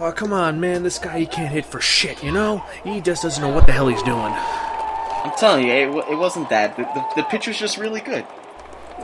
Oh, 0.00 0.12
come 0.12 0.32
on, 0.32 0.60
man. 0.60 0.84
This 0.84 0.98
guy, 0.98 1.18
he 1.18 1.26
can't 1.26 1.52
hit 1.52 1.64
for 1.66 1.80
shit, 1.80 2.22
you 2.22 2.30
know? 2.30 2.64
He 2.84 3.00
just 3.00 3.22
doesn't 3.22 3.42
know 3.42 3.48
what 3.52 3.66
the 3.66 3.72
hell 3.72 3.88
he's 3.88 4.02
doing. 4.02 4.32
I'm 4.32 5.32
telling 5.36 5.66
you, 5.66 5.72
it, 5.72 6.12
it 6.12 6.16
wasn't 6.16 6.48
that. 6.50 6.76
The, 6.76 6.84
the, 6.84 7.22
the 7.22 7.22
pitcher's 7.24 7.58
just 7.58 7.78
really 7.78 8.00
good. 8.00 8.24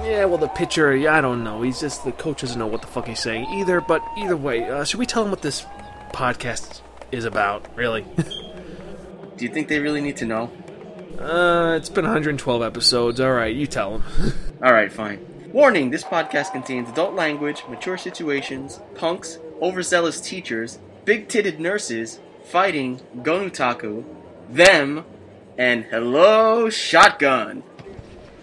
Yeah, 0.03 0.25
well, 0.27 0.39
the 0.39 0.49
pitcher, 0.49 0.93
I 1.09 1.21
don't 1.21 1.43
know. 1.43 1.63
He's 1.63 1.81
just, 1.81 2.05
the 2.05 2.13
coach 2.13 2.43
doesn't 2.43 2.59
know 2.59 2.67
what 2.67 2.81
the 2.81 2.87
fuck 2.87 3.07
he's 3.09 3.21
saying 3.21 3.47
either, 3.47 3.81
but 3.81 4.03
either 4.17 4.37
way, 4.37 4.69
uh, 4.69 4.85
should 4.85 5.01
we 5.01 5.07
tell 5.07 5.25
him 5.25 5.31
what 5.31 5.43
this 5.43 5.67
podcast 6.13 6.81
is 7.11 7.25
about, 7.25 7.67
really? 7.77 8.03
Do 9.37 9.45
you 9.45 9.49
think 9.53 9.67
they 9.69 9.81
really 9.81 10.01
need 10.01 10.17
to 10.19 10.27
know? 10.27 10.51
uh, 11.19 11.75
it's 11.77 11.89
been 11.89 12.05
112 12.05 12.63
episodes. 12.63 13.21
Alright, 13.21 13.55
you 13.55 13.67
tell 13.67 13.99
them. 13.99 14.33
Alright, 14.63 14.93
fine. 14.93 15.25
Warning 15.53 15.91
this 15.91 16.03
podcast 16.03 16.53
contains 16.53 16.89
adult 16.89 17.15
language, 17.15 17.63
mature 17.69 17.97
situations, 17.97 18.81
punks, 18.97 19.39
overzealous 19.61 20.21
teachers, 20.21 20.79
big 21.05 21.29
titted 21.29 21.59
nurses, 21.59 22.21
fighting, 22.45 23.01
gonutaku, 23.17 24.05
them, 24.49 25.05
and 25.57 25.85
hello, 25.85 26.69
shotgun. 26.69 27.63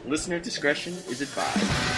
Listener 0.05 0.39
discretion 0.39 0.93
is 1.09 1.21
advised.「 1.21 1.90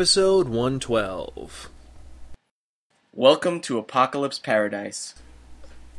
Episode 0.00 0.48
112. 0.48 1.68
Welcome 3.12 3.60
to 3.60 3.76
Apocalypse 3.76 4.38
Paradise. 4.38 5.14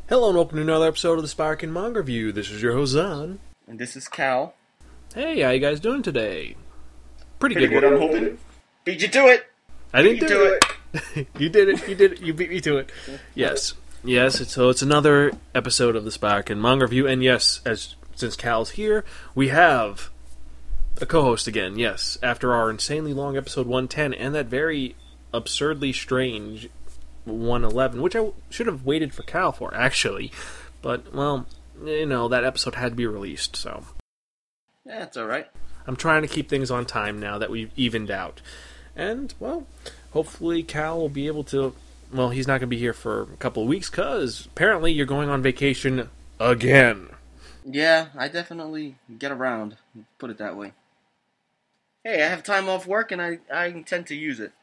Hello, 0.09 0.29
and 0.29 0.35
welcome 0.37 0.55
to 0.57 0.63
another 0.63 0.87
episode 0.87 1.19
of 1.19 1.21
the 1.21 1.27
Spiraken 1.27 1.69
Manga 1.69 1.99
Review. 1.99 2.31
This 2.31 2.49
is 2.49 2.63
your 2.63 2.73
host, 2.73 2.93
Zan. 2.93 3.37
And 3.67 3.77
this 3.77 3.95
is 3.95 4.07
Cal. 4.07 4.55
Hey, 5.13 5.41
how 5.41 5.51
you 5.51 5.59
guys 5.59 5.79
doing 5.79 6.01
today? 6.01 6.55
Pretty, 7.37 7.53
Pretty 7.53 7.67
good. 7.67 7.81
good, 7.81 7.93
I'm 7.93 7.99
hoping. 7.99 8.39
Beat 8.85 9.03
you 9.03 9.07
to 9.09 9.27
it! 9.27 9.45
I 9.93 10.01
didn't 10.01 10.23
You 10.23 10.27
do, 10.27 10.33
do 10.33 10.59
it. 11.13 11.27
you 11.37 11.49
did 11.49 11.69
it. 11.69 11.87
You 11.87 11.93
did 11.93 12.11
it. 12.13 12.21
You 12.21 12.33
beat 12.33 12.49
me 12.49 12.59
to 12.61 12.77
it. 12.77 12.89
Yes. 13.35 13.75
Yes. 14.03 14.33
it's- 14.41 14.51
So 14.51 14.69
it's 14.69 14.81
another 14.81 15.31
episode 15.53 15.95
of 15.95 16.05
the 16.05 16.09
Spiraken 16.11 16.57
Manga 16.57 16.85
Review, 16.85 17.05
and 17.05 17.23
yes, 17.23 17.61
as 17.67 17.93
since 18.15 18.35
Cal's 18.35 18.71
here, 18.71 19.05
we 19.35 19.49
have 19.49 20.09
a 21.01 21.05
co-host 21.05 21.47
again. 21.47 21.77
Yes, 21.77 22.17
after 22.21 22.53
our 22.53 22.69
insanely 22.69 23.13
long 23.13 23.37
episode 23.37 23.67
110 23.67 24.13
and 24.13 24.35
that 24.35 24.47
very 24.47 24.95
absurdly 25.33 25.93
strange 25.93 26.69
111, 27.25 28.01
which 28.01 28.15
I 28.15 28.31
should 28.49 28.67
have 28.67 28.85
waited 28.85 29.13
for 29.13 29.23
Cal 29.23 29.51
for 29.51 29.73
actually, 29.73 30.31
but 30.81 31.13
well, 31.13 31.45
you 31.83 32.05
know 32.05 32.27
that 32.27 32.43
episode 32.43 32.75
had 32.75 32.93
to 32.93 32.95
be 32.95 33.05
released, 33.05 33.55
so. 33.55 33.83
Yeah, 34.85 35.03
it's 35.03 35.17
alright. 35.17 35.47
I'm 35.87 35.95
trying 35.95 36.21
to 36.21 36.27
keep 36.27 36.49
things 36.49 36.71
on 36.71 36.85
time 36.85 37.19
now 37.19 37.37
that 37.37 37.49
we've 37.49 37.71
evened 37.75 38.11
out. 38.11 38.41
And, 38.95 39.33
well, 39.39 39.67
hopefully 40.11 40.63
Cal 40.63 40.99
will 40.99 41.09
be 41.09 41.27
able 41.27 41.43
to. 41.45 41.73
Well, 42.13 42.29
he's 42.29 42.47
not 42.47 42.53
going 42.53 42.61
to 42.61 42.67
be 42.67 42.77
here 42.77 42.93
for 42.93 43.21
a 43.21 43.37
couple 43.37 43.63
of 43.63 43.69
weeks 43.69 43.89
because 43.89 44.45
apparently 44.47 44.91
you're 44.91 45.05
going 45.05 45.29
on 45.29 45.41
vacation 45.41 46.09
again. 46.39 47.07
Yeah, 47.63 48.07
I 48.17 48.27
definitely 48.27 48.95
get 49.17 49.31
around. 49.31 49.77
Put 50.17 50.29
it 50.29 50.37
that 50.39 50.57
way. 50.57 50.73
Hey, 52.03 52.23
I 52.23 52.29
have 52.29 52.41
time 52.41 52.67
off 52.67 52.87
work 52.87 53.11
and 53.11 53.21
I, 53.21 53.37
I 53.53 53.67
intend 53.67 54.07
to 54.07 54.15
use 54.15 54.39
it. 54.39 54.53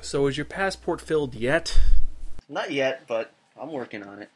So, 0.00 0.28
is 0.28 0.36
your 0.36 0.44
passport 0.44 1.00
filled 1.00 1.34
yet? 1.34 1.76
Not 2.48 2.70
yet, 2.70 3.02
but 3.08 3.32
I'm 3.60 3.72
working 3.72 4.04
on 4.04 4.22
it. 4.22 4.30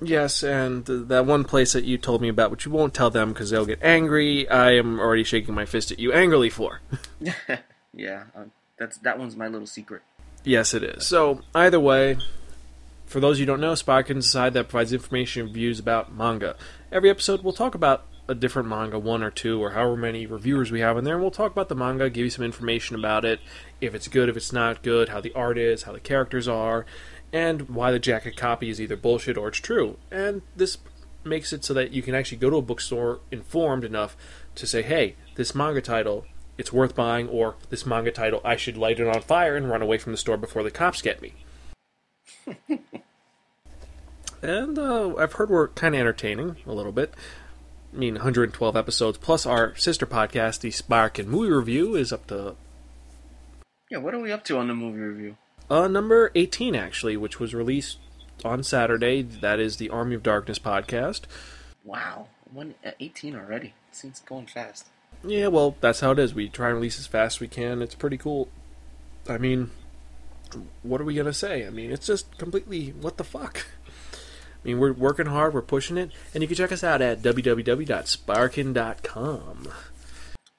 Yes, 0.00 0.42
and 0.42 0.86
that 0.86 1.26
one 1.26 1.44
place 1.44 1.74
that 1.74 1.84
you 1.84 1.98
told 1.98 2.22
me 2.22 2.28
about, 2.28 2.50
which 2.50 2.64
you 2.64 2.72
won't 2.72 2.94
tell 2.94 3.10
them 3.10 3.34
because 3.34 3.50
they'll 3.50 3.66
get 3.66 3.82
angry, 3.82 4.48
I 4.48 4.76
am 4.76 4.98
already 4.98 5.24
shaking 5.24 5.54
my 5.54 5.66
fist 5.66 5.90
at 5.90 5.98
you 5.98 6.10
angrily 6.10 6.48
for. 6.48 6.80
yeah, 7.92 8.24
um, 8.34 8.50
that's 8.78 8.96
that 8.98 9.18
one's 9.18 9.36
my 9.36 9.48
little 9.48 9.66
secret. 9.66 10.00
Yes, 10.44 10.72
it 10.72 10.82
is. 10.82 11.04
So, 11.06 11.42
either 11.54 11.80
way, 11.80 12.16
for 13.04 13.20
those 13.20 13.40
you 13.40 13.44
don't 13.44 13.60
know, 13.60 13.72
a 13.72 13.76
site 13.76 14.06
that 14.54 14.68
provides 14.68 14.94
information 14.94 15.42
and 15.42 15.50
reviews 15.50 15.78
about 15.78 16.14
manga. 16.14 16.56
Every 16.90 17.10
episode, 17.10 17.42
we'll 17.42 17.52
talk 17.52 17.74
about 17.74 18.06
a 18.28 18.34
different 18.34 18.68
manga, 18.68 18.98
one 18.98 19.22
or 19.22 19.30
two, 19.30 19.60
or 19.60 19.70
however 19.70 19.96
many 19.96 20.26
reviewers 20.26 20.70
we 20.70 20.80
have 20.80 20.98
in 20.98 21.04
there, 21.04 21.14
and 21.14 21.22
we'll 21.22 21.30
talk 21.30 21.50
about 21.50 21.70
the 21.70 21.74
manga, 21.74 22.10
give 22.10 22.24
you 22.24 22.30
some 22.30 22.44
information 22.44 22.94
about 22.94 23.24
it, 23.24 23.40
if 23.80 23.94
it's 23.94 24.06
good, 24.06 24.28
if 24.28 24.36
it's 24.36 24.52
not 24.52 24.82
good, 24.82 25.08
how 25.08 25.20
the 25.20 25.32
art 25.34 25.56
is, 25.56 25.84
how 25.84 25.92
the 25.92 26.00
characters 26.00 26.46
are, 26.46 26.84
and 27.32 27.70
why 27.70 27.90
the 27.90 27.98
jacket 27.98 28.36
copy 28.36 28.68
is 28.68 28.80
either 28.80 28.96
bullshit 28.96 29.38
or 29.38 29.48
it's 29.48 29.58
true. 29.58 29.96
And 30.10 30.42
this 30.54 30.78
makes 31.24 31.52
it 31.52 31.64
so 31.64 31.74
that 31.74 31.92
you 31.92 32.02
can 32.02 32.14
actually 32.14 32.38
go 32.38 32.50
to 32.50 32.56
a 32.56 32.62
bookstore 32.62 33.20
informed 33.30 33.84
enough 33.84 34.16
to 34.56 34.66
say, 34.66 34.82
hey, 34.82 35.16
this 35.36 35.54
manga 35.54 35.80
title, 35.80 36.26
it's 36.58 36.72
worth 36.72 36.94
buying, 36.94 37.28
or 37.28 37.54
this 37.70 37.86
manga 37.86 38.10
title, 38.10 38.42
I 38.44 38.56
should 38.56 38.76
light 38.76 39.00
it 39.00 39.08
on 39.08 39.22
fire 39.22 39.56
and 39.56 39.70
run 39.70 39.82
away 39.82 39.98
from 39.98 40.12
the 40.12 40.18
store 40.18 40.36
before 40.36 40.62
the 40.62 40.70
cops 40.70 41.00
get 41.00 41.22
me. 41.22 41.32
and 44.42 44.78
uh, 44.78 45.14
I've 45.16 45.34
heard 45.34 45.48
we're 45.48 45.68
kind 45.68 45.94
of 45.94 46.00
entertaining 46.00 46.56
a 46.66 46.72
little 46.72 46.92
bit. 46.92 47.14
I 47.92 47.96
mean, 47.96 48.14
112 48.14 48.76
episodes 48.76 49.18
plus 49.18 49.46
our 49.46 49.74
sister 49.76 50.06
podcast, 50.06 50.60
the 50.60 50.70
Spiraken 50.70 51.26
Movie 51.26 51.52
Review, 51.52 51.94
is 51.96 52.12
up 52.12 52.26
to 52.28 52.54
Yeah, 53.90 53.98
what 53.98 54.14
are 54.14 54.20
we 54.20 54.30
up 54.32 54.44
to 54.44 54.58
on 54.58 54.68
the 54.68 54.74
movie 54.74 54.98
review? 55.00 55.36
uh, 55.70 55.88
number 55.88 56.30
18 56.34 56.74
actually, 56.74 57.16
which 57.16 57.38
was 57.40 57.54
released 57.54 57.98
on 58.44 58.62
Saturday. 58.62 59.22
That 59.22 59.58
is 59.60 59.76
the 59.76 59.90
Army 59.90 60.14
of 60.14 60.22
Darkness 60.22 60.58
podcast. 60.58 61.22
Wow, 61.84 62.28
one 62.52 62.74
uh, 62.84 62.90
18 63.00 63.34
already. 63.34 63.74
Seems 63.90 64.20
going 64.20 64.46
fast. 64.46 64.86
Yeah, 65.24 65.48
well, 65.48 65.74
that's 65.80 66.00
how 66.00 66.12
it 66.12 66.18
is. 66.18 66.34
We 66.34 66.48
try 66.48 66.68
and 66.68 66.76
release 66.76 66.98
as 66.98 67.06
fast 67.06 67.38
as 67.38 67.40
we 67.40 67.48
can. 67.48 67.82
It's 67.82 67.94
pretty 67.94 68.16
cool. 68.18 68.48
I 69.28 69.36
mean, 69.38 69.70
what 70.82 71.00
are 71.00 71.04
we 71.04 71.14
gonna 71.14 71.32
say? 71.32 71.66
I 71.66 71.70
mean, 71.70 71.90
it's 71.90 72.06
just 72.06 72.36
completely 72.38 72.90
what 72.90 73.16
the 73.16 73.24
fuck. 73.24 73.66
I 74.68 74.72
mean, 74.72 74.80
we're 74.80 74.92
working 74.92 75.24
hard, 75.24 75.54
we're 75.54 75.62
pushing 75.62 75.96
it, 75.96 76.10
and 76.34 76.42
you 76.42 76.46
can 76.46 76.58
check 76.58 76.72
us 76.72 76.84
out 76.84 77.00
at 77.00 77.22
www.spiraken.com. 77.22 79.68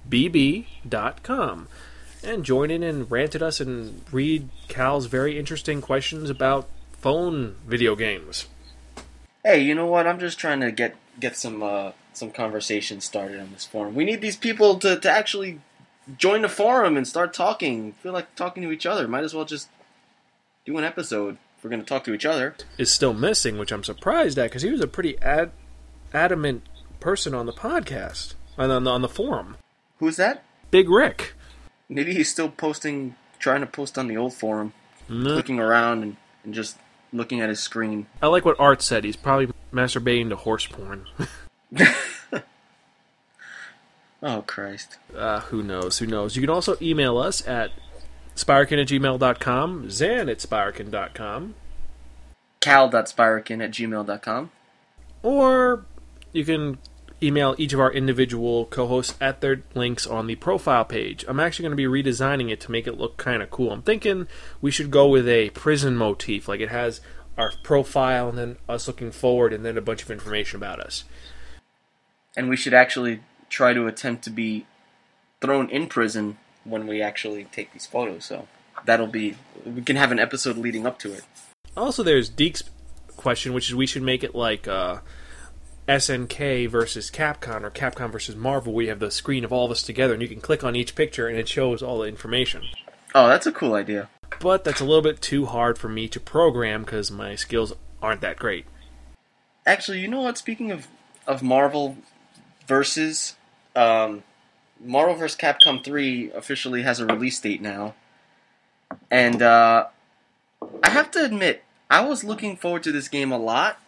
b 0.07 0.29
b 0.29 0.67
dot 0.87 1.23
com. 1.23 1.69
And 2.23 2.45
join 2.45 2.71
in 2.71 2.83
and 2.83 3.11
rant 3.11 3.35
at 3.35 3.41
us 3.41 3.61
and 3.61 4.03
read 4.13 4.51
Cal's 4.69 5.07
very 5.07 5.39
interesting 5.39 5.81
questions 5.81 6.29
about 6.29 6.69
phone 6.93 7.57
video 7.67 7.97
games. 7.97 8.49
Hey, 9.47 9.61
you 9.61 9.77
know 9.77 9.87
what? 9.87 10.09
I'm 10.09 10.19
just 10.19 10.41
trying 10.41 10.59
to 10.59 10.73
get 10.73 10.97
get 11.21 11.37
some 11.37 11.63
uh, 11.63 11.93
some 12.13 12.33
conversation 12.33 13.01
started 13.01 13.39
on 13.39 13.53
this 13.53 13.65
forum. 13.65 13.95
We 13.95 14.05
need 14.05 14.21
these 14.21 14.37
people 14.37 14.77
to, 14.81 14.99
to 14.99 15.09
actually 15.09 15.61
join 16.19 16.43
the 16.43 16.49
forum 16.49 16.97
and 16.97 17.07
start 17.07 17.33
talking. 17.33 17.93
Feel 17.93 18.13
like 18.13 18.35
talking 18.35 18.65
to 18.65 18.73
each 18.73 18.87
other. 18.87 19.07
Might 19.07 19.23
as 19.23 19.35
well 19.35 19.45
just 19.45 19.69
do 20.65 20.77
an 20.79 20.83
episode. 20.85 21.39
If 21.57 21.63
we're 21.63 21.71
gonna 21.71 21.85
talk 21.85 22.03
to 22.05 22.13
each 22.13 22.27
other. 22.27 22.57
Is 22.77 22.91
still 22.93 23.15
missing, 23.15 23.57
which 23.57 23.71
I'm 23.71 23.85
surprised 23.85 24.37
at 24.37 24.51
because 24.51 24.63
he 24.63 24.71
was 24.73 24.81
a 24.81 24.89
pretty 24.89 25.17
ad- 25.23 25.53
adamant 26.13 26.65
person 26.99 27.33
on 27.33 27.47
the 27.47 27.53
podcast 27.53 28.35
and 28.59 28.73
on 28.73 28.83
the, 28.83 28.91
on 28.91 29.03
the 29.03 29.09
forum. 29.09 29.59
Who's 30.01 30.17
that? 30.17 30.43
Big 30.73 30.91
Rick. 30.91 31.35
Maybe 31.89 32.13
he's 32.15 32.29
still 32.29 32.49
posting, 32.49 33.15
trying 33.39 33.61
to 33.61 33.67
post 33.69 33.97
on 33.97 34.09
the 34.09 34.17
old 34.17 34.35
forum, 34.35 34.73
Mm. 35.09 35.23
clicking 35.35 35.61
around 35.61 36.03
and, 36.03 36.17
and 36.43 36.53
just 36.53 36.77
looking 37.17 37.41
at 37.41 37.49
his 37.49 37.61
screen. 37.61 38.07
I 38.23 38.27
like 38.29 38.45
what 38.45 38.59
Art 38.61 38.83
said. 38.83 39.05
He's 39.05 39.17
probably 39.17 39.49
masturbating 39.73 40.29
to 40.31 40.37
horse 40.37 40.67
porn. 40.67 41.07
Oh 44.23 44.43
Christ! 44.47 44.97
Uh, 45.15 45.41
who 45.41 45.63
knows? 45.63 45.99
Who 45.99 46.07
knows? 46.07 46.37
You 46.37 46.43
can 46.43 46.51
also 46.51 46.77
email 46.81 47.19
us 47.19 47.47
at 47.47 47.71
spiraken 48.35 48.81
at 48.81 48.89
gmail.com, 48.89 49.91
zan 49.91 50.29
at 50.29 50.39
spiraken.com, 50.39 51.55
Cal.spiraken 52.61 53.63
at 53.63 53.71
gmail.com. 53.71 54.51
or 55.23 55.85
you 56.33 56.45
can 56.45 56.79
email 57.23 57.55
each 57.59 57.73
of 57.73 57.81
our 57.81 57.93
individual 57.93 58.67
co 58.67 58.87
hosts 58.87 59.15
at 59.21 59.41
their 59.41 59.63
links 59.75 60.07
on 60.07 60.27
the 60.27 60.35
profile 60.37 60.85
page. 60.85 61.25
I'm 61.29 61.41
actually 61.41 61.65
going 61.65 61.77
to 61.77 61.89
be 61.89 62.03
redesigning 62.03 62.51
it 62.51 62.61
to 62.61 62.71
make 62.71 62.87
it 62.87 62.99
look 62.99 63.17
kind 63.17 63.43
of 63.43 63.51
cool. 63.51 63.73
I'm 63.73 63.83
thinking 63.83 64.29
we 64.61 64.71
should 64.71 64.91
go 64.91 65.09
with 65.09 65.29
a 65.29 65.51
prison 65.51 65.97
motif. 65.97 66.49
Like 66.49 66.61
it 66.61 66.71
has 66.71 67.01
our 67.37 67.53
profile 67.63 68.29
and 68.29 68.39
then 68.39 68.57
us 68.69 68.87
looking 68.87 69.11
forward 69.11 69.53
and 69.53 69.65
then 69.65 69.77
a 69.77 69.83
bunch 69.83 70.03
of 70.03 70.11
information 70.11 70.57
about 70.57 70.81
us. 70.81 71.05
And 72.37 72.49
we 72.49 72.57
should 72.57 72.75
actually 72.75 73.21
try 73.49 73.73
to 73.73 73.87
attempt 73.87 74.25
to 74.25 74.31
be 74.31 74.67
thrown 75.41 75.71
in 75.71 75.87
prison 75.87 76.39
when 76.65 76.87
we 76.87 77.01
actually 77.01 77.45
take 77.45 77.73
these 77.73 77.87
photos. 77.87 78.25
So 78.25 78.49
that'll 78.85 79.07
be 79.07 79.37
we 79.65 79.83
can 79.83 79.97
have 79.97 80.13
an 80.13 80.19
episode 80.19 80.57
leading 80.57 80.87
up 80.87 80.99
to 81.01 81.13
it. 81.13 81.25
Also, 81.77 82.03
there's 82.03 82.29
Deke's 82.29 82.63
question, 83.17 83.53
which 83.53 83.69
is 83.69 83.75
we 83.75 83.87
should 83.87 84.03
make 84.03 84.25
it 84.25 84.35
like 84.35 84.67
uh, 84.67 84.99
SNK 85.89 86.69
versus 86.69 87.11
Capcom 87.11 87.63
or 87.63 87.71
Capcom 87.71 88.11
versus 88.11 88.35
Marvel, 88.35 88.73
where 88.73 88.85
you 88.85 88.91
have 88.91 88.99
the 88.99 89.11
screen 89.11 89.45
of 89.45 89.53
all 89.53 89.67
of 89.67 89.71
us 89.71 89.83
together, 89.83 90.15
and 90.15 90.23
you 90.23 90.29
can 90.29 90.41
click 90.41 90.65
on 90.65 90.75
each 90.75 90.95
picture 90.95 91.29
and 91.29 91.39
it 91.39 91.49
shows 91.49 91.83
all 91.83 92.01
the 92.01 92.09
information. 92.09 92.65
Oh, 93.15 93.29
that's 93.29 93.47
a 93.47 93.53
cool 93.53 93.75
idea. 93.75 94.09
But 94.41 94.65
that's 94.65 94.81
a 94.81 94.85
little 94.85 95.03
bit 95.03 95.21
too 95.21 95.47
hard 95.47 95.79
for 95.79 95.89
me 95.89 96.09
to 96.09 96.21
program 96.21 96.83
because 96.83 97.11
my 97.11 97.37
skills 97.37 97.73
aren't 98.03 98.21
that 98.21 98.37
great. 98.37 98.67
Actually, 99.65 100.01
you 100.01 100.09
know 100.09 100.23
what? 100.23 100.39
Speaking 100.39 100.71
of 100.71 100.89
of 101.27 101.43
Marvel 101.43 101.97
versus 102.67 103.37
um, 103.75 104.23
Marvel 104.85 105.15
vs. 105.15 105.37
Capcom 105.37 105.83
3 105.83 106.31
officially 106.33 106.83
has 106.83 107.01
a 107.01 107.07
release 107.07 107.41
date 107.41 107.61
now, 107.61 107.95
and 109.11 109.43
uh, 109.43 109.87
I 110.83 110.91
have 110.91 111.11
to 111.13 111.25
admit, 111.25 111.65
I 111.91 112.05
was 112.05 112.25
looking 112.25 112.57
forward 112.57 112.83
to 112.85 112.93
this 112.93 113.09
game 113.09 113.33
a 113.33 113.39
lot, 113.39 113.81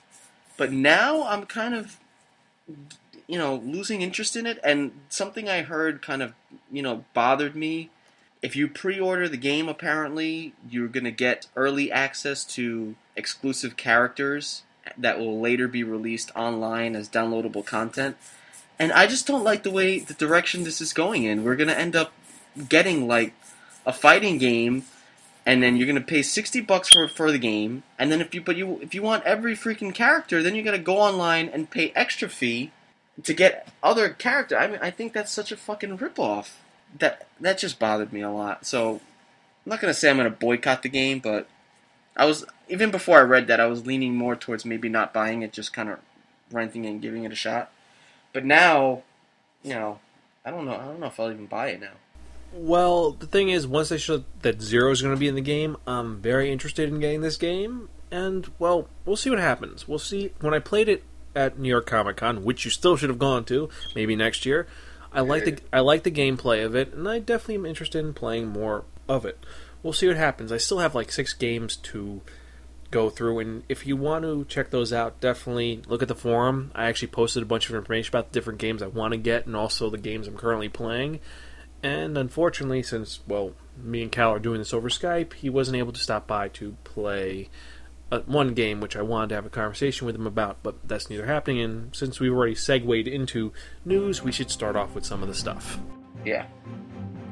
but 0.58 0.70
now 0.70 1.26
I'm 1.26 1.46
kind 1.46 1.74
of, 1.74 1.96
you 3.26 3.38
know, 3.38 3.54
losing 3.64 4.02
interest 4.02 4.36
in 4.36 4.44
it. 4.44 4.58
And 4.62 4.92
something 5.08 5.48
I 5.48 5.62
heard 5.62 6.02
kind 6.02 6.20
of, 6.22 6.34
you 6.70 6.82
know, 6.82 7.06
bothered 7.14 7.56
me. 7.56 7.88
If 8.42 8.54
you 8.54 8.68
pre-order 8.68 9.28
the 9.28 9.38
game, 9.38 9.68
apparently 9.68 10.52
you're 10.68 10.88
gonna 10.88 11.10
get 11.10 11.46
early 11.56 11.90
access 11.90 12.44
to 12.56 12.96
exclusive 13.16 13.76
characters 13.76 14.62
that 14.96 15.18
will 15.18 15.40
later 15.40 15.68
be 15.68 15.82
released 15.82 16.30
online 16.36 16.94
as 16.94 17.08
downloadable 17.08 17.64
content. 17.64 18.16
And 18.78 18.92
I 18.92 19.06
just 19.06 19.26
don't 19.26 19.44
like 19.44 19.62
the 19.62 19.70
way 19.70 19.98
the 19.98 20.14
direction 20.14 20.64
this 20.64 20.80
is 20.80 20.92
going 20.92 21.24
in. 21.24 21.44
We're 21.44 21.56
gonna 21.56 21.72
end 21.72 21.96
up 21.96 22.12
getting 22.68 23.06
like 23.06 23.32
a 23.86 23.92
fighting 23.92 24.38
game, 24.38 24.84
and 25.48 25.62
then 25.62 25.78
you're 25.78 25.86
gonna 25.86 26.02
pay 26.02 26.20
sixty 26.20 26.60
bucks 26.60 26.90
for 26.90 27.08
for 27.08 27.32
the 27.32 27.38
game, 27.38 27.82
and 27.98 28.12
then 28.12 28.20
if 28.20 28.34
you 28.34 28.42
but 28.42 28.54
you 28.54 28.78
if 28.82 28.94
you 28.94 29.00
want 29.00 29.24
every 29.24 29.56
freaking 29.56 29.94
character, 29.94 30.42
then 30.42 30.54
you 30.54 30.62
gotta 30.62 30.78
go 30.78 30.98
online 30.98 31.48
and 31.48 31.70
pay 31.70 31.90
extra 31.96 32.28
fee 32.28 32.70
to 33.24 33.32
get 33.32 33.66
other 33.82 34.10
character. 34.10 34.58
I 34.58 34.66
mean, 34.66 34.78
I 34.82 34.90
think 34.90 35.14
that's 35.14 35.32
such 35.32 35.50
a 35.50 35.56
fucking 35.56 35.96
ripoff. 35.96 36.50
That 36.98 37.28
that 37.40 37.56
just 37.56 37.78
bothered 37.78 38.12
me 38.12 38.20
a 38.20 38.30
lot. 38.30 38.66
So 38.66 38.96
I'm 38.96 39.70
not 39.70 39.80
gonna 39.80 39.94
say 39.94 40.10
I'm 40.10 40.18
gonna 40.18 40.28
boycott 40.28 40.82
the 40.82 40.90
game, 40.90 41.18
but 41.18 41.48
I 42.14 42.26
was 42.26 42.44
even 42.68 42.90
before 42.90 43.18
I 43.18 43.22
read 43.22 43.46
that 43.46 43.58
I 43.58 43.66
was 43.68 43.86
leaning 43.86 44.14
more 44.14 44.36
towards 44.36 44.66
maybe 44.66 44.90
not 44.90 45.14
buying 45.14 45.40
it, 45.40 45.54
just 45.54 45.72
kind 45.72 45.88
of 45.88 45.98
renting 46.52 46.84
it 46.84 46.90
and 46.90 47.00
giving 47.00 47.24
it 47.24 47.32
a 47.32 47.36
shot. 47.36 47.72
But 48.34 48.44
now, 48.44 49.02
you 49.62 49.72
know, 49.72 49.98
I 50.44 50.50
don't 50.50 50.66
know. 50.66 50.74
I 50.74 50.84
don't 50.84 51.00
know 51.00 51.06
if 51.06 51.18
I'll 51.18 51.32
even 51.32 51.46
buy 51.46 51.68
it 51.68 51.80
now. 51.80 51.96
Well, 52.52 53.12
the 53.12 53.26
thing 53.26 53.50
is, 53.50 53.66
once 53.66 53.90
they 53.90 53.98
show 53.98 54.24
that 54.42 54.60
Zero 54.60 54.90
is 54.90 55.02
going 55.02 55.14
to 55.14 55.20
be 55.20 55.28
in 55.28 55.34
the 55.34 55.40
game, 55.40 55.76
I'm 55.86 56.20
very 56.20 56.50
interested 56.50 56.88
in 56.88 57.00
getting 57.00 57.20
this 57.20 57.36
game, 57.36 57.88
and 58.10 58.50
well, 58.58 58.88
we'll 59.04 59.16
see 59.16 59.30
what 59.30 59.38
happens. 59.38 59.86
We'll 59.86 59.98
see. 59.98 60.32
When 60.40 60.54
I 60.54 60.58
played 60.58 60.88
it 60.88 61.04
at 61.36 61.58
New 61.58 61.68
York 61.68 61.86
Comic 61.86 62.16
Con, 62.16 62.44
which 62.44 62.64
you 62.64 62.70
still 62.70 62.96
should 62.96 63.10
have 63.10 63.18
gone 63.18 63.44
to, 63.46 63.68
maybe 63.94 64.16
next 64.16 64.46
year, 64.46 64.66
I 65.12 65.20
like 65.20 65.44
the 65.44 65.58
I 65.72 65.80
like 65.80 66.02
the 66.02 66.10
gameplay 66.10 66.64
of 66.64 66.74
it, 66.74 66.92
and 66.92 67.08
I 67.08 67.18
definitely 67.18 67.56
am 67.56 67.66
interested 67.66 68.04
in 68.04 68.14
playing 68.14 68.48
more 68.48 68.84
of 69.08 69.24
it. 69.24 69.44
We'll 69.82 69.92
see 69.92 70.08
what 70.08 70.16
happens. 70.16 70.50
I 70.50 70.56
still 70.56 70.78
have 70.78 70.94
like 70.94 71.12
six 71.12 71.32
games 71.32 71.76
to 71.76 72.20
go 72.90 73.10
through, 73.10 73.38
and 73.38 73.62
if 73.68 73.86
you 73.86 73.96
want 73.96 74.24
to 74.24 74.44
check 74.46 74.70
those 74.70 74.92
out, 74.92 75.20
definitely 75.20 75.82
look 75.86 76.02
at 76.02 76.08
the 76.08 76.14
forum. 76.14 76.72
I 76.74 76.86
actually 76.86 77.08
posted 77.08 77.42
a 77.42 77.46
bunch 77.46 77.68
of 77.68 77.76
information 77.76 78.10
about 78.10 78.32
the 78.32 78.34
different 78.38 78.58
games 78.58 78.82
I 78.82 78.86
want 78.86 79.12
to 79.12 79.18
get, 79.18 79.46
and 79.46 79.54
also 79.54 79.90
the 79.90 79.98
games 79.98 80.26
I'm 80.26 80.36
currently 80.36 80.68
playing. 80.68 81.20
And 81.82 82.18
unfortunately, 82.18 82.82
since 82.82 83.20
well, 83.26 83.52
me 83.82 84.02
and 84.02 84.12
Cal 84.12 84.32
are 84.32 84.38
doing 84.38 84.58
this 84.58 84.74
over 84.74 84.88
Skype, 84.88 85.34
he 85.34 85.48
wasn't 85.48 85.76
able 85.76 85.92
to 85.92 86.00
stop 86.00 86.26
by 86.26 86.48
to 86.48 86.76
play 86.84 87.48
uh, 88.10 88.20
one 88.20 88.54
game, 88.54 88.80
which 88.80 88.96
I 88.96 89.02
wanted 89.02 89.28
to 89.28 89.34
have 89.36 89.46
a 89.46 89.50
conversation 89.50 90.06
with 90.06 90.16
him 90.16 90.26
about, 90.26 90.62
but 90.62 90.76
that's 90.86 91.10
neither 91.10 91.26
happening. 91.26 91.60
And 91.60 91.94
since 91.94 92.18
we've 92.18 92.32
already 92.32 92.54
segued 92.54 93.06
into 93.06 93.52
news, 93.84 94.22
we 94.22 94.32
should 94.32 94.50
start 94.50 94.76
off 94.76 94.94
with 94.94 95.04
some 95.04 95.22
of 95.22 95.28
the 95.28 95.34
stuff. 95.34 95.78
Yeah, 96.24 96.46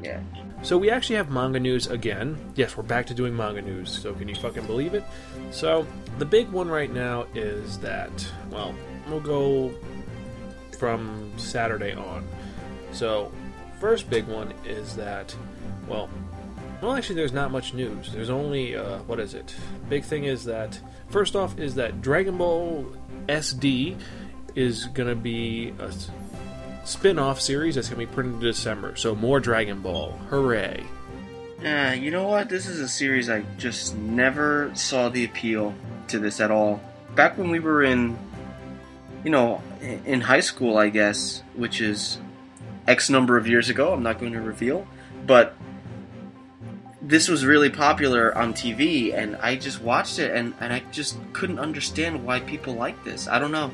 yeah. 0.03 0.21
So 0.63 0.79
we 0.79 0.91
actually 0.91 1.17
have 1.17 1.31
manga 1.31 1.61
news 1.61 1.87
again. 1.87 2.39
Yes, 2.55 2.77
we're 2.77 2.83
back 2.83 3.07
to 3.07 3.15
doing 3.15 3.37
manga 3.37 3.63
news. 3.63 3.91
So 3.91 4.15
can 4.15 4.29
you 4.29 4.35
fucking 4.35 4.67
believe 4.67 4.95
it? 4.95 5.05
So 5.51 5.87
the 6.19 6.25
big 6.25 6.49
one 6.51 6.69
right 6.69 6.93
now 6.93 7.27
is 7.35 7.79
that 7.81 8.11
well, 8.51 8.75
we'll 9.09 9.21
go 9.21 9.75
from 10.79 11.33
Saturday 11.37 11.95
on. 11.95 12.27
So 12.93 13.33
first 13.81 14.09
big 14.11 14.27
one 14.27 14.53
is 14.65 14.97
that 14.97 15.35
well, 15.89 16.09
well 16.83 16.95
actually 16.95 17.17
there's 17.17 17.33
not 17.33 17.51
much 17.51 17.75
news. 17.75 18.13
There's 18.13 18.31
only 18.31 18.77
uh, 18.77 18.99
what 19.01 19.21
is 19.21 19.35
it? 19.35 19.55
Big 19.89 20.05
thing 20.05 20.25
is 20.25 20.45
that 20.45 20.79
first 21.09 21.37
off 21.37 21.59
is 21.59 21.75
that 21.77 22.03
Dragon 22.03 22.39
Ball 22.39 22.87
SD 23.29 23.99
is 24.55 24.87
gonna 24.87 25.15
be 25.15 25.75
a 25.79 25.93
spin-off 26.85 27.41
series 27.41 27.75
that's 27.75 27.89
to 27.89 27.97
be 27.97 28.07
printed 28.07 28.35
in 28.35 28.41
December. 28.41 28.97
So 28.97 29.15
more 29.15 29.41
Dragon 29.41 29.81
Ball. 29.81 30.13
Hooray. 30.31 30.85
Yeah, 31.63 31.95
you 31.95 32.11
know 32.11 32.29
what? 32.29 32.49
This 32.49 32.67
is 32.67 32.81
a 32.81 32.89
series 32.89 33.29
I 33.29 33.43
just 33.59 33.97
never 33.97 34.71
saw 34.75 35.09
the 35.09 35.25
appeal 35.25 35.75
to 36.09 36.19
this 36.19 36.41
at 36.41 36.51
all. 36.51 36.81
Back 37.15 37.39
when 37.39 37.51
we 37.51 37.61
were 37.61 37.83
in, 37.83 38.17
you 39.25 39.31
know, 39.31 39.63
in 39.81 40.21
high 40.21 40.41
school, 40.41 40.77
I 40.77 40.91
guess, 40.91 41.43
which 41.55 41.81
is 41.81 42.19
X 42.89 43.11
number 43.11 43.37
of 43.37 43.47
years 43.47 43.69
ago, 43.69 43.93
I'm 43.93 44.03
not 44.03 44.19
going 44.19 44.33
to 44.33 44.41
reveal, 44.41 44.87
but 45.27 45.55
this 47.03 47.29
was 47.29 47.45
really 47.45 47.71
popular 47.71 48.37
on 48.37 48.53
TV, 48.53 49.15
and 49.15 49.37
I 49.37 49.57
just 49.57 49.81
watched 49.81 50.19
it, 50.19 50.35
and, 50.35 50.55
and 50.61 50.73
I 50.73 50.83
just 50.91 51.17
couldn't 51.33 51.59
understand 51.59 52.25
why 52.25 52.41
people 52.41 52.75
like 52.75 53.05
this. 53.05 53.29
I 53.29 53.39
don't 53.39 53.53
know. 53.53 53.71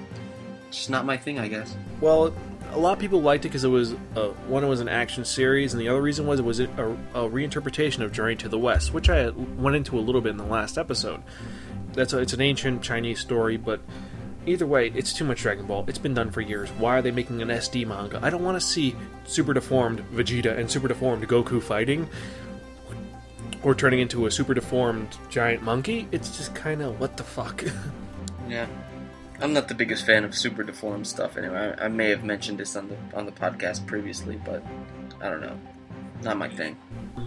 It's 0.69 0.78
just 0.78 0.90
not 0.90 1.07
my 1.07 1.16
thing, 1.16 1.38
I 1.38 1.49
guess. 1.49 1.75
Well, 2.00 2.35
a 2.73 2.78
lot 2.78 2.92
of 2.92 2.99
people 2.99 3.21
liked 3.21 3.45
it 3.45 3.49
because 3.49 3.64
it 3.64 3.69
was 3.69 3.92
uh, 4.16 4.28
one, 4.49 4.64
it 4.64 4.69
was 4.69 4.81
an 4.81 4.88
action 4.88 5.25
series, 5.25 5.73
and 5.73 5.81
the 5.81 5.88
other 5.88 6.02
reason 6.02 6.26
was 6.26 6.40
it 6.40 6.45
was 6.45 6.61
a, 6.61 6.64
a 6.66 7.28
reinterpretation 7.28 8.00
of 8.00 8.12
Journey 8.12 8.37
to 8.37 8.49
the 8.49 8.59
West, 8.59 8.92
which 8.92 9.09
I 9.09 9.31
went 9.31 9.76
into 9.76 9.99
a 9.99 10.00
little 10.00 10.21
bit 10.21 10.31
in 10.31 10.37
the 10.38 10.45
last 10.45 10.76
episode. 10.76 11.23
That's 11.92 12.12
a, 12.12 12.19
it's 12.19 12.33
an 12.33 12.40
ancient 12.40 12.83
Chinese 12.83 13.21
story, 13.21 13.57
but 13.57 13.81
either 14.47 14.67
way, 14.67 14.93
it's 14.95 15.13
too 15.13 15.25
much 15.25 15.43
Dragon 15.43 15.67
Ball. 15.67 15.85
It's 15.89 15.99
been 15.99 16.15
done 16.15 16.31
for 16.31 16.41
years. 16.41 16.69
Why 16.71 16.99
are 16.99 17.03
they 17.03 17.11
making 17.11 17.43
an 17.43 17.49
SD 17.49 17.87
manga? 17.87 18.21
I 18.23 18.31
don't 18.31 18.43
want 18.45 18.57
to 18.61 18.67
see 18.67 18.97
super 19.25 19.53
deformed 19.55 20.01
Vegeta 20.13 20.57
and 20.59 20.71
super 20.71 20.89
deformed 20.89 21.29
Goku 21.29 21.63
fighting, 21.63 22.09
or 23.63 23.75
turning 23.75 24.01
into 24.01 24.27
a 24.27 24.31
super 24.31 24.55
deformed 24.55 25.17
giant 25.31 25.63
monkey. 25.63 26.09
It's 26.13 26.37
just 26.37 26.55
kind 26.55 26.83
of 26.83 26.99
what 27.01 27.17
the 27.17 27.25
fuck. 27.25 27.65
Yeah. 28.49 28.67
I'm 29.41 29.55
not 29.55 29.69
the 29.69 29.75
biggest 29.75 30.05
fan 30.05 30.25
of 30.25 30.35
super 30.37 30.63
deformed 30.63 31.07
stuff 31.07 31.37
anyway. 31.39 31.75
I, 31.79 31.87
I 31.87 31.89
may 31.89 32.11
have 32.11 32.23
mentioned 32.23 32.59
this 32.59 32.77
on 32.77 32.89
the 32.89 32.97
on 33.17 33.25
the 33.25 33.33
podcast 33.33 33.87
previously, 33.87 34.39
but 34.45 34.63
I 35.23 35.31
don't 35.31 35.41
know. 35.41 35.57
Not 36.23 36.37
my 36.37 36.49
thing. 36.49 36.77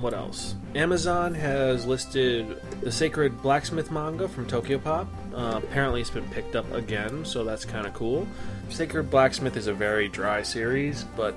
What 0.01 0.13
else? 0.13 0.55
Amazon 0.75 1.33
has 1.33 1.85
listed 1.85 2.61
the 2.81 2.91
Sacred 2.91 3.41
Blacksmith 3.41 3.89
manga 3.91 4.27
from 4.27 4.45
Tokyo 4.45 4.77
Pop. 4.77 5.07
Uh, 5.35 5.59
apparently, 5.61 5.99
it's 5.99 6.09
been 6.09 6.29
picked 6.29 6.55
up 6.55 6.71
again, 6.71 7.25
so 7.25 7.43
that's 7.43 7.65
kind 7.65 7.85
of 7.85 7.93
cool. 7.93 8.25
Sacred 8.69 9.11
Blacksmith 9.11 9.57
is 9.57 9.67
a 9.67 9.73
very 9.73 10.07
dry 10.07 10.41
series, 10.41 11.03
but 11.17 11.35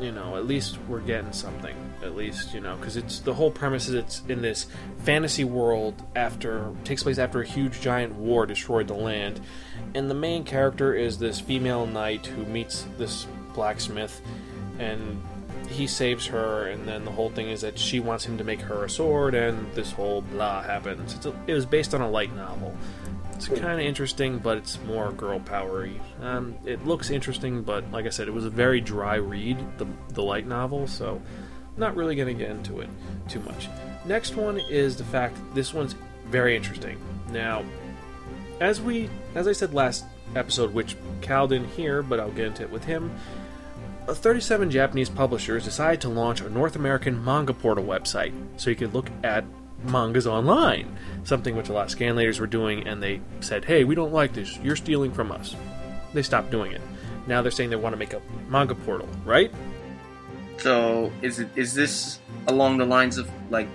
you 0.00 0.12
know, 0.12 0.36
at 0.36 0.46
least 0.46 0.78
we're 0.88 1.00
getting 1.00 1.32
something. 1.32 1.76
At 2.02 2.16
least 2.16 2.54
you 2.54 2.60
know, 2.60 2.76
because 2.76 2.96
it's 2.96 3.20
the 3.20 3.34
whole 3.34 3.50
premise 3.50 3.88
is 3.88 3.94
it's 3.94 4.22
in 4.28 4.42
this 4.42 4.66
fantasy 5.04 5.44
world 5.44 5.94
after 6.16 6.70
takes 6.84 7.02
place 7.02 7.18
after 7.18 7.42
a 7.42 7.46
huge 7.46 7.80
giant 7.80 8.14
war 8.14 8.46
destroyed 8.46 8.88
the 8.88 8.94
land, 8.94 9.40
and 9.94 10.10
the 10.10 10.14
main 10.14 10.44
character 10.44 10.94
is 10.94 11.18
this 11.18 11.38
female 11.38 11.86
knight 11.86 12.26
who 12.26 12.44
meets 12.46 12.86
this 12.98 13.26
blacksmith, 13.54 14.20
and 14.78 15.22
he 15.68 15.86
saves 15.86 16.26
her, 16.26 16.68
and 16.68 16.86
then 16.86 17.04
the 17.04 17.10
whole 17.10 17.30
thing 17.30 17.48
is 17.48 17.60
that 17.62 17.78
she 17.78 18.00
wants 18.00 18.24
him 18.24 18.38
to 18.38 18.44
make 18.44 18.60
her 18.62 18.84
a 18.84 18.90
sword, 18.90 19.34
and 19.34 19.70
this 19.74 19.92
whole 19.92 20.22
blah 20.22 20.62
happens. 20.62 21.24
A, 21.26 21.34
it 21.46 21.54
was 21.54 21.66
based 21.66 21.94
on 21.94 22.00
a 22.00 22.08
light 22.08 22.34
novel. 22.34 22.76
It's 23.34 23.48
kind 23.48 23.80
of 23.80 23.80
interesting, 23.80 24.38
but 24.38 24.56
it's 24.58 24.78
more 24.84 25.12
girl 25.12 25.40
powery. 25.40 26.00
Um, 26.22 26.54
it 26.64 26.86
looks 26.86 27.10
interesting, 27.10 27.62
but 27.62 27.90
like 27.90 28.06
I 28.06 28.10
said, 28.10 28.28
it 28.28 28.32
was 28.32 28.44
a 28.44 28.50
very 28.50 28.80
dry 28.80 29.16
read, 29.16 29.58
the, 29.78 29.86
the 30.10 30.22
light 30.22 30.46
novel, 30.46 30.86
so 30.86 31.20
not 31.76 31.96
really 31.96 32.14
going 32.14 32.28
to 32.28 32.34
get 32.34 32.50
into 32.50 32.80
it 32.80 32.88
too 33.28 33.40
much. 33.40 33.68
Next 34.06 34.36
one 34.36 34.60
is 34.60 34.96
the 34.96 35.04
fact 35.04 35.36
this 35.54 35.74
one's 35.74 35.94
very 36.26 36.56
interesting. 36.56 36.98
Now, 37.30 37.64
as 38.60 38.80
we, 38.80 39.10
as 39.34 39.48
I 39.48 39.52
said 39.52 39.74
last 39.74 40.04
episode, 40.36 40.72
which 40.72 40.96
Cal 41.20 41.48
didn't 41.48 41.70
hear, 41.70 42.02
but 42.02 42.20
I'll 42.20 42.30
get 42.30 42.46
into 42.46 42.62
it 42.62 42.70
with 42.70 42.84
him. 42.84 43.10
uh, 44.08 44.14
37 44.14 44.70
Japanese 44.70 45.08
publishers 45.08 45.64
decided 45.64 46.00
to 46.02 46.08
launch 46.08 46.40
a 46.40 46.48
North 46.50 46.76
American 46.76 47.22
manga 47.24 47.52
portal 47.52 47.84
website 47.84 48.32
so 48.56 48.70
you 48.70 48.76
could 48.76 48.94
look 48.94 49.10
at 49.22 49.44
mangas 49.84 50.26
online, 50.26 50.96
something 51.24 51.56
which 51.56 51.68
a 51.68 51.72
lot 51.72 51.92
of 51.92 51.98
scanlators 51.98 52.40
were 52.40 52.46
doing, 52.46 52.86
and 52.86 53.02
they 53.02 53.20
said, 53.40 53.64
hey, 53.64 53.84
we 53.84 53.94
don't 53.94 54.12
like 54.12 54.32
this, 54.32 54.58
you're 54.58 54.76
stealing 54.76 55.12
from 55.12 55.30
us. 55.30 55.56
They 56.12 56.22
stopped 56.22 56.50
doing 56.50 56.72
it. 56.72 56.80
Now 57.26 57.42
they're 57.42 57.50
saying 57.50 57.70
they 57.70 57.76
want 57.76 57.92
to 57.94 57.98
make 57.98 58.12
a 58.12 58.20
manga 58.48 58.74
portal, 58.74 59.08
right? 59.24 59.52
So 60.58 61.12
is 61.22 61.40
it 61.40 61.48
is 61.56 61.74
this 61.74 62.20
along 62.46 62.78
the 62.78 62.84
lines 62.84 63.18
of 63.18 63.28
like 63.50 63.68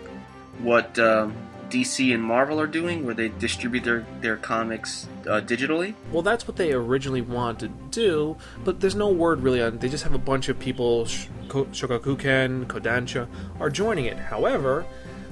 what 0.61 0.97
um, 0.99 1.35
DC 1.69 2.13
and 2.13 2.23
Marvel 2.23 2.59
are 2.59 2.67
doing, 2.67 3.05
where 3.05 3.13
they 3.13 3.29
distribute 3.29 3.83
their 3.83 4.05
their 4.21 4.37
comics 4.37 5.07
uh, 5.27 5.41
digitally? 5.41 5.95
Well, 6.11 6.21
that's 6.21 6.47
what 6.47 6.57
they 6.57 6.71
originally 6.71 7.21
wanted 7.21 7.59
to 7.59 7.67
do, 7.91 8.37
but 8.63 8.79
there's 8.79 8.95
no 8.95 9.09
word 9.09 9.41
really 9.41 9.61
on. 9.61 9.77
They 9.79 9.89
just 9.89 10.03
have 10.03 10.13
a 10.13 10.19
bunch 10.19 10.49
of 10.49 10.57
people, 10.59 11.05
Sh- 11.05 11.27
Shogakukan, 11.47 12.65
Kodansha, 12.67 13.27
are 13.59 13.69
joining 13.69 14.05
it. 14.05 14.17
However, 14.17 14.85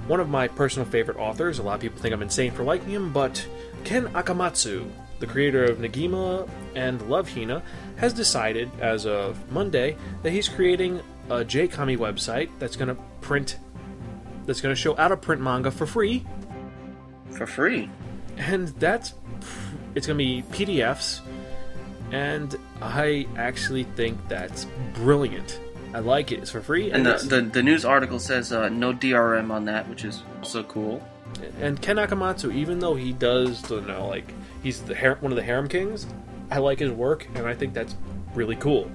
one 0.08 0.20
of 0.20 0.30
my 0.30 0.48
personal 0.48 0.88
favorite 0.88 1.18
authors, 1.18 1.60
a 1.60 1.64
lot 1.64 1.76
of 1.76 1.82
people 1.82 2.00
think 2.00 2.14
I'm 2.14 2.22
insane 2.22 2.52
for 2.52 2.64
liking 2.64 2.90
him, 2.90 3.12
but 3.14 3.46
Ken 3.84 4.08
Akamatsu, 4.14 4.90
the 5.20 5.28
creator 5.28 5.66
of 5.66 5.78
Negima 5.80 6.48
and 6.76 7.02
Love 7.10 7.30
Hina, 7.34 7.62
has 7.98 8.14
decided 8.14 8.70
as 8.80 9.06
of 9.06 9.52
Monday 9.52 9.96
that 10.24 10.32
he's 10.32 10.48
creating 10.48 11.02
a 11.30 11.44
J-Comi 11.44 11.98
website 11.98 12.50
that's 12.60 12.76
going 12.76 12.96
to 12.96 13.02
print, 13.22 13.58
that's 14.46 14.62
going 14.62 14.74
to 14.74 14.80
show 14.80 14.98
out 14.98 15.12
of 15.12 15.22
print 15.22 15.42
manga 15.42 15.72
for 15.72 15.86
free 15.86 16.26
For 17.32 17.46
free. 17.46 17.90
and 18.38 18.70
that's 18.80 19.14
it's 19.96 20.06
gonna 20.06 20.18
be 20.18 20.44
PDFs, 20.52 21.22
and 22.12 22.56
I 22.82 23.26
actually 23.36 23.84
think 23.84 24.16
that's 24.28 24.68
brilliant. 24.94 25.60
I 25.94 26.00
like 26.00 26.32
it. 26.32 26.39
It's 26.39 26.51
for 26.51 26.62
free, 26.62 26.91
And 26.91 27.06
the, 27.06 27.13
the, 27.13 27.41
the 27.41 27.63
news 27.63 27.86
article 27.86 28.20
says 28.20 28.51
uh, 28.51 28.70
no 28.70 28.94
DRM 28.94 29.51
on 29.51 29.65
that, 29.65 29.88
which 29.89 30.03
is 30.03 30.22
so 30.44 30.63
cool. 30.63 31.01
and 31.60 31.82
Ken 31.82 31.96
Akamatsu, 31.98 32.53
even 32.53 32.79
though 32.79 32.96
he 32.96 33.13
does, 33.13 33.70
you 33.70 33.82
know, 33.82 34.08
like 34.08 34.34
he's 34.63 34.82
the 34.84 34.96
one 35.22 35.32
of 35.32 35.36
the 35.36 35.44
harem 35.44 35.67
kings, 35.67 36.06
I 36.51 36.60
like 36.60 36.79
his 36.79 36.91
work, 36.91 37.27
and 37.36 37.46
I 37.48 37.53
think 37.53 37.74
that's 37.74 37.96
really 38.36 38.56
cool. 38.56 38.89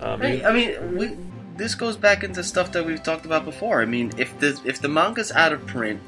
Um, 0.00 0.20
he- 0.22 0.44
I 0.44 0.52
mean, 0.52 0.96
we, 0.96 1.16
this 1.56 1.74
goes 1.74 1.96
back 1.96 2.24
into 2.24 2.42
stuff 2.42 2.72
that 2.72 2.84
we've 2.84 3.02
talked 3.02 3.26
about 3.26 3.44
before. 3.44 3.82
I 3.82 3.84
mean, 3.84 4.12
if 4.16 4.38
the 4.38 4.58
if 4.64 4.80
the 4.80 4.88
manga's 4.88 5.30
out 5.32 5.52
of 5.52 5.66
print, 5.66 6.00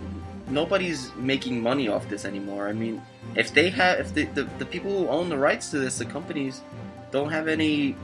nobody's 0.49 1.15
making 1.17 1.61
money 1.63 1.89
off 1.89 2.09
this 2.09 2.25
anymore. 2.25 2.69
I 2.69 2.73
mean, 2.73 3.03
if 3.35 3.53
they 3.53 3.69
have, 3.71 4.01
if 4.01 4.15
the, 4.15 4.25
the, 4.25 4.45
the 4.59 4.67
people 4.67 4.91
who 4.99 5.09
own 5.09 5.29
the 5.29 5.39
rights 5.39 5.71
to 5.71 5.79
this, 5.79 5.99
the 5.99 6.05
companies, 6.05 6.61
don't 7.11 7.31
have 7.31 7.49
any 7.49 7.97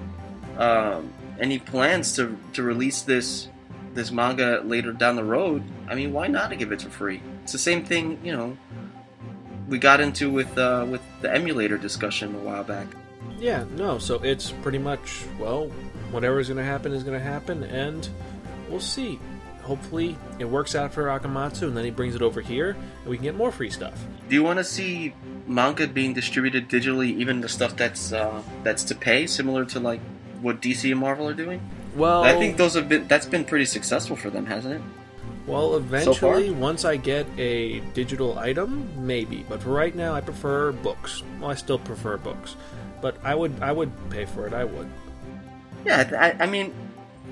um, 0.58 1.11
any 1.38 1.59
plans 1.59 2.14
to 2.16 2.37
to 2.54 2.62
release 2.62 3.02
this 3.02 3.49
this 3.95 4.11
manga 4.11 4.62
later 4.64 4.92
down 4.92 5.16
the 5.16 5.25
road, 5.25 5.62
I 5.88 5.95
mean, 5.95 6.12
why 6.12 6.28
not 6.28 6.57
give 6.59 6.73
it 6.73 6.83
for 6.83 6.90
free? 6.90 7.21
It's 7.42 7.52
the 7.52 7.59
same 7.59 7.85
thing, 7.85 8.18
you 8.23 8.33
know. 8.33 8.57
We 9.68 9.78
got 9.78 10.00
into 10.00 10.30
with 10.30 10.57
uh, 10.57 10.87
with 10.88 11.02
the 11.21 11.33
emulator 11.33 11.76
discussion 11.78 12.35
a 12.35 12.38
while 12.38 12.64
back. 12.64 12.87
yeah, 13.38 13.64
no. 13.76 13.99
So 13.99 14.16
it's 14.23 14.52
pretty 14.62 14.78
much 14.78 15.25
well, 15.38 15.66
whatever 16.11 16.40
is 16.40 16.49
going 16.49 16.59
to 16.59 16.64
happen 16.64 16.92
is 16.92 17.02
going 17.02 17.18
to 17.18 17.25
happen, 17.25 17.64
and 17.64 18.09
we'll 18.71 18.80
see. 18.80 19.18
Hopefully, 19.62 20.16
it 20.38 20.47
works 20.47 20.75
out 20.75 20.95
for 20.95 21.04
Akamatsu, 21.04 21.64
and 21.64 21.76
then 21.76 21.85
he 21.85 21.90
brings 21.90 22.14
it 22.14 22.23
over 22.23 22.40
here, 22.40 22.71
and 22.71 23.07
we 23.11 23.18
can 23.18 23.25
get 23.25 23.37
more 23.37 23.52
free 23.52 23.68
stuff. 23.68 24.02
Do 24.26 24.35
you 24.35 24.42
want 24.42 24.59
to 24.59 24.64
see 24.64 25.12
manga 25.47 25.87
being 25.87 26.14
distributed 26.14 26.71
digitally, 26.71 27.14
even 27.18 27.42
the 27.42 27.50
stuff 27.50 27.76
that's 27.76 28.12
uh, 28.12 28.42
that's 28.62 28.85
to 28.85 28.95
pay, 28.95 29.26
similar 29.26 29.66
to 29.66 29.80
like 29.80 30.00
what 30.40 30.61
DC 30.61 30.90
and 30.90 31.00
Marvel 31.00 31.28
are 31.28 31.35
doing? 31.35 31.61
Well, 31.97 32.23
I 32.23 32.35
think 32.35 32.57
those 32.57 32.75
have 32.75 32.88
been 32.88 33.09
that's 33.09 33.26
been 33.26 33.45
pretty 33.45 33.64
successful 33.64 34.16
for 34.16 34.30
them, 34.30 34.47
hasn't 34.47 34.75
it? 34.75 34.83
Well, 35.47 35.76
eventually, 35.76 36.50
once 36.50 36.85
I 36.85 36.97
get 36.97 37.26
a 37.38 37.80
digital 37.95 38.38
item, 38.38 39.07
maybe. 39.07 39.47
But 39.49 39.62
for 39.62 39.71
right 39.71 39.95
now, 39.95 40.14
I 40.14 40.21
prefer 40.21 40.73
books. 40.73 41.23
Well, 41.40 41.50
I 41.50 41.54
still 41.54 41.78
prefer 41.78 42.18
books, 42.18 42.54
but 43.00 43.16
I 43.25 43.35
would 43.35 43.62
I 43.62 43.73
would 43.73 43.90
pay 44.11 44.26
for 44.26 44.47
it. 44.47 44.52
I 44.52 44.64
would. 44.64 44.88
Yeah, 45.87 46.11
I, 46.38 46.45
I 46.45 46.47
mean, 46.47 46.75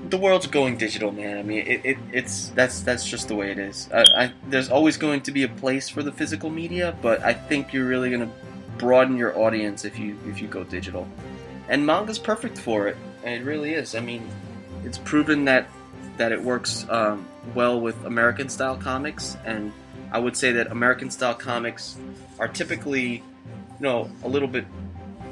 the 0.09 0.17
world's 0.17 0.47
going 0.47 0.77
digital, 0.77 1.11
man. 1.11 1.37
I 1.37 1.43
mean, 1.43 1.67
it, 1.67 1.85
it 1.85 1.97
it's 2.11 2.49
that's 2.49 2.81
that's 2.81 3.05
just 3.05 3.27
the 3.27 3.35
way 3.35 3.51
it 3.51 3.59
is. 3.59 3.87
I, 3.93 4.01
I, 4.23 4.33
there's 4.47 4.69
always 4.69 4.97
going 4.97 5.21
to 5.21 5.31
be 5.31 5.43
a 5.43 5.49
place 5.49 5.87
for 5.87 6.01
the 6.01 6.11
physical 6.11 6.49
media, 6.49 6.97
but 7.01 7.21
I 7.23 7.33
think 7.33 7.71
you're 7.71 7.87
really 7.87 8.09
going 8.09 8.21
to 8.21 8.33
broaden 8.77 9.17
your 9.17 9.37
audience 9.37 9.85
if 9.85 9.99
you 9.99 10.17
if 10.27 10.41
you 10.41 10.47
go 10.47 10.63
digital. 10.63 11.07
And 11.69 11.85
manga's 11.85 12.19
perfect 12.19 12.57
for 12.57 12.87
it, 12.87 12.97
and 13.23 13.33
it 13.35 13.45
really 13.45 13.73
is. 13.73 13.95
I 13.95 13.99
mean, 13.99 14.29
it's 14.83 14.97
proven 14.97 15.45
that 15.45 15.69
that 16.17 16.31
it 16.31 16.41
works 16.41 16.85
um, 16.89 17.27
well 17.53 17.79
with 17.79 18.03
American 18.05 18.49
style 18.49 18.77
comics, 18.77 19.37
and 19.45 19.71
I 20.11 20.19
would 20.19 20.35
say 20.35 20.53
that 20.53 20.71
American 20.71 21.11
style 21.11 21.35
comics 21.35 21.97
are 22.39 22.47
typically, 22.47 23.11
you 23.11 23.23
know, 23.79 24.09
a 24.23 24.27
little 24.27 24.47
bit. 24.47 24.65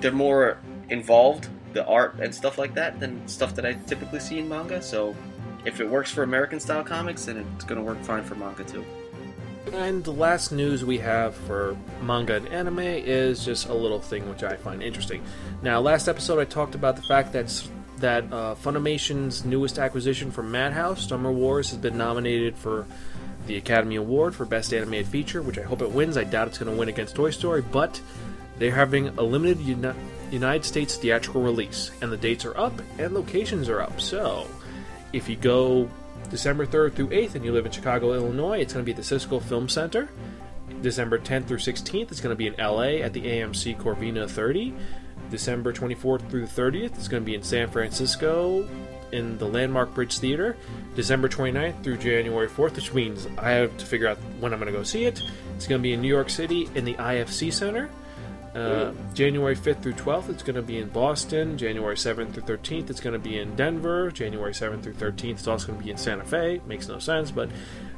They're 0.02 0.12
more 0.12 0.58
involved, 0.90 1.48
the 1.74 1.86
art 1.86 2.20
and 2.20 2.34
stuff 2.36 2.58
like 2.58 2.76
that, 2.76 3.00
than 3.00 3.28
stuff 3.28 3.56
that 3.56 3.66
I 3.66 3.74
typically 3.74 4.20
see 4.20 4.40
in 4.40 4.50
manga. 4.50 4.82
So, 4.82 5.16
if 5.66 5.80
it 5.80 5.90
works 5.90 6.12
for 6.12 6.24
American 6.24 6.60
style 6.60 6.84
comics, 6.84 7.26
then 7.26 7.38
it's 7.56 7.66
going 7.66 7.80
to 7.80 7.84
work 7.84 8.02
fine 8.04 8.24
for 8.24 8.36
manga 8.36 8.64
too. 8.64 8.86
And 9.74 10.04
the 10.04 10.12
last 10.12 10.52
news 10.52 10.86
we 10.86 11.00
have 11.00 11.36
for 11.36 11.76
manga 12.02 12.36
and 12.36 12.48
anime 12.50 12.80
is 12.80 13.44
just 13.44 13.68
a 13.68 13.74
little 13.74 14.00
thing 14.00 14.30
which 14.30 14.44
I 14.44 14.56
find 14.56 14.82
interesting. 14.82 15.24
Now, 15.62 15.82
last 15.82 16.08
episode 16.08 16.40
I 16.40 16.46
talked 16.46 16.76
about 16.76 16.96
the 16.96 17.02
fact 17.04 17.34
that 17.34 17.68
that 17.98 18.26
uh, 18.32 18.56
Funimation's 18.56 19.46
newest 19.46 19.80
acquisition 19.80 20.30
from 20.30 20.52
Madhouse, 20.52 21.08
Summer 21.08 21.32
Wars, 21.32 21.70
has 21.70 21.80
been 21.80 21.98
nominated 21.98 22.58
for 22.58 22.86
the 23.48 23.56
Academy 23.56 23.96
Award 23.96 24.36
for 24.36 24.46
Best 24.46 24.74
Animated 24.74 25.08
Feature, 25.08 25.42
which 25.42 25.58
I 25.58 25.62
hope 25.62 25.82
it 25.82 25.92
wins. 25.92 26.18
I 26.18 26.26
doubt 26.26 26.50
it's 26.50 26.58
going 26.58 26.72
to 26.72 26.78
win 26.78 26.90
against 26.90 27.16
Toy 27.16 27.30
Story, 27.30 27.62
but 27.62 28.02
they're 28.58 28.72
having 28.72 29.10
a 29.10 29.22
limited 29.22 29.60
uni- 29.62 29.94
United 30.32 30.66
States 30.66 30.98
theatrical 30.98 31.42
release, 31.42 31.92
and 32.02 32.12
the 32.12 32.18
dates 32.18 32.44
are 32.46 32.58
up 32.58 32.74
and 32.98 33.14
locations 33.14 33.70
are 33.70 33.82
up. 33.82 34.02
So, 34.02 34.48
if 35.14 35.30
you 35.30 35.36
go 35.36 35.90
December 36.26 36.66
3rd 36.66 36.94
through 36.94 37.08
8th 37.08 37.36
and 37.36 37.46
you 37.46 37.52
live 37.52 37.66
in 37.66 37.72
Chicago, 37.72 38.14
Illinois, 38.14 38.60
it's 38.60 38.74
going 38.74 38.86
to 38.86 38.86
be 38.86 38.98
at 38.98 39.04
the 39.04 39.16
Siskel 39.16 39.42
Film 39.42 39.70
Center. 39.70 40.10
December 40.82 41.20
10th 41.20 41.48
through 41.48 41.58
16th, 41.58 42.12
it's 42.12 42.22
going 42.22 42.34
to 42.34 42.38
be 42.38 42.48
in 42.48 42.56
LA 42.58 43.02
at 43.04 43.14
the 43.14 43.22
AMC 43.22 43.78
Covina 43.78 44.30
30. 44.30 44.74
December 45.30 45.74
24th 45.74 46.30
through 46.30 46.46
the 46.46 46.62
30th, 46.62 46.96
it's 46.96 47.08
going 47.08 47.24
to 47.24 47.26
be 47.26 47.36
in 47.36 47.44
San 47.44 47.70
Francisco 47.70 48.68
in 49.12 49.38
the 49.38 49.46
Landmark 49.46 49.94
Bridge 49.94 50.20
Theater. 50.20 50.58
December 50.96 51.30
29th 51.30 51.84
through 51.84 51.98
January 51.98 52.48
4th, 52.48 52.76
which 52.76 52.94
means 52.94 53.28
I 53.38 53.52
have 53.52 53.76
to 53.78 53.86
figure 53.86 54.08
out 54.08 54.18
when 54.40 54.54
I'm 54.54 54.60
going 54.60 54.72
to 54.72 54.78
go 54.78 54.84
see 54.84 55.06
it. 55.06 55.22
It's 55.56 55.68
going 55.68 55.82
to 55.82 55.84
be 55.84 55.94
in 55.94 56.02
New 56.02 56.08
York 56.08 56.30
City 56.30 56.70
in 56.76 56.86
the 56.86 56.96
IFC 56.96 57.52
Center. 57.52 57.90
Uh, 58.56 58.94
January 59.14 59.56
5th 59.56 59.82
through 59.82 59.94
12th, 59.94 60.30
it's 60.30 60.42
going 60.42 60.56
to 60.56 60.62
be 60.62 60.78
in 60.78 60.88
Boston. 60.88 61.58
January 61.58 61.96
7th 61.96 62.34
through 62.34 62.58
13th, 62.58 62.90
it's 62.90 63.02
going 63.02 63.12
to 63.12 63.20
be 63.20 63.38
in 63.38 63.54
Denver. 63.56 64.10
January 64.12 64.54
7th 64.54 64.82
through 64.82 64.94
13th, 64.94 65.32
it's 65.32 65.48
also 65.48 65.68
going 65.68 65.80
to 65.80 65.84
be 65.84 65.92
in 65.92 65.98
Santa 65.98 66.24
Fe. 66.24 66.62
Makes 66.66 66.88
no 66.88 66.98
sense, 66.98 67.32
but 67.32 67.50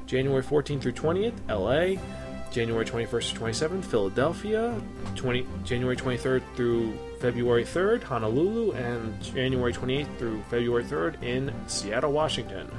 January 0.08 0.42
14th 0.42 0.82
through 0.82 0.94
20th, 0.94 1.36
LA. 1.48 2.02
January 2.50 2.86
21st 2.86 3.34
to 3.34 3.40
27th, 3.40 3.86
Philadelphia. 3.86 4.82
20, 5.16 5.46
January 5.64 5.96
23rd 5.96 6.42
through 6.56 6.98
February 7.20 7.64
3rd, 7.64 8.02
Honolulu. 8.02 8.72
And 8.72 9.22
January 9.22 9.74
28th 9.74 10.18
through 10.18 10.42
February 10.50 10.86
3rd 10.86 11.22
in 11.22 11.54
Seattle, 11.68 12.14
Washington. 12.14 12.72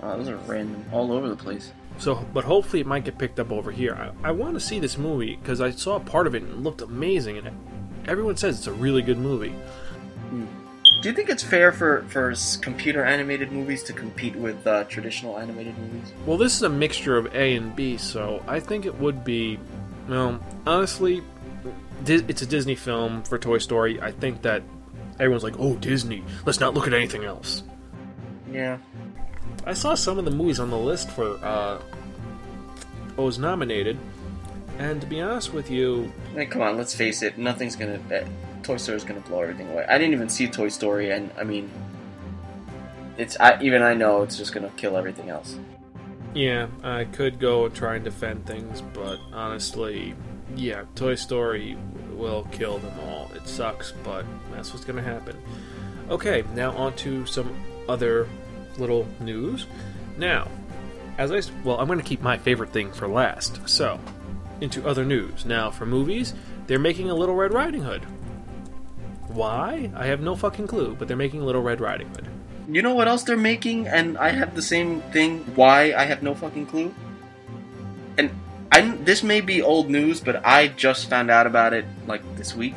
Wow, 0.00 0.16
those 0.16 0.28
are 0.28 0.36
random, 0.36 0.84
all 0.92 1.12
over 1.12 1.28
the 1.28 1.36
place. 1.36 1.72
So, 1.98 2.24
but 2.32 2.44
hopefully 2.44 2.80
it 2.80 2.86
might 2.86 3.04
get 3.04 3.18
picked 3.18 3.40
up 3.40 3.50
over 3.50 3.72
here. 3.72 3.94
I, 3.94 4.28
I 4.28 4.30
want 4.30 4.54
to 4.54 4.60
see 4.60 4.78
this 4.78 4.96
movie 4.96 5.36
because 5.36 5.60
I 5.60 5.70
saw 5.72 5.96
a 5.96 6.00
part 6.00 6.26
of 6.26 6.34
it 6.34 6.42
and 6.42 6.52
it 6.52 6.58
looked 6.58 6.80
amazing, 6.80 7.38
and 7.38 7.50
everyone 8.06 8.36
says 8.36 8.58
it's 8.58 8.66
a 8.68 8.72
really 8.72 9.02
good 9.02 9.18
movie. 9.18 9.54
Do 11.00 11.08
you 11.08 11.14
think 11.14 11.28
it's 11.28 11.44
fair 11.44 11.70
for 11.70 12.04
for 12.08 12.34
computer 12.60 13.04
animated 13.04 13.52
movies 13.52 13.84
to 13.84 13.92
compete 13.92 14.34
with 14.34 14.66
uh, 14.66 14.84
traditional 14.84 15.38
animated 15.38 15.78
movies? 15.78 16.12
Well, 16.26 16.36
this 16.36 16.56
is 16.56 16.62
a 16.62 16.68
mixture 16.68 17.16
of 17.16 17.32
A 17.34 17.54
and 17.54 17.74
B, 17.76 17.96
so 17.96 18.42
I 18.48 18.58
think 18.60 18.86
it 18.86 18.98
would 18.98 19.24
be. 19.24 19.58
Well, 20.08 20.40
honestly, 20.66 21.22
it's 22.06 22.42
a 22.42 22.46
Disney 22.46 22.74
film 22.74 23.22
for 23.22 23.38
Toy 23.38 23.58
Story. 23.58 24.00
I 24.00 24.10
think 24.10 24.42
that 24.42 24.62
everyone's 25.20 25.44
like, 25.44 25.58
"Oh, 25.58 25.76
Disney, 25.76 26.24
let's 26.46 26.58
not 26.58 26.74
look 26.74 26.86
at 26.86 26.94
anything 26.94 27.24
else." 27.24 27.62
Yeah. 28.50 28.78
I 29.68 29.74
saw 29.74 29.94
some 29.94 30.18
of 30.18 30.24
the 30.24 30.30
movies 30.30 30.60
on 30.60 30.70
the 30.70 30.78
list 30.78 31.10
for 31.10 31.38
uh, 31.44 31.78
what 33.16 33.24
was 33.24 33.38
nominated, 33.38 33.98
and 34.78 34.98
to 35.02 35.06
be 35.06 35.20
honest 35.20 35.52
with 35.52 35.70
you, 35.70 36.10
mean, 36.34 36.48
come 36.48 36.62
on, 36.62 36.78
let's 36.78 36.94
face 36.94 37.20
it. 37.20 37.36
Nothing's 37.36 37.76
gonna. 37.76 38.00
Uh, 38.10 38.24
Toy 38.62 38.78
Story's 38.78 39.04
gonna 39.04 39.20
blow 39.20 39.42
everything 39.42 39.68
away. 39.68 39.84
I 39.86 39.98
didn't 39.98 40.14
even 40.14 40.30
see 40.30 40.48
Toy 40.48 40.68
Story, 40.70 41.10
and 41.10 41.30
I 41.38 41.44
mean, 41.44 41.70
it's 43.18 43.38
I, 43.40 43.60
even 43.60 43.82
I 43.82 43.92
know 43.92 44.22
it's 44.22 44.38
just 44.38 44.54
gonna 44.54 44.72
kill 44.78 44.96
everything 44.96 45.28
else. 45.28 45.58
yeah, 46.32 46.68
I 46.82 47.04
could 47.04 47.38
go 47.38 47.66
and 47.66 47.74
try 47.74 47.96
and 47.96 48.04
defend 48.04 48.46
things, 48.46 48.80
but 48.94 49.18
honestly, 49.34 50.14
yeah, 50.56 50.84
Toy 50.94 51.14
Story 51.14 51.76
will 52.12 52.44
kill 52.52 52.78
them 52.78 52.98
all. 53.00 53.30
It 53.34 53.46
sucks, 53.46 53.92
but 54.02 54.24
that's 54.50 54.72
what's 54.72 54.86
gonna 54.86 55.02
happen. 55.02 55.36
Okay, 56.08 56.42
now 56.54 56.74
on 56.74 56.94
to 56.96 57.26
some 57.26 57.54
other 57.86 58.26
little 58.78 59.06
news. 59.20 59.66
Now, 60.16 60.48
as 61.18 61.32
I 61.32 61.40
well, 61.64 61.80
I'm 61.80 61.86
going 61.86 61.98
to 61.98 62.04
keep 62.04 62.22
my 62.22 62.38
favorite 62.38 62.70
thing 62.70 62.92
for 62.92 63.08
last. 63.08 63.68
So, 63.68 63.98
into 64.60 64.86
other 64.86 65.04
news. 65.04 65.44
Now, 65.44 65.70
for 65.70 65.86
movies, 65.86 66.34
they're 66.66 66.78
making 66.78 67.10
a 67.10 67.14
Little 67.14 67.34
Red 67.34 67.52
Riding 67.52 67.82
Hood. 67.82 68.04
Why? 69.28 69.90
I 69.94 70.06
have 70.06 70.20
no 70.20 70.34
fucking 70.36 70.66
clue, 70.66 70.96
but 70.98 71.08
they're 71.08 71.16
making 71.16 71.42
a 71.42 71.44
Little 71.44 71.62
Red 71.62 71.80
Riding 71.80 72.08
Hood. 72.08 72.28
You 72.70 72.82
know 72.82 72.94
what 72.94 73.08
else 73.08 73.22
they're 73.22 73.36
making, 73.36 73.86
and 73.88 74.18
I 74.18 74.30
have 74.30 74.54
the 74.54 74.62
same 74.62 75.00
thing. 75.12 75.40
Why 75.54 75.94
I 75.94 76.04
have 76.04 76.22
no 76.22 76.34
fucking 76.34 76.66
clue. 76.66 76.94
And 78.18 78.30
I'm, 78.72 79.04
this 79.04 79.22
may 79.22 79.40
be 79.40 79.62
old 79.62 79.88
news, 79.88 80.20
but 80.20 80.44
I 80.44 80.68
just 80.68 81.08
found 81.08 81.30
out 81.30 81.46
about 81.46 81.72
it 81.72 81.86
like 82.06 82.22
this 82.36 82.54
week. 82.54 82.74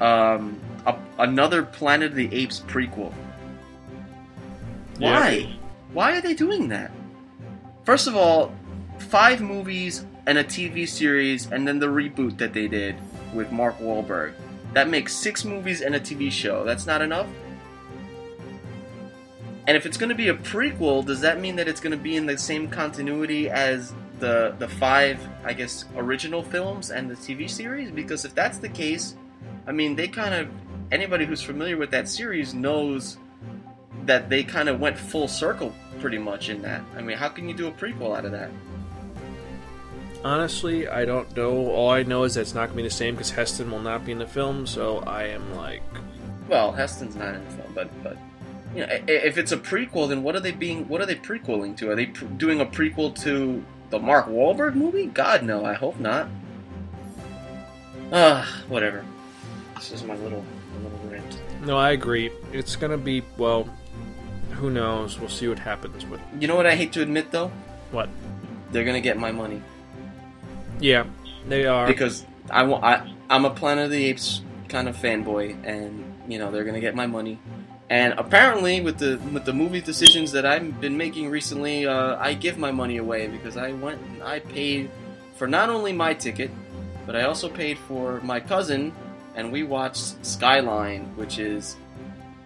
Um, 0.00 0.60
a, 0.86 0.96
another 1.18 1.62
Planet 1.62 2.10
of 2.10 2.16
the 2.16 2.32
Apes 2.34 2.60
prequel. 2.60 3.12
Yeah. 4.98 5.12
Why? 5.12 5.56
Why 5.92 6.16
are 6.16 6.20
they 6.20 6.34
doing 6.34 6.68
that? 6.68 6.90
First 7.84 8.06
of 8.06 8.16
all, 8.16 8.52
five 8.98 9.40
movies 9.40 10.04
and 10.26 10.38
a 10.38 10.44
TV 10.44 10.86
series, 10.86 11.50
and 11.50 11.66
then 11.66 11.78
the 11.78 11.86
reboot 11.86 12.36
that 12.38 12.52
they 12.52 12.68
did 12.68 12.96
with 13.32 13.50
Mark 13.50 13.78
Wahlberg. 13.78 14.34
That 14.74 14.88
makes 14.88 15.14
six 15.14 15.44
movies 15.44 15.80
and 15.80 15.94
a 15.94 16.00
TV 16.00 16.30
show. 16.30 16.64
That's 16.64 16.86
not 16.86 17.00
enough? 17.00 17.26
And 19.66 19.76
if 19.76 19.86
it's 19.86 19.96
going 19.96 20.08
to 20.08 20.14
be 20.14 20.28
a 20.28 20.34
prequel, 20.34 21.04
does 21.04 21.20
that 21.20 21.40
mean 21.40 21.56
that 21.56 21.68
it's 21.68 21.80
going 21.80 21.90
to 21.92 22.02
be 22.02 22.16
in 22.16 22.26
the 22.26 22.38
same 22.38 22.68
continuity 22.68 23.50
as 23.50 23.92
the 24.18 24.54
the 24.58 24.68
five, 24.68 25.20
I 25.44 25.52
guess, 25.52 25.84
original 25.96 26.42
films 26.42 26.90
and 26.90 27.10
the 27.10 27.14
TV 27.14 27.48
series? 27.48 27.90
Because 27.90 28.24
if 28.24 28.34
that's 28.34 28.58
the 28.58 28.68
case, 28.68 29.14
I 29.66 29.72
mean, 29.72 29.94
they 29.94 30.08
kind 30.08 30.34
of 30.34 30.48
anybody 30.90 31.26
who's 31.26 31.42
familiar 31.42 31.76
with 31.76 31.90
that 31.90 32.08
series 32.08 32.54
knows 32.54 33.18
that 34.08 34.28
they 34.28 34.42
kind 34.42 34.68
of 34.68 34.80
went 34.80 34.98
full 34.98 35.28
circle 35.28 35.72
pretty 36.00 36.18
much 36.18 36.48
in 36.48 36.62
that. 36.62 36.82
I 36.96 37.02
mean, 37.02 37.16
how 37.16 37.28
can 37.28 37.48
you 37.48 37.54
do 37.54 37.68
a 37.68 37.72
prequel 37.72 38.16
out 38.16 38.24
of 38.24 38.32
that? 38.32 38.50
Honestly, 40.24 40.88
I 40.88 41.04
don't 41.04 41.34
know. 41.36 41.70
All 41.70 41.90
I 41.90 42.02
know 42.02 42.24
is 42.24 42.34
that 42.34 42.40
it's 42.40 42.54
not 42.54 42.66
going 42.66 42.70
to 42.70 42.76
be 42.76 42.82
the 42.82 42.90
same 42.90 43.14
because 43.14 43.30
Heston 43.30 43.70
will 43.70 43.80
not 43.80 44.04
be 44.04 44.12
in 44.12 44.18
the 44.18 44.26
film, 44.26 44.66
so 44.66 44.98
I 45.00 45.24
am 45.24 45.54
like. 45.54 45.82
Well, 46.48 46.72
Heston's 46.72 47.14
not 47.14 47.34
in 47.34 47.44
the 47.44 47.50
film, 47.50 47.72
but 47.74 48.02
but 48.02 48.16
you 48.74 48.86
know, 48.86 48.98
if 49.06 49.38
it's 49.38 49.52
a 49.52 49.56
prequel, 49.56 50.08
then 50.08 50.22
what 50.22 50.34
are 50.34 50.40
they 50.40 50.50
being? 50.50 50.88
What 50.88 51.00
are 51.00 51.06
they 51.06 51.14
prequeling 51.14 51.76
to? 51.76 51.90
Are 51.90 51.94
they 51.94 52.06
pr- 52.06 52.24
doing 52.24 52.60
a 52.60 52.66
prequel 52.66 53.14
to 53.22 53.64
the 53.90 53.98
Mark 53.98 54.26
Wahlberg 54.26 54.74
movie? 54.74 55.06
God 55.06 55.44
no, 55.44 55.64
I 55.64 55.74
hope 55.74 56.00
not. 56.00 56.28
Ah, 58.12 58.62
whatever. 58.68 59.04
This 59.76 59.92
is 59.92 60.02
my 60.02 60.16
little 60.16 60.44
my 60.74 60.82
little 60.82 61.10
rant. 61.10 61.40
No, 61.64 61.76
I 61.76 61.90
agree. 61.90 62.30
It's 62.52 62.76
going 62.76 62.92
to 62.92 62.98
be, 62.98 63.22
well, 63.36 63.68
who 64.58 64.70
knows? 64.70 65.18
We'll 65.18 65.28
see 65.28 65.48
what 65.48 65.58
happens 65.58 66.04
with. 66.06 66.20
You 66.38 66.46
know 66.48 66.56
what 66.56 66.66
I 66.66 66.74
hate 66.74 66.92
to 66.92 67.02
admit 67.02 67.30
though? 67.30 67.50
What? 67.90 68.08
They're 68.70 68.84
gonna 68.84 69.00
get 69.00 69.16
my 69.16 69.32
money 69.32 69.62
Yeah, 70.80 71.04
they 71.48 71.64
are. 71.66 71.86
because 71.86 72.24
I 72.50 72.62
want. 72.64 72.84
I 72.84 73.10
I'm 73.30 73.44
a 73.44 73.50
Planet 73.50 73.86
of 73.86 73.90
the 73.90 74.04
Apes 74.06 74.42
kind 74.68 74.88
of 74.88 74.96
fanboy, 74.96 75.56
and 75.64 76.04
you 76.28 76.38
know 76.38 76.50
they're 76.50 76.64
gonna 76.64 76.80
get 76.80 76.94
my 76.94 77.06
money. 77.06 77.38
And 77.90 78.12
apparently, 78.18 78.80
with 78.82 78.98
the 78.98 79.18
with 79.32 79.44
the 79.46 79.52
movie 79.54 79.80
decisions 79.80 80.32
that 80.32 80.44
I've 80.44 80.80
been 80.80 80.96
making 80.98 81.30
recently, 81.30 81.86
uh, 81.86 82.16
I 82.20 82.34
give 82.34 82.58
my 82.58 82.70
money 82.70 82.98
away 82.98 83.28
because 83.28 83.56
I 83.56 83.72
went 83.72 84.00
and 84.02 84.22
I 84.22 84.40
paid 84.40 84.90
for 85.36 85.46
not 85.48 85.70
only 85.70 85.92
my 85.92 86.12
ticket, 86.14 86.50
but 87.06 87.16
I 87.16 87.22
also 87.22 87.48
paid 87.48 87.78
for 87.78 88.20
my 88.22 88.40
cousin, 88.40 88.92
and 89.34 89.50
we 89.50 89.62
watched 89.62 90.24
Skyline, 90.26 91.04
which 91.16 91.38
is 91.38 91.76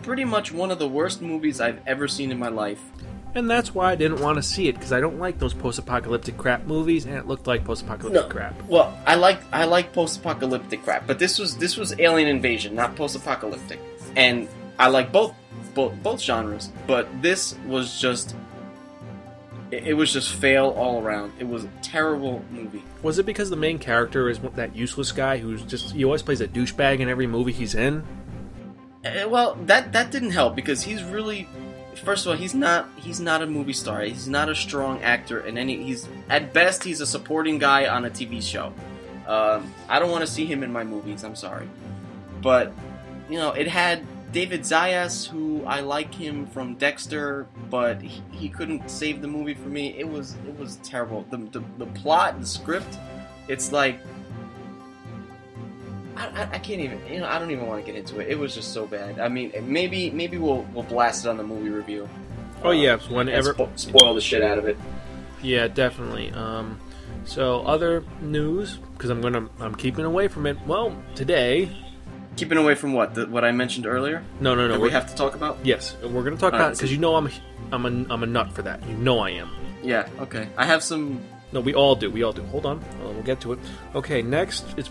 pretty 0.02 0.24
much 0.24 0.52
one 0.52 0.70
of 0.70 0.78
the 0.78 0.88
worst 0.88 1.22
movies 1.22 1.60
I've 1.60 1.80
ever 1.86 2.08
seen 2.08 2.30
in 2.30 2.38
my 2.38 2.48
life. 2.48 2.80
And 3.34 3.48
that's 3.48 3.74
why 3.74 3.92
I 3.92 3.94
didn't 3.94 4.20
want 4.20 4.36
to 4.36 4.42
see 4.42 4.68
it 4.68 4.74
because 4.74 4.92
I 4.92 5.00
don't 5.00 5.18
like 5.18 5.38
those 5.38 5.54
post-apocalyptic 5.54 6.36
crap 6.36 6.66
movies, 6.66 7.06
and 7.06 7.16
it 7.16 7.26
looked 7.26 7.46
like 7.46 7.64
post-apocalyptic 7.64 8.28
crap. 8.28 8.62
Well, 8.64 8.96
I 9.06 9.14
like 9.14 9.40
I 9.52 9.64
like 9.64 9.92
post-apocalyptic 9.92 10.82
crap, 10.82 11.06
but 11.06 11.18
this 11.18 11.38
was 11.38 11.56
this 11.56 11.76
was 11.78 11.98
alien 11.98 12.28
invasion, 12.28 12.74
not 12.74 12.94
post-apocalyptic, 12.94 13.80
and 14.16 14.48
I 14.78 14.88
like 14.88 15.12
both 15.12 15.34
both 15.74 15.94
both 16.02 16.20
genres. 16.20 16.70
But 16.86 17.08
this 17.22 17.56
was 17.66 17.98
just 17.98 18.36
it, 19.70 19.88
it 19.88 19.94
was 19.94 20.12
just 20.12 20.34
fail 20.34 20.74
all 20.76 21.02
around. 21.02 21.32
It 21.38 21.48
was 21.48 21.64
a 21.64 21.70
terrible 21.80 22.44
movie. 22.50 22.82
Was 23.02 23.18
it 23.18 23.24
because 23.24 23.48
the 23.48 23.56
main 23.56 23.78
character 23.78 24.28
is 24.28 24.40
that 24.56 24.76
useless 24.76 25.10
guy 25.10 25.38
who's 25.38 25.62
just 25.62 25.94
he 25.94 26.04
always 26.04 26.22
plays 26.22 26.42
a 26.42 26.48
douchebag 26.48 27.00
in 27.00 27.08
every 27.08 27.26
movie 27.26 27.52
he's 27.52 27.74
in? 27.74 28.04
Uh, 29.04 29.28
well, 29.28 29.56
that 29.66 29.92
that 29.92 30.10
didn't 30.10 30.30
help 30.30 30.54
because 30.54 30.82
he's 30.82 31.02
really 31.02 31.48
first 31.94 32.24
of 32.24 32.32
all 32.32 32.36
he's 32.36 32.54
not 32.54 32.88
he's 32.96 33.20
not 33.20 33.42
a 33.42 33.46
movie 33.46 33.72
star. 33.72 34.02
He's 34.02 34.28
not 34.28 34.48
a 34.48 34.54
strong 34.54 35.02
actor 35.02 35.40
in 35.40 35.58
any. 35.58 35.82
He's 35.82 36.08
at 36.28 36.52
best 36.52 36.84
he's 36.84 37.00
a 37.00 37.06
supporting 37.06 37.58
guy 37.58 37.86
on 37.86 38.04
a 38.04 38.10
TV 38.10 38.42
show. 38.42 38.72
Um, 39.26 39.72
I 39.88 39.98
don't 39.98 40.10
want 40.10 40.24
to 40.24 40.30
see 40.30 40.46
him 40.46 40.62
in 40.62 40.72
my 40.72 40.84
movies. 40.84 41.24
I'm 41.24 41.36
sorry, 41.36 41.68
but 42.40 42.72
you 43.28 43.38
know 43.38 43.52
it 43.52 43.68
had 43.68 44.04
David 44.32 44.62
Zayas, 44.62 45.26
who 45.26 45.62
I 45.66 45.80
like 45.80 46.14
him 46.14 46.46
from 46.46 46.74
Dexter, 46.76 47.46
but 47.68 48.00
he, 48.00 48.22
he 48.30 48.48
couldn't 48.48 48.88
save 48.90 49.20
the 49.20 49.28
movie 49.28 49.54
for 49.54 49.68
me. 49.68 49.94
It 49.98 50.08
was 50.08 50.36
it 50.46 50.58
was 50.58 50.76
terrible. 50.76 51.26
The 51.30 51.36
the, 51.36 51.62
the 51.78 51.86
plot, 51.86 52.34
and 52.34 52.42
the 52.42 52.46
script, 52.46 52.98
it's 53.48 53.72
like 53.72 54.00
I, 56.34 56.48
I, 56.52 56.58
can't 56.58 56.80
even 56.80 57.00
you 57.10 57.20
know 57.20 57.26
I 57.28 57.38
don't 57.38 57.50
even 57.50 57.66
want 57.66 57.84
to 57.84 57.90
get 57.90 57.98
into 57.98 58.20
it. 58.20 58.28
It 58.28 58.38
was 58.38 58.54
just 58.54 58.72
so 58.72 58.86
bad. 58.86 59.18
I 59.18 59.28
mean, 59.28 59.52
maybe 59.62 60.10
maybe 60.10 60.38
we'll 60.38 60.62
we'll 60.74 60.84
blast 60.84 61.24
it 61.24 61.28
on 61.28 61.36
the 61.36 61.42
movie 61.44 61.70
review. 61.70 62.08
Oh 62.62 62.68
Uh, 62.68 62.72
yeah, 62.72 62.98
whenever. 63.08 63.54
spo- 63.54 63.78
spoil 63.78 64.14
the 64.14 64.20
shit 64.20 64.42
out 64.42 64.58
of 64.58 64.66
it. 64.66 64.76
Yeah, 65.42 65.66
definitely. 65.68 66.30
Um, 66.32 66.78
so 67.24 67.62
other 67.66 68.04
news 68.20 68.78
because 68.94 69.10
I'm 69.10 69.20
gonna 69.20 69.48
I'm 69.60 69.74
keeping 69.74 70.04
away 70.04 70.28
from 70.28 70.46
it. 70.46 70.56
Well, 70.66 70.94
today, 71.14 71.70
Keeping 72.36 72.56
away 72.56 72.74
from 72.74 72.94
what 72.94 73.14
the, 73.14 73.26
what 73.26 73.44
I 73.44 73.52
mentioned 73.52 73.84
earlier. 73.86 74.24
no, 74.40 74.54
no, 74.54 74.66
no. 74.66 74.74
that 74.74 74.80
we're- 74.80 74.92
have 74.92 75.06
to 75.10 75.14
talk 75.14 75.34
about. 75.34 75.58
yes, 75.64 75.94
we're 76.02 76.22
gonna 76.22 76.36
talk 76.36 76.54
All 76.54 76.58
about 76.60 76.68
right, 76.68 76.76
because 76.76 76.88
so- 76.88 76.94
you 76.94 76.98
know 76.98 77.16
I'm 77.16 77.28
I'm 77.72 77.84
a, 77.84 78.12
I'm 78.14 78.22
a 78.22 78.26
nut 78.26 78.52
for 78.52 78.62
that. 78.62 78.82
You 78.88 78.94
know 78.96 79.18
I 79.18 79.30
am. 79.30 79.50
Yeah. 79.82 80.08
Okay. 80.20 80.48
I 80.56 80.64
have 80.64 80.82
some. 80.82 81.20
No, 81.52 81.60
we 81.60 81.74
all 81.74 81.94
do. 81.94 82.10
We 82.10 82.22
all 82.22 82.32
do. 82.32 82.42
Hold 82.44 82.64
on, 82.64 82.78
uh, 82.78 83.10
we'll 83.10 83.22
get 83.22 83.40
to 83.42 83.52
it. 83.52 83.58
Okay, 83.94 84.22
next 84.22 84.64
it's 84.78 84.88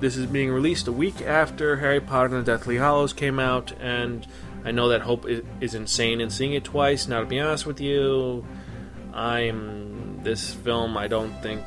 this 0.00 0.16
is 0.16 0.26
being 0.26 0.50
released 0.50 0.88
a 0.88 0.92
week 0.92 1.22
after 1.22 1.76
Harry 1.76 2.00
Potter 2.00 2.36
and 2.36 2.46
the 2.46 2.52
Deathly 2.52 2.76
Hallows 2.76 3.12
came 3.12 3.38
out, 3.38 3.72
and 3.80 4.26
I 4.64 4.70
know 4.70 4.88
that 4.88 5.02
Hope 5.02 5.26
is, 5.26 5.42
is 5.60 5.74
insane 5.74 6.20
in 6.20 6.30
seeing 6.30 6.52
it 6.52 6.64
twice. 6.64 7.08
Now, 7.08 7.20
to 7.20 7.26
be 7.26 7.40
honest 7.40 7.66
with 7.66 7.80
you, 7.80 8.44
I'm 9.14 10.22
this 10.22 10.52
film. 10.52 10.96
I 10.96 11.06
don't 11.06 11.32
think 11.42 11.62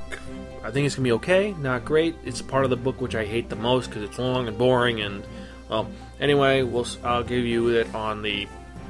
I 0.63 0.71
think 0.71 0.85
it's 0.85 0.95
gonna 0.95 1.05
be 1.05 1.13
okay. 1.13 1.53
Not 1.53 1.85
great. 1.85 2.15
It's 2.23 2.41
part 2.41 2.63
of 2.63 2.69
the 2.69 2.75
book 2.75 3.01
which 3.01 3.15
I 3.15 3.25
hate 3.25 3.49
the 3.49 3.55
most 3.55 3.89
because 3.89 4.03
it's 4.03 4.19
long 4.19 4.47
and 4.47 4.57
boring. 4.57 5.01
And 5.01 5.23
well, 5.69 5.89
anyway, 6.19 6.61
we'll 6.61 6.85
I'll 7.03 7.23
give 7.23 7.45
you 7.45 7.69
it 7.69 7.93
on 7.95 8.21
the 8.21 8.47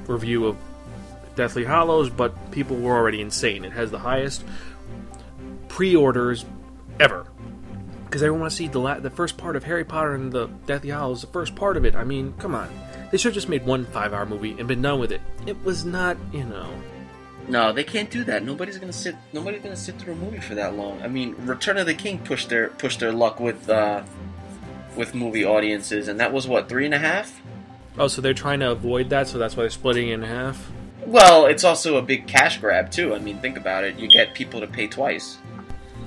review 0.07 0.47
of 0.47 0.57
Deathly 1.35 1.63
Hallows. 1.63 2.09
But 2.09 2.51
people 2.51 2.75
were 2.77 2.95
already 2.95 3.21
insane. 3.21 3.63
It 3.63 3.71
has 3.71 3.91
the 3.91 3.99
highest 3.99 4.43
pre-orders 5.69 6.45
ever 6.99 7.27
because 8.09 8.23
everyone 8.23 8.41
wants 8.41 8.55
to 8.55 8.63
see 8.63 8.67
the 8.67 8.79
la- 8.79 8.99
the 8.99 9.11
first 9.11 9.37
part 9.37 9.55
of 9.55 9.63
Harry 9.65 9.85
Potter 9.85 10.15
and 10.15 10.31
the 10.31 10.47
Deathly 10.65 10.89
Hallows, 10.89 11.21
the 11.21 11.27
first 11.27 11.55
part 11.55 11.77
of 11.77 11.85
it. 11.85 11.95
I 11.95 12.03
mean, 12.03 12.33
come 12.39 12.55
on, 12.55 12.67
they 13.11 13.17
should 13.17 13.29
have 13.29 13.35
just 13.35 13.49
made 13.49 13.65
one 13.65 13.85
five-hour 13.85 14.25
movie 14.25 14.55
and 14.57 14.67
been 14.67 14.81
done 14.81 14.99
with 14.99 15.11
it. 15.11 15.21
It 15.45 15.63
was 15.63 15.85
not, 15.85 16.17
you 16.33 16.43
know. 16.43 16.69
No, 17.47 17.71
they 17.71 17.83
can't 17.83 18.09
do 18.09 18.23
that. 18.23 18.43
Nobody's 18.43 18.77
gonna 18.79 18.93
sit. 18.93 19.15
Nobody's 19.31 19.61
gonna 19.61 19.75
sit 19.75 19.97
through 19.99 20.13
a 20.13 20.17
movie 20.17 20.39
for 20.39 20.55
that 20.55 20.75
long. 20.75 21.01
I 21.03 21.07
mean, 21.07 21.35
Return 21.39 21.77
of 21.77 21.85
the 21.85 21.93
King 21.93 22.19
pushed 22.19 22.49
their 22.49 22.69
pushed 22.69 22.99
their 22.99 23.11
luck 23.11 23.39
with 23.39 23.69
uh, 23.69 24.03
with 24.95 25.13
movie 25.13 25.45
audiences, 25.45 26.07
and 26.07 26.19
that 26.19 26.33
was 26.33 26.47
what 26.47 26.67
three 26.67 26.85
and 26.85 26.93
a 26.93 26.99
half. 26.99 27.41
Oh, 27.97 28.07
so 28.07 28.21
they're 28.21 28.33
trying 28.33 28.59
to 28.61 28.71
avoid 28.71 29.09
that, 29.09 29.27
so 29.27 29.37
that's 29.37 29.55
why 29.57 29.63
they're 29.63 29.69
splitting 29.69 30.09
it 30.09 30.13
in 30.13 30.21
half. 30.23 30.71
Well, 31.05 31.47
it's 31.47 31.63
also 31.63 31.97
a 31.97 32.01
big 32.01 32.27
cash 32.27 32.59
grab 32.59 32.91
too. 32.91 33.15
I 33.15 33.19
mean, 33.19 33.39
think 33.39 33.57
about 33.57 33.83
it. 33.83 33.97
You 33.97 34.07
get 34.07 34.33
people 34.33 34.59
to 34.59 34.67
pay 34.67 34.87
twice. 34.87 35.37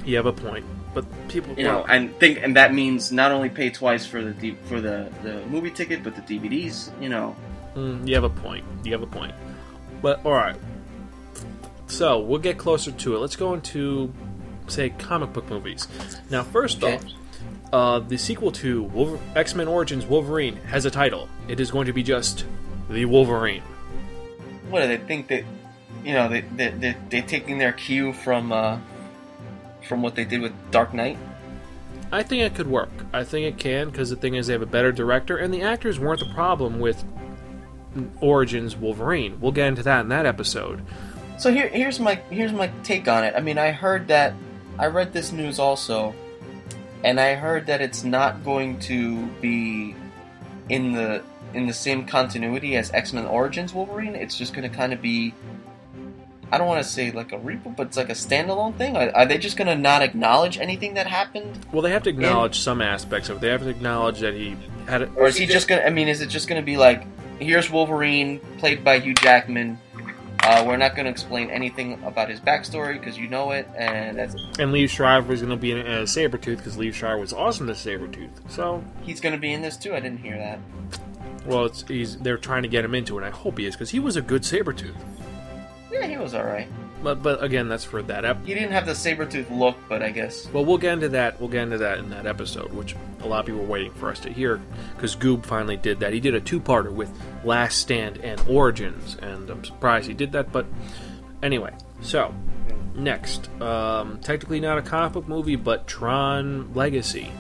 You 0.05 0.17
have 0.17 0.27
a 0.27 0.33
point, 0.33 0.65
but 0.95 1.05
people, 1.29 1.55
You 1.57 1.65
know, 1.65 1.85
and 1.89 2.15
think, 2.19 2.39
and 2.43 2.57
that 2.57 2.75
means 2.75 3.11
not 3.13 3.33
only 3.33 3.49
pay 3.49 3.71
twice 3.71 4.05
for 4.07 4.23
the 4.23 4.33
D- 4.33 4.57
for 4.65 4.81
the 4.81 5.11
the 5.23 5.45
movie 5.47 5.71
ticket, 5.71 6.03
but 6.05 6.15
the 6.15 6.23
DVDs. 6.23 6.91
You 7.01 7.09
know, 7.09 7.37
mm, 7.75 8.07
you 8.07 8.15
have 8.15 8.25
a 8.25 8.31
point. 8.31 8.65
You 8.85 8.93
have 8.93 9.03
a 9.03 9.07
point. 9.07 9.35
But 10.03 10.25
all 10.27 10.33
right, 10.33 10.57
so 11.87 12.19
we'll 12.21 12.41
get 12.41 12.59
closer 12.59 12.91
to 12.93 13.17
it. 13.17 13.19
Let's 13.19 13.37
go 13.37 13.55
into 13.55 14.13
say 14.69 14.91
comic 14.91 15.33
book 15.33 15.49
movies. 15.51 15.89
Now, 16.31 16.43
first 16.43 16.83
Okay. 16.83 16.97
off, 16.97 17.05
uh, 17.73 17.99
the 18.01 18.17
sequel 18.17 18.53
to 18.53 18.85
Wolver- 18.85 19.19
X 19.35 19.55
Men 19.55 19.69
Origins 19.69 20.07
Wolverine 20.07 20.57
has 20.69 20.85
a 20.85 20.91
title. 20.91 21.29
It 21.49 21.61
is 21.61 21.71
going 21.71 21.87
to 21.87 21.93
be 21.93 22.03
just 22.03 22.45
the 22.91 23.05
Wolverine. 23.05 23.63
what 24.71 24.83
do 24.83 24.89
they 24.89 24.97
think 24.97 25.29
that? 25.29 25.45
You 26.05 26.15
know, 26.15 26.29
they 26.29 26.41
they 26.41 26.69
they 26.71 26.97
they're 27.11 27.23
taking 27.23 27.59
their 27.59 27.73
cue 27.73 28.13
from 28.13 28.51
uh, 28.53 28.79
from 29.89 30.03
what 30.03 30.15
they 30.15 30.25
did 30.25 30.41
with 30.41 30.53
Dark 30.71 30.95
Knight. 30.95 31.19
I 32.11 32.23
think 32.23 32.43
it 32.43 32.55
could 32.55 32.67
work. 32.67 32.91
I 33.13 33.25
think 33.25 33.47
it 33.47 33.59
can 33.59 33.89
because 33.89 34.11
the 34.11 34.17
thing 34.17 34.35
is 34.35 34.47
they 34.47 34.53
have 34.53 34.63
a 34.63 34.67
better 34.67 34.93
director, 34.93 35.39
and 35.39 35.53
the 35.53 35.63
actors 35.63 35.99
weren't 35.99 36.21
the 36.21 36.33
problem 36.35 36.79
with 36.79 37.05
Origins 38.21 38.77
Wolverine. 38.77 39.41
We'll 39.41 39.53
get 39.53 39.69
into 39.69 39.83
that 39.85 40.01
in 40.01 40.09
that 40.09 40.27
episode. 40.27 40.83
So 41.39 41.53
here, 41.53 41.69
here's 41.69 41.99
my 41.99 42.17
here's 42.31 42.53
my 42.53 42.71
take 42.85 43.09
on 43.09 43.25
it. 43.25 43.35
I 43.35 43.41
mean, 43.41 43.59
I 43.59 43.73
heard 43.73 44.09
that 44.09 44.35
I 44.79 44.87
read 44.87 45.13
this 45.13 45.33
news 45.33 45.59
also, 45.59 46.15
and 47.03 47.19
I 47.19 47.35
heard 47.35 47.67
that 47.67 47.81
it's 47.81 48.05
not 48.05 48.45
going 48.45 48.79
to 48.81 49.27
be 49.41 49.95
in 50.69 50.93
the 50.93 51.23
in 51.55 51.67
the 51.67 51.73
same 51.73 52.07
continuity 52.07 52.77
as 52.77 52.93
X 52.93 53.13
Men 53.13 53.27
Origins 53.27 53.73
Wolverine. 53.73 54.15
It's 54.15 54.37
just 54.37 54.55
going 54.55 54.71
to 54.71 54.75
kind 54.75 54.93
of 54.93 55.01
be. 55.01 55.35
I 56.53 56.59
don't 56.59 56.67
want 56.67 56.85
to 56.85 56.89
say 56.89 57.11
like 57.11 57.33
a 57.33 57.39
reboot, 57.39 57.77
but 57.77 57.87
it's 57.87 57.97
like 57.97 58.11
a 58.11 58.13
standalone 58.13 58.77
thing. 58.77 58.95
Are, 58.95 59.11
are 59.17 59.25
they 59.27 59.39
just 59.39 59.57
going 59.57 59.69
to 59.69 59.75
not 59.75 60.03
acknowledge 60.03 60.59
anything 60.59 60.93
that 60.95 61.07
happened, 61.07 61.59
Well, 61.73 61.81
they 61.81 61.91
have 61.91 62.03
to 62.03 62.11
acknowledge 62.11 62.61
some 62.61 62.83
aspects 62.83 63.31
of 63.31 63.39
it. 63.39 63.41
They 63.41 63.49
have 63.49 63.63
to 63.63 63.71
acknowledge 63.71 64.21
that 64.21 64.35
he 64.35 64.57
had 64.87 65.01
it. 65.01 65.11
or 65.17 65.27
is 65.27 65.37
he 65.39 65.47
just 65.47 65.67
going? 65.67 65.81
to 65.81 65.87
I 65.87 65.91
mean, 65.91 66.09
is 66.09 66.21
it 66.21 66.29
just 66.29 66.49
going 66.49 66.61
to 66.61 66.65
be 66.65 66.77
like, 66.77 67.07
here's 67.41 67.71
Wolverine 67.71 68.39
played 68.59 68.85
by 68.85 68.99
Hugh 68.99 69.15
Jackman. 69.15 69.79
Uh, 70.45 70.65
we're 70.67 70.77
not 70.77 70.95
going 70.97 71.05
to 71.05 71.11
explain 71.11 71.49
anything 71.51 72.03
about 72.03 72.29
his 72.29 72.41
backstory 72.41 72.99
because 72.99 73.17
you 73.17 73.29
know 73.29 73.53
it, 73.53 73.67
and 73.77 74.19
that's 74.19 74.35
It. 74.35 74.59
And 74.59 74.75
Liev 74.75 74.91
Schreiber 74.91 75.33
is 75.33 75.41
going 75.41 75.51
to 75.51 75.57
be 75.57 75.71
in 75.71 75.79
it 75.79 75.87
as 75.87 76.11
Sabretooth 76.11 76.57
because 76.57 76.77
Liev 76.77 76.95
Schreiber 76.95 77.19
was 77.21 77.33
awesome 77.33 77.71
as 77.71 77.79
Sabretooth. 77.79 78.29
So, 78.51 78.83
He's 79.03 79.21
going 79.21 79.35
to 79.37 79.41
be 79.41 79.53
in 79.53 79.63
this 79.63 79.77
too. 79.77 79.95
I 79.95 80.01
didn't 80.01 80.19
hear 80.19 80.37
that. 80.37 80.59
well, 81.47 81.65
it's, 81.67 81.83
he's 81.87 82.19
they're 82.19 82.37
trying 82.39 82.63
to 82.65 82.69
get 82.69 82.85
him 82.85 82.95
into 82.95 83.19
it. 83.21 83.25
I 83.25 83.31
hope 83.31 83.57
he 83.57 83.67
is 83.67 83.75
because 83.77 83.91
he 83.91 84.01
was 84.01 84.17
a 84.17 84.21
good 84.23 84.43
Sabretooth. 84.43 84.97
Yeah, 85.93 86.07
he 86.07 86.17
was 86.17 86.35
all 86.35 86.45
right. 86.45 86.67
But 87.03 87.23
but 87.23 87.43
again, 87.43 87.69
that's 87.69 87.85
for 87.85 88.01
that 88.03 88.25
ep. 88.25 88.45
He 88.47 88.55
didn't 88.55 88.73
have 88.73 88.87
the 88.87 88.95
saber 88.95 89.27
tooth 89.27 89.51
look, 89.51 89.77
but 89.89 90.03
I 90.03 90.11
guess 90.11 90.49
Well, 90.53 90.65
we'll 90.65 90.79
get 90.79 90.95
into 90.95 91.09
that. 91.11 91.39
We'll 91.41 91.49
get 91.49 91.65
into 91.65 91.79
that 91.79 91.99
in 91.99 92.11
that 92.11 92.27
episode, 92.27 92.73
which 92.73 92.95
a 93.21 93.27
lot 93.27 93.41
of 93.41 93.47
people 93.47 93.61
were 93.61 93.67
waiting 93.67 93.93
for 93.95 94.09
us 94.09 94.21
to 94.21 94.33
hear 94.33 94.61
because 94.95 95.17
Goob 95.17 95.45
finally 95.45 95.77
did 95.77 96.01
that. 96.01 96.13
He 96.13 96.21
did 96.21 96.35
a 96.35 96.41
two-parter 96.41 96.93
with 96.93 97.11
Last 97.45 97.79
Stand 97.79 98.19
and 98.19 98.41
Origins, 98.49 99.17
and 99.21 99.51
I'm 99.51 99.65
surprised 99.65 100.07
he 100.07 100.15
did 100.15 100.33
that. 100.33 100.53
But 100.53 100.67
anyway, 101.43 101.73
so 102.01 102.33
next, 102.95 103.51
um, 103.61 104.19
technically 104.21 104.61
not 104.61 104.79
a 104.79 104.83
comic 104.83 105.13
book 105.13 105.29
movie, 105.29 105.57
but 105.57 105.87
Tron 105.87 106.73
Legacy. 106.73 107.31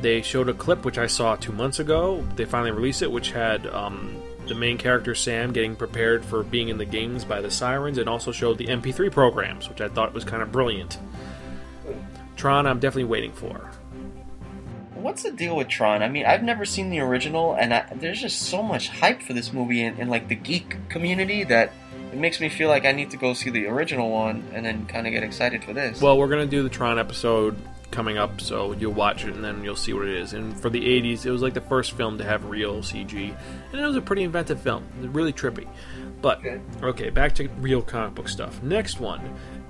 They 0.00 0.22
showed 0.22 0.48
a 0.48 0.54
clip 0.54 0.84
which 0.84 0.98
I 0.98 1.06
saw 1.06 1.34
two 1.34 1.52
months 1.52 1.78
ago. 1.80 2.24
They 2.36 2.44
finally 2.44 2.72
released 2.72 3.02
it, 3.02 3.10
which 3.10 3.30
had 3.30 3.66
um, 3.68 4.22
the 4.46 4.54
main 4.54 4.78
character 4.78 5.14
Sam 5.14 5.52
getting 5.52 5.76
prepared 5.76 6.24
for 6.24 6.42
being 6.42 6.68
in 6.68 6.78
the 6.78 6.84
games 6.84 7.24
by 7.24 7.40
the 7.40 7.50
sirens, 7.50 7.98
and 7.98 8.08
also 8.08 8.32
showed 8.32 8.58
the 8.58 8.66
MP3 8.66 9.10
programs, 9.10 9.68
which 9.68 9.80
I 9.80 9.88
thought 9.88 10.12
was 10.12 10.24
kind 10.24 10.42
of 10.42 10.52
brilliant. 10.52 10.98
Tron, 12.36 12.66
I'm 12.66 12.80
definitely 12.80 13.04
waiting 13.04 13.32
for. 13.32 13.70
what's 14.94 15.22
the 15.22 15.32
deal 15.32 15.56
with 15.56 15.68
Tron? 15.68 16.02
I 16.02 16.08
mean, 16.08 16.26
I've 16.26 16.42
never 16.42 16.64
seen 16.64 16.90
the 16.90 17.00
original, 17.00 17.54
and 17.54 17.74
I, 17.74 17.86
there's 17.94 18.20
just 18.20 18.42
so 18.42 18.62
much 18.62 18.88
hype 18.88 19.22
for 19.22 19.32
this 19.32 19.52
movie 19.52 19.82
in, 19.82 19.98
in 19.98 20.08
like 20.08 20.28
the 20.28 20.34
geek 20.34 20.76
community 20.88 21.44
that 21.44 21.72
it 22.12 22.18
makes 22.18 22.40
me 22.40 22.48
feel 22.48 22.68
like 22.68 22.84
I 22.84 22.92
need 22.92 23.10
to 23.10 23.16
go 23.16 23.34
see 23.34 23.50
the 23.50 23.66
original 23.66 24.10
one 24.10 24.44
and 24.52 24.64
then 24.64 24.86
kind 24.86 25.06
of 25.06 25.12
get 25.12 25.22
excited 25.22 25.64
for 25.64 25.72
this. 25.72 26.00
Well, 26.00 26.16
we're 26.16 26.28
gonna 26.28 26.46
do 26.46 26.62
the 26.62 26.68
Tron 26.68 26.98
episode 26.98 27.56
coming 27.94 28.18
up, 28.18 28.40
so 28.40 28.72
you'll 28.72 28.92
watch 28.92 29.24
it 29.24 29.34
and 29.34 29.42
then 29.44 29.62
you'll 29.64 29.76
see 29.76 29.92
what 29.92 30.06
it 30.06 30.16
is. 30.16 30.32
And 30.34 30.58
for 30.60 30.68
the 30.68 30.80
'80s, 30.80 31.24
it 31.24 31.30
was 31.30 31.40
like 31.42 31.54
the 31.54 31.60
first 31.62 31.92
film 31.92 32.18
to 32.18 32.24
have 32.24 32.44
real 32.46 32.82
CG, 32.82 33.34
and 33.72 33.80
it 33.80 33.84
was 33.86 33.96
a 33.96 34.02
pretty 34.02 34.22
inventive 34.24 34.60
film, 34.60 34.84
really 35.00 35.32
trippy. 35.32 35.66
But 36.20 36.40
Okay. 36.82 37.10
back 37.10 37.34
to 37.36 37.48
real 37.60 37.82
comic 37.82 38.14
book 38.14 38.28
stuff. 38.28 38.62
Next 38.62 38.98
one 39.00 39.20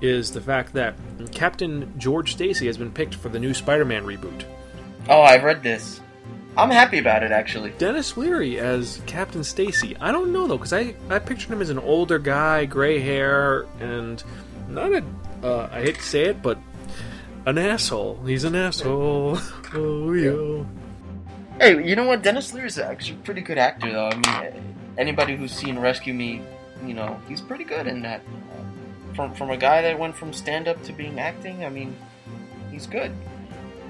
is 0.01 0.31
the 0.31 0.41
fact 0.41 0.73
that 0.73 0.95
Captain 1.31 1.93
George 1.97 2.31
Stacy 2.33 2.65
has 2.67 2.77
been 2.77 2.91
picked 2.91 3.15
for 3.15 3.29
the 3.29 3.39
new 3.39 3.53
Spider-Man 3.53 4.03
reboot. 4.05 4.43
oh, 5.09 5.21
I've 5.21 5.43
read 5.43 5.61
this. 5.63 6.01
I'm 6.57 6.69
happy 6.69 6.97
about 6.99 7.21
it 7.23 7.31
actually. 7.33 7.71
Denis 7.77 8.15
Leary 8.15 8.57
as 8.59 9.01
Captain 9.05 9.43
Stacy. 9.43 9.95
I 9.99 10.11
don't 10.13 10.31
know 10.31 10.47
though, 10.47 10.57
because 10.57 10.71
I 10.73 10.95
I 11.09 11.19
pictured 11.19 11.51
him 11.51 11.61
as 11.61 11.69
an 11.69 11.79
older 11.79 12.17
guy, 12.17 12.63
gray 12.65 12.99
hair, 12.99 13.65
and 13.81 14.23
not 14.69 14.91
a. 14.93 15.03
Uh, 15.43 15.69
I 15.71 15.81
hate 15.81 15.95
to 15.95 16.01
say 16.01 16.23
it, 16.23 16.41
but 16.41 16.57
an 17.45 17.57
asshole. 17.57 18.19
He's 18.25 18.43
an 18.43 18.55
asshole. 18.55 19.37
oh 19.73 20.13
yeah. 20.13 20.63
Hey, 21.59 21.87
you 21.87 21.95
know 21.95 22.05
what? 22.05 22.21
Denis 22.21 22.53
Leary's 22.53 22.77
actually 22.77 23.17
a 23.17 23.23
pretty 23.23 23.41
good 23.41 23.57
actor, 23.57 23.91
though. 23.91 24.09
I 24.09 24.15
mean, 24.15 24.75
anybody 24.97 25.35
who's 25.35 25.53
seen 25.53 25.79
Rescue 25.79 26.13
Me, 26.13 26.41
you 26.85 26.93
know, 26.93 27.19
he's 27.27 27.41
pretty 27.41 27.63
good 27.63 27.87
in 27.87 28.01
that. 28.01 28.21
From 29.15 29.33
from 29.33 29.49
a 29.49 29.57
guy 29.57 29.81
that 29.81 29.97
went 29.97 30.15
from 30.15 30.33
stand 30.33 30.67
up 30.67 30.81
to 30.83 30.91
being 30.91 31.19
acting, 31.19 31.63
I 31.63 31.69
mean, 31.69 31.95
he's 32.71 32.87
good. 32.87 33.13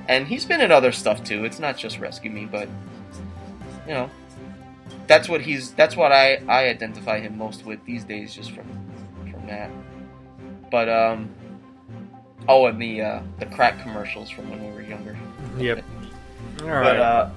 And 0.08 0.28
he's 0.28 0.46
been 0.46 0.62
in 0.62 0.72
other 0.72 0.92
stuff 0.92 1.24
too. 1.24 1.46
It's 1.46 1.60
not 1.60 1.78
just 1.78 2.00
Rescue 2.00 2.30
Me, 2.30 2.46
but 2.46 2.70
you 3.88 3.94
know, 3.94 4.12
that's 5.08 5.28
what 5.28 5.42
he's. 5.42 5.72
That's 5.72 5.96
what 5.96 6.12
I 6.12 6.36
I 6.48 6.68
identify 6.68 7.20
him 7.20 7.38
most 7.38 7.66
with 7.66 7.84
these 7.86 8.04
days, 8.04 8.36
just 8.36 8.52
from 8.52 8.68
from 9.32 9.48
that. 9.48 9.72
But 10.70 10.90
um, 10.90 11.30
oh, 12.48 12.68
and 12.68 12.82
the 12.82 13.02
uh, 13.02 13.22
the 13.40 13.46
crack 13.46 13.82
commercials 13.82 14.30
from 14.30 14.50
when 14.50 14.64
we 14.66 14.72
were 14.72 14.82
younger. 14.82 15.18
Yep. 15.58 15.84
All 16.62 16.68
But 16.68 16.98
uh, 16.98 17.30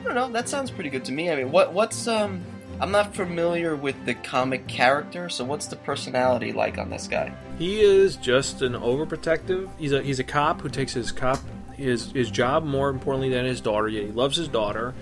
I 0.00 0.04
don't 0.04 0.14
know. 0.14 0.30
That 0.30 0.48
sounds 0.48 0.70
pretty 0.70 0.90
good 0.90 1.04
to 1.06 1.12
me. 1.12 1.30
I 1.30 1.36
mean, 1.36 1.50
what 1.50 1.72
what's 1.72 2.06
um? 2.08 2.44
I'm 2.80 2.92
not 2.92 3.14
familiar 3.14 3.74
with 3.74 4.04
the 4.04 4.14
comic 4.14 4.68
character, 4.68 5.28
so 5.28 5.44
what's 5.44 5.66
the 5.66 5.74
personality 5.76 6.52
like 6.52 6.78
on 6.78 6.90
this 6.90 7.08
guy? 7.08 7.34
he 7.58 7.80
is 7.80 8.16
just 8.16 8.62
an 8.62 8.74
overprotective. 8.74 9.68
He's 9.78 9.92
a 9.92 10.02
he's 10.02 10.20
a 10.20 10.24
cop 10.24 10.60
who 10.60 10.68
takes 10.68 10.92
his 10.92 11.12
cop 11.12 11.40
his 11.74 12.12
his 12.12 12.30
job 12.30 12.64
more 12.64 12.88
importantly 12.88 13.30
than 13.30 13.44
his 13.44 13.60
daughter. 13.60 13.88
Yet 13.88 14.04
he 14.04 14.12
loves 14.12 14.36
his 14.36 14.48
daughter, 14.48 14.94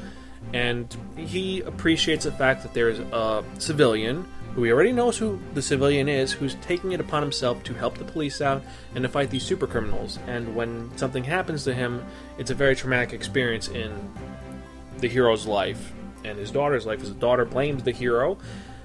and 0.54 0.94
he 1.16 1.61
appreciates 1.61 2.24
the 2.24 2.32
fact 2.32 2.62
that 2.62 2.72
there's 2.72 2.98
a 2.98 3.44
civilian 3.59 4.26
who 4.57 4.64
he 4.64 4.73
already 4.73 4.90
knows 4.90 5.16
who 5.19 5.38
the 5.55 5.62
civilian 5.62 6.09
is, 6.09 6.33
who's 6.33 6.57
taking 6.57 6.92
it 6.92 6.99
upon 6.99 7.23
himself 7.23 7.62
to 7.62 7.75
help 7.75 7.99
the 7.99 8.05
police 8.05 8.40
out 8.40 8.64
and 8.95 9.03
to 9.05 9.09
fight 9.09 9.31
these 9.31 9.45
super 9.45 9.69
criminals. 9.69 10.19
And 10.27 10.57
when 10.57 10.90
something 10.97 11.23
happens 11.23 11.62
to 11.64 11.75
him, 11.75 12.05
it's 12.38 12.51
a 12.51 12.55
very 12.55 12.75
traumatic 12.75 13.12
experience 13.12 13.69
in 13.69 13.92
the 14.99 15.09
hero's 15.09 15.47
life 15.47 15.92
and 16.25 16.38
his 16.38 16.51
daughter's 16.51 16.87
life. 16.87 17.01
His 17.01 17.11
daughter 17.11 17.45
blames 17.45 17.85
the 17.85 17.92
hero, 17.92 18.38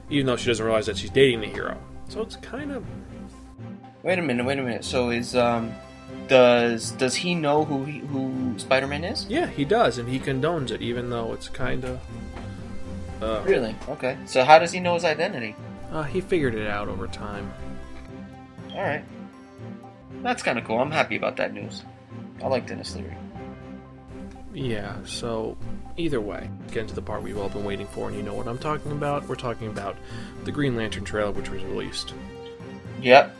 even 0.09 0.27
though 0.27 0.35
she 0.35 0.47
doesn't 0.47 0.63
realize 0.63 0.85
that 0.85 0.97
she's 0.97 1.09
dating 1.09 1.39
the 1.41 1.47
hero. 1.47 1.77
So 2.09 2.21
it's 2.21 2.35
kind 2.35 2.71
of 2.71 2.85
Wait 4.03 4.17
a 4.17 4.21
minute. 4.21 4.45
Wait 4.45 4.57
a 4.57 4.63
minute. 4.63 4.83
So 4.83 5.11
is 5.11 5.35
um, 5.35 5.73
does 6.27 6.91
does 6.91 7.15
he 7.15 7.35
know 7.35 7.65
who 7.65 7.85
he, 7.85 7.99
who 7.99 8.57
Spider-Man 8.57 9.03
is? 9.03 9.25
Yeah, 9.27 9.47
he 9.47 9.63
does, 9.63 9.97
and 9.97 10.09
he 10.09 10.19
condones 10.19 10.71
it, 10.71 10.81
even 10.81 11.09
though 11.09 11.33
it's 11.33 11.49
kind 11.49 11.85
of. 11.85 11.99
Uh, 13.21 13.41
Really? 13.45 13.75
Okay. 13.89 14.17
So 14.25 14.43
how 14.43 14.57
does 14.59 14.71
he 14.71 14.79
know 14.79 14.95
his 14.95 15.03
identity? 15.05 15.55
uh, 15.91 16.03
he 16.03 16.21
figured 16.21 16.55
it 16.55 16.67
out 16.67 16.87
over 16.87 17.07
time. 17.07 17.51
All 18.73 18.81
right. 18.81 19.03
That's 20.23 20.41
kind 20.43 20.57
of 20.57 20.65
cool. 20.65 20.79
I'm 20.79 20.91
happy 20.91 21.15
about 21.17 21.35
that 21.37 21.53
news. 21.53 21.83
I 22.43 22.47
like 22.47 22.65
Denis 22.67 22.95
Leary. 22.95 23.15
Yeah, 24.53 24.95
so 25.05 25.57
either 25.97 26.19
way, 26.19 26.49
get 26.71 26.81
into 26.81 26.93
the 26.95 27.01
part 27.01 27.23
we've 27.23 27.37
all 27.37 27.49
been 27.49 27.63
waiting 27.63 27.87
for, 27.87 28.07
and 28.09 28.17
you 28.17 28.23
know 28.23 28.33
what 28.33 28.47
I'm 28.47 28.57
talking 28.57 28.91
about. 28.91 29.27
We're 29.27 29.35
talking 29.35 29.67
about 29.67 29.95
the 30.43 30.51
Green 30.51 30.75
Lantern 30.75 31.03
trailer, 31.05 31.31
which 31.31 31.49
was 31.49 31.63
released. 31.63 32.13
Yep. 33.01 33.33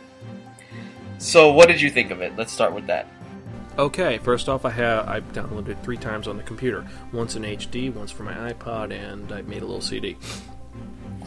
So 1.18 1.52
what 1.52 1.68
did 1.68 1.80
you 1.80 1.90
think 1.90 2.10
of 2.10 2.20
it? 2.22 2.34
Let's 2.36 2.52
start 2.52 2.72
with 2.72 2.86
that. 2.86 3.06
Okay, 3.78 4.18
first 4.18 4.48
off, 4.48 4.64
I 4.66 4.70
have 4.70 5.08
I 5.08 5.20
downloaded 5.20 5.68
it 5.70 5.78
three 5.82 5.96
times 5.96 6.28
on 6.28 6.36
the 6.36 6.42
computer. 6.42 6.86
Once 7.12 7.36
in 7.36 7.42
HD, 7.42 7.92
once 7.92 8.10
for 8.10 8.22
my 8.22 8.52
iPod, 8.52 8.92
and 8.92 9.32
I 9.32 9.42
made 9.42 9.62
a 9.62 9.66
little 9.66 9.80
CD. 9.80 10.16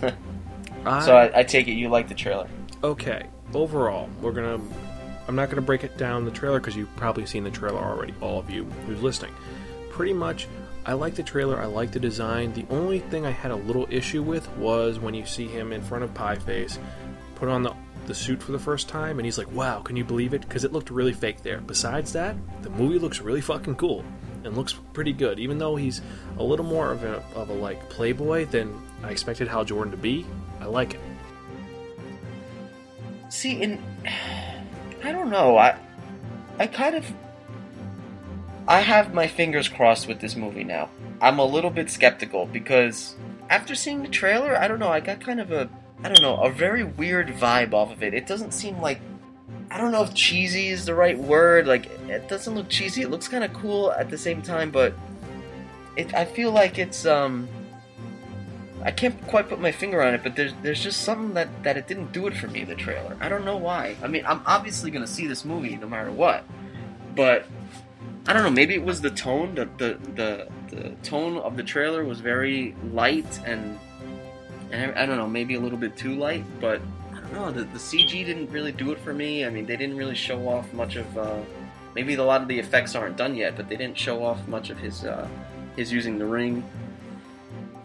I, 0.86 1.04
So 1.04 1.16
I, 1.18 1.40
I 1.40 1.44
take 1.44 1.68
it 1.68 1.74
you 1.74 1.90
like 1.90 2.08
the 2.08 2.14
trailer. 2.14 2.48
okay, 2.84 3.26
overall, 3.54 4.10
we're 4.22 4.32
gonna. 4.32 4.60
I'm 5.28 5.36
not 5.36 5.50
gonna 5.50 5.64
break 5.64 5.84
it 5.84 5.98
down 5.98 6.24
the 6.24 6.30
trailer 6.32 6.60
because 6.60 6.76
you've 6.76 6.96
probably 6.98 7.26
seen 7.26 7.44
the 7.44 7.50
trailer 7.50 7.80
already. 7.80 8.14
All 8.22 8.38
of 8.40 8.50
you 8.50 8.66
who's 8.86 9.02
listening, 9.02 9.34
pretty 9.90 10.14
much. 10.14 10.48
I 10.86 10.94
like 10.94 11.16
the 11.16 11.24
trailer. 11.24 11.60
I 11.60 11.66
like 11.66 11.92
the 11.92 12.00
design. 12.00 12.54
The 12.54 12.66
only 12.70 13.00
thing 13.00 13.26
I 13.26 13.32
had 13.32 13.50
a 13.50 13.56
little 13.56 13.88
issue 13.90 14.22
with 14.22 14.48
was 14.56 15.00
when 15.00 15.16
you 15.16 15.26
see 15.26 15.48
him 15.48 15.74
in 15.74 15.82
front 15.82 16.04
of 16.04 16.14
Pie 16.14 16.36
Face, 16.36 16.78
put 17.34 17.50
on 17.50 17.64
the 17.64 17.74
the 18.06 18.16
suit 18.16 18.42
for 18.42 18.52
the 18.52 18.60
first 18.60 18.88
time, 18.88 19.20
and 19.20 19.26
he's 19.26 19.38
like, 19.38 19.52
"Wow, 19.52 19.82
can 19.82 19.96
you 19.96 20.04
believe 20.04 20.34
it?" 20.34 20.42
Because 20.42 20.64
it 20.64 20.72
looked 20.72 20.90
really 20.90 21.14
fake 21.14 21.44
there. 21.44 21.62
Besides 21.62 22.14
that, 22.14 22.36
the 22.62 22.70
movie 22.70 23.00
looks 23.00 23.22
really 23.22 23.42
fucking 23.42 23.76
cool 23.76 24.04
and 24.44 24.56
looks 24.56 24.74
pretty 24.94 25.14
good. 25.14 25.40
Even 25.40 25.58
though 25.58 25.76
he's 25.76 26.02
a 26.38 26.44
little 26.44 26.66
more 26.66 26.92
of 26.92 27.04
a 27.04 27.24
of 27.36 27.50
a 27.50 27.54
like 27.54 27.90
playboy 27.90 28.46
than 28.46 28.80
I 29.04 29.10
expected 29.10 29.48
Hal 29.48 29.66
Jordan 29.66 29.92
to 29.92 29.98
be, 29.98 30.26
I 30.60 30.66
like 30.66 30.94
it. 30.94 31.00
See, 33.30 33.62
in 33.62 33.82
I 35.04 35.12
don't 35.12 35.30
know. 35.30 35.58
I 35.58 35.78
I 36.58 36.68
kind 36.68 36.96
of 36.96 37.06
I 38.68 38.82
have 38.82 39.14
my 39.14 39.28
fingers 39.28 39.68
crossed 39.68 40.08
with 40.08 40.20
this 40.20 40.36
movie 40.36 40.64
now. 40.64 40.90
I'm 41.22 41.40
a 41.40 41.46
little 41.46 41.70
bit 41.70 41.90
skeptical 41.90 42.46
because 42.46 43.16
after 43.50 43.76
seeing 43.76 44.02
the 44.02 44.10
trailer, 44.10 44.58
I 44.58 44.68
don't 44.68 44.80
know, 44.80 44.90
I 44.90 45.00
got 45.00 45.20
kind 45.20 45.40
of 45.40 45.52
a 45.52 45.70
I 46.04 46.10
don't 46.10 46.22
know, 46.22 46.38
a 46.38 46.52
very 46.52 46.84
weird 46.84 47.30
vibe 47.30 47.74
off 47.74 47.92
of 47.92 48.04
it. 48.04 48.14
It 48.14 48.28
doesn't 48.28 48.54
seem 48.54 48.80
like 48.80 49.00
I 49.72 49.78
don't 49.78 49.92
know 49.92 50.04
if 50.04 50.14
cheesy 50.14 50.68
is 50.68 50.86
the 50.86 50.94
right 50.94 51.18
word. 51.18 51.68
Like 51.68 51.88
it 52.08 52.30
doesn't 52.30 52.54
look 52.54 52.70
cheesy. 52.70 53.02
It 53.02 53.10
looks 53.10 53.28
kind 53.28 53.44
of 53.44 53.54
cool 53.54 53.92
at 53.92 54.10
the 54.10 54.18
same 54.18 54.42
time, 54.42 54.72
but 54.72 54.94
it 55.96 56.14
I 56.14 56.26
feel 56.26 56.52
like 56.52 56.78
it's 56.78 57.06
um 57.06 57.48
I 58.84 58.92
can't 58.92 59.20
quite 59.28 59.50
put 59.50 59.60
my 59.60 59.72
finger 59.72 60.04
on 60.04 60.14
it, 60.14 60.22
but 60.22 60.36
there's 60.36 60.54
there's 60.62 60.82
just 60.82 61.02
something 61.02 61.34
that 61.34 61.64
that 61.64 61.78
it 61.78 61.88
didn't 61.88 62.12
do 62.12 62.28
it 62.28 62.38
for 62.38 62.48
me. 62.48 62.64
The 62.64 62.76
trailer. 62.76 63.18
I 63.20 63.30
don't 63.30 63.46
know 63.46 63.58
why. 63.58 63.96
I 64.04 64.08
mean, 64.08 64.26
I'm 64.26 64.42
obviously 64.46 64.92
gonna 64.92 65.08
see 65.08 65.28
this 65.28 65.44
movie 65.44 65.76
no 65.76 65.88
matter 65.88 66.12
what, 66.12 66.44
but 67.16 67.48
I 68.28 68.34
don't 68.34 68.44
know. 68.44 68.52
Maybe 68.52 68.76
it 68.76 68.84
was 68.84 69.02
the 69.02 69.10
tone. 69.10 69.56
The 69.56 69.68
the 69.78 69.98
the, 70.14 70.48
the 70.76 70.90
tone 71.04 71.38
of 71.38 71.58
the 71.58 71.64
trailer 71.64 72.06
was 72.06 72.20
very 72.20 72.76
light 72.92 73.40
and 73.46 73.80
I, 74.72 75.04
I 75.04 75.06
don't 75.06 75.18
know. 75.18 75.28
Maybe 75.28 75.56
a 75.56 75.60
little 75.60 75.78
bit 75.78 75.96
too 75.96 76.16
light, 76.16 76.44
but 76.60 76.82
I 77.14 77.20
don't 77.20 77.34
know. 77.34 77.52
The, 77.52 77.64
the 77.64 77.80
CG 77.80 78.26
didn't 78.26 78.52
really 78.52 78.72
do 78.72 78.92
it 78.92 79.00
for 79.00 79.14
me. 79.14 79.46
I 79.46 79.50
mean, 79.50 79.66
they 79.66 79.78
didn't 79.78 79.98
really 79.98 80.16
show 80.16 80.48
off 80.48 80.72
much 80.74 80.96
of. 80.96 81.18
Uh, 81.18 81.40
maybe 81.94 82.14
a 82.16 82.24
lot 82.24 82.42
of 82.42 82.48
the 82.48 82.60
effects 82.60 82.96
aren't 82.96 83.18
done 83.18 83.36
yet, 83.36 83.56
but 83.56 83.70
they 83.70 83.76
didn't 83.76 83.98
show 83.98 84.24
off 84.24 84.48
much 84.48 84.70
of 84.70 84.78
his 84.78 85.06
uh, 85.06 85.28
his 85.76 85.92
using 85.92 86.18
the 86.18 86.26
ring 86.26 86.64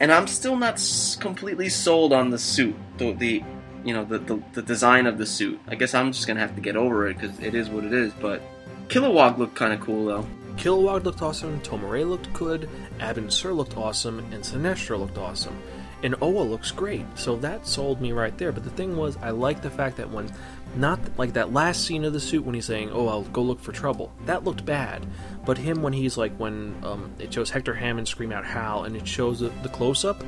and 0.01 0.11
I'm 0.11 0.27
still 0.27 0.57
not 0.57 0.75
s- 0.75 1.14
completely 1.14 1.69
sold 1.69 2.12
on 2.12 2.31
the 2.31 2.38
suit, 2.38 2.75
the, 2.97 3.12
the 3.12 3.45
you 3.85 3.95
know 3.95 4.05
the, 4.05 4.19
the 4.19 4.43
the 4.55 4.62
design 4.62 5.07
of 5.07 5.19
the 5.19 5.27
suit. 5.27 5.61
I 5.69 5.75
guess 5.75 5.95
I'm 5.95 6.12
just 6.12 6.27
gonna 6.27 6.40
have 6.40 6.55
to 6.57 6.61
get 6.61 6.77
over 6.77 7.07
it 7.07 7.19
because 7.19 7.38
it 7.38 7.55
is 7.55 7.69
what 7.69 7.85
it 7.85 7.93
is. 7.93 8.12
But 8.14 8.43
Kilowog 8.88 9.38
looked 9.38 9.55
kind 9.55 9.73
of 9.73 9.81
cool 9.81 10.07
though. 10.07 10.27
Kilowog 10.57 11.05
looked 11.05 11.23
awesome, 11.23 11.61
Tomar-Re 11.61 12.05
looked 12.05 12.33
good, 12.35 12.69
Abin 12.99 13.31
Sur 13.31 13.53
looked 13.53 13.77
awesome, 13.77 14.19
and 14.33 14.43
Sinestro 14.43 14.99
looked 14.99 15.16
awesome. 15.16 15.57
And 16.03 16.15
Oa 16.23 16.43
looks 16.43 16.71
great, 16.71 17.05
so 17.15 17.37
that 17.37 17.67
sold 17.67 18.01
me 18.01 18.13
right 18.13 18.37
there. 18.39 18.53
But 18.53 18.65
the 18.65 18.71
thing 18.71 18.97
was, 18.97 19.19
I 19.19 19.31
like 19.31 19.61
the 19.61 19.69
fact 19.71 19.99
that 19.99 20.11
when, 20.11 20.33
not 20.75 20.99
like 21.19 21.35
that 21.35 21.53
last 21.53 21.85
scene 21.85 22.05
of 22.07 22.15
the 22.15 22.21
suit 22.21 22.43
when 22.45 22.55
he's 22.55 22.65
saying, 22.65 22.89
"Oh, 22.91 23.07
I'll 23.09 23.25
go 23.25 23.43
look 23.43 23.61
for 23.61 23.73
trouble," 23.73 24.11
that 24.25 24.43
looked 24.43 24.65
bad. 24.65 25.07
But 25.45 25.59
him 25.59 25.83
when 25.83 25.93
he's 25.93 26.17
like 26.17 26.33
when 26.37 26.75
um, 26.85 27.11
it 27.19 27.35
shows 27.35 27.51
Hector 27.51 27.75
Hammond 27.75 28.09
scream 28.09 28.33
out 28.33 28.47
"Hal" 28.47 28.85
and 28.85 28.97
it 28.97 29.07
shows 29.07 29.41
the, 29.41 29.49
the 29.63 29.69
close 29.69 30.05
up, 30.07 30.25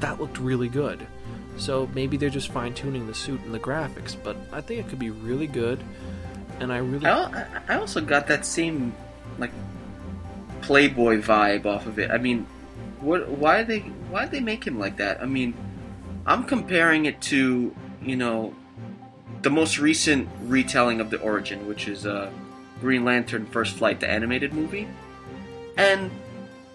that 0.00 0.20
looked 0.20 0.38
really 0.40 0.68
good. 0.68 1.06
So 1.56 1.88
maybe 1.94 2.16
they're 2.16 2.28
just 2.28 2.50
fine 2.50 2.74
tuning 2.74 3.06
the 3.06 3.14
suit 3.14 3.40
and 3.42 3.54
the 3.54 3.60
graphics, 3.60 4.16
but 4.22 4.36
I 4.52 4.60
think 4.60 4.80
it 4.84 4.88
could 4.88 4.98
be 4.98 5.10
really 5.10 5.46
good. 5.46 5.78
And 6.58 6.72
I 6.72 6.78
really 6.78 7.06
I, 7.06 7.24
I- 7.42 7.46
I 7.68 7.78
also 7.78 8.00
got 8.00 8.26
that 8.26 8.44
same 8.44 8.92
like 9.38 9.52
Playboy 10.62 11.20
vibe 11.20 11.64
off 11.66 11.86
of 11.86 11.98
it. 11.98 12.10
I 12.10 12.18
mean, 12.18 12.46
what? 13.00 13.28
Why 13.28 13.62
they? 13.62 13.80
Why 14.10 14.26
they 14.26 14.40
make 14.40 14.66
him 14.66 14.78
like 14.78 14.96
that? 14.98 15.22
I 15.22 15.26
mean, 15.26 15.54
I'm 16.26 16.44
comparing 16.44 17.06
it 17.06 17.20
to 17.22 17.74
you 18.02 18.16
know 18.16 18.54
the 19.42 19.50
most 19.50 19.78
recent 19.78 20.28
retelling 20.42 21.00
of 21.00 21.10
the 21.10 21.20
origin, 21.20 21.66
which 21.66 21.88
is 21.88 22.06
uh, 22.06 22.30
Green 22.80 23.04
Lantern: 23.04 23.46
First 23.46 23.76
Flight, 23.76 24.00
the 24.00 24.10
animated 24.10 24.52
movie, 24.52 24.88
and 25.76 26.10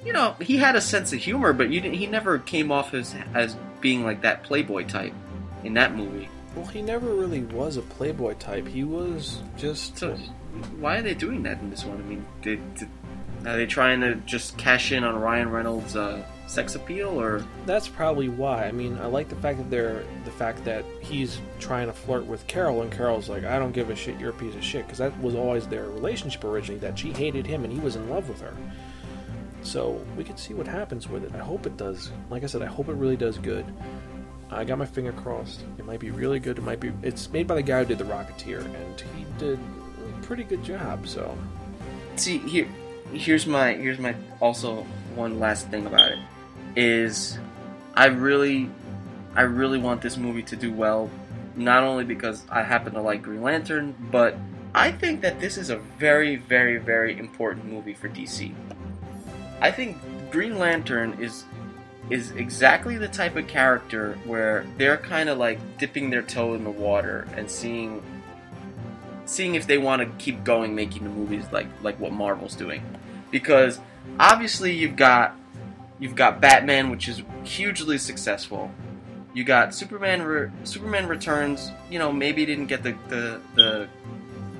you 0.05 0.13
know 0.13 0.36
he 0.41 0.57
had 0.57 0.75
a 0.75 0.81
sense 0.81 1.13
of 1.13 1.19
humor, 1.19 1.53
but 1.53 1.69
he 1.69 2.07
never 2.07 2.39
came 2.39 2.71
off 2.71 2.93
as 2.93 3.15
as 3.34 3.55
being 3.79 4.03
like 4.03 4.21
that 4.21 4.43
Playboy 4.43 4.86
type 4.86 5.13
in 5.63 5.73
that 5.75 5.95
movie. 5.95 6.29
Well, 6.55 6.65
he 6.65 6.81
never 6.81 7.13
really 7.13 7.41
was 7.41 7.77
a 7.77 7.81
playboy 7.81 8.34
type. 8.36 8.67
He 8.67 8.84
was 8.84 9.41
just. 9.57 9.97
So, 9.97 10.15
why 10.79 10.97
are 10.97 11.01
they 11.01 11.13
doing 11.13 11.43
that 11.43 11.60
in 11.60 11.69
this 11.69 11.86
one? 11.86 11.97
I 11.97 12.01
mean, 12.01 12.25
did, 12.41 12.75
did, 12.75 12.89
are 13.45 13.58
they 13.58 13.65
trying 13.65 14.01
to 14.01 14.15
just 14.15 14.58
cash 14.58 14.91
in 14.91 15.04
on 15.04 15.15
Ryan 15.19 15.49
Reynolds' 15.49 15.95
uh, 15.95 16.23
sex 16.47 16.75
appeal, 16.75 17.19
or 17.19 17.43
That's 17.65 17.88
probably 17.88 18.30
why. 18.30 18.65
I 18.65 18.71
mean, 18.71 18.97
I 18.97 19.06
like 19.06 19.30
the 19.30 19.36
fact 19.38 19.58
that 19.58 19.69
they're 19.69 20.04
the 20.25 20.32
fact 20.32 20.63
that 20.65 20.84
he's 20.99 21.39
trying 21.60 21.88
to 21.88 21.93
flirt 21.93 22.25
with 22.25 22.45
Carol, 22.47 22.82
and 22.82 22.91
Carol's 22.91 23.30
like, 23.30 23.45
"I 23.45 23.58
don't 23.58 23.71
give 23.71 23.89
a 23.89 23.95
shit. 23.95 24.19
You're 24.19 24.32
a 24.32 24.34
piece 24.34 24.56
of 24.56 24.63
shit," 24.63 24.86
because 24.86 24.99
that 24.99 25.17
was 25.21 25.36
always 25.36 25.67
their 25.67 25.86
relationship 25.86 26.43
originally. 26.43 26.80
That 26.80 26.99
she 26.99 27.12
hated 27.12 27.45
him, 27.45 27.63
and 27.63 27.71
he 27.71 27.80
was 27.80 27.95
in 27.95 28.10
love 28.10 28.27
with 28.27 28.41
her. 28.41 28.54
So 29.63 30.04
we 30.17 30.23
could 30.23 30.39
see 30.39 30.54
what 30.54 30.67
happens 30.67 31.08
with 31.08 31.23
it. 31.23 31.34
I 31.36 31.39
hope 31.39 31.65
it 31.65 31.77
does. 31.77 32.12
Like 32.30 32.43
I 32.43 32.47
said, 32.47 32.62
I 32.62 32.65
hope 32.65 32.89
it 32.89 32.95
really 32.95 33.17
does 33.17 33.38
good. 33.38 33.65
I 34.49 34.65
got 34.65 34.77
my 34.77 34.86
finger 34.86 35.13
crossed. 35.13 35.63
It 35.77 35.86
might 35.86 35.99
be 35.99 36.12
really 36.12 36.39
good. 36.39 36.58
It 36.58 36.63
might 36.63 36.80
be. 36.80 36.91
It's 37.04 37.30
made 37.32 37.47
by 37.47 37.56
the 37.56 37.62
guy 37.62 37.80
who 37.80 37.86
did 37.86 37.97
the 37.97 38.04
Rocketeer, 38.04 38.65
and 38.65 39.01
he 39.15 39.25
did 39.38 39.58
a 39.58 40.25
pretty 40.25 40.43
good 40.43 40.63
job. 40.63 41.08
So 41.08 41.38
see 42.17 42.39
here? 42.39 42.67
Here's 43.13 43.45
my 43.45 43.74
here's 43.74 44.00
my 44.00 44.15
also 44.39 44.86
one 45.15 45.39
last 45.39 45.67
thing 45.69 45.86
about 45.86 46.12
it 46.12 46.19
is 46.76 47.38
I 47.93 48.06
really 48.06 48.69
I 49.36 49.41
really 49.41 49.80
want 49.80 50.02
this 50.02 50.17
movie 50.17 50.43
to 50.43 50.56
do 50.56 50.71
well, 50.71 51.10
not 51.56 51.84
only 51.84 52.04
because 52.04 52.43
I 52.50 52.63
happen 52.63 52.93
to 52.93 53.02
like 53.02 53.21
Green 53.21 53.41
Lantern, 53.41 53.95
but 54.12 54.36
I 54.74 54.91
think 54.91 55.21
that 55.21 55.39
this 55.39 55.58
is 55.58 55.69
a 55.69 55.78
very 55.78 56.38
very 56.38 56.78
very 56.78 57.17
important 57.17 57.65
movie 57.65 57.93
for 57.93 58.10
DC. 58.10 58.54
I 59.60 59.71
think 59.71 59.97
Green 60.32 60.58
Lantern 60.58 61.17
is 61.19 61.43
is 62.10 62.32
exactly 62.32 62.97
the 62.97 63.08
type 63.08 63.36
of 63.36 63.47
character 63.47 64.17
where 64.26 64.65
they're 64.78 64.97
kind 64.97 65.30
of 65.30 65.38
like 65.38 65.60
dipping 65.78 66.10
their 66.10 66.21
toe 66.21 66.54
in 66.54 66.63
the 66.63 66.71
water 66.71 67.28
and 67.36 67.50
seeing 67.50 68.02
seeing 69.26 69.56
if 69.56 69.67
they 69.67 69.78
want 69.78 70.02
to 70.02 70.08
keep 70.24 70.43
going 70.43 70.76
making 70.76 71.04
the 71.04 71.10
movies 71.10 71.45
like 71.52 71.67
like 71.84 71.97
what 72.00 72.12
Marvel's 72.12 72.56
doing 72.56 72.84
because 73.32 73.80
obviously 74.20 74.74
you've 74.74 74.96
got 74.96 75.36
you've 76.00 76.15
got 76.15 76.41
Batman 76.41 76.89
which 76.89 77.08
is 77.08 77.24
hugely 77.44 77.98
successful. 77.98 78.70
You 79.34 79.46
got 79.46 79.74
Superman 79.74 80.22
Re- 80.22 80.50
Superman 80.65 81.08
Returns 81.08 81.72
you 81.89 81.98
know 81.98 82.12
maybe 82.12 82.46
didn't 82.46 82.67
get 82.67 82.84
the, 82.84 82.96
the 83.08 83.41
the 83.56 83.88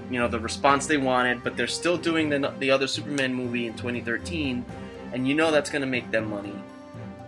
you 0.10 0.20
know 0.20 0.28
the 0.28 0.40
response 0.40 0.88
they 0.88 0.98
wanted 0.98 1.44
but 1.44 1.56
they're 1.56 1.68
still 1.68 1.98
doing 1.98 2.30
the 2.30 2.54
the 2.60 2.72
other 2.72 2.88
Superman 2.88 3.34
movie 3.34 3.68
in 3.68 3.74
2013 3.74 4.66
and 5.14 5.28
you 5.28 5.34
know 5.34 5.52
that's 5.52 5.70
going 5.70 5.82
to 5.82 5.88
make 5.88 6.10
them 6.12 6.30
money. 6.30 6.56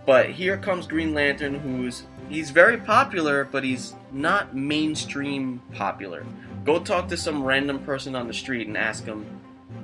But 0.06 0.30
here 0.30 0.56
comes 0.56 0.86
Green 0.86 1.14
Lantern 1.14 1.54
who's 1.54 2.04
he's 2.28 2.50
very 2.50 2.78
popular 2.78 3.44
but 3.44 3.62
he's 3.62 3.94
not 4.12 4.54
mainstream 4.54 5.60
popular. 5.74 6.24
Go 6.64 6.78
talk 6.78 7.08
to 7.08 7.16
some 7.16 7.44
random 7.44 7.78
person 7.80 8.14
on 8.16 8.26
the 8.26 8.32
street 8.32 8.66
and 8.66 8.76
ask 8.76 9.04
them 9.04 9.26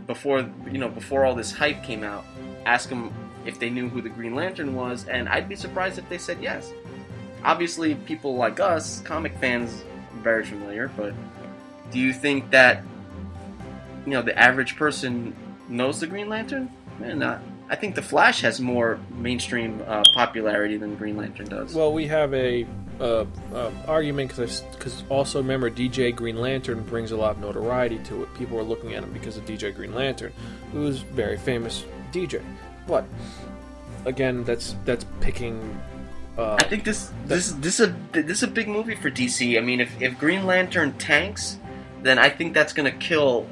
before 0.07 0.49
you 0.71 0.79
know 0.79 0.89
before 0.89 1.25
all 1.25 1.35
this 1.35 1.53
hype 1.53 1.83
came 1.83 2.03
out 2.03 2.25
ask 2.67 2.89
them 2.89 3.13
if 3.47 3.59
they 3.59 3.71
knew 3.71 3.89
who 3.89 4.03
the 4.03 4.09
green 4.09 4.35
lantern 4.35 4.75
was 4.75 5.07
and 5.09 5.29
i'd 5.29 5.49
be 5.49 5.57
surprised 5.57 5.99
if 5.99 6.09
they 6.09 6.19
said 6.19 6.39
yes. 6.41 6.73
Obviously 7.43 7.95
people 7.95 8.37
like 8.37 8.61
us 8.61 9.01
comic 9.01 9.35
fans 9.39 9.83
very 10.23 10.45
familiar 10.45 10.91
but 10.97 11.15
do 11.91 11.99
you 11.99 12.13
think 12.13 12.51
that 12.51 12.85
you 14.05 14.13
know 14.13 14.23
the 14.23 14.39
average 14.39 14.77
person 14.77 15.35
knows 15.69 16.01
the 16.01 16.07
green 16.07 16.29
lantern? 16.29 16.71
Eh, 17.03 17.15
not. 17.15 17.43
I 17.69 17.77
think 17.77 17.95
the 17.95 18.03
flash 18.03 18.41
has 18.41 18.61
more 18.61 18.99
mainstream 19.17 19.83
uh, 19.87 20.03
popularity 20.15 20.77
than 20.77 20.97
green 20.97 21.17
lantern 21.17 21.47
does. 21.47 21.73
Well, 21.75 21.93
we 21.93 22.07
have 22.09 22.35
a 22.35 22.67
uh, 23.01 23.25
uh, 23.55 23.71
argument 23.87 24.29
because 24.29 24.61
because 24.73 25.03
also 25.09 25.41
remember 25.41 25.71
DJ 25.71 26.15
Green 26.15 26.37
Lantern 26.37 26.83
brings 26.83 27.13
a 27.13 27.17
lot 27.17 27.33
of 27.33 27.39
notoriety 27.39 27.99
to 28.05 28.23
it. 28.23 28.35
People 28.35 28.59
are 28.59 28.63
looking 28.63 28.95
at 28.95 29.03
him 29.03 29.13
because 29.13 29.37
of 29.37 29.45
DJ 29.47 29.75
Green 29.75 29.95
Lantern, 29.95 30.33
who's 30.73 31.03
a 31.03 31.07
very 31.07 31.39
famous 31.39 31.85
DJ. 32.13 32.43
But 32.87 33.05
again, 34.05 34.45
that's 34.45 34.77
that's 34.85 35.05
picking. 35.21 35.81
Uh, 36.37 36.57
I 36.59 36.65
think 36.65 36.85
this 36.85 37.11
this 37.27 37.53
this 37.53 37.81
is 37.81 37.89
a 37.89 37.97
this 38.13 38.39
is 38.39 38.43
a 38.43 38.49
big 38.49 38.69
movie 38.69 38.95
for 38.95 39.11
DC. 39.11 39.57
I 39.57 39.61
mean, 39.61 39.81
if 39.81 40.01
if 40.01 40.19
Green 40.19 40.47
Lantern 40.47 40.93
tanks, 40.95 41.59
then 42.03 42.19
I 42.19 42.29
think 42.29 42.55
that's 42.55 42.73
going 42.73 42.91
to 42.91 42.99
kill 42.99 43.47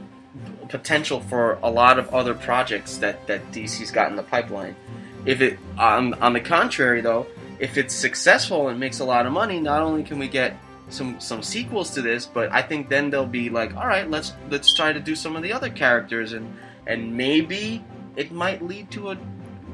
potential 0.69 1.21
for 1.21 1.59
a 1.63 1.71
lot 1.71 1.99
of 1.99 2.09
other 2.15 2.35
projects 2.35 2.99
that 2.99 3.27
that 3.27 3.51
DC's 3.51 3.91
got 3.91 4.11
in 4.11 4.17
the 4.17 4.23
pipeline. 4.23 4.77
If 5.25 5.41
it 5.41 5.59
on 5.79 6.15
on 6.15 6.33
the 6.33 6.41
contrary 6.41 7.01
though, 7.01 7.27
if 7.59 7.77
it's 7.77 7.95
successful 7.95 8.69
and 8.69 8.79
makes 8.79 9.01
a 9.01 9.05
lot 9.05 9.27
of 9.27 9.33
money, 9.33 9.61
not 9.61 9.83
only 9.83 10.03
can 10.03 10.19
we 10.19 10.29
get 10.29 10.57
some 10.89 11.21
some 11.21 11.43
sequels 11.43 11.91
to 11.91 12.03
this, 12.03 12.27
but 12.27 12.51
I 12.53 12.63
think 12.63 12.89
then 12.89 13.11
they'll 13.11 13.27
be 13.27 13.51
like, 13.51 13.77
all 13.77 13.87
right, 13.87 14.09
let's 14.09 14.33
let's 14.51 14.73
try 14.73 14.93
to 14.93 15.01
do 15.01 15.15
some 15.15 15.37
of 15.37 15.43
the 15.43 15.53
other 15.53 15.71
characters, 15.71 16.33
and 16.33 16.57
and 16.87 17.17
maybe 17.17 17.85
it 18.17 18.33
might 18.33 18.63
lead 18.63 18.91
to 18.93 19.11
a 19.11 19.19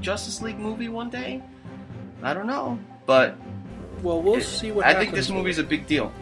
Justice 0.00 0.42
League 0.42 0.58
movie 0.58 0.88
one 0.88 1.10
day. 1.10 1.42
I 2.22 2.34
don't 2.34 2.46
know, 2.46 2.78
but 3.06 3.36
Well, 4.02 4.20
we'll 4.22 4.40
see 4.40 4.72
what. 4.72 4.84
Happens. 4.84 4.96
I 4.96 5.04
think 5.04 5.14
this 5.14 5.30
movie's 5.30 5.58
a 5.58 5.64
big 5.64 5.86
deal. 5.86 6.12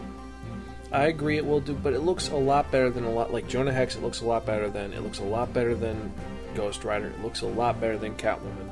I 0.92 1.06
agree 1.06 1.38
it 1.38 1.46
will 1.46 1.60
do, 1.60 1.72
but 1.72 1.94
it 1.94 2.00
looks 2.00 2.28
a 2.28 2.36
lot 2.36 2.70
better 2.70 2.90
than 2.90 3.04
a 3.04 3.10
lot 3.10 3.32
like 3.32 3.48
Jonah 3.48 3.72
Hex. 3.72 3.96
It 3.96 4.02
looks 4.02 4.20
a 4.20 4.26
lot 4.26 4.44
better 4.44 4.68
than 4.68 4.92
it 4.92 5.00
looks 5.02 5.20
a 5.20 5.24
lot 5.24 5.52
better 5.54 5.74
than 5.74 6.12
Ghost 6.54 6.84
Rider. 6.84 7.06
It 7.06 7.22
looks 7.22 7.40
a 7.40 7.46
lot 7.46 7.80
better 7.80 7.96
than 7.96 8.14
Catwoman. 8.16 8.68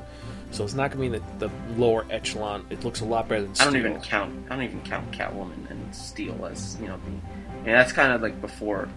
So 0.51 0.65
it's 0.65 0.73
not 0.73 0.91
going 0.91 1.11
to 1.11 1.19
be 1.19 1.23
the, 1.39 1.47
the 1.47 1.79
lower 1.79 2.05
echelon. 2.09 2.65
It 2.69 2.83
looks 2.83 2.99
a 2.99 3.05
lot 3.05 3.29
better 3.29 3.43
than. 3.43 3.53
I 3.59 3.63
don't 3.63 3.77
even 3.77 4.01
count. 4.01 4.45
I 4.49 4.55
don't 4.55 4.63
even 4.63 4.81
count 4.81 5.09
Catwoman 5.11 5.69
and 5.69 5.95
Steel 5.95 6.45
as 6.45 6.77
you 6.81 6.87
know 6.87 6.97
the. 6.97 7.11
And 7.11 7.67
that's 7.67 7.93
kind 7.93 8.11
of 8.11 8.21
like 8.21 8.39
before. 8.41 8.89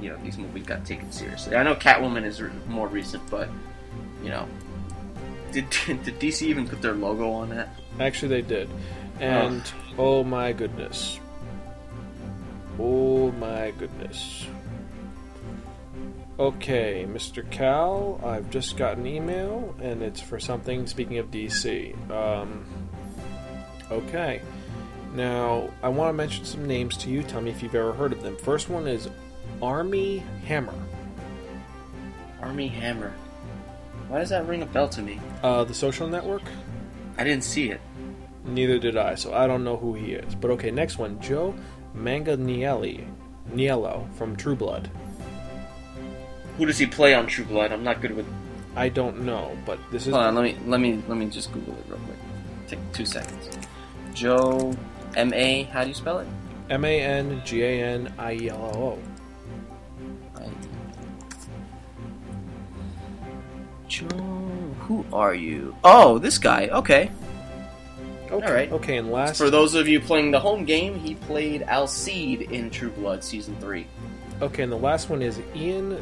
You 0.00 0.10
know 0.10 0.16
these 0.22 0.36
movies 0.36 0.66
got 0.66 0.84
taken 0.84 1.10
seriously. 1.12 1.56
I 1.56 1.62
know 1.62 1.74
Catwoman 1.74 2.24
is 2.24 2.40
re- 2.42 2.50
more 2.68 2.88
recent, 2.88 3.28
but 3.30 3.48
you 4.22 4.28
know, 4.28 4.48
did 5.52 5.70
did 5.86 6.18
DC 6.18 6.42
even 6.42 6.68
put 6.68 6.82
their 6.82 6.94
logo 6.94 7.30
on 7.30 7.50
that? 7.50 7.68
Actually, 8.00 8.28
they 8.28 8.42
did, 8.42 8.68
and 9.20 9.62
oh 9.98 10.24
my 10.24 10.52
goodness, 10.52 11.18
oh 12.78 13.30
my 13.32 13.72
goodness. 13.78 14.46
Okay, 16.38 17.04
Mr. 17.08 17.48
Cal, 17.50 18.20
I've 18.24 18.48
just 18.48 18.76
got 18.76 18.96
an 18.96 19.08
email, 19.08 19.74
and 19.82 20.02
it's 20.04 20.20
for 20.20 20.38
something. 20.38 20.86
Speaking 20.86 21.18
of 21.18 21.32
DC, 21.32 21.96
um, 22.12 22.64
okay. 23.90 24.40
Now, 25.14 25.68
I 25.82 25.88
want 25.88 26.10
to 26.10 26.12
mention 26.12 26.44
some 26.44 26.64
names 26.64 26.96
to 26.98 27.10
you. 27.10 27.24
Tell 27.24 27.40
me 27.40 27.50
if 27.50 27.60
you've 27.60 27.74
ever 27.74 27.92
heard 27.92 28.12
of 28.12 28.22
them. 28.22 28.36
First 28.36 28.68
one 28.68 28.86
is 28.86 29.08
Armie 29.60 30.22
Hammer. 30.46 30.74
Armie 32.40 32.68
Hammer. 32.68 33.12
Why 34.06 34.20
does 34.20 34.28
that 34.28 34.46
ring 34.46 34.62
a 34.62 34.66
bell 34.66 34.88
to 34.90 35.02
me? 35.02 35.20
Uh, 35.42 35.64
the 35.64 35.74
Social 35.74 36.06
Network. 36.06 36.42
I 37.16 37.24
didn't 37.24 37.42
see 37.42 37.70
it. 37.70 37.80
Neither 38.44 38.78
did 38.78 38.96
I, 38.96 39.16
so 39.16 39.34
I 39.34 39.48
don't 39.48 39.64
know 39.64 39.76
who 39.76 39.94
he 39.94 40.12
is. 40.12 40.36
But 40.36 40.52
okay, 40.52 40.70
next 40.70 40.98
one, 40.98 41.20
Joe 41.20 41.52
Manganiello, 41.96 43.04
Niello 43.50 44.14
from 44.14 44.36
True 44.36 44.54
Blood. 44.54 44.88
Who 46.58 46.66
does 46.66 46.76
he 46.78 46.86
play 46.86 47.14
on 47.14 47.26
True 47.26 47.44
Blood? 47.44 47.72
I'm 47.72 47.82
not 47.84 48.00
good 48.02 48.14
with. 48.14 48.26
I 48.76 48.88
don't 48.90 49.22
know, 49.22 49.56
but 49.64 49.78
this 49.90 50.06
is 50.06 50.12
Hold 50.12 50.26
on, 50.26 50.34
let 50.34 50.44
me 50.44 50.56
let 50.66 50.80
me 50.80 51.02
let 51.08 51.16
me 51.16 51.26
just 51.26 51.52
Google 51.52 51.74
it 51.74 51.84
real 51.88 51.98
quick. 52.00 52.18
Take 52.68 52.92
two 52.92 53.06
seconds. 53.06 53.48
Joe 54.14 54.74
M 55.16 55.32
A. 55.32 55.62
How 55.64 55.82
do 55.82 55.88
you 55.88 55.94
spell 55.94 56.18
it? 56.18 56.28
M 56.68 56.84
A 56.84 57.00
N 57.00 57.40
G 57.44 57.62
A 57.62 57.82
N 57.82 58.12
I 58.18 58.32
E 58.34 58.50
L 58.50 58.72
O 58.74 58.80
O. 58.82 58.98
Joe, 63.88 64.06
who 64.80 65.04
are 65.12 65.34
you? 65.34 65.74
Oh, 65.82 66.18
this 66.18 66.38
guy. 66.38 66.68
Okay. 66.68 67.10
Okay, 68.30 68.46
All 68.46 68.52
right. 68.52 68.70
Okay, 68.70 68.98
and 68.98 69.10
last 69.10 69.38
For 69.38 69.48
those 69.48 69.74
of 69.74 69.88
you 69.88 70.00
playing 70.00 70.30
the 70.32 70.40
home 70.40 70.66
game, 70.66 70.98
he 70.98 71.14
played 71.14 71.62
Alcide 71.62 72.42
in 72.42 72.68
True 72.68 72.90
Blood 72.90 73.24
season 73.24 73.56
three. 73.60 73.86
okay, 74.42 74.62
and 74.62 74.70
the 74.70 74.76
last 74.76 75.08
one 75.08 75.22
is 75.22 75.40
Ian 75.56 75.96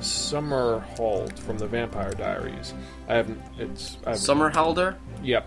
Summerhold 0.00 1.38
from 1.38 1.58
the 1.58 1.66
Vampire 1.66 2.12
Diaries. 2.12 2.74
I 3.08 3.14
haven't. 3.14 3.40
It's 3.58 3.98
I 4.06 4.10
haven't, 4.10 4.22
Somerhalder. 4.24 4.96
Yep. 5.22 5.46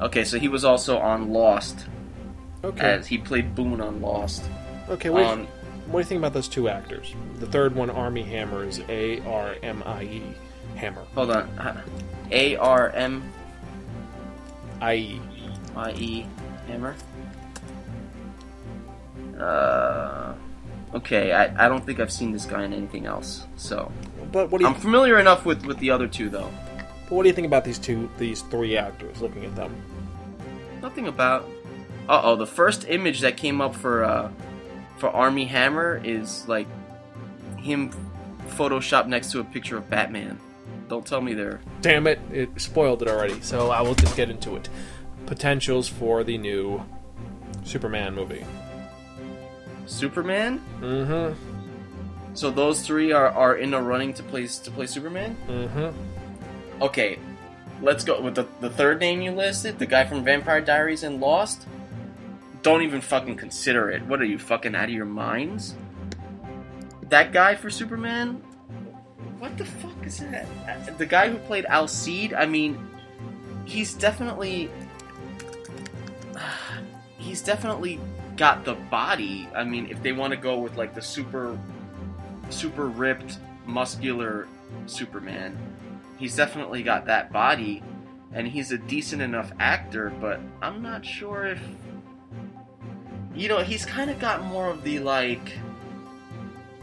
Okay, 0.00 0.24
so 0.24 0.38
he 0.38 0.48
was 0.48 0.64
also 0.64 0.98
on 0.98 1.32
Lost, 1.32 1.86
Okay. 2.64 2.80
as 2.84 3.06
he 3.06 3.18
played 3.18 3.54
Boone 3.54 3.80
on 3.80 4.00
Lost. 4.00 4.42
okay. 4.88 5.10
What, 5.10 5.22
Um, 5.24 5.46
what 5.86 5.92
do 5.92 5.98
you 5.98 6.04
think 6.04 6.18
about 6.18 6.32
those 6.32 6.48
two 6.48 6.68
actors? 6.68 7.14
The 7.38 7.46
third 7.46 7.74
one, 7.74 7.90
Armie 7.90 8.22
Hammer, 8.22 8.64
is 8.64 8.80
A 8.88 9.20
R 9.26 9.54
M 9.62 9.82
I 9.86 10.02
E 10.04 10.22
Hammer. 10.76 11.02
hold 11.14 11.30
on. 11.30 11.82
A 12.30 12.56
R 12.56 12.90
M 12.90 13.30
I 14.80 14.94
E. 14.94 15.20
I 15.76 15.90
E 15.92 16.26
Hammer. 16.66 16.94
Uh, 19.38 20.31
okay, 20.94 21.32
I, 21.32 21.66
I 21.66 21.68
don't 21.68 21.84
think 21.84 22.00
I've 22.00 22.12
seen 22.12 22.32
this 22.32 22.44
guy 22.44 22.64
in 22.64 22.72
anything 22.72 23.06
else. 23.06 23.46
So 23.56 23.90
But 24.30 24.50
what 24.50 24.58
do 24.58 24.64
you 24.64 24.70
I'm 24.70 24.80
familiar 24.80 25.18
enough 25.18 25.44
with, 25.44 25.64
with 25.66 25.78
the 25.78 25.90
other 25.90 26.06
two 26.06 26.28
though. 26.28 26.50
But 27.08 27.16
what 27.16 27.22
do 27.22 27.28
you 27.28 27.34
think 27.34 27.46
about 27.46 27.64
these 27.64 27.78
two, 27.78 28.08
these 28.18 28.42
three 28.42 28.76
actors? 28.76 29.20
Looking 29.20 29.44
at 29.44 29.54
them, 29.54 29.74
Nothing 30.82 31.06
about. 31.06 31.48
Uh 32.08 32.20
oh, 32.24 32.36
the 32.36 32.46
first 32.46 32.84
image 32.88 33.20
that 33.20 33.36
came 33.36 33.60
up 33.60 33.74
for 33.74 34.04
uh, 34.04 34.30
for 34.98 35.08
Armie 35.10 35.44
Hammer 35.44 36.00
is 36.02 36.46
like 36.48 36.66
him 37.56 37.90
photoshopped 38.48 39.06
next 39.06 39.30
to 39.32 39.40
a 39.40 39.44
picture 39.44 39.76
of 39.76 39.88
Batman. 39.88 40.38
Don't 40.88 41.06
tell 41.06 41.20
me 41.20 41.32
they're 41.34 41.60
damn 41.80 42.06
it, 42.06 42.18
it 42.32 42.60
spoiled 42.60 43.02
it 43.02 43.08
already. 43.08 43.40
So 43.40 43.70
I 43.70 43.80
will 43.80 43.94
just 43.94 44.16
get 44.16 44.28
into 44.28 44.56
it. 44.56 44.68
Potentials 45.26 45.88
for 45.88 46.24
the 46.24 46.36
new 46.36 46.82
Superman 47.64 48.14
movie. 48.14 48.44
Superman. 49.92 50.60
Mm-hmm. 50.80 51.34
So 52.34 52.50
those 52.50 52.82
three 52.86 53.12
are, 53.12 53.28
are 53.28 53.56
in 53.56 53.74
a 53.74 53.82
running 53.82 54.14
to 54.14 54.22
play 54.22 54.46
to 54.46 54.70
play 54.70 54.86
Superman. 54.86 55.36
Mm-hmm. 55.46 56.82
Okay, 56.82 57.18
let's 57.82 58.04
go 58.04 58.20
with 58.20 58.34
the 58.34 58.46
the 58.60 58.70
third 58.70 59.00
name 59.00 59.20
you 59.22 59.32
listed, 59.32 59.78
the 59.78 59.86
guy 59.86 60.04
from 60.04 60.24
Vampire 60.24 60.60
Diaries 60.60 61.02
and 61.02 61.20
Lost. 61.20 61.66
Don't 62.62 62.82
even 62.82 63.00
fucking 63.00 63.36
consider 63.36 63.90
it. 63.90 64.02
What 64.06 64.20
are 64.20 64.24
you 64.24 64.38
fucking 64.38 64.74
out 64.74 64.84
of 64.84 64.90
your 64.90 65.04
minds? 65.04 65.74
That 67.08 67.32
guy 67.32 67.54
for 67.56 67.68
Superman? 67.70 68.36
What 69.38 69.58
the 69.58 69.64
fuck 69.64 70.06
is 70.06 70.18
that? 70.18 70.46
Uh, 70.68 70.92
The 70.96 71.04
guy 71.06 71.28
who 71.28 71.36
played 71.38 71.66
Alcide? 71.66 72.32
I 72.32 72.46
mean, 72.46 72.78
he's 73.64 73.94
definitely 73.94 74.70
he's 77.18 77.42
definitely 77.42 77.98
got 78.36 78.64
the 78.64 78.74
body. 78.74 79.48
I 79.54 79.64
mean, 79.64 79.88
if 79.90 80.02
they 80.02 80.12
want 80.12 80.32
to 80.32 80.36
go 80.36 80.58
with 80.58 80.76
like 80.76 80.94
the 80.94 81.02
super 81.02 81.58
super 82.50 82.86
ripped, 82.86 83.38
muscular 83.66 84.48
Superman, 84.86 85.58
he's 86.18 86.36
definitely 86.36 86.82
got 86.82 87.06
that 87.06 87.32
body 87.32 87.82
and 88.34 88.48
he's 88.48 88.72
a 88.72 88.78
decent 88.78 89.20
enough 89.20 89.52
actor, 89.58 90.12
but 90.20 90.40
I'm 90.62 90.82
not 90.82 91.04
sure 91.04 91.46
if 91.46 91.60
you 93.34 93.48
know, 93.48 93.60
he's 93.60 93.86
kind 93.86 94.10
of 94.10 94.18
got 94.18 94.44
more 94.44 94.68
of 94.68 94.82
the 94.82 94.98
like 94.98 95.52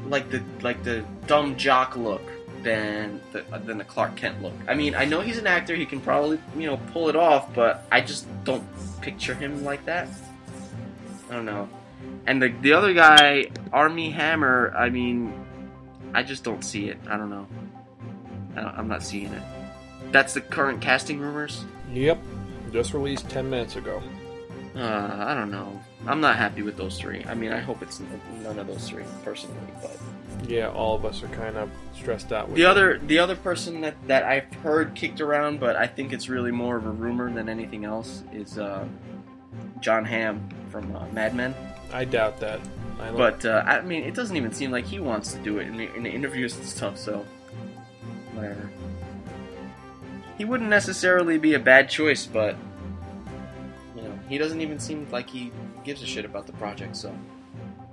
like 0.08 0.30
the 0.32 0.44
like 0.62 0.84
the 0.84 1.06
dumb 1.28 1.56
jock 1.56 1.96
look 1.96 2.22
than 2.64 3.22
the 3.32 3.44
than 3.66 3.78
the 3.78 3.84
Clark 3.84 4.16
Kent 4.16 4.42
look. 4.42 4.54
I 4.68 4.74
mean, 4.74 4.96
I 4.96 5.06
know 5.06 5.22
he's 5.22 5.38
an 5.38 5.48
actor; 5.48 5.76
he 5.76 5.86
can 5.86 6.02
probably 6.02 6.40
you 6.58 6.68
know 6.68 6.78
pull 6.92 7.10
it 7.10 7.16
off, 7.16 7.54
but 7.54 7.86
I 7.92 8.02
just 8.02 8.28
don't 8.44 8.64
picture 9.02 9.34
him 9.34 9.64
like 9.64 9.86
that. 9.86 10.08
I 11.30 11.34
don't 11.34 11.46
know. 11.46 11.70
And 12.26 12.42
the 12.42 12.50
the 12.62 12.74
other 12.74 12.94
guy, 12.94 13.48
Armie 13.74 14.12
Hammer. 14.12 14.74
I 14.76 14.90
mean, 14.90 15.34
I 16.14 16.24
just 16.24 16.44
don't 16.44 16.64
see 16.64 16.90
it. 16.90 16.98
I 17.08 17.18
don't 17.18 17.30
know. 17.30 17.48
I 18.56 18.62
don't, 18.62 18.78
I'm 18.78 18.88
not 18.88 19.04
seeing 19.04 19.32
it. 19.34 19.44
That's 20.12 20.34
the 20.34 20.42
current 20.42 20.82
casting 20.82 21.20
rumors. 21.20 21.66
Yep. 21.94 22.20
Just 22.72 22.94
released 22.94 23.30
ten 23.30 23.50
minutes 23.50 23.76
ago. 23.76 24.02
Uh, 24.76 25.26
I 25.28 25.34
don't 25.34 25.52
know. 25.52 25.80
I'm 26.08 26.22
not 26.22 26.38
happy 26.38 26.62
with 26.62 26.78
those 26.78 26.98
three. 26.98 27.26
I 27.26 27.34
mean, 27.34 27.52
I 27.52 27.60
hope 27.60 27.82
it's 27.82 28.02
none 28.44 28.58
of 28.58 28.68
those 28.68 28.88
three 28.88 29.04
personally, 29.24 29.58
but. 29.82 29.98
Yeah, 30.48 30.70
all 30.70 30.96
of 30.96 31.04
us 31.04 31.22
are 31.22 31.28
kind 31.28 31.58
of 31.58 31.70
stressed 31.94 32.32
out. 32.32 32.48
With 32.48 32.56
The 32.56 32.66
other, 32.66 32.98
the 33.00 33.20
other 33.20 33.36
person 33.36 33.82
that, 33.82 33.96
that 34.08 34.24
I've 34.24 34.52
heard 34.64 34.96
kicked 34.96 35.20
around, 35.20 35.60
but 35.60 35.76
I 35.76 35.86
think 35.86 36.14
it's 36.14 36.30
really 36.30 36.52
more 36.52 36.78
of 36.78 36.86
a 36.86 36.92
rumor 36.92 37.32
than 37.34 37.50
anything 37.50 37.84
else, 37.84 38.24
is 38.32 38.58
uh, 38.58 38.88
John 39.82 40.06
Hamm 40.06 40.48
from 40.70 40.96
uh, 40.96 41.06
Mad 41.12 41.36
Men. 41.36 41.56
I 41.92 42.06
doubt 42.06 42.40
that. 42.40 42.60
I 43.00 43.12
But 43.12 43.46
uh, 43.46 43.64
I 43.66 43.82
mean, 43.82 44.04
it 44.04 44.14
doesn't 44.14 44.36
even 44.36 44.52
seem 44.52 44.72
like 44.72 44.86
he 44.86 45.00
wants 45.00 45.34
to 45.34 45.40
do 45.40 45.60
it 45.60 45.68
in 45.68 45.78
the, 45.78 45.94
in 45.96 46.04
the 46.04 46.10
interviews 46.10 46.56
and 46.58 46.66
stuff. 46.66 46.98
So, 46.98 47.26
whatever. 48.34 48.70
He 50.38 50.46
wouldn't 50.46 50.70
necessarily 50.70 51.38
be 51.38 51.54
a 51.54 51.60
bad 51.60 51.90
choice, 51.90 52.26
but 52.26 52.56
you 53.96 54.04
know, 54.04 54.18
he 54.30 54.38
doesn't 54.38 54.62
even 54.62 54.80
seem 54.80 55.08
like 55.12 55.30
he 55.30 55.52
gives 55.84 56.02
a 56.02 56.06
shit 56.06 56.26
about 56.26 56.46
the 56.46 56.54
project. 56.54 56.96
So, 56.96 57.14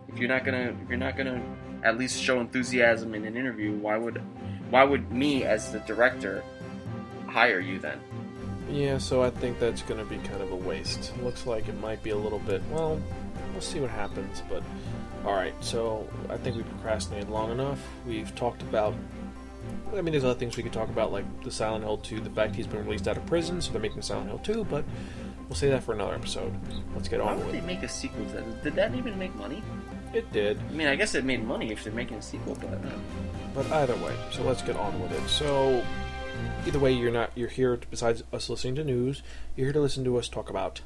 if 0.08 0.18
you're 0.18 0.28
not 0.28 0.44
gonna, 0.44 0.76
if 0.82 0.88
you're 0.88 0.98
not 0.98 1.16
gonna 1.16 1.42
at 1.82 1.98
least 1.98 2.20
show 2.20 2.40
enthusiasm 2.40 3.14
in 3.14 3.24
an 3.24 3.36
interview, 3.36 3.72
why 3.72 3.96
would, 3.96 4.22
why 4.70 4.84
would 4.84 5.10
me 5.10 5.44
as 5.44 5.72
the 5.72 5.80
director 5.80 6.42
hire 7.26 7.60
you 7.60 7.78
then? 7.78 8.00
Yeah, 8.68 8.98
so 8.98 9.22
I 9.22 9.30
think 9.30 9.58
that's 9.58 9.82
going 9.82 9.98
to 9.98 10.08
be 10.08 10.18
kind 10.28 10.42
of 10.42 10.50
a 10.52 10.56
waste. 10.56 11.12
Looks 11.22 11.46
like 11.46 11.68
it 11.68 11.78
might 11.80 12.02
be 12.02 12.10
a 12.10 12.16
little 12.16 12.38
bit. 12.40 12.62
Well, 12.70 13.00
we'll 13.52 13.60
see 13.60 13.80
what 13.80 13.90
happens. 13.90 14.42
But 14.48 14.62
all 15.24 15.34
right, 15.34 15.54
so 15.60 16.08
I 16.28 16.36
think 16.36 16.56
we 16.56 16.62
procrastinated 16.62 17.28
long 17.28 17.50
enough. 17.50 17.80
We've 18.06 18.34
talked 18.34 18.62
about. 18.62 18.94
I 19.96 20.00
mean, 20.00 20.12
there's 20.12 20.24
other 20.24 20.38
things 20.38 20.56
we 20.56 20.62
could 20.62 20.72
talk 20.72 20.88
about, 20.88 21.12
like 21.12 21.24
the 21.42 21.50
Silent 21.50 21.82
Hill 21.84 21.98
2, 21.98 22.20
the 22.20 22.30
fact 22.30 22.54
he's 22.54 22.66
been 22.66 22.84
released 22.84 23.08
out 23.08 23.16
of 23.16 23.26
prison, 23.26 23.60
so 23.60 23.72
they're 23.72 23.80
making 23.80 24.02
Silent 24.02 24.28
Hill 24.28 24.38
2. 24.38 24.64
But 24.64 24.84
we'll 25.48 25.56
say 25.56 25.70
that 25.70 25.82
for 25.82 25.92
another 25.92 26.14
episode. 26.14 26.52
Let's 26.94 27.08
get 27.08 27.20
Why 27.20 27.32
on 27.32 27.38
would 27.38 27.46
with 27.46 27.54
they 27.54 27.60
make 27.62 27.82
a 27.82 27.88
sequel 27.88 28.24
to 28.26 28.32
that? 28.32 28.62
Did 28.62 28.74
that 28.74 28.94
even 28.94 29.18
make 29.18 29.34
money? 29.36 29.62
It 30.12 30.30
did, 30.32 30.58
I 30.70 30.72
mean, 30.72 30.86
I 30.86 30.94
guess 30.96 31.14
it 31.14 31.24
made 31.24 31.44
money 31.44 31.72
if 31.72 31.84
they're 31.84 31.92
making 31.92 32.18
a 32.18 32.22
sequel, 32.22 32.56
but 32.60 32.72
uh, 32.72 32.96
but 33.54 33.70
either 33.72 33.96
way. 33.96 34.14
So 34.30 34.42
let's 34.44 34.62
get 34.62 34.76
on 34.76 35.00
with 35.02 35.12
it. 35.12 35.28
So 35.28 35.84
either 36.66 36.78
way, 36.78 36.92
you're 36.92 37.10
not 37.10 37.30
you're 37.34 37.48
here. 37.48 37.78
Besides 37.90 38.22
us 38.32 38.48
listening 38.48 38.76
to 38.76 38.84
news, 38.84 39.22
you're 39.56 39.66
here 39.66 39.72
to 39.72 39.80
listen 39.80 40.04
to 40.04 40.18
us 40.18 40.28
talk 40.28 40.50
about 40.50 40.80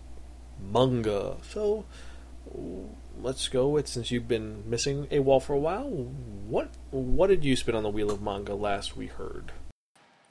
manga. 0.61 1.37
So 1.43 1.85
let's 3.21 3.49
go 3.49 3.69
with 3.69 3.87
since 3.87 4.11
you've 4.11 4.29
been 4.29 4.69
missing 4.69 5.07
a 5.11 5.21
wall 5.21 5.41
for 5.41 5.53
a 5.53 5.59
while. 5.59 5.89
What 5.89 6.71
what 6.91 7.29
did 7.29 7.45
you 7.45 7.57
spin 7.57 7.75
on 7.75 7.83
the 7.83 7.91
wheel 7.91 8.11
of 8.11 8.23
manga 8.23 8.55
last 8.55 8.97
we 8.97 9.07
heard? 9.07 9.53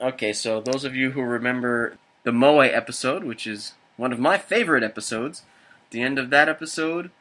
Okay, 0.01 0.31
so 0.31 0.61
those 0.61 0.85
of 0.85 0.95
you 0.95 1.11
who 1.11 1.21
remember 1.21 1.97
the 2.23 2.31
Moe 2.31 2.59
episode, 2.59 3.23
which 3.23 3.45
is 3.45 3.73
one 3.97 4.13
of 4.13 4.19
my 4.19 4.37
favorite 4.37 4.83
episodes, 4.83 5.43
the 5.91 6.01
end 6.01 6.17
of 6.17 6.29
that 6.29 6.47
episode, 6.47 7.11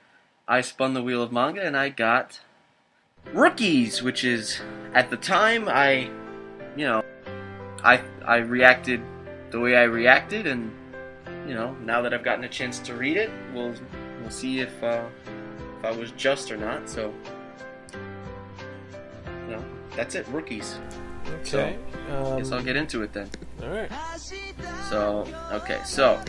I 0.47 0.61
spun 0.61 0.95
the 0.95 1.03
wheel 1.03 1.23
of 1.23 1.33
manga 1.33 1.63
and 1.63 1.77
I 1.77 1.89
got 1.89 2.41
Rookies, 3.33 4.03
which 4.03 4.25
is 4.25 4.61
at 4.95 5.11
the 5.11 5.17
time 5.17 5.69
I, 5.69 6.11
you 6.77 6.87
know, 6.87 7.03
I 7.85 8.03
I 8.25 8.37
reacted 8.39 9.01
the 9.51 9.61
way 9.61 9.77
I 9.77 9.85
reacted, 9.85 10.47
and 10.47 10.71
you 11.47 11.55
know, 11.55 11.73
now 11.85 12.03
that 12.03 12.13
I've 12.13 12.25
gotten 12.25 12.45
a 12.45 12.49
chance 12.49 12.79
to 12.81 12.95
read 12.95 13.17
it, 13.17 13.31
we'll 13.55 13.75
we'll 14.21 14.31
see 14.31 14.61
if 14.61 14.83
uh, 14.83 15.05
if 15.79 15.85
I 15.85 15.91
was 15.93 16.11
just 16.13 16.51
or 16.51 16.57
not. 16.57 16.89
So, 16.89 17.13
you 19.47 19.57
know, 19.57 19.65
that's 19.97 20.15
it. 20.15 20.27
Rookies. 20.29 20.79
Okay. 21.41 21.77
um, 22.11 22.39
Guess 22.39 22.53
I'll 22.53 22.63
get 22.63 22.77
into 22.77 23.03
it 23.03 23.13
then. 23.13 23.29
all 23.63 23.69
right. 23.69 23.91
So, 24.89 25.27
okay, 25.53 25.81
so 25.85 26.21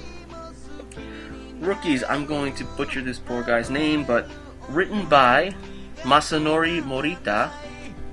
rookies. 1.59 2.03
I'm 2.03 2.25
going 2.25 2.53
to 2.55 2.65
butcher 2.65 3.01
this 3.01 3.17
poor 3.19 3.43
guy's 3.43 3.69
name, 3.69 4.03
but 4.03 4.29
written 4.69 5.05
by 5.07 5.55
Masanori 5.99 6.81
Morita. 6.81 7.51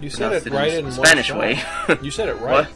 You 0.00 0.10
said 0.10 0.32
it 0.32 0.52
right 0.52 0.74
in, 0.74 0.86
in 0.86 0.92
Spanish 0.92 1.32
way. 1.32 1.60
You 2.02 2.10
said 2.10 2.28
it 2.28 2.34
right. 2.40 2.68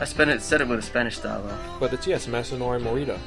I 0.00 0.04
spent 0.04 0.30
it, 0.30 0.42
said 0.42 0.60
it 0.60 0.68
with 0.68 0.78
a 0.78 0.82
Spanish 0.82 1.16
style 1.16 1.42
though. 1.42 1.58
but 1.80 1.92
it's 1.92 2.06
yes, 2.06 2.26
Masanori 2.26 2.80
Morita. 2.80 3.18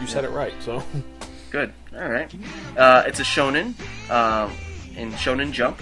You 0.00 0.06
said 0.06 0.24
it 0.24 0.30
right. 0.30 0.52
So 0.60 0.82
Good. 1.50 1.72
All 1.96 2.08
right. 2.08 2.32
Uh, 2.76 3.04
it's 3.06 3.20
a 3.20 3.22
shonen 3.22 3.74
um, 4.10 4.52
in 4.96 5.12
Shonen 5.12 5.50
Jump. 5.52 5.80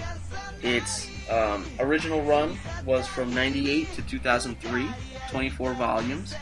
Its 0.61 1.09
um, 1.29 1.65
original 1.79 2.21
run 2.21 2.57
was 2.85 3.05
from 3.05 3.33
98 3.33 3.91
to 3.93 4.01
2003, 4.03 4.87
24 5.29 5.73
volumes. 5.73 6.33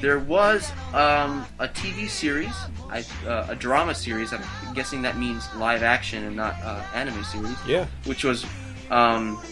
There 0.00 0.20
was 0.20 0.70
um, 0.94 1.44
a 1.58 1.66
TV 1.66 2.08
series, 2.08 2.54
I, 2.88 3.04
uh, 3.26 3.46
a 3.48 3.56
drama 3.56 3.94
series. 3.96 4.32
I'm 4.32 4.42
guessing 4.74 5.02
that 5.02 5.18
means 5.18 5.48
live 5.56 5.82
action 5.82 6.22
and 6.24 6.36
not 6.36 6.54
uh, 6.62 6.84
anime 6.94 7.24
series, 7.24 7.56
yeah, 7.66 7.86
which 8.04 8.22
was, 8.22 8.46
um, 8.90 9.42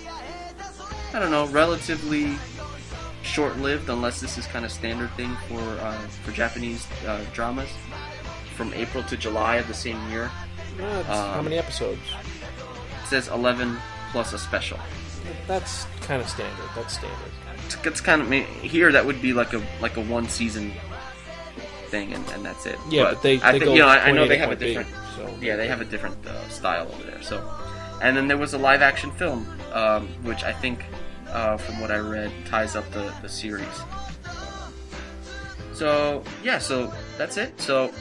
I 1.17 1.19
don't 1.19 1.31
know, 1.31 1.47
relatively 1.47 2.37
short-lived, 3.23 3.89
unless 3.89 4.21
this 4.21 4.37
is 4.37 4.47
kind 4.47 4.67
of 4.67 4.71
standard 4.71 5.11
thing 5.13 5.35
for 5.49 5.61
uh, 5.61 5.97
for 6.25 6.31
Japanese 6.33 6.87
uh, 7.07 7.25
dramas 7.33 7.71
from 8.55 8.75
April 8.75 9.03
to 9.05 9.17
July 9.17 9.57
of 9.57 9.67
the 9.67 9.73
same 9.73 9.97
year. 10.11 10.31
It's 10.79 11.07
how 11.09 11.39
Um, 11.39 11.45
many 11.45 11.57
episodes? 11.57 12.03
It 13.03 13.07
says 13.07 13.29
11 13.29 13.79
plus 14.13 14.35
a 14.35 14.39
special. 14.39 14.79
That's 15.47 15.87
kind 16.03 16.21
of 16.21 16.29
standard. 16.29 16.69
That's 16.75 16.93
standard. 16.99 17.33
It's, 17.65 17.77
it's 17.87 18.01
kind 18.03 18.21
of 18.21 18.31
here 18.61 18.93
that 18.93 19.05
would 19.07 19.23
be 19.23 19.33
like 19.33 19.55
a 19.55 19.63
like 19.81 19.97
a 19.97 20.03
one 20.03 20.29
season 20.29 20.71
thing, 21.87 22.13
and, 22.13 22.29
and 22.33 22.45
that's 22.45 22.67
it. 22.67 22.79
Yeah, 22.91 23.05
but, 23.15 23.23
they, 23.23 23.41
I 23.41 23.53
they 23.53 23.61
think 23.61 23.71
you 23.73 23.79
know 23.79 23.89
I, 23.89 24.09
I 24.09 24.13
know 24.13 24.29
they 24.29 24.37
have 24.37 24.53
a 24.53 24.57
B, 24.57 24.67
different 24.67 24.91
So 25.17 25.35
yeah 25.41 25.57
they 25.57 25.67
have 25.67 25.81
a 25.81 25.87
different 25.87 26.19
uh, 26.27 26.47
style 26.51 26.87
over 26.93 27.05
there. 27.11 27.23
So, 27.23 27.43
and 28.03 28.15
then 28.15 28.29
there 28.29 28.37
was 28.37 28.53
a 28.53 28.59
live 28.59 28.83
action 28.83 29.11
film, 29.13 29.49
um, 29.73 30.09
which 30.23 30.45
I 30.45 30.53
think 30.53 30.85
uh, 31.31 31.57
from 31.57 31.81
what 31.81 31.91
I 31.91 31.99
read 31.99 32.31
ties 32.47 32.77
up 32.77 32.91
the 32.93 33.13
the 33.23 33.29
series. 33.29 33.81
So 35.73 36.23
yeah, 36.43 36.59
so 36.59 36.93
that's 37.19 37.37
it. 37.37 37.61
So 37.61 37.93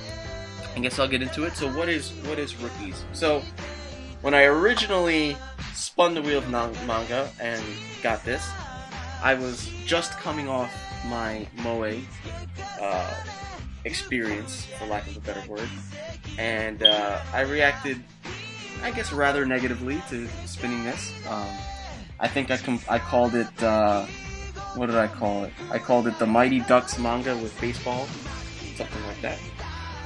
I 0.76 0.80
guess 0.80 1.00
I'll 1.00 1.08
get 1.08 1.22
into 1.22 1.44
it. 1.44 1.56
So 1.56 1.72
what 1.72 1.90
is 1.90 2.12
what 2.26 2.40
is 2.40 2.56
rookies? 2.62 3.04
So 3.14 3.42
when 4.22 4.34
I 4.34 4.44
originally 4.44 5.38
spun 5.74 6.14
the 6.14 6.22
wheel 6.22 6.40
of 6.40 6.50
man- 6.50 6.76
manga 6.88 7.30
and 7.40 7.64
got 8.02 8.24
this, 8.24 8.48
I 9.22 9.34
was 9.34 9.70
just 9.86 10.14
coming 10.14 10.48
off 10.48 10.74
my 11.08 11.48
moe 11.64 12.00
uh, 12.82 13.14
experience, 13.86 14.66
for 14.78 14.88
lack 14.88 15.08
of 15.08 15.18
a 15.18 15.20
better 15.22 15.48
word, 15.50 15.70
and 16.38 16.84
uh, 16.84 17.20
I 17.34 17.42
reacted, 17.42 18.04
I 18.82 18.92
guess, 18.92 19.14
rather 19.14 19.46
negatively 19.46 20.02
to 20.10 20.28
spinning 20.46 20.84
this. 20.84 21.12
Um, 21.30 21.48
I 22.20 22.28
think 22.28 22.52
I 22.52 22.58
com- 22.58 22.82
I 22.90 23.00
called 23.00 23.36
it. 23.36 23.64
Uh, 23.64 24.06
what 24.76 24.88
did 24.88 24.96
I 24.96 25.08
call 25.08 25.46
it? 25.46 25.54
I 25.72 25.80
called 25.80 26.08
it 26.08 26.18
the 26.20 26.26
Mighty 26.26 26.60
Ducks 26.62 26.98
manga 27.00 27.36
with 27.38 27.60
baseball, 27.60 28.06
something 28.76 29.04
like 29.08 29.22
that. 29.22 29.40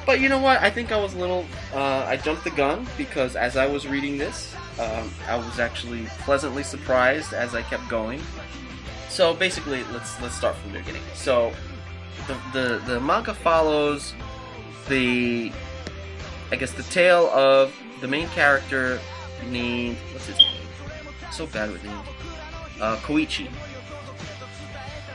But 0.05 0.20
you 0.20 0.30
know 0.30 0.39
what? 0.39 0.62
I 0.62 0.70
think 0.70 0.91
I 0.91 0.97
was 0.97 1.14
a 1.14 1.20
little. 1.20 1.45
Uh, 1.74 2.05
I 2.07 2.18
jumped 2.18 2.43
the 2.43 2.51
gun 2.51 2.88
because 2.97 3.36
as 3.36 3.57
I 3.57 3.68
was 3.68 3.88
reading 3.88 4.18
this, 4.18 4.55
um, 4.80 5.12
I 5.28 5.36
was 5.36 5.60
actually 5.60 6.05
pleasantly 6.20 6.64
surprised 6.64 7.34
as 7.34 7.53
I 7.53 7.62
kept 7.64 7.88
going. 7.89 8.22
So 9.10 9.34
basically, 9.34 9.84
let's 9.91 10.20
let's 10.22 10.36
start 10.36 10.55
from 10.55 10.72
the 10.72 10.80
beginning. 10.80 11.03
So 11.14 11.53
the 12.28 12.38
the, 12.53 12.82
the 12.86 12.99
manga 12.99 13.34
follows 13.34 14.14
the 14.88 15.51
I 16.51 16.55
guess 16.55 16.72
the 16.72 16.84
tale 16.84 17.28
of 17.28 17.76
the 18.01 18.07
main 18.07 18.28
character 18.30 18.99
named 19.49 19.97
what's 20.12 20.26
his 20.26 20.38
name? 20.38 20.59
So 21.32 21.48
bad 21.48 21.72
with 21.72 21.84
names. 21.84 22.08
Uh, 22.82 22.96
Koichi. 22.98 23.50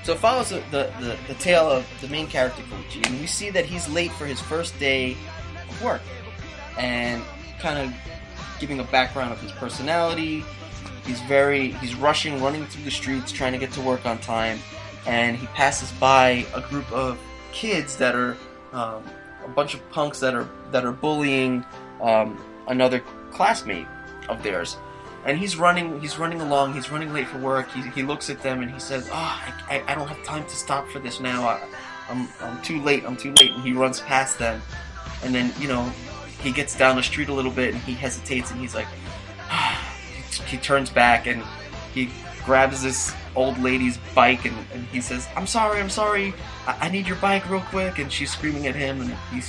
So 0.03 0.13
it 0.13 0.19
follows 0.19 0.51
the, 0.51 0.63
the, 0.71 1.17
the, 1.29 1.35
tale 1.35 1.67
of 1.67 1.87
the 2.03 2.09
main 2.09 2.27
character 2.27 2.63
Koichi, 2.65 3.07
and 3.07 3.19
we 3.21 3.27
see 3.27 3.49
that 3.51 3.65
he's 3.65 3.89
late 3.89 4.13
for 4.13 4.27
his 4.27 4.39
first 4.39 4.79
day 4.79 5.17
of 5.69 5.83
work, 5.83 6.03
and 6.79 7.23
kind 7.59 7.79
of 7.79 7.95
giving 8.61 8.81
a 8.81 8.85
background 8.85 9.33
of 9.33 9.41
his 9.41 9.51
personality. 9.53 10.45
He's 11.07 11.21
very 11.23 11.71
he's 11.73 11.95
rushing, 11.95 12.43
running 12.43 12.67
through 12.67 12.85
the 12.85 12.91
streets, 12.91 13.33
trying 13.33 13.53
to 13.53 13.59
get 13.59 13.73
to 13.73 13.81
work 13.81 14.05
on 14.05 14.19
time, 14.19 14.59
and 15.07 15.39
he 15.39 15.47
passes 15.49 15.91
by 15.93 16.47
a 16.55 16.61
group 16.61 16.91
of 16.93 17.19
kids 17.53 17.97
that 17.97 18.15
are 18.15 18.37
um, 18.73 19.03
a 19.45 19.49
bunch 19.49 19.75
of 19.75 19.91
punks 19.91 20.21
that 20.21 20.35
are 20.35 20.49
that 20.71 20.85
are 20.85 20.93
bullying 20.93 21.65
um, 22.03 22.39
another 22.69 23.01
classmate 23.31 23.87
of 24.29 24.43
theirs 24.43 24.77
and 25.25 25.39
he's 25.39 25.57
running 25.57 26.01
he's 26.01 26.19
running 26.19 26.41
along 26.41 26.75
he's 26.75 26.91
running 26.91 27.13
late 27.13 27.27
for 27.27 27.39
work. 27.39 27.71
He, 27.71 27.83
he 27.91 28.03
looks 28.03 28.31
at 28.31 28.43
them 28.43 28.63
and 28.63 28.71
he 28.71 28.79
says 28.79 29.09
oh 29.11 29.15
I, 29.15 29.53
I, 29.69 29.93
I 29.93 29.95
don't 29.95 30.09
have 30.09 30.23
time 30.25 30.45
to 30.45 30.57
stop 30.57 30.89
for 30.89 30.99
this 30.99 31.21
now. 31.21 31.47
I, 31.47 31.61
I'm, 32.09 32.29
I'm 32.41 32.61
too 32.63 32.81
late 32.83 33.05
i'm 33.05 33.17
too 33.17 33.33
late. 33.33 33.53
And 33.53 33.63
he 33.63 33.73
runs 33.73 34.01
past 34.01 34.39
them. 34.39 34.61
And 35.23 35.35
then 35.35 35.53
you 35.59 35.69
know 35.69 35.85
he 36.43 36.53
gets 36.53 36.77
down 36.77 36.97
the 36.97 37.03
street 37.03 37.29
a 37.29 37.33
little 37.33 37.51
bit 37.51 37.75
and 37.75 37.83
he 37.83 37.95
hesitates 37.95 38.51
and 38.51 38.61
he's 38.61 38.75
like 38.75 38.89
he 40.47 40.57
turns 40.59 40.91
back 40.91 41.27
and 41.27 41.43
he 41.93 42.11
grabs 42.45 42.83
this 42.83 43.15
old 43.35 43.59
lady's 43.59 43.99
bike 44.15 44.45
and, 44.45 44.57
and 44.75 44.85
he 44.89 45.01
says 45.01 45.27
i'm 45.35 45.47
sorry 45.47 45.81
i'm 45.81 45.91
sorry. 45.91 46.35
I, 46.67 46.87
I 46.87 46.89
need 46.91 47.07
your 47.07 47.17
bike 47.17 47.49
real 47.51 47.61
quick. 47.61 47.99
And 47.99 48.13
she's 48.13 48.31
screaming 48.31 48.67
at 48.67 48.75
him 48.75 49.01
and 49.01 49.11
he 49.33 49.41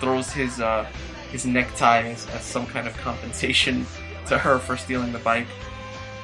throws 0.00 0.32
his 0.32 0.60
uh, 0.60 0.84
his 1.30 1.46
necktie 1.46 2.02
as, 2.10 2.26
as 2.30 2.42
some 2.42 2.66
kind 2.66 2.86
of 2.86 2.96
compensation 2.98 3.86
to 4.32 4.38
her 4.38 4.58
for 4.58 4.76
stealing 4.76 5.12
the 5.12 5.18
bike. 5.20 5.46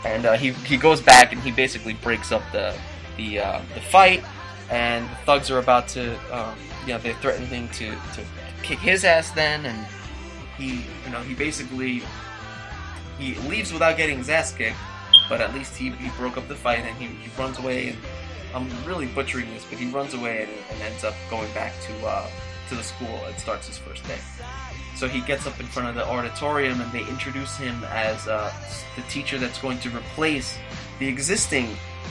And 0.04 0.26
uh, 0.26 0.32
he 0.34 0.52
he 0.66 0.76
goes 0.76 1.00
back 1.00 1.32
and 1.32 1.40
he 1.40 1.50
basically 1.50 1.94
breaks 1.94 2.32
up 2.32 2.42
the 2.52 2.74
the 3.16 3.40
uh, 3.40 3.60
the 3.74 3.80
fight. 3.80 4.24
And 4.70 5.08
the 5.08 5.16
thugs 5.24 5.50
are 5.50 5.58
about 5.58 5.88
to, 5.96 6.12
um, 6.30 6.54
you 6.82 6.92
know, 6.92 6.98
they're 6.98 7.14
threatening 7.14 7.70
to, 7.70 7.88
to 7.88 8.20
kick 8.62 8.78
his 8.78 9.02
ass 9.02 9.30
then. 9.30 9.64
And 9.64 9.86
he, 10.58 10.84
you 11.04 11.10
know, 11.10 11.20
he 11.20 11.34
basically 11.34 12.02
he 13.18 13.34
leaves 13.48 13.72
without 13.72 13.96
getting 13.96 14.18
his 14.18 14.28
ass 14.28 14.52
kicked. 14.52 14.76
But 15.28 15.40
at 15.40 15.54
least 15.54 15.74
he, 15.76 15.90
he 15.90 16.10
broke 16.18 16.36
up 16.36 16.48
the 16.48 16.54
fight 16.54 16.80
and 16.80 16.96
he, 16.98 17.06
he 17.06 17.30
runs 17.40 17.58
away. 17.58 17.88
And 17.88 17.98
I'm 18.54 18.68
really 18.84 19.06
butchering 19.06 19.48
this, 19.54 19.64
but 19.64 19.78
he 19.78 19.90
runs 19.90 20.14
away 20.14 20.42
and, 20.42 20.52
and 20.70 20.82
ends 20.82 21.02
up 21.04 21.14
going 21.30 21.52
back 21.54 21.72
to 21.86 22.06
uh, 22.06 22.28
to 22.68 22.74
the 22.74 22.82
school 22.82 23.20
and 23.26 23.38
starts 23.38 23.66
his 23.66 23.78
first 23.78 24.04
day. 24.04 24.18
So 24.98 25.06
he 25.06 25.20
gets 25.20 25.46
up 25.46 25.60
in 25.60 25.66
front 25.66 25.88
of 25.88 25.94
the 25.94 26.04
auditorium 26.04 26.80
and 26.80 26.90
they 26.90 27.06
introduce 27.06 27.56
him 27.56 27.84
as 27.84 28.26
uh, 28.26 28.52
the 28.96 29.02
teacher 29.02 29.38
that's 29.38 29.60
going 29.60 29.78
to 29.78 29.90
replace 29.90 30.58
the 30.98 31.06
existing, 31.06 31.68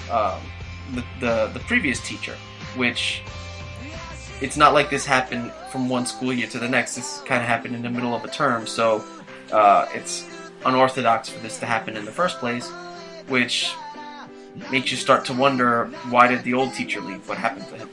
um, 0.09 0.39
the, 0.93 1.03
the, 1.19 1.51
the 1.53 1.59
previous 1.67 1.99
teacher, 1.99 2.37
which 2.77 3.23
it's 4.39 4.55
not 4.55 4.73
like 4.73 4.89
this 4.89 5.05
happened 5.05 5.51
from 5.69 5.89
one 5.89 6.05
school 6.05 6.31
year 6.31 6.47
to 6.47 6.59
the 6.59 6.69
next. 6.69 6.95
This 6.95 7.19
kind 7.25 7.41
of 7.41 7.47
happened 7.49 7.75
in 7.75 7.81
the 7.81 7.89
middle 7.89 8.15
of 8.15 8.23
a 8.23 8.29
term, 8.29 8.65
so 8.65 9.03
uh, 9.51 9.87
it's 9.93 10.25
unorthodox 10.65 11.27
for 11.27 11.39
this 11.39 11.59
to 11.59 11.65
happen 11.65 11.97
in 11.97 12.05
the 12.05 12.11
first 12.11 12.37
place, 12.37 12.69
which 13.27 13.69
makes 14.71 14.91
you 14.91 14.97
start 14.97 15.25
to 15.25 15.33
wonder 15.33 15.87
why 16.09 16.27
did 16.27 16.41
the 16.45 16.53
old 16.53 16.73
teacher 16.73 17.01
leave? 17.01 17.27
What 17.27 17.37
happened 17.37 17.67
to 17.67 17.75
him? 17.75 17.89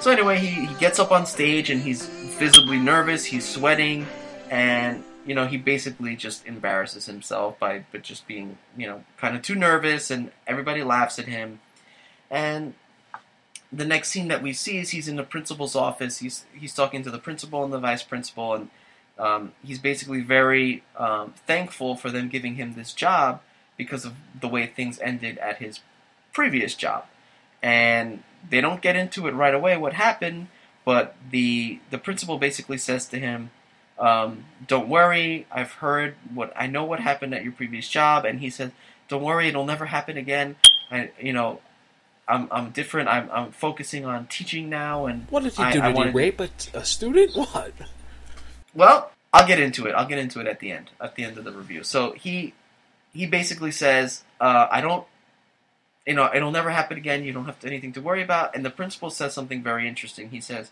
So 0.00 0.10
anyway, 0.10 0.38
he, 0.38 0.66
he 0.66 0.74
gets 0.74 0.98
up 0.98 1.12
on 1.12 1.26
stage 1.26 1.70
and 1.70 1.80
he's 1.80 2.10
visibly 2.36 2.78
nervous. 2.78 3.24
He's 3.24 3.46
sweating, 3.46 4.06
and 4.50 5.02
you 5.26 5.34
know 5.34 5.46
he 5.46 5.56
basically 5.56 6.16
just 6.16 6.46
embarrasses 6.46 7.06
himself 7.06 7.58
by 7.58 7.84
but 7.92 8.02
just 8.02 8.26
being 8.26 8.58
you 8.76 8.86
know 8.86 9.04
kind 9.16 9.36
of 9.36 9.42
too 9.42 9.54
nervous, 9.54 10.10
and 10.10 10.30
everybody 10.46 10.82
laughs 10.82 11.18
at 11.18 11.26
him. 11.26 11.60
And 12.30 12.74
the 13.72 13.84
next 13.84 14.10
scene 14.10 14.28
that 14.28 14.42
we 14.42 14.52
see 14.52 14.78
is 14.78 14.90
he's 14.90 15.08
in 15.08 15.16
the 15.16 15.22
principal's 15.22 15.76
office. 15.76 16.18
He's 16.18 16.44
he's 16.54 16.74
talking 16.74 17.02
to 17.02 17.10
the 17.10 17.18
principal 17.18 17.64
and 17.64 17.72
the 17.72 17.78
vice 17.78 18.02
principal, 18.02 18.54
and 18.54 18.70
um, 19.18 19.52
he's 19.64 19.78
basically 19.78 20.20
very 20.20 20.82
um, 20.96 21.34
thankful 21.46 21.96
for 21.96 22.10
them 22.10 22.28
giving 22.28 22.56
him 22.56 22.74
this 22.74 22.92
job 22.92 23.40
because 23.76 24.04
of 24.04 24.14
the 24.38 24.48
way 24.48 24.66
things 24.66 24.98
ended 25.00 25.38
at 25.38 25.58
his 25.58 25.80
previous 26.32 26.74
job. 26.74 27.04
And 27.62 28.22
they 28.48 28.60
don't 28.60 28.80
get 28.80 28.96
into 28.96 29.26
it 29.26 29.32
right 29.32 29.54
away 29.54 29.76
what 29.76 29.94
happened, 29.94 30.48
but 30.86 31.14
the 31.30 31.80
the 31.90 31.98
principal 31.98 32.38
basically 32.38 32.78
says 32.78 33.04
to 33.08 33.18
him, 33.18 33.50
um, 33.98 34.44
"Don't 34.66 34.88
worry, 34.88 35.46
I've 35.52 35.72
heard 35.84 36.14
what 36.32 36.52
I 36.56 36.66
know 36.66 36.84
what 36.84 37.00
happened 37.00 37.34
at 37.34 37.42
your 37.44 37.52
previous 37.52 37.86
job." 37.90 38.24
And 38.24 38.40
he 38.40 38.48
says, 38.48 38.70
"Don't 39.08 39.22
worry, 39.22 39.48
it'll 39.48 39.66
never 39.66 39.84
happen 39.86 40.16
again." 40.16 40.56
I, 40.90 41.10
you 41.20 41.32
know, 41.34 41.60
I'm 42.28 42.48
I'm 42.50 42.70
different. 42.70 43.08
I'm 43.08 43.28
I'm 43.30 43.50
focusing 43.52 44.06
on 44.06 44.26
teaching 44.28 44.70
now, 44.70 45.04
and 45.06 45.26
What 45.30 45.42
did 45.42 45.52
he 45.54 45.62
I- 45.62 45.72
do? 45.72 45.80
I 45.80 45.86
Did 45.88 45.92
he 45.92 45.98
wanted- 45.98 46.14
rape 46.14 46.40
a, 46.40 46.48
a 46.72 46.84
student? 46.84 47.32
What? 47.36 47.72
Well, 48.74 49.10
I'll 49.32 49.46
get 49.46 49.58
into 49.60 49.86
it. 49.86 49.92
I'll 49.94 50.06
get 50.06 50.18
into 50.18 50.40
it 50.40 50.46
at 50.46 50.60
the 50.60 50.70
end, 50.70 50.90
at 51.00 51.14
the 51.16 51.24
end 51.24 51.36
of 51.38 51.44
the 51.44 51.52
review. 51.52 51.82
So 51.82 52.12
he 52.12 52.54
he 53.12 53.26
basically 53.26 53.72
says, 53.72 54.22
uh, 54.40 54.66
"I 54.70 54.80
don't, 54.80 55.04
you 56.06 56.14
know, 56.14 56.30
it'll 56.34 56.50
never 56.50 56.70
happen 56.70 56.96
again. 56.96 57.24
You 57.24 57.32
don't 57.32 57.46
have 57.46 57.60
to, 57.60 57.66
anything 57.66 57.92
to 57.94 58.00
worry 58.00 58.22
about." 58.22 58.54
And 58.54 58.64
the 58.64 58.70
principal 58.70 59.10
says 59.10 59.34
something 59.34 59.62
very 59.62 59.88
interesting. 59.88 60.30
He 60.30 60.40
says 60.40 60.70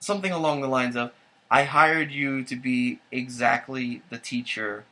something 0.00 0.32
along 0.32 0.60
the 0.60 0.68
lines 0.68 0.96
of, 0.96 1.12
"I 1.50 1.64
hired 1.64 2.10
you 2.12 2.44
to 2.44 2.56
be 2.56 3.00
exactly 3.10 4.02
the 4.10 4.18
teacher 4.18 4.84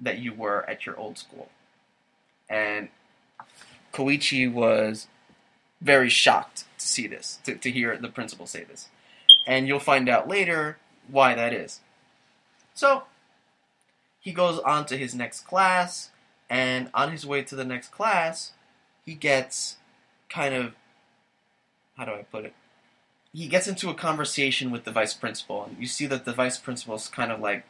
that 0.00 0.18
you 0.18 0.32
were 0.32 0.68
at 0.68 0.86
your 0.86 0.96
old 0.98 1.18
school," 1.18 1.50
and 2.48 2.88
Koichi 3.92 4.50
was 4.50 5.08
very 5.80 6.10
shocked 6.10 6.64
to 6.78 6.86
see 6.86 7.06
this, 7.06 7.38
to, 7.44 7.56
to 7.56 7.70
hear 7.70 7.96
the 7.96 8.08
principal 8.08 8.46
say 8.46 8.64
this 8.64 8.88
and 9.46 9.66
you'll 9.66 9.80
find 9.80 10.08
out 10.08 10.28
later 10.28 10.78
why 11.08 11.34
that 11.34 11.52
is. 11.52 11.80
So, 12.74 13.04
he 14.20 14.32
goes 14.32 14.58
on 14.60 14.86
to 14.86 14.96
his 14.96 15.14
next 15.14 15.40
class, 15.40 16.09
and 16.50 16.90
on 16.92 17.12
his 17.12 17.24
way 17.24 17.42
to 17.42 17.56
the 17.56 17.64
next 17.64 17.92
class, 17.92 18.52
he 19.06 19.14
gets 19.14 19.76
kind 20.28 20.54
of 20.54 20.74
how 21.96 22.04
do 22.04 22.12
I 22.12 22.22
put 22.22 22.44
it? 22.44 22.54
He 23.32 23.46
gets 23.46 23.68
into 23.68 23.90
a 23.90 23.94
conversation 23.94 24.70
with 24.70 24.84
the 24.84 24.90
vice 24.90 25.14
principal, 25.14 25.64
and 25.64 25.76
you 25.78 25.86
see 25.86 26.06
that 26.06 26.24
the 26.24 26.32
vice 26.32 26.58
principal 26.58 26.96
is 26.96 27.08
kind 27.08 27.30
of 27.30 27.40
like 27.40 27.64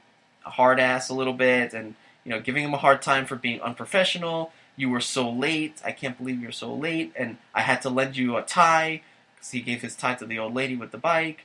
a 0.46 0.50
hard 0.50 0.80
ass 0.80 1.08
a 1.08 1.14
little 1.14 1.34
bit, 1.34 1.72
and 1.74 1.94
you 2.24 2.30
know, 2.30 2.40
giving 2.40 2.64
him 2.64 2.74
a 2.74 2.78
hard 2.78 3.02
time 3.02 3.26
for 3.26 3.36
being 3.36 3.60
unprofessional. 3.60 4.52
You 4.76 4.88
were 4.88 5.00
so 5.00 5.30
late. 5.30 5.80
I 5.84 5.92
can't 5.92 6.16
believe 6.16 6.40
you're 6.40 6.50
so 6.50 6.74
late, 6.74 7.12
and 7.16 7.36
I 7.54 7.60
had 7.60 7.82
to 7.82 7.90
lend 7.90 8.16
you 8.16 8.36
a 8.36 8.42
tie 8.42 9.02
because 9.34 9.50
he 9.50 9.60
gave 9.60 9.82
his 9.82 9.94
tie 9.94 10.14
to 10.14 10.26
the 10.26 10.38
old 10.38 10.54
lady 10.54 10.76
with 10.76 10.90
the 10.90 10.98
bike 10.98 11.44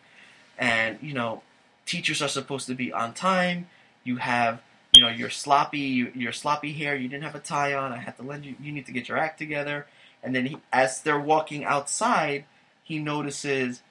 and 0.57 0.97
you 1.01 1.13
know 1.13 1.41
teachers 1.86 2.21
are 2.21 2.27
supposed 2.27 2.67
to 2.67 2.75
be 2.75 2.91
on 2.91 3.13
time 3.13 3.67
you 4.03 4.17
have 4.17 4.61
you 4.95 5.01
know 5.01 5.09
you're 5.09 5.29
sloppy 5.29 5.79
you, 5.79 6.11
you're 6.15 6.31
sloppy 6.31 6.73
hair 6.73 6.95
you 6.95 7.07
didn't 7.07 7.23
have 7.23 7.35
a 7.35 7.39
tie 7.39 7.73
on 7.73 7.91
i 7.91 7.97
had 7.97 8.15
to 8.17 8.23
lend 8.23 8.45
you 8.45 8.55
you 8.61 8.71
need 8.71 8.85
to 8.85 8.91
get 8.91 9.07
your 9.07 9.17
act 9.17 9.37
together. 9.37 9.85
And 10.23 10.35
then 10.35 10.47
he, 10.47 10.57
as 10.73 11.01
they're 11.01 11.19
walking 11.19 11.63
outside 11.63 12.45
he 12.83 12.99
notices 12.99 13.81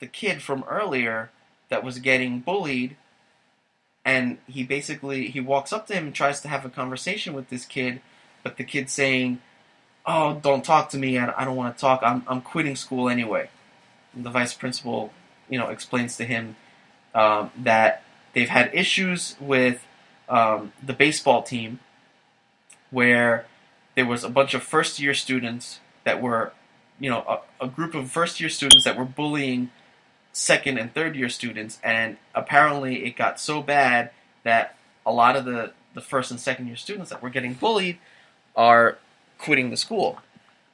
the 0.00 0.06
kid 0.06 0.42
from 0.42 0.64
earlier 0.68 1.30
that 1.68 1.82
was 1.82 1.98
getting 1.98 2.40
bullied. 2.40 2.96
And 4.04 4.38
he 4.46 4.62
basically 4.62 5.28
he 5.28 5.40
walks 5.40 5.72
up 5.72 5.86
to 5.88 5.94
him 5.94 6.06
and 6.06 6.14
tries 6.14 6.40
to 6.40 6.48
have 6.48 6.64
a 6.64 6.70
conversation 6.70 7.34
with 7.34 7.50
this 7.50 7.64
kid 7.64 8.00
but 8.42 8.56
the 8.56 8.64
kid's 8.64 8.92
saying 8.92 9.40
oh 10.04 10.40
don't 10.42 10.64
talk 10.64 10.88
to 10.90 10.98
me. 10.98 11.18
I, 11.18 11.32
I 11.40 11.44
don't 11.44 11.56
want 11.56 11.76
to 11.76 11.80
talk. 11.80 12.00
I'm, 12.02 12.24
I'm 12.26 12.40
quitting 12.40 12.76
school 12.76 13.08
anyway. 13.08 13.48
And 14.14 14.24
the 14.24 14.30
vice 14.30 14.54
principal 14.54 15.12
you 15.48 15.58
know, 15.58 15.68
explains 15.68 16.16
to 16.16 16.24
him 16.24 16.56
um, 17.14 17.50
that 17.56 18.02
they've 18.32 18.48
had 18.48 18.70
issues 18.74 19.36
with 19.40 19.84
um, 20.28 20.72
the 20.82 20.92
baseball 20.92 21.42
team 21.42 21.80
where 22.90 23.46
there 23.94 24.06
was 24.06 24.24
a 24.24 24.28
bunch 24.28 24.54
of 24.54 24.62
first 24.62 25.00
year 25.00 25.14
students 25.14 25.80
that 26.04 26.20
were, 26.20 26.52
you 27.00 27.10
know, 27.10 27.40
a, 27.60 27.64
a 27.64 27.68
group 27.68 27.94
of 27.94 28.10
first 28.10 28.40
year 28.40 28.48
students 28.48 28.84
that 28.84 28.96
were 28.96 29.04
bullying 29.04 29.70
second 30.32 30.78
and 30.78 30.92
third 30.92 31.16
year 31.16 31.28
students, 31.28 31.80
and 31.82 32.16
apparently 32.34 33.06
it 33.06 33.16
got 33.16 33.40
so 33.40 33.62
bad 33.62 34.10
that 34.42 34.76
a 35.04 35.12
lot 35.12 35.34
of 35.34 35.44
the, 35.44 35.72
the 35.94 36.00
first 36.00 36.30
and 36.30 36.38
second 36.38 36.66
year 36.66 36.76
students 36.76 37.10
that 37.10 37.22
were 37.22 37.30
getting 37.30 37.54
bullied 37.54 37.98
are 38.54 38.98
quitting 39.38 39.70
the 39.70 39.76
school. 39.76 40.18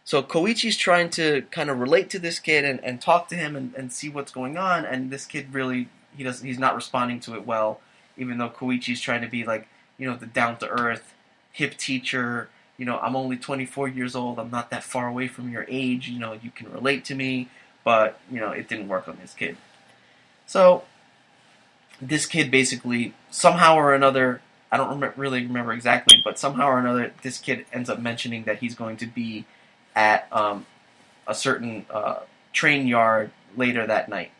So 0.05 0.21
Koichi's 0.23 0.77
trying 0.77 1.11
to 1.11 1.43
kind 1.53 1.71
of 1.71 1.79
relate 1.79 2.11
to 2.11 2.19
this 2.19 2.41
kid 2.41 2.65
and, 2.65 2.83
and 2.85 3.01
talk 3.01 3.29
to 3.29 3.37
him 3.37 3.55
and, 3.55 3.73
and 3.77 3.93
see 3.93 4.09
what's 4.09 4.33
going 4.33 4.57
on, 4.57 4.85
and 4.85 5.11
this 5.11 5.27
kid 5.27 5.55
really 5.55 5.89
he 6.17 6.25
doesn't 6.25 6.47
he's 6.47 6.59
not 6.59 6.75
responding 6.75 7.21
to 7.21 7.35
it 7.35 7.47
well, 7.47 7.81
even 8.23 8.39
though 8.39 8.49
Koichi's 8.49 9.01
trying 9.01 9.21
to 9.21 9.29
be 9.29 9.45
like 9.45 9.69
you 9.99 10.09
know 10.09 10.17
the 10.17 10.27
down 10.27 10.57
to 10.59 10.69
earth, 10.69 11.13
hip 11.53 11.77
teacher. 11.77 12.49
You 12.79 12.87
know 12.87 12.99
I'm 12.99 13.15
only 13.15 13.37
24 13.37 13.89
years 13.89 14.17
old. 14.17 14.39
I'm 14.39 14.51
not 14.51 14.71
that 14.71 14.83
far 14.83 15.09
away 15.09 15.29
from 15.29 15.51
your 15.51 15.67
age. 15.69 16.09
You 16.09 16.19
know 16.19 16.33
you 16.33 16.51
can 16.51 16.73
relate 16.73 17.05
to 17.07 17.15
me, 17.15 17.49
but 17.85 18.19
you 18.31 18.41
know 18.41 18.51
it 18.53 18.69
didn't 18.69 18.89
work 18.89 19.07
on 19.09 19.19
this 19.21 19.35
kid. 19.35 19.57
So 20.47 20.85
this 22.01 22.27
kid 22.27 22.51
basically 22.51 23.15
somehow 23.31 23.77
or 23.77 23.95
another 23.95 24.41
I 24.73 24.79
don't 24.79 25.17
really 25.19 25.45
remember 25.45 25.75
exactly, 25.75 26.23
but 26.25 26.39
somehow 26.39 26.69
or 26.69 26.79
another 26.79 27.13
this 27.21 27.37
kid 27.37 27.67
ends 27.75 27.91
up 27.91 28.01
mentioning 28.01 28.45
that 28.45 28.61
he's 28.61 28.75
going 28.75 28.97
to 28.99 29.07
be 29.07 29.45
at 29.95 30.27
um, 30.33 30.65
a 31.27 31.35
certain 31.35 31.85
uh, 31.91 32.21
train 32.55 32.87
yard 32.87 33.31
later 33.55 33.87
that 33.87 34.09
night, 34.09 34.31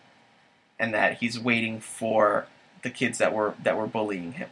and 0.79 0.95
that 0.95 1.19
he's 1.19 1.39
waiting 1.39 1.81
for 1.81 2.47
the 2.83 2.91
kids 2.91 3.19
that 3.19 3.33
were 3.33 3.55
that 3.63 3.77
were 3.77 3.87
bullying 3.87 4.33
him. 4.33 4.49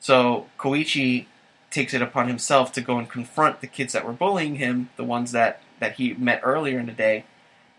So 0.00 0.46
Koichi 0.58 1.26
takes 1.70 1.92
it 1.92 2.02
upon 2.02 2.28
himself 2.28 2.72
to 2.72 2.80
go 2.80 2.98
and 2.98 3.08
confront 3.08 3.60
the 3.60 3.66
kids 3.66 3.92
that 3.92 4.04
were 4.04 4.12
bullying 4.12 4.56
him, 4.56 4.90
the 4.96 5.04
ones 5.04 5.32
that 5.32 5.60
that 5.80 5.94
he 5.94 6.14
met 6.14 6.40
earlier 6.42 6.78
in 6.78 6.86
the 6.86 6.92
day, 6.92 7.24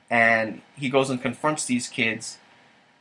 and 0.09 0.61
he 0.75 0.89
goes 0.89 1.09
and 1.09 1.21
confronts 1.21 1.65
these 1.65 1.87
kids, 1.87 2.37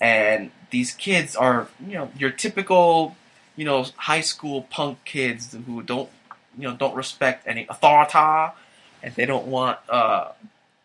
and 0.01 0.51
these 0.71 0.93
kids 0.93 1.37
are 1.37 1.69
you 1.87 1.95
know 1.95 2.11
your 2.17 2.31
typical 2.31 3.17
you 3.57 3.65
know 3.65 3.87
high 3.97 4.21
school 4.21 4.63
punk 4.63 5.05
kids 5.05 5.57
who 5.67 5.83
don't 5.83 6.09
you 6.57 6.65
know 6.65 6.77
don't 6.77 6.95
respect 6.95 7.47
any 7.47 7.67
authority 7.69 8.55
and 9.03 9.15
they 9.15 9.27
don't 9.27 9.47
want 9.47 9.79
uh, 9.89 10.29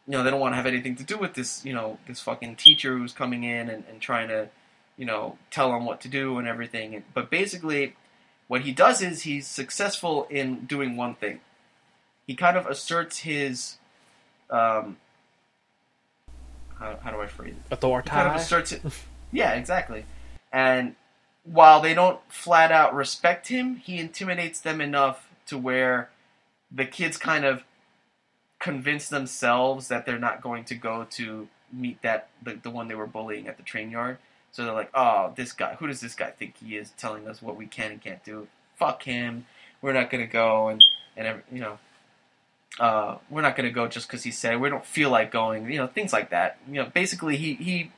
you 0.08 0.12
know 0.12 0.24
they 0.24 0.30
don't 0.30 0.40
want 0.40 0.54
to 0.54 0.58
have 0.58 0.66
anything 0.66 0.96
to 0.96 1.04
do 1.04 1.18
with 1.18 1.34
this 1.34 1.64
you 1.66 1.74
know 1.74 1.98
this 2.08 2.20
fucking 2.20 2.56
teacher 2.56 2.98
who's 2.98 3.14
coming 3.14 3.44
in 3.44 3.70
and, 3.70 3.84
and 3.90 4.02
trying 4.02 4.28
to 4.28 4.50
you 4.98 5.06
know 5.06 5.38
tell 5.52 5.72
them 5.72 5.86
what 5.86 6.02
to 6.02 6.08
do 6.08 6.38
and 6.38 6.48
everything 6.48 7.04
but 7.14 7.30
basically 7.30 7.96
what 8.48 8.62
he 8.62 8.72
does 8.72 9.02
is 9.02 9.24
he's 9.24 9.48
successful 9.48 10.28
in 10.30 10.66
doing 10.66 10.96
one 10.96 11.16
thing 11.16 11.40
he 12.28 12.36
kind 12.36 12.58
of 12.58 12.66
asserts 12.66 13.20
his 13.20 13.78
um, 14.50 14.98
how, 16.84 17.00
how 17.02 17.12
do 17.12 17.22
I 17.22 17.28
phrase 17.28 17.54
it? 17.54 17.74
Authority. 17.74 18.10
He 18.10 18.16
kind 18.16 18.28
of 18.28 18.36
asserts 18.36 18.72
it. 18.72 18.82
Yeah, 19.36 19.54
exactly. 19.54 20.06
And 20.52 20.96
while 21.44 21.82
they 21.82 21.96
don't 21.96 22.20
flat 22.30 22.72
out 22.72 22.94
respect 22.94 23.48
him, 23.48 23.78
he 23.78 23.98
intimidates 23.98 24.60
them 24.60 24.80
enough 24.80 25.28
to 25.48 25.58
where 25.58 26.12
the 26.72 26.86
kids 26.86 27.18
kind 27.18 27.44
of 27.44 27.64
convince 28.60 29.10
themselves 29.10 29.88
that 29.88 30.06
they're 30.06 30.20
not 30.20 30.40
going 30.44 30.66
to 30.66 30.76
go 30.76 31.08
to 31.10 31.48
meet 31.72 32.00
that 32.04 32.30
the, 32.44 32.60
the 32.62 32.70
one 32.70 32.90
they 32.90 32.94
were 32.94 33.08
bullying 33.08 33.48
at 33.48 33.58
the 33.58 33.64
train 33.64 33.90
yard. 33.90 34.20
So 34.54 34.64
they're 34.64 34.74
like, 34.74 34.92
"Oh, 34.94 35.34
this 35.36 35.52
guy. 35.52 35.76
Who 35.76 35.88
does 35.88 36.00
this 36.00 36.16
guy 36.16 36.30
think 36.30 36.56
he 36.58 36.78
is, 36.78 36.92
telling 36.92 37.28
us 37.28 37.42
what 37.42 37.58
we 37.58 37.66
can 37.66 37.92
and 37.92 38.02
can't 38.02 38.24
do? 38.24 38.48
Fuck 38.78 39.04
him. 39.04 39.46
We're 39.82 39.94
not 39.94 40.10
gonna 40.10 40.28
go." 40.28 40.70
And 40.70 40.82
and 41.18 41.42
you 41.52 41.60
know, 41.60 41.80
uh, 42.80 43.18
we're 43.30 43.42
not 43.42 43.56
gonna 43.56 43.72
go 43.72 43.88
just 43.88 44.08
because 44.08 44.24
he 44.24 44.32
said 44.32 44.62
we 44.62 44.70
don't 44.70 44.86
feel 44.86 45.10
like 45.10 45.32
going. 45.32 45.70
You 45.70 45.80
know, 45.80 45.88
things 45.88 46.14
like 46.14 46.30
that. 46.30 46.58
You 46.68 46.76
know, 46.76 46.86
basically 46.86 47.36
he 47.36 47.56
he 47.56 47.92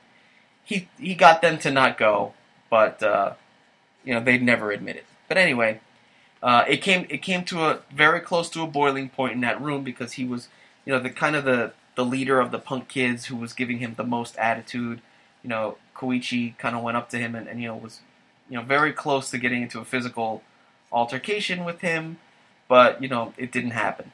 he 0.64 0.88
he 0.98 1.14
got 1.14 1.42
them 1.42 1.58
to 1.58 1.70
not 1.70 1.98
go, 1.98 2.32
but 2.70 3.02
uh, 3.02 3.34
you 4.04 4.14
know 4.14 4.20
they'd 4.20 4.42
never 4.42 4.70
admit 4.70 4.96
it. 4.96 5.04
But 5.28 5.36
anyway, 5.36 5.80
uh, 6.42 6.64
it 6.66 6.78
came 6.78 7.06
it 7.10 7.18
came 7.18 7.44
to 7.44 7.64
a 7.64 7.80
very 7.94 8.20
close 8.20 8.48
to 8.50 8.62
a 8.62 8.66
boiling 8.66 9.10
point 9.10 9.34
in 9.34 9.40
that 9.42 9.60
room 9.60 9.84
because 9.84 10.12
he 10.14 10.24
was 10.24 10.48
you 10.86 10.92
know 10.92 11.00
the 11.00 11.10
kind 11.10 11.36
of 11.36 11.44
the 11.44 11.72
the 11.96 12.04
leader 12.04 12.40
of 12.40 12.50
the 12.50 12.58
punk 12.58 12.88
kids 12.88 13.26
who 13.26 13.36
was 13.36 13.52
giving 13.52 13.78
him 13.78 13.94
the 13.96 14.04
most 14.04 14.36
attitude. 14.36 15.02
You 15.46 15.50
know, 15.50 15.78
Koichi 15.94 16.58
kind 16.58 16.74
of 16.74 16.82
went 16.82 16.96
up 16.96 17.08
to 17.10 17.18
him 17.18 17.36
and, 17.36 17.46
and 17.46 17.62
you 17.62 17.68
know 17.68 17.76
was 17.76 18.00
you 18.50 18.56
know 18.56 18.64
very 18.64 18.92
close 18.92 19.30
to 19.30 19.38
getting 19.38 19.62
into 19.62 19.78
a 19.78 19.84
physical 19.84 20.42
altercation 20.90 21.64
with 21.64 21.82
him, 21.82 22.18
but 22.66 23.00
you 23.00 23.08
know 23.08 23.32
it 23.38 23.52
didn't 23.52 23.70
happen. 23.70 24.10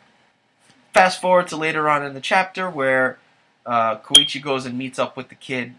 Fast 0.92 1.22
forward 1.22 1.48
to 1.48 1.56
later 1.56 1.88
on 1.88 2.04
in 2.04 2.12
the 2.12 2.20
chapter 2.20 2.68
where 2.68 3.18
uh, 3.64 3.96
Koichi 3.96 4.42
goes 4.42 4.66
and 4.66 4.76
meets 4.76 4.98
up 4.98 5.16
with 5.16 5.30
the 5.30 5.34
kid, 5.34 5.74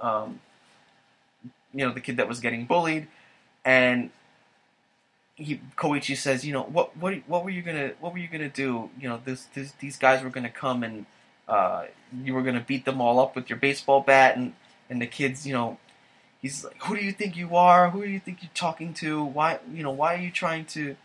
um, 0.00 0.40
you 1.72 1.86
know, 1.86 1.92
the 1.92 2.00
kid 2.00 2.16
that 2.16 2.28
was 2.28 2.40
getting 2.40 2.66
bullied, 2.66 3.06
and 3.64 4.10
he 5.36 5.60
Koichi 5.76 6.16
says, 6.16 6.44
you 6.44 6.52
know, 6.52 6.62
what 6.62 6.96
what 6.96 7.14
what 7.28 7.44
were 7.44 7.50
you 7.50 7.62
gonna 7.62 7.92
what 8.00 8.12
were 8.12 8.18
you 8.18 8.28
gonna 8.28 8.48
do? 8.48 8.90
You 9.00 9.08
know, 9.08 9.20
this, 9.24 9.44
this 9.54 9.72
these 9.78 9.96
guys 9.96 10.24
were 10.24 10.30
gonna 10.30 10.50
come 10.50 10.82
and 10.82 11.06
uh, 11.46 11.84
you 12.24 12.34
were 12.34 12.42
gonna 12.42 12.64
beat 12.66 12.84
them 12.86 13.00
all 13.00 13.20
up 13.20 13.36
with 13.36 13.48
your 13.50 13.58
baseball 13.58 14.00
bat, 14.00 14.36
and 14.36 14.54
and 14.88 15.00
the 15.00 15.06
kids, 15.06 15.46
you 15.46 15.52
know, 15.52 15.78
he's 16.40 16.64
like, 16.64 16.80
who 16.82 16.96
do 16.96 17.04
you 17.04 17.12
think 17.12 17.36
you 17.36 17.56
are? 17.56 17.90
Who 17.90 18.02
do 18.04 18.10
you 18.10 18.20
think 18.20 18.42
you're 18.42 18.50
talking 18.54 18.94
to? 18.94 19.24
Why 19.24 19.58
you 19.72 19.82
know 19.82 19.90
why 19.90 20.14
are 20.14 20.20
you 20.20 20.30
trying 20.30 20.64
to, 20.66 20.96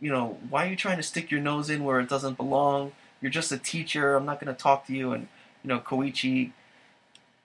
you 0.00 0.10
know, 0.10 0.38
why 0.48 0.66
are 0.66 0.70
you 0.70 0.76
trying 0.76 0.96
to 0.96 1.02
stick 1.02 1.30
your 1.30 1.40
nose 1.40 1.70
in 1.70 1.84
where 1.84 2.00
it 2.00 2.08
doesn't 2.08 2.36
belong? 2.36 2.92
You're 3.20 3.30
just 3.30 3.52
a 3.52 3.58
teacher. 3.58 4.16
I'm 4.16 4.26
not 4.26 4.40
gonna 4.40 4.54
talk 4.54 4.86
to 4.86 4.94
you. 4.94 5.12
And 5.12 5.28
you 5.62 5.68
know, 5.68 5.80
Koichi, 5.80 6.52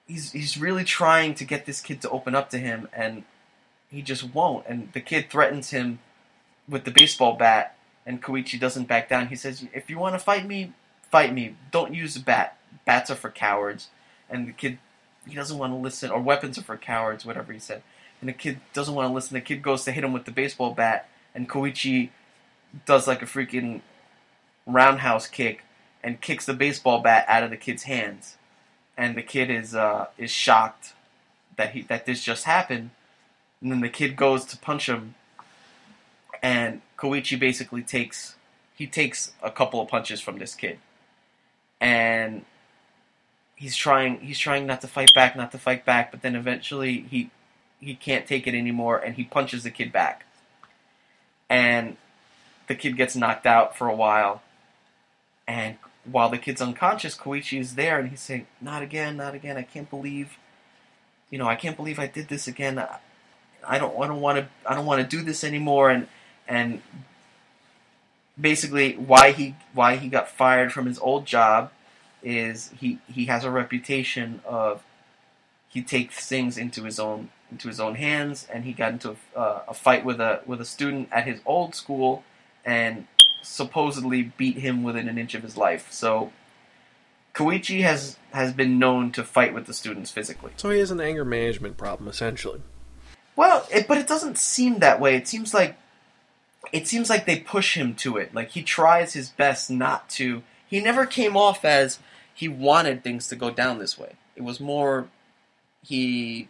he's 0.08 0.32
he's 0.32 0.58
really 0.58 0.84
trying 0.84 1.34
to 1.36 1.46
get 1.46 1.66
this 1.66 1.82
kid 1.82 2.02
to 2.02 2.10
open 2.10 2.36
up 2.36 2.50
to 2.52 2.58
him, 2.58 2.88
and 2.94 3.24
he 3.90 4.02
just 4.02 4.34
won't. 4.34 4.66
And 4.68 4.92
the 4.94 5.02
kid 5.02 5.30
threatens 5.30 5.72
him 5.72 6.00
with 6.68 6.84
the 6.84 6.92
baseball 6.92 7.34
bat, 7.34 7.76
and 8.06 8.22
Koichi 8.22 8.60
doesn't 8.60 8.88
back 8.88 9.10
down. 9.10 9.28
He 9.28 9.36
says, 9.36 9.66
"If 9.74 9.90
you 9.90 9.98
want 9.98 10.16
to 10.16 10.20
fight 10.20 10.46
me, 10.46 10.74
fight 11.10 11.34
me. 11.34 11.56
Don't 11.72 11.94
use 11.94 12.16
a 12.16 12.22
bat. 12.22 12.58
Bats 12.86 13.10
are 13.10 13.16
for 13.16 13.32
cowards." 13.32 13.88
And 14.30 14.48
the 14.48 14.54
kid, 14.54 14.78
he 15.32 15.38
doesn't 15.38 15.58
want 15.58 15.72
to 15.72 15.78
listen. 15.78 16.12
Or 16.12 16.20
weapons 16.20 16.58
are 16.58 16.64
for 16.64 16.78
cowards, 16.78 17.26
whatever 17.26 17.54
he 17.54 17.60
said. 17.60 17.82
And 18.20 18.30
the 18.30 18.34
kid 18.34 18.60
doesn't 18.74 18.94
want 18.94 19.10
to 19.10 19.14
listen. 19.14 19.34
The 19.34 19.42
kid 19.42 19.64
goes 19.64 19.86
to 19.86 19.92
hit 19.92 20.04
him 20.04 20.14
with 20.14 20.26
the 20.26 20.32
baseball 20.32 20.74
bat, 20.74 21.10
and 21.34 21.50
Koichi 21.50 22.10
does 22.86 23.08
like 23.08 23.22
a 23.22 23.26
freaking 23.26 23.82
roundhouse 24.68 25.28
kick 25.28 25.64
and 26.04 26.22
kicks 26.22 26.46
the 26.46 26.54
baseball 26.54 27.00
bat 27.00 27.26
out 27.28 27.44
of 27.44 27.50
the 27.50 27.58
kid's 27.58 27.84
hands. 27.84 28.38
And 28.98 29.16
the 29.16 29.24
kid 29.24 29.50
is 29.50 29.74
uh, 29.74 30.08
is 30.18 30.30
shocked 30.30 30.94
that 31.56 31.72
he 31.72 31.82
that 31.84 32.06
this 32.06 32.24
just 32.24 32.44
happened. 32.44 32.92
And 33.62 33.72
then 33.72 33.82
the 33.82 33.90
kid 33.90 34.16
goes 34.16 34.44
to 34.46 34.58
punch 34.58 34.90
him, 34.90 35.16
and 36.44 36.82
Koichi 36.98 37.40
basically 37.40 37.82
takes 37.82 38.36
he 38.76 38.86
takes 38.86 39.32
a 39.42 39.50
couple 39.50 39.80
of 39.80 39.88
punches 39.88 40.20
from 40.20 40.38
this 40.38 40.54
kid, 40.54 40.80
and 41.80 42.44
he's 43.62 43.76
trying 43.76 44.20
he's 44.22 44.40
trying 44.40 44.66
not 44.66 44.82
to 44.82 44.88
fight 44.88 45.12
back, 45.14 45.36
not 45.36 45.52
to 45.52 45.60
fight 45.60 45.86
back, 45.86 46.10
but 46.10 46.24
then 46.24 46.36
eventually 46.36 47.06
he 47.12 47.30
he 47.80 47.94
can't 47.94 48.26
take 48.26 48.48
it 48.48 48.56
anymore, 48.56 48.98
and 48.98 49.16
he 49.16 49.24
punches 49.24 49.64
the 49.64 49.70
kid 49.70 49.92
back, 49.92 50.26
and 51.48 51.96
the 52.68 52.74
kid 52.74 52.98
gets 52.98 53.16
knocked 53.16 53.46
out 53.46 53.78
for 53.78 53.88
a 53.88 53.96
while, 53.96 54.42
and 55.48 55.78
while 56.04 56.30
the 56.30 56.40
kid's 56.40 56.62
unconscious, 56.62 57.16
Koichi 57.16 57.60
is 57.60 57.76
there, 57.76 58.00
and 58.00 58.10
he's 58.10 58.20
saying, 58.20 58.48
"Not 58.60 58.82
again, 58.82 59.16
not 59.16 59.36
again! 59.36 59.58
I 59.58 59.64
can't 59.64 59.90
believe." 59.90 60.38
You 61.30 61.38
know, 61.38 61.48
I 61.48 61.56
can't 61.56 61.78
believe 61.78 62.00
I 62.00 62.08
did 62.08 62.28
this 62.28 62.48
again. 62.48 62.80
I, 62.80 62.98
I 63.66 63.78
don't, 63.78 63.98
I 64.04 64.08
don't 64.08 64.20
want 64.20 64.40
to, 64.40 64.48
I 64.70 64.74
don't 64.74 64.86
want 64.86 65.02
to 65.02 65.08
do 65.08 65.24
this 65.24 65.44
anymore. 65.44 65.92
And 65.92 66.08
and 66.48 66.82
basically, 68.40 68.96
why 68.96 69.32
he 69.34 69.56
why 69.74 69.98
he 69.98 70.08
got 70.08 70.30
fired 70.30 70.74
from 70.74 70.88
his 70.88 70.98
old 70.98 71.28
job 71.28 71.72
is 72.24 72.72
he 72.80 73.00
he 73.08 73.26
has 73.26 73.44
a 73.44 73.52
reputation 73.52 74.42
of 74.46 74.84
he 75.68 75.82
takes 75.82 76.28
things 76.28 76.58
into 76.58 76.84
his 76.84 77.00
own 77.00 77.30
into 77.52 77.68
his 77.68 77.80
own 77.80 77.96
hands, 77.96 78.48
and 78.52 78.64
he 78.64 78.74
got 78.74 78.94
into 78.94 79.16
a, 79.36 79.40
uh, 79.40 79.64
a 79.70 79.74
fight 79.74 80.06
with 80.06 80.20
a 80.20 80.42
with 80.46 80.62
a 80.62 80.66
student 80.66 81.10
at 81.12 81.26
his 81.26 81.40
old 81.46 81.76
school, 81.76 82.24
and 82.66 83.08
supposedly 83.42 84.24
beat 84.38 84.58
him 84.58 84.84
within 84.84 85.10
an 85.10 85.18
inch 85.18 85.36
of 85.36 85.44
his 85.44 85.58
life. 85.58 85.92
So. 85.92 86.32
Koichi 87.34 87.82
has 87.82 88.18
has 88.34 88.52
been 88.52 88.78
known 88.78 89.14
to 89.14 89.24
fight 89.24 89.54
with 89.54 89.66
the 89.66 89.74
students 89.74 90.12
physically. 90.12 90.52
So 90.58 90.70
he 90.70 90.80
has 90.80 90.92
an 90.92 91.00
anger 91.00 91.24
management 91.24 91.78
problem, 91.78 92.10
essentially. 92.10 92.62
Well, 93.38 93.66
it, 93.72 93.88
but 93.88 93.98
it 93.98 94.08
doesn't 94.08 94.38
seem 94.38 94.80
that 94.80 95.00
way. 95.00 95.16
It 95.16 95.30
seems 95.30 95.54
like 95.54 95.78
it 96.72 96.88
seems 96.88 97.10
like 97.10 97.26
they 97.26 97.40
push 97.40 97.76
him 97.76 97.96
to 97.96 98.18
it. 98.18 98.34
Like 98.34 98.52
he 98.52 98.64
tries 98.64 99.14
his 99.14 99.30
best 99.30 99.70
not 99.70 100.10
to. 100.12 100.44
He 100.68 100.80
never 100.80 101.06
came 101.06 101.36
off 101.36 101.66
as 101.66 102.00
he 102.42 102.48
wanted 102.48 103.04
things 103.04 103.28
to 103.28 103.36
go 103.36 103.52
down 103.52 103.78
this 103.78 104.00
way. 104.00 104.14
It 104.36 104.42
was 104.42 104.60
more 104.60 105.08
he 105.84 106.50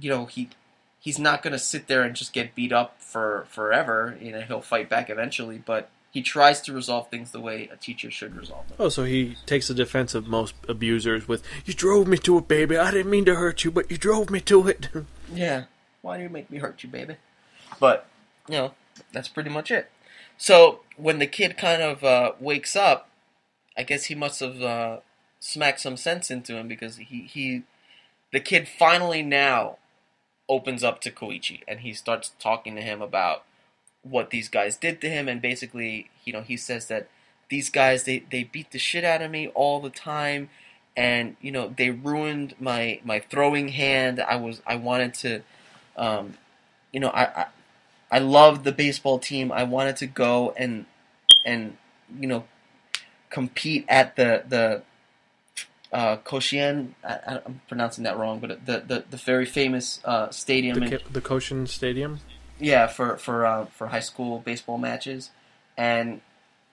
you 0.00 0.08
know, 0.08 0.24
he 0.24 0.48
he's 1.00 1.18
not 1.18 1.42
going 1.42 1.52
to 1.52 1.58
sit 1.58 1.86
there 1.86 2.02
and 2.02 2.16
just 2.16 2.32
get 2.32 2.54
beat 2.54 2.72
up 2.72 2.98
for 2.98 3.44
forever. 3.50 4.16
You 4.22 4.32
know, 4.32 4.40
he'll 4.40 4.62
fight 4.62 4.88
back 4.88 5.10
eventually, 5.10 5.58
but 5.58 5.90
he 6.10 6.22
tries 6.22 6.62
to 6.62 6.72
resolve 6.72 7.10
things 7.10 7.30
the 7.30 7.40
way 7.40 7.68
a 7.70 7.76
teacher 7.76 8.10
should 8.10 8.34
resolve 8.34 8.66
them. 8.68 8.78
Oh, 8.80 8.88
so 8.88 9.04
he 9.04 9.36
takes 9.44 9.68
the 9.68 9.74
defense 9.74 10.14
of 10.14 10.26
most 10.26 10.54
abusers 10.66 11.28
with, 11.28 11.42
You 11.66 11.74
drove 11.74 12.08
me 12.08 12.16
to 12.16 12.38
it, 12.38 12.48
baby. 12.48 12.78
I 12.78 12.90
didn't 12.90 13.10
mean 13.10 13.26
to 13.26 13.34
hurt 13.34 13.64
you, 13.64 13.70
but 13.70 13.90
you 13.90 13.98
drove 13.98 14.30
me 14.30 14.40
to 14.40 14.66
it. 14.68 14.88
Yeah. 15.34 15.64
Why 16.00 16.16
do 16.16 16.22
you 16.24 16.28
make 16.28 16.50
me 16.50 16.58
hurt 16.58 16.82
you, 16.82 16.90
baby? 16.90 17.16
But, 17.80 18.06
you 18.48 18.56
know, 18.56 18.72
that's 19.12 19.28
pretty 19.28 19.48
much 19.48 19.70
it. 19.70 19.90
So, 20.36 20.80
when 20.96 21.20
the 21.20 21.26
kid 21.26 21.56
kind 21.56 21.80
of 21.80 22.04
uh, 22.04 22.32
wakes 22.38 22.76
up, 22.76 23.08
I 23.76 23.82
guess 23.82 24.04
he 24.04 24.14
must 24.14 24.40
have 24.40 24.60
uh, 24.62 24.98
smacked 25.40 25.80
some 25.80 25.96
sense 25.96 26.30
into 26.30 26.56
him 26.56 26.68
because 26.68 26.96
he, 26.96 27.22
he, 27.22 27.62
the 28.32 28.40
kid 28.40 28.68
finally 28.68 29.22
now 29.22 29.78
opens 30.48 30.84
up 30.84 31.00
to 31.00 31.10
Koichi 31.10 31.60
and 31.66 31.80
he 31.80 31.94
starts 31.94 32.32
talking 32.38 32.74
to 32.76 32.82
him 32.82 33.00
about 33.00 33.44
what 34.02 34.30
these 34.30 34.48
guys 34.48 34.76
did 34.76 35.00
to 35.00 35.08
him. 35.08 35.28
And 35.28 35.40
basically, 35.40 36.10
you 36.24 36.32
know, 36.32 36.42
he 36.42 36.56
says 36.56 36.86
that 36.88 37.08
these 37.48 37.70
guys 37.70 38.04
they, 38.04 38.24
they 38.30 38.44
beat 38.44 38.70
the 38.70 38.78
shit 38.78 39.04
out 39.04 39.22
of 39.22 39.30
me 39.30 39.48
all 39.48 39.80
the 39.80 39.90
time. 39.90 40.48
And 40.94 41.36
you 41.40 41.50
know 41.50 41.72
they 41.74 41.90
ruined 41.90 42.54
my 42.60 43.00
my 43.02 43.18
throwing 43.18 43.68
hand. 43.68 44.20
I 44.20 44.36
was 44.36 44.60
i 44.66 44.76
wanted 44.76 45.14
to 45.14 45.42
um, 45.96 46.34
you 46.92 47.00
know 47.00 47.08
I, 47.08 47.24
I 47.24 47.46
i 48.10 48.18
loved 48.18 48.64
the 48.64 48.72
baseball 48.72 49.18
team. 49.18 49.50
I 49.50 49.62
wanted 49.64 49.96
to 49.96 50.06
go 50.06 50.52
and 50.54 50.84
and 51.46 51.78
you 52.20 52.26
know 52.26 52.44
compete 53.32 53.84
at 53.88 54.14
the 54.14 54.44
the 54.48 54.82
uh, 55.92 56.16
Koshien, 56.18 56.88
I, 57.04 57.40
I'm 57.44 57.60
pronouncing 57.68 58.04
that 58.04 58.16
wrong, 58.16 58.38
but 58.38 58.64
the 58.64 58.80
the, 58.80 59.04
the 59.10 59.16
very 59.16 59.46
famous 59.46 60.00
uh, 60.04 60.30
stadium 60.30 60.78
the, 60.78 60.84
in, 60.84 61.00
the 61.10 61.20
Koshin 61.20 61.66
Stadium? 61.66 62.20
yeah, 62.60 62.86
for 62.86 63.16
for 63.16 63.44
uh, 63.44 63.66
for 63.66 63.88
high 63.88 64.00
school 64.00 64.38
baseball 64.38 64.78
matches, 64.78 65.30
and 65.76 66.20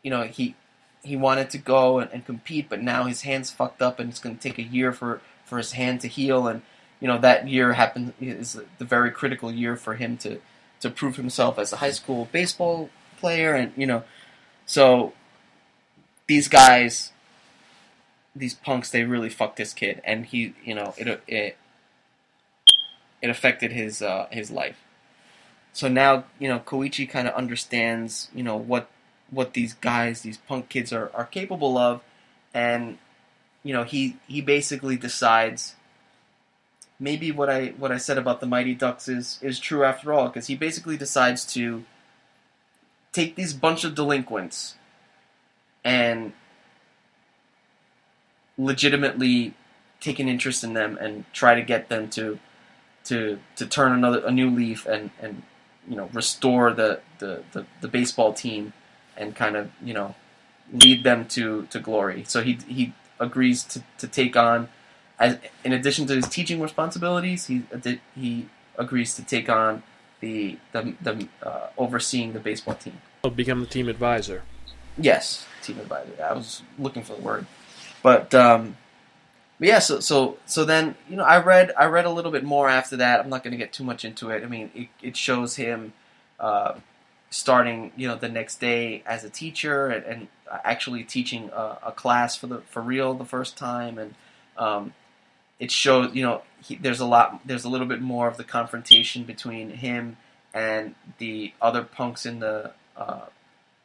you 0.04 0.12
know 0.12 0.24
he 0.24 0.56
he 1.04 1.16
wanted 1.16 1.50
to 1.50 1.58
go 1.58 2.00
and, 2.00 2.12
and 2.12 2.26
compete, 2.26 2.70
but 2.70 2.82
now 2.82 3.06
his 3.06 3.22
hand's 3.22 3.50
fucked 3.50 3.82
up, 3.82 4.00
and 4.00 4.10
it's 4.10 4.20
going 4.20 4.38
to 4.38 4.42
take 4.42 4.60
a 4.60 4.64
year 4.64 4.94
for 4.94 5.22
for 5.46 5.58
his 5.58 5.72
hand 5.72 6.02
to 6.02 6.08
heal, 6.08 6.48
and 6.48 6.62
you 7.00 7.08
know 7.08 7.18
that 7.18 7.48
year 7.48 7.74
happened 7.74 8.14
is 8.22 8.60
the 8.78 8.86
very 8.86 9.12
critical 9.12 9.52
year 9.52 9.76
for 9.76 9.96
him 9.96 10.18
to 10.18 10.40
to 10.82 10.90
prove 10.90 11.16
himself 11.16 11.58
as 11.58 11.74
a 11.74 11.78
high 11.78 11.92
school 11.92 12.30
baseball 12.32 12.90
player, 13.18 13.54
and 13.54 13.74
you 13.76 13.88
know, 13.88 14.04
so 14.66 15.14
these 16.30 16.48
guys, 16.48 17.12
these 18.36 18.54
punks, 18.54 18.92
they 18.92 19.04
really 19.04 19.30
fucked 19.30 19.58
this 19.58 19.74
kid, 19.74 20.00
and 20.06 20.28
he, 20.28 20.54
you 20.64 20.76
know, 20.76 20.94
it 20.96 21.22
it 21.28 21.58
it 23.20 23.30
affected 23.32 23.72
his 23.72 24.04
uh, 24.04 24.28
his 24.32 24.52
life. 24.52 24.78
So 25.74 25.88
now, 25.88 26.26
you 26.38 26.48
know, 26.48 26.60
Koichi 26.60 27.10
kind 27.10 27.28
of 27.28 27.34
understands, 27.34 28.30
you 28.34 28.44
know, 28.44 28.56
what 28.56 28.90
what 29.32 29.54
these 29.54 29.74
guys, 29.74 30.22
these 30.22 30.38
punk 30.38 30.70
kids 30.70 30.94
are, 30.94 31.12
are 31.16 31.26
capable 31.26 31.80
of, 31.80 32.02
and 32.54 33.00
you 33.64 33.74
know, 33.74 33.84
he 33.84 34.18
he 34.28 34.40
basically 34.40 34.98
decides 34.98 35.76
maybe 37.00 37.32
what 37.32 37.50
I 37.50 37.70
what 37.70 37.92
I 37.92 37.98
said 37.98 38.20
about 38.20 38.40
the 38.40 38.46
Mighty 38.46 38.76
Ducks 38.76 39.08
is 39.08 39.40
is 39.42 39.60
true 39.60 39.84
after 39.84 40.14
all, 40.14 40.28
because 40.28 40.46
he 40.46 40.56
basically 40.56 40.96
decides 40.96 41.44
to 41.54 41.86
take 43.14 43.36
these 43.36 43.56
bunch 43.56 43.84
of 43.84 43.96
delinquents 43.96 44.76
and 45.84 46.34
legitimately 48.58 49.54
take 50.00 50.20
an 50.20 50.28
interest 50.28 50.64
in 50.64 50.74
them 50.74 50.98
and 51.00 51.26
try 51.34 51.56
to 51.56 51.62
get 51.62 51.90
them 51.90 52.10
to 52.10 52.40
to 53.06 53.40
to 53.56 53.66
turn 53.66 53.92
another 53.92 54.26
a 54.26 54.32
new 54.32 54.50
leaf 54.50 54.86
and 54.86 55.12
and 55.22 55.44
you 55.88 55.96
know 55.96 56.10
restore 56.14 56.74
the 56.74 57.00
the, 57.20 57.44
the, 57.54 57.66
the 57.82 57.88
baseball 57.88 58.34
team 58.34 58.74
and 59.18 59.36
kind 59.36 59.56
of 59.56 59.72
you 59.84 59.94
know 59.94 60.16
lead 60.72 61.04
them 61.04 61.28
to, 61.28 61.66
to 61.72 61.80
glory. 61.80 62.24
So 62.28 62.44
he 62.44 62.60
he 62.68 62.94
agrees 63.20 63.64
to, 63.66 63.84
to 63.98 64.08
take 64.08 64.36
on 64.36 64.70
as 65.20 65.38
in 65.64 65.74
addition 65.74 66.08
to 66.08 66.16
his 66.16 66.28
teaching 66.30 66.62
responsibilities, 66.62 67.48
he 67.48 67.64
he 68.16 68.48
agrees 68.78 69.16
to 69.16 69.24
take 69.24 69.50
on 69.50 69.84
the 70.22 70.58
the, 70.72 70.96
the 71.02 71.28
uh, 71.44 71.68
overseeing 71.78 72.34
the 72.34 72.40
baseball 72.40 72.76
team. 72.76 73.02
Become 73.36 73.60
the 73.60 73.66
team 73.66 73.90
advisor. 73.90 74.44
Yes, 74.98 75.46
team 75.62 75.80
advisor. 75.80 76.12
I 76.24 76.34
was 76.34 76.62
looking 76.78 77.04
for 77.04 77.16
the 77.16 77.22
word, 77.22 77.46
but 78.04 78.34
um, 78.34 78.78
but 79.60 79.68
yeah. 79.68 79.80
So 79.80 80.00
so 80.00 80.38
so 80.46 80.66
then 80.66 80.96
you 81.10 81.16
know 81.16 81.24
I 81.24 81.42
read 81.42 81.72
I 81.78 81.86
read 81.86 82.06
a 82.06 82.10
little 82.10 82.32
bit 82.32 82.44
more 82.44 82.70
after 82.70 82.98
that. 82.98 83.20
I'm 83.20 83.30
not 83.30 83.44
going 83.44 83.52
to 83.52 83.58
get 83.58 83.74
too 83.74 83.84
much 83.84 84.04
into 84.04 84.30
it. 84.30 84.44
I 84.44 84.48
mean, 84.48 84.72
it, 84.76 84.88
it 85.02 85.18
shows 85.18 85.56
him 85.56 85.94
uh, 86.40 86.76
starting 87.30 87.92
you 87.96 88.08
know 88.08 88.16
the 88.16 88.30
next 88.30 88.60
day 88.60 89.04
as 89.06 89.24
a 89.24 89.30
teacher 89.30 89.88
and, 89.88 90.06
and 90.06 90.28
actually 90.64 91.04
teaching 91.04 91.50
a, 91.54 91.78
a 91.88 91.92
class 91.92 92.36
for 92.36 92.48
the 92.48 92.58
for 92.62 92.82
real 92.82 93.14
the 93.14 93.26
first 93.26 93.58
time, 93.58 93.98
and 93.98 94.16
um, 94.58 94.94
it 95.60 95.72
shows 95.72 96.14
you 96.14 96.24
know 96.24 96.42
he, 96.64 96.76
there's 96.76 97.00
a 97.00 97.06
lot 97.06 97.42
there's 97.46 97.64
a 97.64 97.70
little 97.70 97.88
bit 97.88 98.02
more 98.02 98.28
of 98.28 98.38
the 98.38 98.44
confrontation 98.44 99.24
between 99.24 99.70
him 99.70 100.18
and 100.54 100.96
the 101.20 101.54
other 101.62 101.84
punks 101.84 102.26
in 102.26 102.40
the 102.40 102.72
uh, 102.98 103.26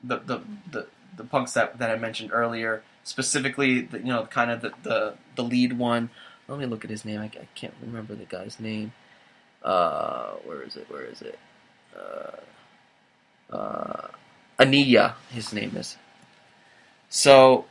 the, 0.06 0.18
the 0.18 0.40
the 0.70 0.86
the 1.16 1.24
punks 1.24 1.52
that, 1.52 1.78
that 1.78 1.90
I 1.90 1.96
mentioned 1.96 2.30
earlier, 2.32 2.82
specifically 3.04 3.82
the, 3.82 3.98
you 3.98 4.06
know 4.06 4.26
kind 4.26 4.50
of 4.50 4.60
the, 4.60 4.72
the 4.82 5.14
the 5.36 5.42
lead 5.42 5.78
one. 5.78 6.10
Let 6.48 6.58
me 6.58 6.66
look 6.66 6.84
at 6.84 6.90
his 6.90 7.04
name. 7.04 7.20
I, 7.20 7.24
I 7.24 7.48
can't 7.54 7.74
remember 7.80 8.14
the 8.14 8.24
guy's 8.24 8.60
name. 8.60 8.92
Uh, 9.62 10.32
where 10.44 10.62
is 10.62 10.76
it? 10.76 10.90
Where 10.90 11.04
is 11.04 11.22
it? 11.22 11.38
Uh, 11.96 13.54
uh, 13.54 14.08
Aniya, 14.58 15.14
his 15.30 15.52
name 15.52 15.76
is. 15.76 15.96
So 17.08 17.64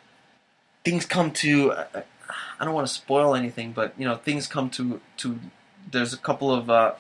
things 0.84 1.06
come 1.06 1.32
to. 1.32 1.74
I 1.74 2.66
don't 2.66 2.74
want 2.74 2.88
to 2.88 2.94
spoil 2.94 3.36
anything, 3.36 3.74
but 3.74 3.94
you 3.98 4.06
know 4.06 4.16
things 4.16 4.48
come 4.48 4.70
to 4.72 5.02
to. 5.18 5.40
There's 5.92 6.14
a 6.14 6.18
couple 6.18 6.52
of 6.52 6.70
uh, 6.70 6.94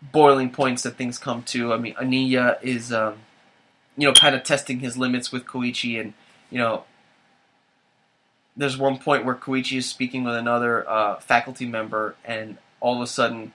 boiling 0.00 0.50
points 0.50 0.82
that 0.82 0.96
things 0.96 1.18
come 1.18 1.42
to. 1.44 1.72
I 1.72 1.78
mean, 1.78 1.94
Aniya 1.94 2.62
is, 2.62 2.92
um, 2.92 3.18
you 3.98 4.06
know, 4.06 4.14
kind 4.14 4.34
of 4.36 4.44
testing 4.44 4.78
his 4.78 4.96
limits 4.96 5.32
with 5.32 5.44
Koichi, 5.44 6.00
and 6.00 6.14
you 6.50 6.58
know, 6.58 6.84
there's 8.56 8.78
one 8.78 8.98
point 8.98 9.24
where 9.24 9.34
Koichi 9.34 9.76
is 9.78 9.86
speaking 9.86 10.22
with 10.22 10.36
another 10.36 10.88
uh, 10.88 11.16
faculty 11.18 11.66
member, 11.66 12.14
and 12.24 12.58
all 12.80 12.96
of 12.96 13.02
a 13.02 13.08
sudden, 13.08 13.52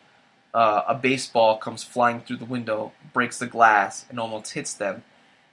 uh, 0.53 0.83
a 0.85 0.95
baseball 0.95 1.57
comes 1.57 1.83
flying 1.83 2.19
through 2.19 2.37
the 2.37 2.45
window, 2.45 2.91
breaks 3.13 3.39
the 3.39 3.47
glass, 3.47 4.05
and 4.09 4.19
almost 4.19 4.53
hits 4.53 4.73
them. 4.73 5.03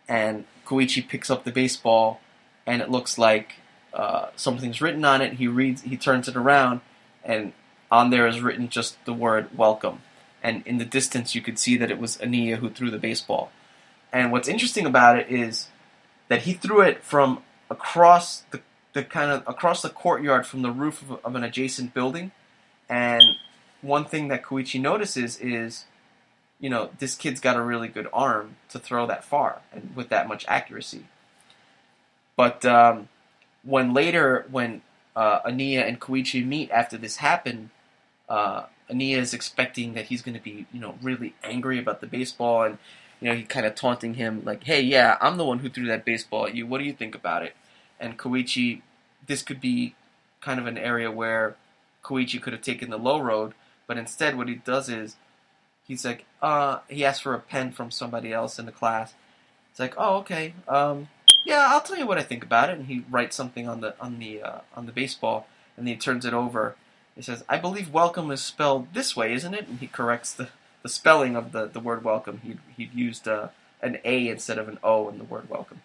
And 0.08 0.44
Koichi 0.66 1.06
picks 1.08 1.30
up 1.30 1.44
the 1.44 1.52
baseball, 1.52 2.20
and 2.66 2.82
it 2.82 2.90
looks 2.90 3.16
like 3.16 3.54
uh, 3.94 4.30
something's 4.34 4.82
written 4.82 5.04
on 5.04 5.22
it. 5.22 5.34
He 5.34 5.46
reads, 5.46 5.82
he 5.82 5.96
turns 5.96 6.26
it 6.26 6.36
around, 6.36 6.80
and 7.24 7.52
on 7.92 8.10
there 8.10 8.26
is 8.26 8.40
written 8.40 8.68
just 8.68 9.04
the 9.04 9.14
word 9.14 9.56
"welcome." 9.56 10.02
And 10.42 10.66
in 10.66 10.78
the 10.78 10.84
distance, 10.84 11.34
you 11.36 11.42
could 11.42 11.60
see 11.60 11.76
that 11.76 11.92
it 11.92 11.98
was 11.98 12.16
Aniya 12.16 12.56
who 12.56 12.70
threw 12.70 12.90
the 12.90 12.98
baseball. 12.98 13.52
And 14.12 14.32
what's 14.32 14.48
interesting 14.48 14.86
about 14.86 15.18
it 15.18 15.28
is 15.30 15.68
that 16.28 16.42
he 16.42 16.52
threw 16.52 16.80
it 16.80 17.02
from 17.02 17.42
across 17.68 18.40
the, 18.50 18.60
the 18.92 19.04
kind 19.04 19.30
of 19.30 19.46
across 19.46 19.82
the 19.82 19.88
courtyard 19.88 20.46
from 20.46 20.62
the 20.62 20.70
roof 20.70 21.02
of, 21.02 21.24
of 21.24 21.34
an 21.34 21.44
adjacent 21.44 21.94
building. 21.94 22.32
And 22.88 23.22
one 23.82 24.04
thing 24.04 24.28
that 24.28 24.42
Koichi 24.42 24.80
notices 24.80 25.38
is, 25.38 25.84
you 26.58 26.68
know, 26.68 26.90
this 26.98 27.14
kid's 27.14 27.40
got 27.40 27.56
a 27.56 27.62
really 27.62 27.88
good 27.88 28.08
arm 28.12 28.56
to 28.70 28.78
throw 28.78 29.06
that 29.06 29.24
far 29.24 29.62
and 29.72 29.94
with 29.94 30.08
that 30.08 30.28
much 30.28 30.44
accuracy. 30.48 31.04
But 32.36 32.64
um, 32.64 33.08
when 33.62 33.94
later, 33.94 34.46
when 34.50 34.82
uh, 35.14 35.40
Aniya 35.42 35.86
and 35.86 36.00
Koichi 36.00 36.44
meet 36.44 36.70
after 36.70 36.96
this 36.96 37.16
happened, 37.16 37.70
uh, 38.28 38.64
Aniya 38.90 39.18
is 39.18 39.34
expecting 39.34 39.94
that 39.94 40.06
he's 40.06 40.22
going 40.22 40.36
to 40.36 40.42
be, 40.42 40.66
you 40.72 40.80
know, 40.80 40.96
really 41.02 41.34
angry 41.44 41.78
about 41.78 42.00
the 42.00 42.06
baseball, 42.06 42.64
and 42.64 42.78
you 43.20 43.28
know, 43.28 43.34
he 43.34 43.42
kind 43.42 43.66
of 43.66 43.74
taunting 43.74 44.14
him 44.14 44.42
like, 44.44 44.64
"Hey, 44.64 44.80
yeah, 44.80 45.16
I'm 45.20 45.36
the 45.36 45.44
one 45.44 45.60
who 45.60 45.68
threw 45.68 45.86
that 45.86 46.04
baseball 46.04 46.46
at 46.46 46.54
you. 46.54 46.66
What 46.66 46.78
do 46.78 46.84
you 46.84 46.92
think 46.92 47.14
about 47.14 47.42
it?" 47.42 47.54
And 47.98 48.18
Koichi, 48.18 48.82
this 49.26 49.42
could 49.42 49.60
be 49.60 49.94
kind 50.40 50.58
of 50.58 50.66
an 50.66 50.78
area 50.78 51.10
where 51.10 51.56
Koichi 52.02 52.40
could 52.40 52.52
have 52.52 52.62
taken 52.62 52.90
the 52.90 52.98
low 52.98 53.20
road, 53.20 53.54
but 53.86 53.98
instead, 53.98 54.36
what 54.36 54.48
he 54.48 54.54
does 54.54 54.88
is 54.88 55.16
he's 55.86 56.04
like, 56.04 56.24
uh, 56.40 56.78
he 56.88 57.04
asks 57.04 57.20
for 57.20 57.34
a 57.34 57.40
pen 57.40 57.72
from 57.72 57.90
somebody 57.90 58.32
else 58.32 58.58
in 58.58 58.66
the 58.66 58.72
class. 58.72 59.14
It's 59.70 59.80
like, 59.80 59.94
oh, 59.98 60.16
okay, 60.18 60.54
um, 60.68 61.08
yeah, 61.44 61.66
I'll 61.68 61.80
tell 61.80 61.98
you 61.98 62.06
what 62.06 62.18
I 62.18 62.22
think 62.22 62.42
about 62.42 62.70
it. 62.70 62.78
And 62.78 62.86
he 62.86 63.04
writes 63.10 63.36
something 63.36 63.68
on 63.68 63.80
the 63.80 63.94
on 64.00 64.18
the 64.18 64.42
uh, 64.42 64.60
on 64.74 64.86
the 64.86 64.92
baseball, 64.92 65.46
and 65.76 65.86
then 65.86 65.94
he 65.94 66.00
turns 66.00 66.24
it 66.24 66.34
over. 66.34 66.76
He 67.16 67.22
says, 67.22 67.44
I 67.48 67.58
believe 67.58 67.92
welcome 67.92 68.30
is 68.30 68.40
spelled 68.40 68.94
this 68.94 69.14
way, 69.14 69.32
isn't 69.34 69.52
it? 69.52 69.68
And 69.68 69.78
he 69.78 69.88
corrects 69.88 70.32
the, 70.32 70.48
the 70.82 70.88
spelling 70.88 71.36
of 71.36 71.52
the, 71.52 71.66
the 71.66 71.80
word 71.80 72.04
welcome. 72.04 72.40
He 72.44 72.56
he 72.76 72.90
used 72.94 73.28
uh, 73.28 73.48
an 73.82 73.98
A 74.04 74.28
instead 74.28 74.58
of 74.58 74.68
an 74.68 74.78
O 74.82 75.08
in 75.08 75.18
the 75.18 75.24
word 75.24 75.48
welcome, 75.48 75.82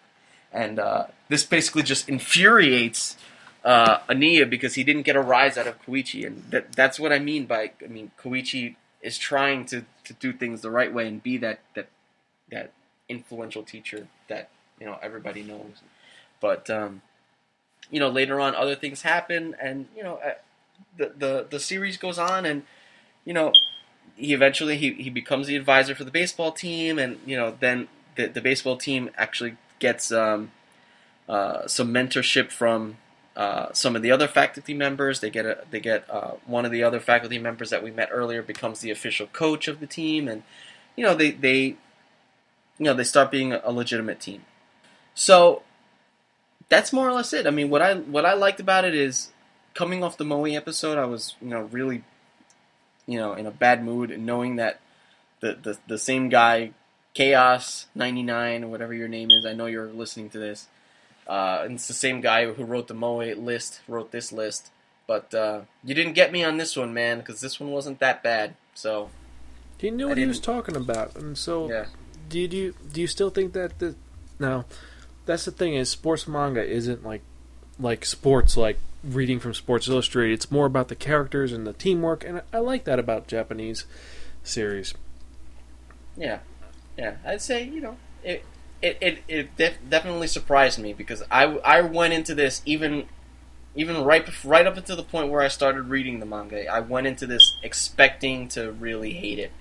and 0.52 0.78
uh, 0.78 1.06
this 1.28 1.44
basically 1.44 1.82
just 1.82 2.08
infuriates 2.08 3.16
uh, 3.64 3.98
Aniya 4.08 4.48
because 4.48 4.74
he 4.74 4.84
didn't 4.84 5.02
get 5.02 5.16
a 5.16 5.20
rise 5.20 5.58
out 5.58 5.66
of 5.66 5.82
Koichi, 5.84 6.26
and 6.26 6.44
that 6.50 6.72
that's 6.72 7.00
what 7.00 7.12
I 7.12 7.18
mean 7.18 7.46
by 7.46 7.72
I 7.84 7.88
mean 7.88 8.12
Koichi 8.18 8.76
is 9.02 9.18
trying 9.18 9.64
to, 9.66 9.84
to 10.04 10.12
do 10.14 10.32
things 10.32 10.62
the 10.62 10.70
right 10.70 10.92
way 10.92 11.06
and 11.06 11.22
be 11.22 11.36
that 11.38 11.60
that 11.74 11.88
that 12.50 12.72
influential 13.08 13.62
teacher 13.62 14.06
that 14.28 14.48
you 14.80 14.86
know 14.86 14.98
everybody 15.02 15.42
knows. 15.42 15.82
But 16.40 16.70
um, 16.70 17.02
you 17.90 18.00
know 18.00 18.08
later 18.08 18.40
on 18.40 18.54
other 18.54 18.76
things 18.76 19.02
happen, 19.02 19.56
and 19.60 19.86
you 19.96 20.02
know 20.02 20.20
uh, 20.24 20.34
the 20.96 21.12
the 21.16 21.46
the 21.50 21.60
series 21.60 21.96
goes 21.96 22.18
on, 22.18 22.46
and 22.46 22.62
you 23.24 23.34
know 23.34 23.52
he 24.16 24.32
eventually 24.32 24.76
he, 24.76 24.92
he 24.94 25.10
becomes 25.10 25.46
the 25.46 25.56
advisor 25.56 25.94
for 25.94 26.04
the 26.04 26.10
baseball 26.10 26.52
team, 26.52 26.98
and 26.98 27.18
you 27.26 27.36
know 27.36 27.56
then 27.60 27.88
the 28.16 28.26
the 28.26 28.40
baseball 28.40 28.76
team 28.76 29.10
actually 29.16 29.56
gets 29.78 30.10
um, 30.10 30.50
uh, 31.28 31.66
some 31.66 31.92
mentorship 31.92 32.50
from 32.50 32.96
uh, 33.36 33.72
some 33.72 33.94
of 33.94 34.02
the 34.02 34.10
other 34.10 34.26
faculty 34.26 34.72
members. 34.72 35.20
They 35.20 35.30
get 35.30 35.44
a, 35.44 35.58
they 35.70 35.80
get 35.80 36.08
uh, 36.10 36.32
one 36.46 36.64
of 36.64 36.72
the 36.72 36.82
other 36.82 36.98
faculty 36.98 37.38
members 37.38 37.70
that 37.70 37.82
we 37.82 37.90
met 37.90 38.08
earlier 38.10 38.42
becomes 38.42 38.80
the 38.80 38.90
official 38.90 39.26
coach 39.28 39.68
of 39.68 39.80
the 39.80 39.86
team, 39.86 40.26
and 40.26 40.42
you 40.96 41.04
know 41.04 41.14
they 41.14 41.30
they 41.30 41.58
you 41.58 41.76
know 42.80 42.94
they 42.94 43.04
start 43.04 43.30
being 43.30 43.52
a 43.52 43.70
legitimate 43.70 44.20
team. 44.20 44.42
So 45.14 45.62
that's 46.68 46.92
more 46.92 47.08
or 47.08 47.12
less 47.12 47.32
it. 47.32 47.46
I 47.46 47.50
mean, 47.50 47.68
what 47.68 47.82
I 47.82 47.94
what 47.94 48.24
I 48.24 48.32
liked 48.32 48.60
about 48.60 48.86
it 48.86 48.94
is 48.94 49.30
coming 49.74 50.02
off 50.02 50.16
the 50.16 50.24
Moe 50.24 50.44
episode, 50.44 50.96
I 50.96 51.04
was 51.04 51.36
you 51.42 51.48
know 51.48 51.62
really 51.70 52.02
you 53.06 53.18
know 53.18 53.34
in 53.34 53.46
a 53.46 53.50
bad 53.50 53.84
mood, 53.84 54.10
and 54.10 54.26
knowing 54.26 54.56
that 54.56 54.80
the 55.40 55.58
the, 55.60 55.78
the 55.86 55.98
same 55.98 56.28
guy. 56.28 56.72
Chaos 57.14 57.86
ninety 57.94 58.22
nine 58.22 58.62
or 58.62 58.66
whatever 58.68 58.92
your 58.92 59.08
name 59.08 59.30
is. 59.30 59.46
I 59.46 59.54
know 59.54 59.64
you're 59.64 59.86
listening 59.86 60.28
to 60.28 60.38
this. 60.38 60.66
Uh, 61.26 61.62
and 61.64 61.76
it's 61.76 61.88
the 61.88 61.94
same 61.94 62.20
guy 62.20 62.52
who 62.52 62.62
wrote 62.62 62.88
the 62.88 62.94
Moe 62.94 63.20
list, 63.20 63.80
wrote 63.88 64.12
this 64.12 64.32
list. 64.32 64.70
But 65.06 65.32
uh, 65.34 65.62
you 65.84 65.94
didn't 65.94 66.12
get 66.12 66.32
me 66.32 66.44
on 66.44 66.56
this 66.56 66.76
one, 66.76 66.92
man, 66.92 67.18
because 67.18 67.40
this 67.40 67.60
one 67.60 67.70
wasn't 67.70 68.00
that 68.00 68.22
bad. 68.22 68.54
So 68.74 69.10
He 69.78 69.90
knew 69.90 70.08
what 70.08 70.18
he 70.18 70.26
was 70.26 70.40
talking 70.40 70.74
about, 70.76 71.16
and 71.16 71.38
so 71.38 71.68
yeah, 71.68 71.86
do 72.28 72.40
you 72.40 72.74
do 72.92 73.00
you, 73.00 73.06
still 73.06 73.30
think 73.30 73.52
that 73.52 73.78
the 73.78 73.94
no? 74.38 74.64
That's 75.26 75.44
the 75.44 75.50
thing 75.50 75.74
is 75.74 75.88
sports 75.90 76.26
manga 76.26 76.64
isn't 76.64 77.04
like 77.04 77.22
like 77.78 78.04
sports 78.04 78.56
like 78.56 78.78
reading 79.06 79.40
from 79.40 79.54
Sports 79.54 79.88
Illustrated. 79.88 80.34
It's 80.34 80.50
more 80.50 80.66
about 80.66 80.88
the 80.88 80.94
characters 80.96 81.52
and 81.52 81.66
the 81.66 81.72
teamwork, 81.72 82.24
and 82.24 82.42
I, 82.52 82.58
like 82.58 82.84
that 82.84 82.98
about 82.98 83.26
Japanese 83.26 83.84
series. 84.42 84.94
yeah, 86.16 86.40
yeah. 86.96 87.16
I'd 87.24 87.42
say 87.42 87.64
you 87.64 87.80
know 87.80 87.96
it. 88.22 88.44
It 88.82 88.98
it, 89.00 89.18
it 89.26 89.56
def- 89.56 89.78
definitely 89.88 90.26
surprised 90.26 90.78
me 90.78 90.92
because 90.92 91.22
I, 91.30 91.44
I 91.44 91.80
went 91.80 92.12
into 92.12 92.34
this 92.34 92.60
even 92.66 93.06
even 93.74 94.04
right 94.04 94.44
right 94.44 94.66
up 94.66 94.76
until 94.76 94.96
the 94.96 95.02
point 95.02 95.30
where 95.30 95.40
I 95.40 95.48
started 95.48 95.84
reading 95.84 96.20
the 96.20 96.26
manga. 96.26 96.66
I 96.66 96.80
went 96.80 97.06
into 97.06 97.26
this 97.26 97.56
expecting 97.62 98.48
to 98.48 98.72
really 98.72 99.12
hate 99.12 99.38
it, 99.38 99.52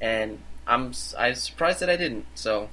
and 0.00 0.40
I'm 0.66 0.92
I'm 1.16 1.34
surprised 1.34 1.80
that 1.80 1.88
I 1.90 1.96
didn't. 1.96 2.26
So 2.34 2.70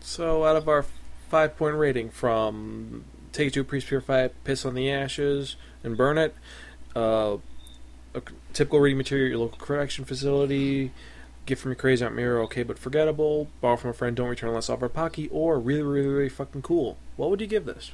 So 0.00 0.44
out 0.44 0.56
of 0.56 0.68
our 0.68 0.84
five 1.28 1.56
point 1.56 1.76
rating 1.76 2.10
from 2.10 3.04
Take 3.36 3.52
Two, 3.52 3.64
Priest 3.64 3.86
Purify, 3.88 4.28
Piss 4.44 4.64
on 4.64 4.74
the 4.74 4.90
Ashes, 4.90 5.56
and 5.84 5.94
Burn 5.94 6.16
It, 6.16 6.34
uh, 6.96 7.36
a 8.14 8.22
typical 8.54 8.80
reading 8.80 8.96
material 8.96 9.26
at 9.26 9.30
your 9.30 9.38
local 9.40 9.58
correction 9.58 10.06
facility, 10.06 10.90
Gift 11.44 11.60
from 11.60 11.72
Your 11.72 11.76
Crazy 11.76 12.02
Aunt 12.02 12.16
Muriel, 12.16 12.44
okay 12.44 12.62
but 12.62 12.78
forgettable, 12.78 13.48
Borrow 13.60 13.76
from 13.76 13.90
a 13.90 13.92
Friend, 13.92 14.16
Don't 14.16 14.30
Return 14.30 14.48
Unless 14.48 14.70
Offered 14.70 14.94
Pocky, 14.94 15.28
or 15.28 15.60
really, 15.60 15.82
really, 15.82 16.08
really 16.08 16.28
fucking 16.30 16.62
cool. 16.62 16.96
What 17.16 17.28
would 17.28 17.42
you 17.42 17.46
give 17.46 17.66
this? 17.66 17.92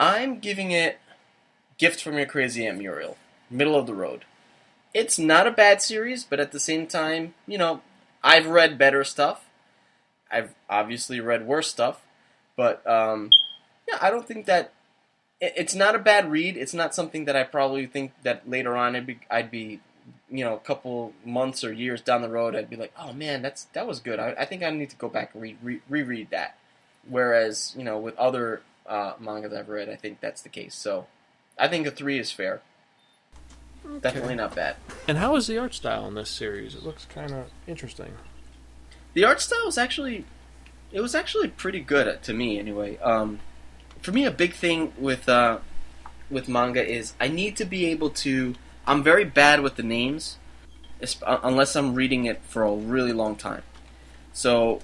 I'm 0.00 0.38
giving 0.38 0.70
it 0.70 0.98
Gift 1.76 2.02
from 2.02 2.16
Your 2.16 2.24
Crazy 2.24 2.66
Aunt 2.66 2.78
Muriel. 2.78 3.18
Middle 3.50 3.76
of 3.76 3.86
the 3.86 3.94
road. 3.94 4.24
It's 4.94 5.18
not 5.18 5.46
a 5.46 5.50
bad 5.50 5.82
series, 5.82 6.24
but 6.24 6.40
at 6.40 6.52
the 6.52 6.60
same 6.60 6.86
time, 6.86 7.34
you 7.46 7.58
know, 7.58 7.82
I've 8.24 8.46
read 8.46 8.78
better 8.78 9.04
stuff. 9.04 9.44
I've 10.30 10.54
obviously 10.70 11.20
read 11.20 11.46
worse 11.46 11.68
stuff, 11.68 12.00
but 12.56 12.86
um, 12.86 13.28
yeah, 13.88 13.98
I 14.00 14.10
don't 14.10 14.26
think 14.26 14.46
that 14.46 14.72
it's 15.40 15.74
not 15.74 15.94
a 15.94 15.98
bad 15.98 16.30
read. 16.30 16.56
It's 16.56 16.74
not 16.74 16.94
something 16.94 17.24
that 17.24 17.36
I 17.36 17.44
probably 17.44 17.86
think 17.86 18.12
that 18.22 18.48
later 18.48 18.76
on 18.76 18.94
I'd 18.94 19.06
be, 19.06 19.20
I'd 19.30 19.50
be 19.50 19.80
you 20.30 20.44
know, 20.44 20.54
a 20.54 20.60
couple 20.60 21.12
months 21.24 21.64
or 21.64 21.72
years 21.72 22.00
down 22.00 22.22
the 22.22 22.28
road, 22.28 22.54
I'd 22.54 22.70
be 22.70 22.76
like, 22.76 22.92
oh 22.98 23.12
man, 23.12 23.42
that's 23.42 23.64
that 23.72 23.86
was 23.86 24.00
good. 24.00 24.18
I, 24.18 24.34
I 24.38 24.44
think 24.44 24.62
I 24.62 24.70
need 24.70 24.90
to 24.90 24.96
go 24.96 25.08
back 25.08 25.34
and 25.34 25.42
re- 25.42 25.56
re- 25.62 25.82
reread 25.88 26.30
that. 26.30 26.56
Whereas, 27.08 27.74
you 27.76 27.84
know, 27.84 27.98
with 27.98 28.16
other 28.18 28.62
uh, 28.86 29.14
mangas 29.18 29.52
I've 29.52 29.68
read, 29.68 29.88
I 29.88 29.96
think 29.96 30.20
that's 30.20 30.42
the 30.42 30.48
case. 30.48 30.74
So, 30.74 31.06
I 31.58 31.68
think 31.68 31.86
a 31.86 31.90
three 31.90 32.18
is 32.18 32.30
fair. 32.30 32.60
Definitely 34.02 34.34
not 34.34 34.54
bad. 34.54 34.76
And 35.06 35.16
how 35.16 35.36
is 35.36 35.46
the 35.46 35.56
art 35.56 35.72
style 35.72 36.06
in 36.06 36.14
this 36.14 36.28
series? 36.28 36.74
It 36.74 36.82
looks 36.82 37.06
kind 37.06 37.32
of 37.32 37.46
interesting. 37.66 38.12
The 39.14 39.24
art 39.24 39.40
style 39.40 39.64
was 39.64 39.78
actually, 39.78 40.26
it 40.92 41.00
was 41.00 41.14
actually 41.14 41.48
pretty 41.48 41.80
good 41.80 42.06
uh, 42.06 42.16
to 42.16 42.34
me 42.34 42.58
anyway. 42.58 42.98
Um, 42.98 43.40
for 44.00 44.12
me, 44.12 44.24
a 44.24 44.30
big 44.30 44.54
thing 44.54 44.92
with 44.98 45.28
uh, 45.28 45.58
with 46.30 46.48
manga 46.48 46.86
is 46.86 47.14
I 47.20 47.28
need 47.28 47.56
to 47.56 47.64
be 47.64 47.86
able 47.86 48.10
to. 48.10 48.54
I'm 48.86 49.02
very 49.02 49.24
bad 49.24 49.60
with 49.60 49.76
the 49.76 49.82
names, 49.82 50.38
uh, 51.22 51.38
unless 51.42 51.76
I'm 51.76 51.94
reading 51.94 52.24
it 52.24 52.40
for 52.42 52.62
a 52.62 52.74
really 52.74 53.12
long 53.12 53.36
time. 53.36 53.62
So 54.32 54.80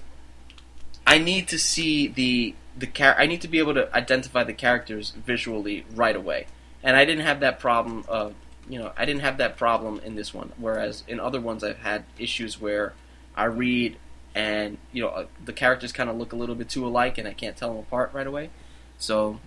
I 1.07 1.17
need 1.17 1.47
to 1.49 1.57
see 1.57 2.07
the 2.07 2.55
the 2.77 2.87
char- 2.87 3.15
I 3.17 3.25
need 3.25 3.41
to 3.41 3.47
be 3.47 3.59
able 3.59 3.73
to 3.75 3.93
identify 3.95 4.43
the 4.43 4.53
characters 4.53 5.11
visually 5.11 5.85
right 5.93 6.15
away, 6.15 6.47
and 6.83 6.95
I 6.95 7.05
didn't 7.05 7.25
have 7.25 7.39
that 7.39 7.59
problem. 7.59 8.05
Of, 8.07 8.35
you 8.69 8.79
know, 8.79 8.91
I 8.97 9.05
didn't 9.05 9.21
have 9.21 9.37
that 9.37 9.57
problem 9.57 10.01
in 10.03 10.15
this 10.15 10.33
one. 10.33 10.51
Whereas 10.57 11.03
in 11.07 11.19
other 11.19 11.39
ones, 11.39 11.63
I've 11.63 11.79
had 11.79 12.05
issues 12.17 12.59
where 12.59 12.93
I 13.35 13.45
read 13.45 13.97
and 14.35 14.77
you 14.91 15.01
know 15.01 15.09
uh, 15.09 15.25
the 15.43 15.53
characters 15.53 15.93
kind 15.93 16.09
of 16.09 16.17
look 16.17 16.33
a 16.33 16.35
little 16.35 16.55
bit 16.55 16.69
too 16.69 16.85
alike, 16.85 17.17
and 17.17 17.27
I 17.27 17.33
can't 17.33 17.55
tell 17.55 17.69
them 17.69 17.79
apart 17.79 18.11
right 18.13 18.27
away. 18.27 18.49
So 18.97 19.39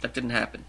that 0.00 0.14
didn't 0.14 0.30
happen. 0.30 0.64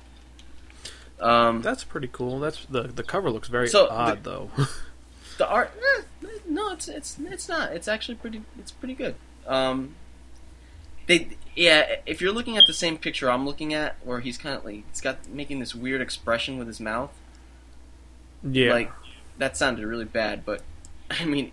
Um, 1.19 1.61
That's 1.61 1.83
pretty 1.83 2.09
cool. 2.11 2.39
That's 2.39 2.65
the 2.65 2.83
the 2.83 3.03
cover 3.03 3.29
looks 3.29 3.47
very 3.47 3.67
So, 3.67 3.87
odd 3.89 4.23
the- 4.23 4.29
though. 4.29 4.51
the 5.37 5.47
art, 5.47 5.71
eh, 5.97 6.27
no, 6.47 6.71
it's 6.73 6.87
it's 6.87 7.17
it's 7.19 7.47
not. 7.47 7.71
It's 7.73 7.87
actually 7.87 8.15
pretty. 8.15 8.41
It's 8.57 8.71
pretty 8.71 8.95
good. 8.95 9.15
Um, 9.47 9.95
they 11.05 11.37
yeah. 11.55 11.97
If 12.05 12.21
you're 12.21 12.31
looking 12.31 12.57
at 12.57 12.65
the 12.65 12.73
same 12.73 12.97
picture 12.97 13.29
I'm 13.29 13.45
looking 13.45 13.73
at, 13.73 13.95
where 14.03 14.19
he's 14.19 14.37
kind 14.37 14.55
of 14.55 14.65
like 14.65 14.83
he's 14.89 15.01
got 15.01 15.27
making 15.29 15.59
this 15.59 15.75
weird 15.75 16.01
expression 16.01 16.57
with 16.57 16.67
his 16.67 16.79
mouth, 16.79 17.11
yeah. 18.43 18.71
like 18.71 18.91
that 19.37 19.55
sounded 19.55 19.85
really 19.85 20.05
bad. 20.05 20.43
But 20.43 20.63
I 21.11 21.25
mean, 21.25 21.51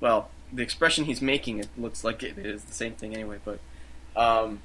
well, 0.00 0.30
the 0.52 0.62
expression 0.62 1.04
he's 1.04 1.22
making 1.22 1.58
it 1.58 1.68
looks 1.78 2.02
like 2.02 2.24
it 2.24 2.38
is 2.38 2.64
the 2.64 2.74
same 2.74 2.94
thing 2.94 3.14
anyway. 3.14 3.38
But 3.44 3.60
um, 4.16 4.62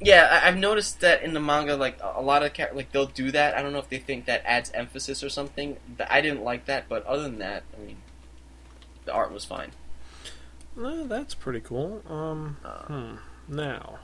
yeah, 0.00 0.40
I, 0.42 0.48
I've 0.48 0.56
noticed 0.56 1.00
that 1.00 1.22
in 1.22 1.34
the 1.34 1.40
manga, 1.40 1.76
like 1.76 1.98
a 2.02 2.22
lot 2.22 2.42
of 2.42 2.52
char- 2.52 2.70
like 2.74 2.92
they'll 2.92 3.06
do 3.06 3.30
that. 3.32 3.56
I 3.56 3.62
don't 3.62 3.72
know 3.72 3.78
if 3.78 3.88
they 3.88 3.98
think 3.98 4.26
that 4.26 4.42
adds 4.44 4.70
emphasis 4.72 5.22
or 5.22 5.28
something. 5.28 5.76
Th- 5.98 6.08
I 6.10 6.20
didn't 6.20 6.42
like 6.42 6.66
that, 6.66 6.88
but 6.88 7.04
other 7.06 7.22
than 7.22 7.38
that, 7.38 7.64
I 7.76 7.84
mean, 7.86 7.96
the 9.04 9.12
art 9.12 9.32
was 9.32 9.44
fine. 9.44 9.72
That's 10.76 11.34
pretty 11.34 11.60
cool. 11.60 12.02
Um, 12.08 12.56
Uh, 12.64 12.84
hmm. 12.84 13.14
Now, 13.48 13.98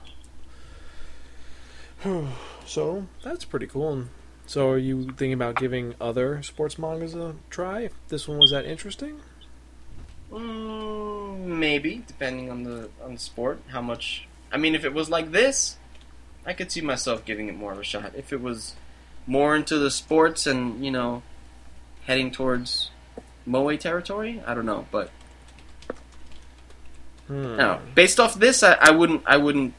so 2.67 3.07
that's 3.23 3.45
pretty 3.45 3.67
cool. 3.67 3.93
And 3.93 4.09
so, 4.47 4.71
are 4.71 4.79
you 4.79 5.05
thinking 5.05 5.33
about 5.33 5.57
giving 5.57 5.95
other 6.01 6.43
sports 6.43 6.79
mangas 6.79 7.15
a 7.15 7.37
try? 7.51 7.81
If 7.83 7.93
this 8.09 8.29
one 8.29 8.39
was 8.39 8.51
that 8.51 8.65
interesting? 8.65 9.21
Mm, 10.31 11.39
maybe 11.39 12.03
depending 12.07 12.51
on 12.51 12.65
the 12.65 12.91
on 13.03 13.15
the 13.15 13.21
sport, 13.21 13.61
how 13.69 13.81
much. 13.81 14.27
I 14.53 14.59
mean, 14.59 14.75
if 14.75 14.85
it 14.85 14.93
was 14.93 15.09
like 15.09 15.31
this, 15.33 15.77
I 16.47 16.53
could 16.53 16.71
see 16.71 16.81
myself 16.81 17.25
giving 17.25 17.49
it 17.49 17.57
more 17.57 17.73
of 17.73 17.79
a 17.79 17.85
shot. 17.85 18.13
If 18.17 18.33
it 18.33 18.41
was 18.41 18.75
more 19.27 19.57
into 19.57 19.79
the 19.79 19.91
sports 19.91 20.47
and 20.47 20.85
you 20.85 20.91
know, 20.91 21.23
heading 22.07 22.31
towards 22.31 22.91
moe 23.45 23.77
territory, 23.77 24.41
I 24.47 24.55
don't 24.55 24.67
know. 24.67 24.87
But 24.91 25.11
Hmm. 27.27 27.57
no, 27.57 27.81
based 27.95 28.21
off 28.21 28.35
this, 28.35 28.63
I, 28.63 28.75
I 28.75 28.93
wouldn't. 28.93 29.23
I 29.27 29.37
wouldn't. 29.37 29.75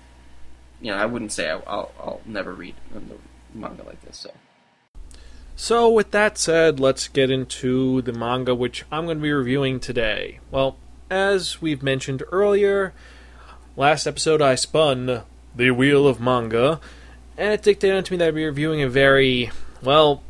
You 0.82 0.92
know, 0.92 0.98
I 0.98 1.06
wouldn't 1.06 1.32
say 1.32 1.50
I, 1.50 1.56
will 1.56 1.92
I'll 2.00 2.22
never 2.26 2.54
read 2.54 2.76
a 2.94 3.00
manga 3.58 3.84
like 3.84 4.02
this. 4.02 4.18
So 4.18 4.32
So, 5.56 5.90
with 5.90 6.12
that 6.12 6.38
said, 6.38 6.80
let's 6.80 7.08
get 7.08 7.32
into 7.32 8.02
the 8.02 8.12
manga 8.14 8.54
which 8.54 8.84
I'm 8.92 9.06
going 9.06 9.18
to 9.20 9.24
be 9.24 9.32
reviewing 9.32 9.80
today. 9.80 10.40
Well, 10.52 10.76
as 11.10 11.62
we've 11.62 11.82
mentioned 11.82 12.22
earlier, 12.32 12.94
last 13.78 14.06
episode 14.08 14.42
I 14.42 14.56
spun 14.56 15.24
the 15.58 15.72
wheel 15.72 16.08
of 16.08 16.22
manga, 16.22 16.80
and 17.38 17.54
it 17.54 17.64
dictated 17.64 18.06
to 18.06 18.14
me 18.14 18.18
that 18.18 18.30
I'd 18.30 18.36
be 18.36 18.46
reviewing 18.46 18.82
a 18.82 18.90
very, 18.90 19.52
well, 19.82 20.22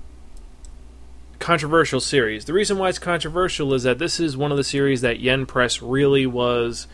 controversial 1.39 1.99
series. 1.99 2.45
The 2.45 2.53
reason 2.53 2.77
why 2.77 2.89
it's 2.89 2.99
controversial 2.99 3.73
is 3.73 3.83
that 3.83 3.99
this 3.99 4.19
is 4.19 4.35
one 4.35 4.51
of 4.51 4.57
the 4.57 4.63
series 4.63 5.01
that 5.01 5.19
Yen 5.19 5.45
Press 5.45 5.81
really 5.81 6.25
was 6.25 6.87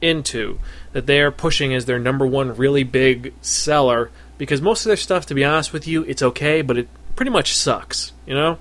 into, 0.00 0.58
that 0.92 1.06
they 1.06 1.20
are 1.20 1.30
pushing 1.30 1.74
as 1.74 1.84
their 1.84 1.98
number 1.98 2.26
one 2.26 2.56
really 2.56 2.84
big 2.84 3.34
seller, 3.42 4.10
because 4.38 4.62
most 4.62 4.84
of 4.84 4.90
their 4.90 4.96
stuff, 4.96 5.26
to 5.26 5.34
be 5.34 5.44
honest 5.44 5.72
with 5.72 5.86
you, 5.86 6.02
it's 6.04 6.22
okay, 6.22 6.62
but 6.62 6.78
it 6.78 6.88
pretty 7.14 7.30
much 7.30 7.54
sucks, 7.54 8.12
you 8.26 8.34
know? 8.34 8.58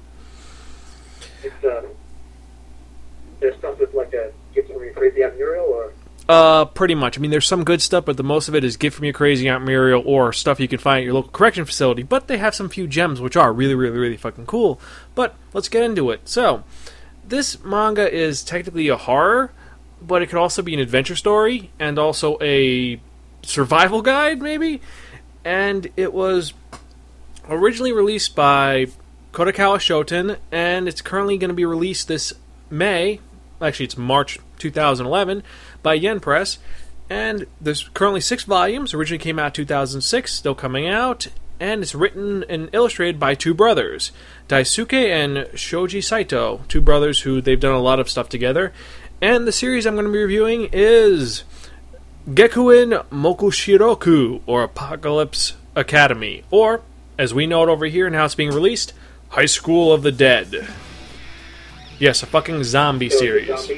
It's 1.43 1.63
um, 1.63 1.87
there's 3.39 3.55
stuff 3.57 3.77
that's 3.79 3.93
like 3.95 4.13
a 4.13 4.31
get 4.53 4.67
from 4.67 4.83
your 4.83 4.93
crazy 4.93 5.23
out 5.23 5.35
Muriel 5.35 5.70
Uh, 6.29 6.65
pretty 6.65 6.95
much. 6.95 7.17
I 7.17 7.21
mean, 7.21 7.31
there's 7.31 7.47
some 7.47 7.63
good 7.63 7.81
stuff, 7.81 8.05
but 8.05 8.17
the 8.17 8.23
most 8.23 8.47
of 8.47 8.55
it 8.55 8.63
is 8.63 8.77
Get 8.77 8.93
From 8.93 9.05
Your 9.05 9.13
Crazy 9.13 9.49
Aunt 9.49 9.65
Muriel 9.65 10.03
or 10.05 10.31
stuff 10.31 10.59
you 10.59 10.67
can 10.67 10.79
find 10.79 10.99
at 10.99 11.03
your 11.03 11.13
local 11.13 11.31
correction 11.31 11.65
facility. 11.65 12.03
But 12.03 12.27
they 12.27 12.37
have 12.37 12.55
some 12.55 12.69
few 12.69 12.87
gems 12.87 13.19
which 13.19 13.35
are 13.35 13.51
really, 13.51 13.75
really, 13.75 13.97
really 13.97 14.17
fucking 14.17 14.45
cool. 14.45 14.79
But 15.13 15.35
let's 15.53 15.67
get 15.67 15.83
into 15.83 16.09
it. 16.11 16.21
So, 16.29 16.63
this 17.27 17.63
manga 17.63 18.09
is 18.09 18.43
technically 18.43 18.87
a 18.87 18.97
horror, 18.97 19.51
but 20.01 20.21
it 20.21 20.27
could 20.27 20.39
also 20.39 20.61
be 20.61 20.73
an 20.73 20.79
adventure 20.79 21.15
story 21.15 21.71
and 21.79 21.99
also 21.99 22.37
a 22.41 23.01
survival 23.43 24.01
guide, 24.01 24.41
maybe. 24.41 24.81
And 25.43 25.87
it 25.97 26.13
was 26.13 26.53
originally 27.49 27.91
released 27.91 28.35
by 28.35 28.87
Kadokawa 29.33 29.79
Shoten, 29.79 30.37
and 30.51 30.87
it's 30.87 31.01
currently 31.01 31.37
going 31.37 31.49
to 31.49 31.55
be 31.55 31.65
released 31.65 32.07
this 32.07 32.33
May. 32.69 33.19
Actually, 33.61 33.85
it's 33.85 33.97
March 33.97 34.39
2011 34.57 35.43
by 35.83 35.93
Yen 35.95 36.19
Press, 36.19 36.59
and 37.09 37.45
there's 37.59 37.89
currently 37.89 38.21
six 38.21 38.43
volumes. 38.43 38.93
Originally 38.93 39.21
came 39.21 39.39
out 39.39 39.53
2006, 39.53 40.31
still 40.31 40.55
coming 40.55 40.87
out, 40.87 41.27
and 41.59 41.83
it's 41.83 41.93
written 41.93 42.43
and 42.49 42.69
illustrated 42.73 43.19
by 43.19 43.35
two 43.35 43.53
brothers, 43.53 44.11
Daisuke 44.47 44.93
and 44.93 45.47
Shoji 45.57 46.01
Saito, 46.01 46.61
two 46.67 46.81
brothers 46.81 47.21
who 47.21 47.39
they've 47.39 47.59
done 47.59 47.75
a 47.75 47.79
lot 47.79 47.99
of 47.99 48.09
stuff 48.09 48.29
together. 48.29 48.73
And 49.21 49.47
the 49.47 49.51
series 49.51 49.85
I'm 49.85 49.93
going 49.93 50.07
to 50.07 50.11
be 50.11 50.17
reviewing 50.17 50.69
is 50.71 51.43
Gakuen 52.27 53.05
Mokushiroku, 53.09 54.41
or 54.47 54.63
Apocalypse 54.63 55.53
Academy, 55.75 56.43
or, 56.49 56.81
as 57.17 57.33
we 57.33 57.45
know 57.45 57.61
it 57.61 57.69
over 57.69 57.85
here 57.85 58.07
and 58.07 58.15
how 58.15 58.25
it's 58.25 58.35
being 58.35 58.49
released, 58.49 58.93
High 59.29 59.45
School 59.45 59.93
of 59.93 60.01
the 60.01 60.11
Dead. 60.11 60.67
Yes, 61.99 62.23
a 62.23 62.25
fucking 62.25 62.63
zombie 62.63 63.11
series. 63.11 63.71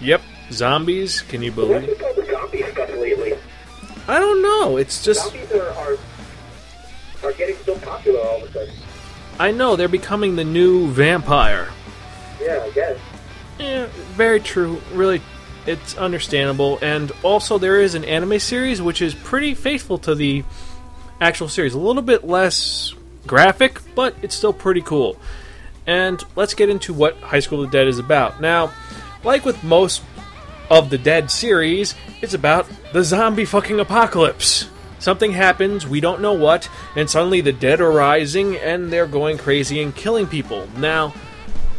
Yep, 0.00 0.22
zombies. 0.50 1.22
Can 1.22 1.42
you 1.42 1.52
What's 1.52 1.68
believe? 1.68 1.88
with 1.88 2.02
all 2.02 2.14
the 2.14 2.26
zombie 2.26 2.62
stuff 2.62 2.90
lately? 2.90 3.34
I 4.08 4.18
don't 4.18 4.42
know. 4.42 4.76
It's 4.76 5.04
just 5.04 5.24
Zombies 5.24 5.52
are, 5.52 5.70
are 5.70 5.96
are 7.24 7.32
getting 7.32 7.56
so 7.64 7.76
popular 7.78 8.20
all 8.20 8.42
of 8.42 8.48
a 8.48 8.52
sudden. 8.52 8.74
I 9.38 9.50
know 9.50 9.76
they're 9.76 9.88
becoming 9.88 10.36
the 10.36 10.44
new 10.44 10.88
vampire. 10.90 11.68
Yeah, 12.40 12.62
I 12.62 12.70
guess. 12.70 12.98
Yeah, 13.58 13.86
very 14.14 14.40
true. 14.40 14.80
Really, 14.92 15.20
it's 15.66 15.96
understandable. 15.96 16.78
And 16.82 17.10
also, 17.22 17.58
there 17.58 17.80
is 17.80 17.94
an 17.94 18.04
anime 18.04 18.38
series 18.38 18.80
which 18.80 19.02
is 19.02 19.14
pretty 19.14 19.54
faithful 19.54 19.98
to 19.98 20.14
the 20.14 20.44
actual 21.20 21.48
series. 21.48 21.74
A 21.74 21.78
little 21.78 22.02
bit 22.02 22.24
less 22.24 22.94
graphic, 23.26 23.80
but 23.94 24.14
it's 24.22 24.34
still 24.34 24.52
pretty 24.52 24.82
cool. 24.82 25.18
And 25.86 26.22
let's 26.36 26.54
get 26.54 26.68
into 26.68 26.92
what 26.92 27.16
High 27.18 27.40
School 27.40 27.62
of 27.64 27.70
the 27.70 27.78
Dead 27.78 27.88
is 27.88 27.98
about. 27.98 28.40
Now, 28.40 28.72
like 29.24 29.44
with 29.44 29.62
most 29.64 30.02
of 30.70 30.90
the 30.90 30.98
Dead 30.98 31.30
series, 31.30 31.94
it's 32.22 32.34
about 32.34 32.68
the 32.92 33.04
zombie 33.04 33.44
fucking 33.44 33.80
apocalypse. 33.80 34.68
Something 34.98 35.32
happens, 35.32 35.86
we 35.86 36.00
don't 36.00 36.20
know 36.20 36.32
what, 36.32 36.68
and 36.96 37.08
suddenly 37.08 37.40
the 37.40 37.52
dead 37.52 37.80
are 37.80 37.90
rising 37.90 38.56
and 38.56 38.92
they're 38.92 39.06
going 39.06 39.38
crazy 39.38 39.82
and 39.82 39.94
killing 39.94 40.26
people. 40.26 40.66
Now, 40.78 41.12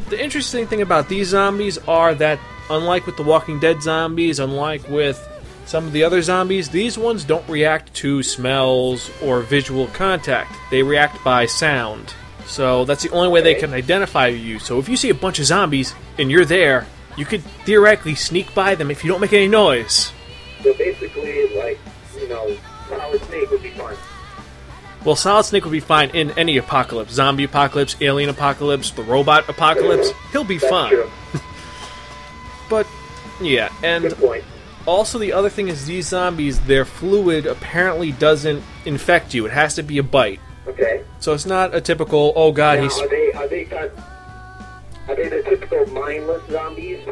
the 0.09 0.23
interesting 0.23 0.67
thing 0.67 0.81
about 0.81 1.09
these 1.09 1.29
zombies 1.29 1.77
are 1.87 2.13
that, 2.15 2.39
unlike 2.69 3.05
with 3.05 3.17
the 3.17 3.23
Walking 3.23 3.59
Dead 3.59 3.81
zombies, 3.81 4.39
unlike 4.39 4.87
with 4.87 5.21
some 5.65 5.85
of 5.85 5.91
the 5.91 6.03
other 6.03 6.21
zombies, 6.21 6.69
these 6.69 6.97
ones 6.97 7.25
don't 7.25 7.47
react 7.49 7.93
to 7.95 8.23
smells 8.23 9.11
or 9.21 9.41
visual 9.41 9.87
contact. 9.87 10.53
They 10.71 10.81
react 10.81 11.21
by 11.25 11.45
sound. 11.45 12.13
So 12.45 12.85
that's 12.85 13.03
the 13.03 13.09
only 13.09 13.27
way 13.27 13.41
they 13.41 13.55
can 13.55 13.73
identify 13.73 14.27
you. 14.27 14.59
So 14.59 14.79
if 14.79 14.87
you 14.87 14.95
see 14.95 15.09
a 15.09 15.13
bunch 15.13 15.39
of 15.39 15.45
zombies 15.45 15.93
and 16.17 16.31
you're 16.31 16.45
there, 16.45 16.87
you 17.17 17.25
could 17.25 17.41
theoretically 17.65 18.15
sneak 18.15 18.53
by 18.53 18.75
them 18.75 18.89
if 18.91 19.03
you 19.03 19.09
don't 19.09 19.19
make 19.19 19.33
any 19.33 19.47
noise. 19.47 20.11
So 20.63 20.73
basically, 20.75 21.55
like 21.57 21.79
you 22.19 22.29
know, 22.29 22.55
Solid 22.89 23.21
Snake 23.23 23.49
would 23.51 23.63
be 23.63 23.71
fine. 23.71 23.95
Well, 25.03 25.15
Solid 25.15 25.43
Snake 25.43 25.63
would 25.65 25.71
be 25.71 25.79
fine 25.79 26.09
in 26.11 26.31
any 26.31 26.57
apocalypse 26.57 27.13
zombie 27.13 27.43
apocalypse, 27.43 27.95
alien 28.01 28.29
apocalypse, 28.29 28.91
the 28.91 29.03
robot 29.03 29.47
apocalypse. 29.49 30.11
He'll 30.31 30.43
be 30.43 30.57
That's 30.57 30.69
fine. 30.69 30.95
But, 32.69 32.85
yeah, 33.41 33.69
and. 33.83 34.13
Also, 34.85 35.19
the 35.19 35.33
other 35.33 35.49
thing 35.49 35.67
is 35.67 35.85
these 35.85 36.07
zombies, 36.07 36.61
their 36.61 36.85
fluid 36.85 37.45
apparently 37.45 38.13
doesn't 38.13 38.63
infect 38.85 39.33
you. 39.33 39.45
It 39.45 39.51
has 39.51 39.75
to 39.75 39.83
be 39.83 39.97
a 39.97 40.03
bite. 40.03 40.39
Okay. 40.65 41.03
So 41.19 41.33
it's 41.33 41.45
not 41.45 41.75
a 41.75 41.81
typical, 41.81 42.31
oh 42.37 42.53
god, 42.53 42.77
Now, 42.77 42.83
he's. 42.83 42.97
are 42.99 43.07
they 43.09 43.31
are 43.33 43.47
they 43.49 43.65
kind 43.65 43.91
are 45.07 45.15
they 45.15 45.29
the 45.29 45.43
typical 45.43 45.85
mindless 45.87 46.41
zombies? 46.51 47.07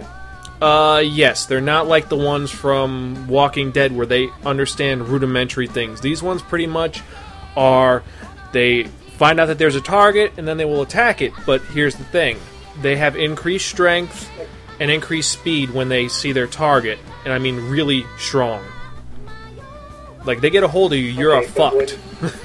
Uh, 0.61 1.01
yes, 1.05 1.45
they're 1.47 1.59
not 1.61 1.87
like 1.87 2.07
the 2.09 2.15
ones 2.17 2.49
from 2.49 3.27
Walking 3.27 3.71
Dead 3.71 3.95
where 3.95 4.05
they 4.05 4.29
understand 4.45 5.07
rudimentary 5.09 5.67
things. 5.67 5.99
These 6.01 6.23
ones 6.23 6.41
pretty 6.41 6.67
much 6.67 7.01
are 7.57 8.03
they 8.53 8.83
find 9.17 9.39
out 9.39 9.47
that 9.47 9.57
there's 9.57 9.75
a 9.75 9.81
target 9.81 10.33
and 10.37 10.47
then 10.47 10.57
they 10.57 10.65
will 10.65 10.81
attack 10.81 11.21
it. 11.21 11.33
But 11.45 11.61
here's 11.61 11.95
the 11.95 12.05
thing 12.05 12.37
they 12.81 12.95
have 12.95 13.15
increased 13.17 13.67
strength 13.67 14.29
and 14.79 14.89
increased 14.91 15.31
speed 15.31 15.71
when 15.71 15.87
they 15.89 16.07
see 16.07 16.31
their 16.31 16.47
target, 16.47 16.99
and 17.25 17.33
I 17.33 17.39
mean 17.39 17.69
really 17.69 18.05
strong. 18.17 18.63
Like 20.25 20.41
they 20.41 20.49
get 20.49 20.63
a 20.63 20.67
hold 20.67 20.93
of 20.93 20.99
you, 20.99 21.05
you're 21.05 21.35
Okay, 21.35 21.45
a 21.45 21.49
so 21.51 21.75
when- 21.75 21.87
fucked. 21.87 22.35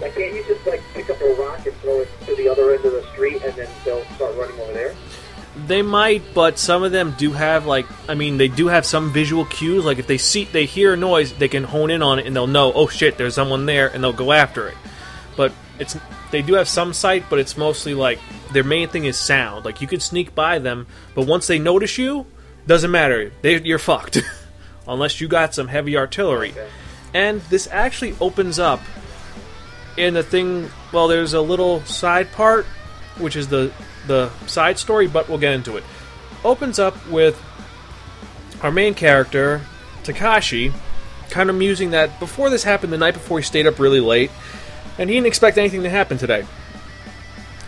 Like, 0.00 0.14
can't 0.14 0.34
you 0.34 0.44
just 0.44 0.66
like 0.66 0.82
pick 0.94 1.08
up 1.10 1.20
a 1.20 1.34
rock 1.34 1.66
and 1.66 1.74
throw 1.76 2.00
it 2.00 2.08
to 2.26 2.36
the 2.36 2.48
other 2.48 2.74
end 2.74 2.84
of 2.84 2.92
the 2.92 3.06
street, 3.12 3.42
and 3.42 3.54
then 3.54 3.68
they'll 3.84 4.04
start 4.16 4.36
running 4.36 4.58
over 4.60 4.72
there? 4.72 4.94
They 5.66 5.80
might, 5.80 6.22
but 6.34 6.58
some 6.58 6.82
of 6.82 6.92
them 6.92 7.14
do 7.16 7.32
have 7.32 7.64
like 7.64 7.86
I 8.10 8.14
mean 8.14 8.36
they 8.36 8.48
do 8.48 8.66
have 8.66 8.84
some 8.84 9.10
visual 9.10 9.46
cues. 9.46 9.84
Like 9.84 9.98
if 9.98 10.06
they 10.06 10.18
see 10.18 10.44
they 10.44 10.66
hear 10.66 10.92
a 10.92 10.96
noise, 10.96 11.32
they 11.32 11.48
can 11.48 11.64
hone 11.64 11.90
in 11.90 12.02
on 12.02 12.18
it 12.18 12.26
and 12.26 12.36
they'll 12.36 12.46
know, 12.46 12.72
oh 12.74 12.88
shit, 12.88 13.16
there's 13.16 13.34
someone 13.34 13.64
there, 13.64 13.88
and 13.88 14.04
they'll 14.04 14.12
go 14.12 14.32
after 14.32 14.68
it. 14.68 14.76
But 15.34 15.52
it's 15.78 15.96
they 16.30 16.42
do 16.42 16.54
have 16.54 16.68
some 16.68 16.92
sight, 16.92 17.24
but 17.30 17.38
it's 17.38 17.56
mostly 17.56 17.94
like 17.94 18.18
their 18.52 18.64
main 18.64 18.88
thing 18.88 19.06
is 19.06 19.18
sound. 19.18 19.64
Like 19.64 19.80
you 19.80 19.86
can 19.86 20.00
sneak 20.00 20.34
by 20.34 20.58
them, 20.58 20.86
but 21.14 21.26
once 21.26 21.46
they 21.46 21.58
notice 21.58 21.96
you, 21.96 22.26
doesn't 22.66 22.90
matter. 22.90 23.32
They, 23.42 23.60
you're 23.62 23.78
fucked, 23.78 24.18
unless 24.88 25.20
you 25.20 25.28
got 25.28 25.54
some 25.54 25.68
heavy 25.68 25.96
artillery. 25.96 26.50
Okay. 26.50 26.68
And 27.14 27.40
this 27.42 27.68
actually 27.70 28.14
opens 28.20 28.58
up 28.58 28.80
in 29.96 30.14
the 30.14 30.22
thing. 30.22 30.70
Well, 30.92 31.08
there's 31.08 31.34
a 31.34 31.40
little 31.40 31.84
side 31.84 32.32
part, 32.32 32.66
which 33.18 33.36
is 33.36 33.48
the 33.48 33.72
the 34.06 34.30
side 34.46 34.78
story, 34.78 35.06
but 35.06 35.28
we'll 35.28 35.38
get 35.38 35.54
into 35.54 35.76
it. 35.76 35.84
Opens 36.44 36.78
up 36.78 37.06
with 37.08 37.40
our 38.62 38.70
main 38.70 38.94
character 38.94 39.62
Takashi, 40.04 40.72
kind 41.30 41.50
of 41.50 41.56
musing 41.56 41.90
that 41.90 42.18
before 42.20 42.50
this 42.50 42.62
happened, 42.62 42.92
the 42.92 42.98
night 42.98 43.14
before 43.14 43.38
he 43.38 43.44
stayed 43.44 43.66
up 43.66 43.78
really 43.78 44.00
late, 44.00 44.30
and 44.98 45.10
he 45.10 45.16
didn't 45.16 45.26
expect 45.26 45.58
anything 45.58 45.82
to 45.82 45.90
happen 45.90 46.18
today. 46.18 46.46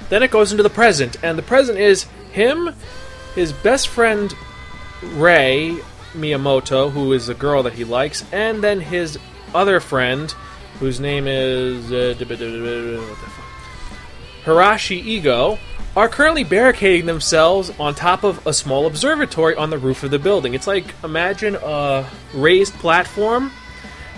Then 0.08 0.22
it 0.22 0.30
goes 0.30 0.52
into 0.52 0.62
the 0.62 0.70
present, 0.70 1.16
and 1.22 1.36
the 1.36 1.42
present 1.42 1.78
is 1.78 2.04
him, 2.32 2.74
his 3.34 3.52
best 3.52 3.88
friend 3.88 4.34
Rei 5.02 5.78
Miyamoto, 6.14 6.90
who 6.90 7.12
is 7.12 7.28
a 7.28 7.34
girl 7.34 7.62
that 7.64 7.74
he 7.74 7.84
likes, 7.84 8.24
and 8.32 8.62
then 8.62 8.80
his 8.80 9.18
other 9.54 9.80
friend, 9.80 10.34
whose 10.78 11.00
name 11.00 11.26
is 11.26 11.92
uh? 11.92 12.14
Hisashi 14.44 15.04
Igou, 15.04 15.58
are 15.96 16.08
currently 16.08 16.44
barricading 16.44 17.06
themselves 17.06 17.72
on 17.80 17.94
top 17.94 18.22
of 18.22 18.46
a 18.46 18.52
small 18.52 18.86
observatory 18.86 19.56
on 19.56 19.70
the 19.70 19.78
roof 19.78 20.04
of 20.04 20.12
the 20.12 20.18
building. 20.18 20.54
It's 20.54 20.66
like 20.66 20.94
imagine 21.02 21.56
a 21.56 22.08
raised 22.32 22.74
platform. 22.74 23.50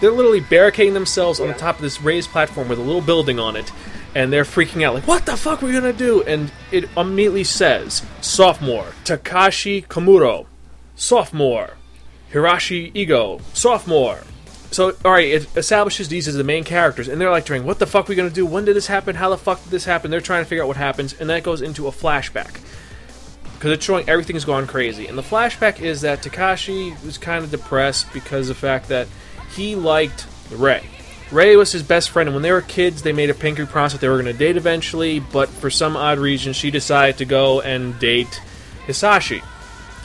They're 0.00 0.11
literally 0.11 0.40
barricading 0.40 0.94
themselves 0.94 1.40
on 1.40 1.48
the 1.48 1.54
top 1.54 1.76
of 1.76 1.82
this 1.82 2.02
raised 2.02 2.30
platform 2.30 2.68
with 2.68 2.78
a 2.78 2.82
little 2.82 3.00
building 3.00 3.38
on 3.38 3.56
it, 3.56 3.72
and 4.14 4.32
they're 4.32 4.44
freaking 4.44 4.82
out 4.84 4.94
like, 4.94 5.06
"What 5.06 5.24
the 5.24 5.36
fuck 5.36 5.62
are 5.62 5.66
we 5.66 5.72
gonna 5.72 5.92
do?" 5.92 6.22
And 6.22 6.52
it 6.70 6.88
immediately 6.96 7.44
says, 7.44 8.02
"Sophomore 8.20 8.92
Takashi 9.04 9.86
Komuro, 9.86 10.46
sophomore 10.96 11.78
Hisashi 12.32 12.92
Igou, 12.92 13.40
sophomore." 13.54 14.20
So, 14.72 14.94
all 15.04 15.12
right, 15.12 15.26
it 15.26 15.56
establishes 15.56 16.08
these 16.08 16.28
as 16.28 16.36
the 16.36 16.44
main 16.44 16.62
characters, 16.62 17.08
and 17.08 17.20
they're 17.20 17.30
like, 17.30 17.44
"During 17.44 17.64
what 17.64 17.80
the 17.80 17.86
fuck 17.86 18.08
are 18.08 18.12
we 18.12 18.14
gonna 18.14 18.30
do? 18.30 18.46
When 18.46 18.64
did 18.64 18.76
this 18.76 18.86
happen? 18.86 19.16
How 19.16 19.28
the 19.30 19.36
fuck 19.36 19.62
did 19.64 19.72
this 19.72 19.84
happen?" 19.84 20.10
They're 20.10 20.20
trying 20.20 20.44
to 20.44 20.48
figure 20.48 20.62
out 20.62 20.68
what 20.68 20.76
happens, 20.76 21.14
and 21.18 21.28
that 21.28 21.42
goes 21.42 21.60
into 21.60 21.88
a 21.88 21.90
flashback 21.90 22.60
because 23.54 23.72
it's 23.72 23.84
showing 23.84 24.08
everything's 24.08 24.44
gone 24.44 24.66
crazy. 24.66 25.06
And 25.06 25.18
the 25.18 25.22
flashback 25.22 25.80
is 25.80 26.00
that 26.00 26.22
Takashi 26.22 26.94
was 27.04 27.18
kind 27.18 27.44
of 27.44 27.50
depressed 27.50 28.12
because 28.12 28.48
of 28.48 28.56
the 28.56 28.60
fact 28.60 28.88
that 28.88 29.06
he 29.54 29.74
liked 29.74 30.26
Rei. 30.50 30.82
Rei 31.30 31.56
was 31.56 31.70
his 31.70 31.82
best 31.82 32.10
friend, 32.10 32.28
and 32.28 32.34
when 32.34 32.42
they 32.42 32.50
were 32.50 32.62
kids, 32.62 33.02
they 33.02 33.12
made 33.12 33.28
a 33.28 33.34
pinky 33.34 33.66
promise 33.66 33.92
that 33.92 34.00
they 34.00 34.08
were 34.08 34.20
going 34.20 34.32
to 34.32 34.38
date 34.38 34.56
eventually. 34.56 35.20
But 35.20 35.48
for 35.48 35.70
some 35.70 35.96
odd 35.96 36.18
reason, 36.18 36.54
she 36.54 36.70
decided 36.70 37.18
to 37.18 37.24
go 37.24 37.60
and 37.60 37.98
date 37.98 38.40
Hisashi. 38.86 39.42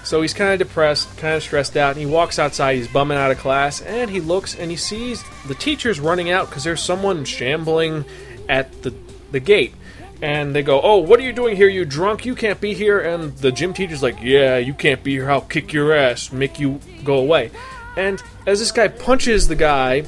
So 0.05 0.21
he's 0.21 0.35
kind 0.35 0.53
of 0.53 0.59
depressed, 0.59 1.17
kind 1.17 1.33
of 1.33 1.41
stressed 1.41 1.75
out, 1.75 1.91
and 1.91 1.99
he 1.99 2.05
walks 2.05 2.37
outside. 2.37 2.75
He's 2.75 2.87
bumming 2.87 3.17
out 3.17 3.31
of 3.31 3.39
class, 3.39 3.81
and 3.81 4.09
he 4.09 4.21
looks 4.21 4.53
and 4.55 4.69
he 4.69 4.77
sees 4.77 5.23
the 5.47 5.55
teachers 5.55 5.99
running 5.99 6.29
out 6.29 6.47
because 6.47 6.63
there's 6.63 6.81
someone 6.81 7.25
shambling 7.25 8.05
at 8.47 8.83
the 8.83 8.93
the 9.31 9.39
gate. 9.39 9.73
And 10.21 10.55
they 10.55 10.61
go, 10.61 10.79
"Oh, 10.79 10.97
what 10.97 11.19
are 11.19 11.23
you 11.23 11.33
doing 11.33 11.57
here? 11.57 11.67
You 11.67 11.85
drunk? 11.85 12.23
You 12.23 12.35
can't 12.35 12.61
be 12.61 12.75
here." 12.75 12.99
And 12.99 13.35
the 13.37 13.51
gym 13.51 13.73
teacher's 13.73 14.03
like, 14.03 14.17
"Yeah, 14.21 14.57
you 14.57 14.75
can't 14.75 15.03
be 15.03 15.13
here. 15.13 15.29
I'll 15.29 15.41
kick 15.41 15.73
your 15.73 15.91
ass, 15.91 16.31
make 16.31 16.59
you 16.59 16.79
go 17.03 17.15
away." 17.15 17.49
And 17.97 18.21
as 18.45 18.59
this 18.59 18.71
guy 18.71 18.87
punches 18.87 19.47
the 19.47 19.55
guy, 19.55 20.03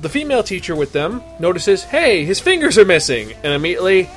the 0.00 0.08
female 0.08 0.42
teacher 0.42 0.74
with 0.74 0.92
them 0.92 1.22
notices, 1.38 1.84
"Hey, 1.84 2.24
his 2.24 2.40
fingers 2.40 2.78
are 2.78 2.84
missing," 2.86 3.34
and 3.44 3.52
immediately, 3.52 4.08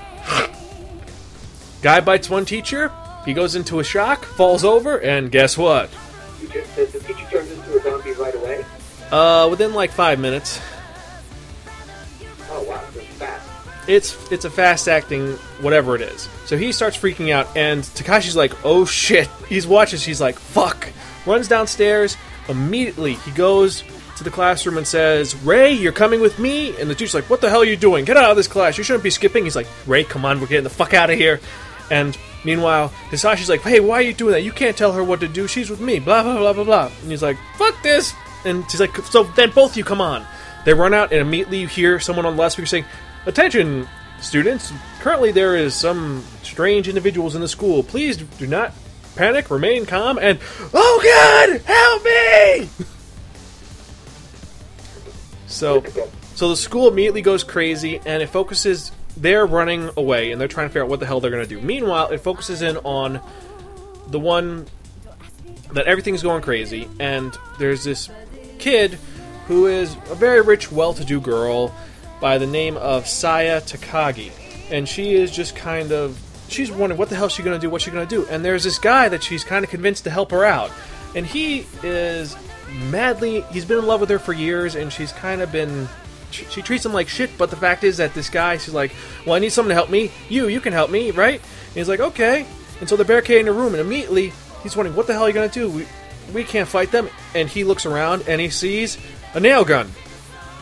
guy 1.82 2.00
bites 2.00 2.30
one 2.30 2.46
teacher. 2.46 2.92
He 3.30 3.36
goes 3.36 3.54
into 3.54 3.80
a 3.80 3.84
shock, 3.84 4.26
falls 4.26 4.64
over, 4.64 4.98
and 5.02 5.32
guess 5.32 5.56
what? 5.56 5.92
The 6.42 6.48
teacher 7.06 7.26
turns 7.30 7.52
into 7.52 7.78
a 7.78 7.84
zombie 7.84 8.14
right 8.14 8.34
away? 8.34 8.66
Uh, 9.12 9.48
within 9.52 9.76
like 9.76 9.92
five 9.92 10.18
minutes, 10.20 10.60
Oh 12.50 12.64
wow, 12.64 12.82
that's 12.96 13.06
fast. 13.18 13.48
it's 13.88 14.32
it's 14.32 14.46
a 14.46 14.50
fast 14.50 14.88
acting 14.88 15.34
whatever 15.62 15.96
it 15.96 16.02
is. 16.02 16.28
So 16.48 16.58
he 16.58 16.72
starts 16.72 16.98
freaking 16.98 17.32
out, 17.32 17.56
and 17.56 17.84
Takashi's 17.84 18.36
like, 18.36 18.54
"Oh 18.66 18.84
shit!" 18.84 19.28
He's 19.48 19.68
watches. 19.68 20.04
He's 20.04 20.20
like, 20.20 20.40
"Fuck!" 20.40 20.90
Runs 21.28 21.48
downstairs. 21.48 22.18
Immediately, 22.48 23.14
he 23.14 23.30
goes 23.30 23.84
to 24.18 24.24
the 24.24 24.32
classroom 24.32 24.80
and 24.80 24.88
says, 24.88 25.36
"Rei, 25.44 25.72
you're 25.72 25.92
coming 25.92 26.20
with 26.20 26.40
me." 26.40 26.76
And 26.82 26.90
the 26.90 26.96
teacher's 26.96 27.14
like, 27.14 27.30
"What 27.30 27.42
the 27.42 27.50
hell 27.52 27.62
are 27.62 27.66
you 27.66 27.78
doing? 27.78 28.06
Get 28.06 28.18
out 28.18 28.32
of 28.32 28.38
this 28.38 28.48
class! 28.48 28.76
You 28.80 28.84
shouldn't 28.84 29.04
be 29.04 29.12
skipping." 29.12 29.44
He's 29.44 29.56
like, 29.56 29.68
"Rei, 29.86 30.04
come 30.04 30.26
on, 30.26 30.42
we're 30.42 30.48
getting 30.48 30.64
the 30.64 30.72
fuck 30.72 30.96
out 30.96 31.12
of 31.12 31.16
here." 31.20 31.40
And 31.92 32.18
meanwhile, 32.44 32.90
Hisashi's 33.10 33.50
like, 33.50 33.62
"Hey, 33.62 33.80
why 33.80 33.96
are 33.96 34.02
you 34.02 34.14
doing 34.14 34.34
that? 34.34 34.44
You 34.44 34.52
can't 34.52 34.78
tell 34.78 34.94
her 34.94 35.04
what 35.04 35.20
to 35.22 35.28
do. 35.28 35.48
She's 35.48 35.70
with 35.70 35.80
me." 35.80 36.00
Blah 36.00 36.24
blah 36.24 36.38
blah 36.38 36.54
blah 36.54 36.64
blah. 36.64 36.92
And 37.02 37.12
he's 37.12 37.24
like, 37.24 37.38
"Fuck 37.58 37.82
this!" 37.84 38.14
And 38.46 38.70
she's 38.70 38.80
like, 38.80 38.96
"So 38.98 39.24
then 39.24 39.52
both 39.52 39.72
of 39.72 39.78
you 39.78 39.84
come 39.84 40.02
on." 40.02 40.26
They 40.66 40.74
run 40.74 40.94
out, 40.94 41.12
and 41.12 41.22
immediately 41.22 41.60
you 41.60 41.68
hear 41.68 42.00
someone 42.00 42.26
on 42.26 42.36
the 42.36 42.42
loudspeaker 42.42 42.66
saying, 42.66 42.86
"Attention, 43.26 43.88
students! 44.22 44.74
Currently, 45.00 45.32
there 45.32 45.56
is 45.56 45.74
some 45.76 46.24
strange 46.44 46.88
individuals 46.88 47.36
in 47.36 47.42
the 47.42 47.48
school. 47.48 47.84
Please 47.84 48.18
do 48.18 48.48
not 48.48 48.74
panic. 49.16 49.50
Remain 49.50 49.86
calm." 49.86 50.18
And 50.20 50.40
oh 50.74 51.02
God, 51.04 51.62
help 51.66 52.04
me! 52.04 52.70
so, 55.48 55.84
so 56.36 56.50
the 56.50 56.58
school 56.58 56.88
immediately 56.90 57.22
goes 57.22 57.44
crazy, 57.44 58.02
and 58.06 58.22
it 58.22 58.30
focuses. 58.30 58.92
They're 59.20 59.46
running 59.46 59.90
away, 59.98 60.32
and 60.32 60.40
they're 60.40 60.48
trying 60.48 60.68
to 60.68 60.70
figure 60.70 60.84
out 60.84 60.90
what 60.90 61.00
the 61.00 61.06
hell 61.06 61.20
they're 61.20 61.32
going 61.32 61.44
to 61.44 61.50
do. 61.50 61.62
Meanwhile, 61.62 62.10
it 62.10 62.20
focuses 62.20 62.62
in 62.62 62.78
on 62.78 63.20
the 64.08 64.20
one 64.20 64.66
that 65.74 65.86
everything's 65.86 66.24
going 66.24 66.42
crazy, 66.42 66.88
and 67.00 67.38
there's 67.60 67.84
this 67.84 68.10
kid 68.58 68.98
who 69.48 69.68
is 69.68 69.94
a 70.10 70.16
very 70.16 70.42
rich, 70.42 70.72
well-to-do 70.72 71.20
girl 71.20 71.76
by 72.22 72.38
the 72.38 72.48
name 72.48 72.78
of 72.78 73.08
Saya 73.08 73.62
Takagi, 73.62 74.32
and 74.72 74.88
she 74.88 75.14
is 75.14 75.32
just 75.32 75.56
kind 75.56 75.92
of 75.92 76.20
she's 76.50 76.72
wondering 76.72 76.98
what 76.98 77.10
the 77.10 77.16
hell 77.16 77.30
she's 77.30 77.46
going 77.46 77.60
to 77.60 77.62
do, 77.62 77.70
what's 77.70 77.84
she 77.84 77.92
going 77.92 78.08
to 78.08 78.16
do, 78.16 78.28
and 78.30 78.44
there's 78.44 78.64
this 78.64 78.80
guy 78.80 79.10
that 79.10 79.24
she's 79.24 79.44
kind 79.44 79.64
of 79.64 79.70
convinced 79.70 80.04
to 80.06 80.10
help 80.10 80.32
her 80.32 80.44
out, 80.44 80.72
and 81.16 81.26
he 81.26 81.66
is 81.84 82.36
madly 82.90 83.42
he's 83.52 83.66
been 83.66 83.80
in 83.80 83.86
love 83.86 84.02
with 84.02 84.10
her 84.10 84.20
for 84.20 84.34
years, 84.34 84.76
and 84.76 84.92
she's 84.92 85.12
kind 85.12 85.42
of 85.42 85.52
been 85.52 85.88
she, 86.32 86.62
treats 86.62 86.86
him 86.86 86.94
like 86.94 87.08
shit, 87.08 87.30
but 87.38 87.50
the 87.50 87.56
fact 87.56 87.84
is 87.84 87.98
that 87.98 88.14
this 88.14 88.30
guy, 88.30 88.58
she's 88.58 88.74
like, 88.74 88.92
well, 89.26 89.36
I 89.36 89.40
need 89.40 89.52
someone 89.52 89.70
to 89.70 89.76
help 89.76 89.90
me. 89.90 90.12
You, 90.30 90.48
you 90.48 90.62
can 90.62 90.74
help 90.74 90.92
me, 90.92 91.12
right? 91.12 91.40
And 91.40 91.76
he's 91.76 91.90
like, 91.90 92.00
okay. 92.00 92.46
And 92.80 92.88
so 92.88 92.96
they're 92.96 93.06
barricading 93.06 93.46
the 93.46 93.54
room, 93.54 93.74
and 93.74 93.82
immediately 93.82 94.32
he's 94.64 94.76
wondering, 94.76 94.96
what 94.96 95.08
the 95.08 95.14
hell 95.14 95.24
are 95.24 95.28
you 95.28 95.34
gonna 95.34 95.50
do? 95.50 95.70
We, 95.70 95.88
we 96.34 96.44
can't 96.44 96.68
fight 96.68 96.92
them. 96.92 97.10
And 97.36 97.50
he 97.50 97.64
looks 97.64 97.86
around 97.86 98.26
and 98.28 98.40
he 98.40 98.50
sees 98.50 98.98
a 99.34 99.40
nail 99.40 99.66
gun. 99.66 99.92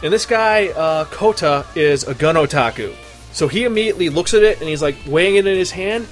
And 0.03 0.13
this 0.13 0.25
guy, 0.25 0.67
uh, 0.67 1.05
Kota, 1.05 1.65
is 1.75 2.03
a 2.03 2.13
gun 2.13 2.35
otaku. 2.35 2.93
So 3.31 3.47
he 3.47 3.65
immediately 3.65 4.09
looks 4.09 4.33
at 4.33 4.43
it 4.43 4.59
and 4.59 4.69
he's 4.69 4.81
like 4.81 4.95
weighing 5.05 5.35
it 5.35 5.47
in 5.47 5.57
his 5.57 5.71
hand. 5.71 6.07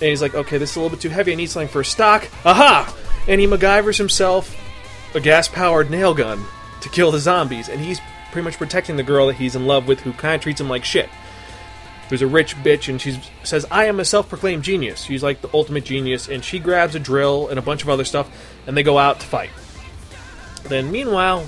And 0.00 0.10
he's 0.10 0.20
like, 0.20 0.34
okay, 0.34 0.58
this 0.58 0.70
is 0.70 0.76
a 0.76 0.80
little 0.80 0.94
bit 0.94 1.00
too 1.00 1.08
heavy. 1.08 1.32
I 1.32 1.34
need 1.34 1.50
something 1.50 1.68
for 1.68 1.80
a 1.80 1.84
stock. 1.84 2.28
Aha! 2.44 2.94
And 3.26 3.40
he 3.40 3.46
MacGyvers 3.46 3.96
himself 3.96 4.54
a 5.14 5.20
gas 5.20 5.48
powered 5.48 5.90
nail 5.90 6.12
gun 6.12 6.44
to 6.82 6.88
kill 6.90 7.10
the 7.10 7.18
zombies. 7.18 7.68
And 7.68 7.80
he's 7.80 8.00
pretty 8.36 8.44
much 8.44 8.58
protecting 8.58 8.96
the 8.96 9.02
girl 9.02 9.28
that 9.28 9.36
he's 9.36 9.56
in 9.56 9.66
love 9.66 9.88
with 9.88 10.00
who 10.00 10.12
kind 10.12 10.34
of 10.34 10.42
treats 10.42 10.60
him 10.60 10.68
like 10.68 10.84
shit. 10.84 11.08
Who's 12.10 12.20
a 12.20 12.26
rich 12.26 12.54
bitch 12.56 12.90
and 12.90 13.00
she 13.00 13.18
says, 13.44 13.64
I 13.70 13.86
am 13.86 13.98
a 13.98 14.04
self 14.04 14.28
proclaimed 14.28 14.62
genius. 14.62 15.00
She's 15.04 15.22
like 15.22 15.40
the 15.40 15.48
ultimate 15.54 15.86
genius. 15.86 16.28
And 16.28 16.44
she 16.44 16.58
grabs 16.58 16.94
a 16.94 16.98
drill 16.98 17.48
and 17.48 17.58
a 17.58 17.62
bunch 17.62 17.82
of 17.82 17.88
other 17.88 18.04
stuff 18.04 18.28
and 18.66 18.76
they 18.76 18.82
go 18.82 18.98
out 18.98 19.20
to 19.20 19.26
fight. 19.26 19.48
Then, 20.64 20.92
meanwhile, 20.92 21.46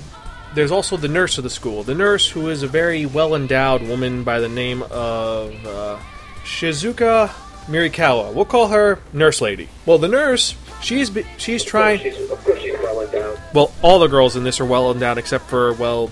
there's 0.55 0.71
also 0.71 0.97
the 0.97 1.07
nurse 1.07 1.37
of 1.37 1.43
the 1.43 1.51
school. 1.51 1.83
The 1.83 1.93
nurse, 1.93 2.27
who 2.27 2.49
is 2.49 2.63
a 2.63 2.67
very 2.67 3.05
well 3.05 3.35
endowed 3.35 3.83
woman 3.83 4.23
by 4.23 4.39
the 4.39 4.49
name 4.49 4.81
of 4.81 5.53
uh, 5.67 5.99
Shizuka 6.43 7.27
Marikawa. 7.67 8.33
We'll 8.33 8.45
call 8.45 8.69
her 8.69 8.97
Nurse 9.13 9.41
Lady. 9.41 9.69
Well, 9.85 9.99
the 9.99 10.07
nurse 10.07 10.55
she's 10.81 11.11
be- 11.11 11.27
she's 11.37 11.63
trying. 11.63 11.99
She's, 11.99 12.31
of 12.31 12.43
course, 12.43 12.59
she's 12.59 12.73
well 12.79 12.99
endowed. 13.01 13.39
Well, 13.53 13.71
all 13.83 13.99
the 13.99 14.07
girls 14.07 14.35
in 14.35 14.43
this 14.43 14.59
are 14.59 14.65
well 14.65 14.91
endowed 14.91 15.19
except 15.19 15.45
for 15.45 15.73
well 15.73 16.09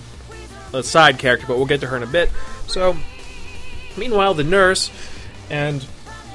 a 0.72 0.82
side 0.82 1.18
character, 1.18 1.46
but 1.46 1.56
we'll 1.56 1.66
get 1.66 1.80
to 1.80 1.86
her 1.86 1.96
in 1.96 2.02
a 2.02 2.06
bit. 2.06 2.30
So, 2.66 2.96
meanwhile, 3.96 4.34
the 4.34 4.44
nurse 4.44 4.90
and 5.50 5.84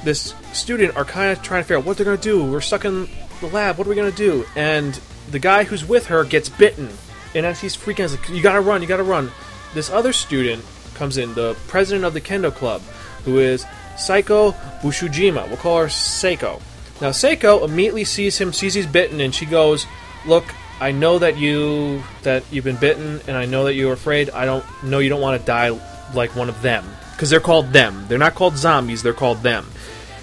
this 0.04 0.34
student 0.54 0.96
are 0.96 1.06
kind 1.06 1.32
of 1.32 1.42
trying 1.44 1.62
to 1.62 1.64
figure 1.64 1.78
out 1.78 1.86
what 1.86 1.98
they're 1.98 2.06
going 2.06 2.18
to 2.18 2.24
do. 2.24 2.44
We're 2.44 2.62
stuck 2.62 2.86
in 2.86 3.10
the 3.42 3.48
lab. 3.48 3.78
What 3.78 3.88
are 3.88 3.90
we 3.90 3.96
going 3.96 4.12
to 4.12 4.18
do? 4.18 4.46
And 4.56 5.00
the 5.32 5.40
guy 5.40 5.64
who's 5.64 5.86
with 5.86 6.08
her 6.08 6.24
gets 6.24 6.50
bitten, 6.50 6.90
and 7.36 7.46
as 7.46 7.62
he's 7.62 7.76
freaking, 7.76 8.04
out, 8.04 8.10
he's 8.12 8.20
like, 8.20 8.30
"You 8.30 8.42
gotta 8.42 8.62
run! 8.62 8.82
You 8.82 8.88
gotta 8.88 9.04
run!" 9.04 9.32
This 9.74 9.90
other 9.90 10.14
student 10.14 10.64
comes 10.94 11.18
in, 11.18 11.34
the 11.34 11.56
president 11.68 12.06
of 12.06 12.14
the 12.14 12.22
kendo 12.22 12.54
club, 12.54 12.82
who 13.26 13.40
is 13.40 13.66
Saeko 13.96 14.54
Busujima. 14.82 15.48
We'll 15.48 15.58
call 15.58 15.80
her 15.80 15.88
Saeko. 15.88 16.62
Now, 17.02 17.10
Saeko 17.10 17.64
immediately 17.66 18.04
sees 18.04 18.38
him, 18.38 18.54
sees 18.54 18.74
he's 18.74 18.86
bitten, 18.86 19.20
and 19.20 19.34
she 19.34 19.46
goes, 19.46 19.88
"Look, 20.26 20.46
I 20.80 20.92
know 20.92 21.20
that 21.20 21.38
you 21.38 22.04
that 22.24 22.44
you've 22.52 22.66
been 22.66 22.78
bitten, 22.78 23.22
and 23.28 23.38
I 23.38 23.46
know 23.46 23.66
that 23.66 23.76
you're 23.76 23.94
afraid. 23.94 24.30
I 24.32 24.46
don't 24.46 24.66
know 24.84 25.00
you 25.00 25.10
don't 25.10 25.22
want 25.22 25.40
to 25.40 25.46
die 25.46 25.70
like 26.14 26.36
one 26.36 26.50
of 26.50 26.62
them 26.62 26.86
because 27.12 27.30
they're 27.30 27.40
called 27.40 27.72
them. 27.72 28.06
They're 28.08 28.18
not 28.18 28.36
called 28.36 28.58
zombies. 28.58 29.04
They're 29.04 29.14
called 29.14 29.44
them." 29.44 29.70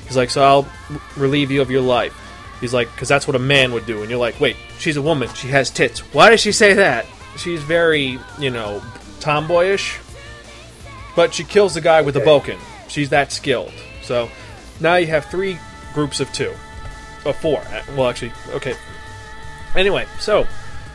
He's 0.06 0.16
like, 0.16 0.30
"So 0.30 0.42
I'll 0.42 0.68
relieve 1.16 1.50
you 1.50 1.62
of 1.62 1.70
your 1.70 1.82
life." 1.82 2.14
He's 2.60 2.74
like, 2.74 2.90
"Because 2.92 3.08
that's 3.08 3.26
what 3.26 3.36
a 3.36 3.40
man 3.40 3.72
would 3.72 3.86
do." 3.86 4.02
And 4.02 4.10
you're 4.10 4.18
like, 4.18 4.40
"Wait, 4.40 4.56
she's 4.78 4.96
a 4.96 5.02
woman. 5.02 5.28
She 5.34 5.48
has 5.48 5.70
tits. 5.70 6.00
Why 6.12 6.30
does 6.30 6.40
she 6.40 6.52
say 6.52 6.74
that?" 6.74 7.06
She's 7.36 7.62
very, 7.62 8.18
you 8.38 8.50
know, 8.50 8.82
tomboyish. 9.20 9.98
But 11.16 11.32
she 11.32 11.44
kills 11.44 11.74
the 11.74 11.80
guy 11.80 12.02
with 12.02 12.14
the 12.14 12.20
bokken. 12.20 12.58
She's 12.88 13.10
that 13.10 13.32
skilled. 13.32 13.72
So 14.02 14.28
now 14.80 14.96
you 14.96 15.06
have 15.06 15.26
three 15.26 15.58
groups 15.94 16.20
of 16.20 16.32
two. 16.32 16.52
Or 17.24 17.32
four. 17.32 17.62
Well, 17.96 18.08
actually, 18.08 18.32
okay. 18.54 18.74
Anyway, 19.76 20.06
so 20.18 20.46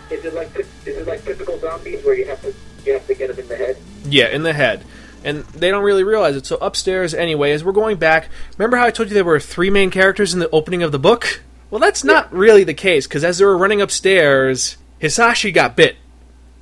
Is 0.10 0.26
it 0.26 0.34
like 0.34 0.56
is 0.58 0.68
it 0.86 1.08
like 1.08 1.24
typical 1.24 1.60
zombies 1.60 2.04
where 2.04 2.16
you 2.16 2.26
have 2.26 2.42
to 2.42 2.54
you 2.86 2.94
have 2.94 3.08
to 3.08 3.16
get 3.16 3.30
them 3.30 3.40
in 3.40 3.48
the 3.48 3.56
head? 3.56 3.78
Yeah, 4.08 4.28
in 4.28 4.44
the 4.44 4.54
head. 4.54 4.84
And 5.24 5.44
they 5.46 5.72
don't 5.72 5.84
really 5.84 6.04
realize 6.04 6.36
it. 6.36 6.46
So 6.46 6.58
upstairs, 6.58 7.16
anyway, 7.16 7.52
as 7.52 7.64
we're 7.64 7.72
going 7.72 7.98
back, 7.98 8.30
remember 8.58 8.78
how 8.78 8.86
I 8.86 8.92
told 8.92 9.10
you 9.10 9.16
there 9.16 9.26
were 9.26 9.40
three 9.40 9.72
main 9.72 9.90
characters 9.90 10.34
in 10.36 10.40
the 10.40 10.50
opening 10.52 10.84
of 10.84 10.92
the 10.92 11.00
book? 11.00 11.42
Well, 11.72 11.80
that's 11.80 12.04
not 12.04 12.32
really 12.32 12.64
the 12.64 12.76
case, 12.76 13.08
because 13.08 13.24
as 13.24 13.40
they 13.40 13.46
were 13.46 13.58
running 13.58 13.82
upstairs, 13.82 14.78
Hisashi 15.02 15.52
got 15.52 15.76
bit 15.76 15.96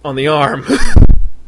on 0.06 0.16
the 0.16 0.30
arm. 0.30 0.66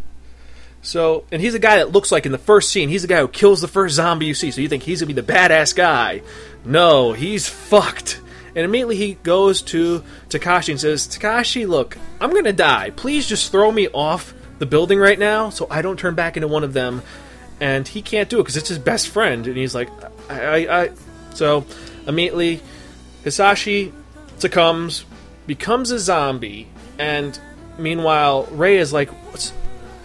so, 0.81 1.23
and 1.31 1.41
he's 1.41 1.55
a 1.55 1.59
guy 1.59 1.77
that 1.77 1.91
looks 1.93 2.11
like 2.11 2.25
in 2.25 2.33
the 2.33 2.37
first 2.37 2.69
scene, 2.69 2.89
he's 2.89 3.03
the 3.03 3.07
guy 3.07 3.21
who 3.21 3.29
kills 3.29 3.61
the 3.61 3.69
first 3.69 3.95
zombie 3.95 4.25
you 4.25 4.33
see. 4.33 4.51
So 4.51 4.59
you 4.59 4.67
think 4.67 4.83
he's 4.83 4.99
to 4.99 5.05
be 5.05 5.13
the 5.13 5.23
badass 5.23 5.73
guy. 5.73 6.21
No, 6.65 7.13
he's 7.13 7.47
fucked. 7.47 8.19
And 8.55 8.63
immediately 8.63 8.95
he 8.95 9.13
goes 9.15 9.61
to 9.63 10.03
Takashi 10.29 10.69
and 10.69 10.79
says, 10.79 11.07
Takashi, 11.07 11.67
look, 11.67 11.97
I'm 12.21 12.31
to 12.43 12.53
die. 12.53 12.91
Please 12.91 13.27
just 13.27 13.51
throw 13.51 13.71
me 13.71 13.87
off 13.89 14.33
the 14.59 14.65
building 14.65 14.97
right 14.97 15.19
now 15.19 15.49
so 15.49 15.67
I 15.69 15.81
don't 15.81 15.99
turn 15.99 16.15
back 16.15 16.37
into 16.37 16.47
one 16.47 16.63
of 16.63 16.73
them. 16.73 17.01
And 17.59 17.87
he 17.87 18.01
can't 18.01 18.29
do 18.29 18.39
it 18.39 18.43
because 18.43 18.57
it's 18.57 18.69
his 18.69 18.79
best 18.79 19.09
friend. 19.09 19.45
And 19.45 19.57
he's 19.57 19.75
like, 19.75 19.89
I, 20.29 20.41
I, 20.41 20.83
I. 20.83 20.91
So 21.33 21.65
immediately, 22.07 22.61
Hisashi 23.23 23.91
succumbs, 24.37 25.05
becomes 25.47 25.91
a 25.91 25.99
zombie, 25.99 26.67
and 26.97 27.39
meanwhile, 27.77 28.45
Rei 28.51 28.77
is 28.77 28.93
like, 28.93 29.09
What's, 29.31 29.53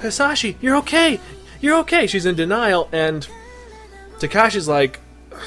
Hisashi, 0.00 0.56
you're 0.60 0.76
okay. 0.76 1.20
You're 1.60 1.78
okay. 1.80 2.06
She's 2.06 2.26
in 2.26 2.34
denial, 2.34 2.88
and 2.92 3.26
Takashi's 4.18 4.68
like, 4.68 5.00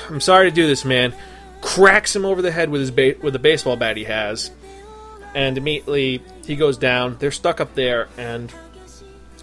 I'm 0.09 0.21
sorry 0.21 0.49
to 0.49 0.55
do 0.55 0.67
this, 0.67 0.85
man. 0.85 1.13
Cracks 1.73 2.15
him 2.15 2.23
over 2.23 2.41
the 2.41 2.51
head 2.51 2.69
with 2.69 2.81
his 2.81 2.91
ba- 2.91 3.15
with 3.21 3.33
the 3.33 3.39
baseball 3.39 3.75
bat 3.75 3.97
he 3.97 4.03
has, 4.03 4.51
and 5.33 5.57
immediately 5.57 6.21
he 6.45 6.55
goes 6.55 6.77
down. 6.77 7.17
They're 7.19 7.31
stuck 7.31 7.59
up 7.59 7.73
there, 7.73 8.09
and 8.15 8.53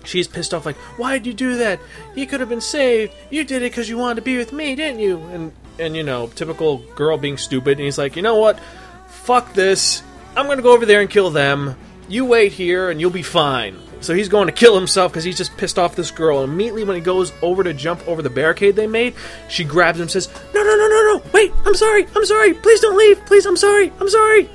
she's 0.04 0.28
pissed 0.28 0.54
off, 0.54 0.64
like, 0.64 0.76
"Why'd 0.96 1.26
you 1.26 1.32
do 1.32 1.56
that? 1.58 1.80
He 2.14 2.26
could 2.26 2.38
have 2.38 2.48
been 2.48 2.60
saved. 2.60 3.12
You 3.30 3.42
did 3.42 3.62
it 3.62 3.72
because 3.72 3.88
you 3.88 3.98
wanted 3.98 4.16
to 4.16 4.22
be 4.22 4.36
with 4.36 4.52
me, 4.52 4.76
didn't 4.76 5.00
you?" 5.00 5.18
And 5.32 5.52
and 5.80 5.96
you 5.96 6.04
know, 6.04 6.28
typical 6.28 6.78
girl 6.94 7.18
being 7.18 7.36
stupid. 7.36 7.78
And 7.78 7.84
he's 7.84 7.98
like, 7.98 8.14
"You 8.14 8.22
know 8.22 8.36
what? 8.36 8.60
Fuck 9.08 9.54
this. 9.54 10.02
I'm 10.36 10.46
gonna 10.46 10.62
go 10.62 10.72
over 10.72 10.86
there 10.86 11.00
and 11.00 11.10
kill 11.10 11.30
them. 11.30 11.74
You 12.08 12.24
wait 12.26 12.52
here, 12.52 12.90
and 12.90 13.00
you'll 13.00 13.10
be 13.10 13.22
fine." 13.22 13.76
So 14.00 14.14
he's 14.14 14.28
going 14.28 14.46
to 14.46 14.52
kill 14.52 14.74
himself 14.74 15.12
because 15.12 15.24
he's 15.24 15.36
just 15.36 15.56
pissed 15.56 15.78
off 15.78 15.94
this 15.94 16.10
girl. 16.10 16.42
And 16.42 16.52
immediately, 16.52 16.84
when 16.84 16.96
he 16.96 17.02
goes 17.02 17.32
over 17.42 17.62
to 17.62 17.74
jump 17.74 18.06
over 18.08 18.22
the 18.22 18.30
barricade 18.30 18.74
they 18.76 18.86
made, 18.86 19.14
she 19.48 19.64
grabs 19.64 19.98
him 19.98 20.02
and 20.02 20.10
says, 20.10 20.28
No, 20.54 20.62
no, 20.62 20.76
no, 20.76 20.88
no, 20.88 21.02
no. 21.02 21.22
Wait, 21.32 21.52
I'm 21.66 21.74
sorry. 21.74 22.06
I'm 22.16 22.24
sorry. 22.24 22.54
Please 22.54 22.80
don't 22.80 22.96
leave. 22.96 23.24
Please, 23.26 23.44
I'm 23.44 23.56
sorry. 23.56 23.92
I'm 24.00 24.08
sorry. 24.08 24.48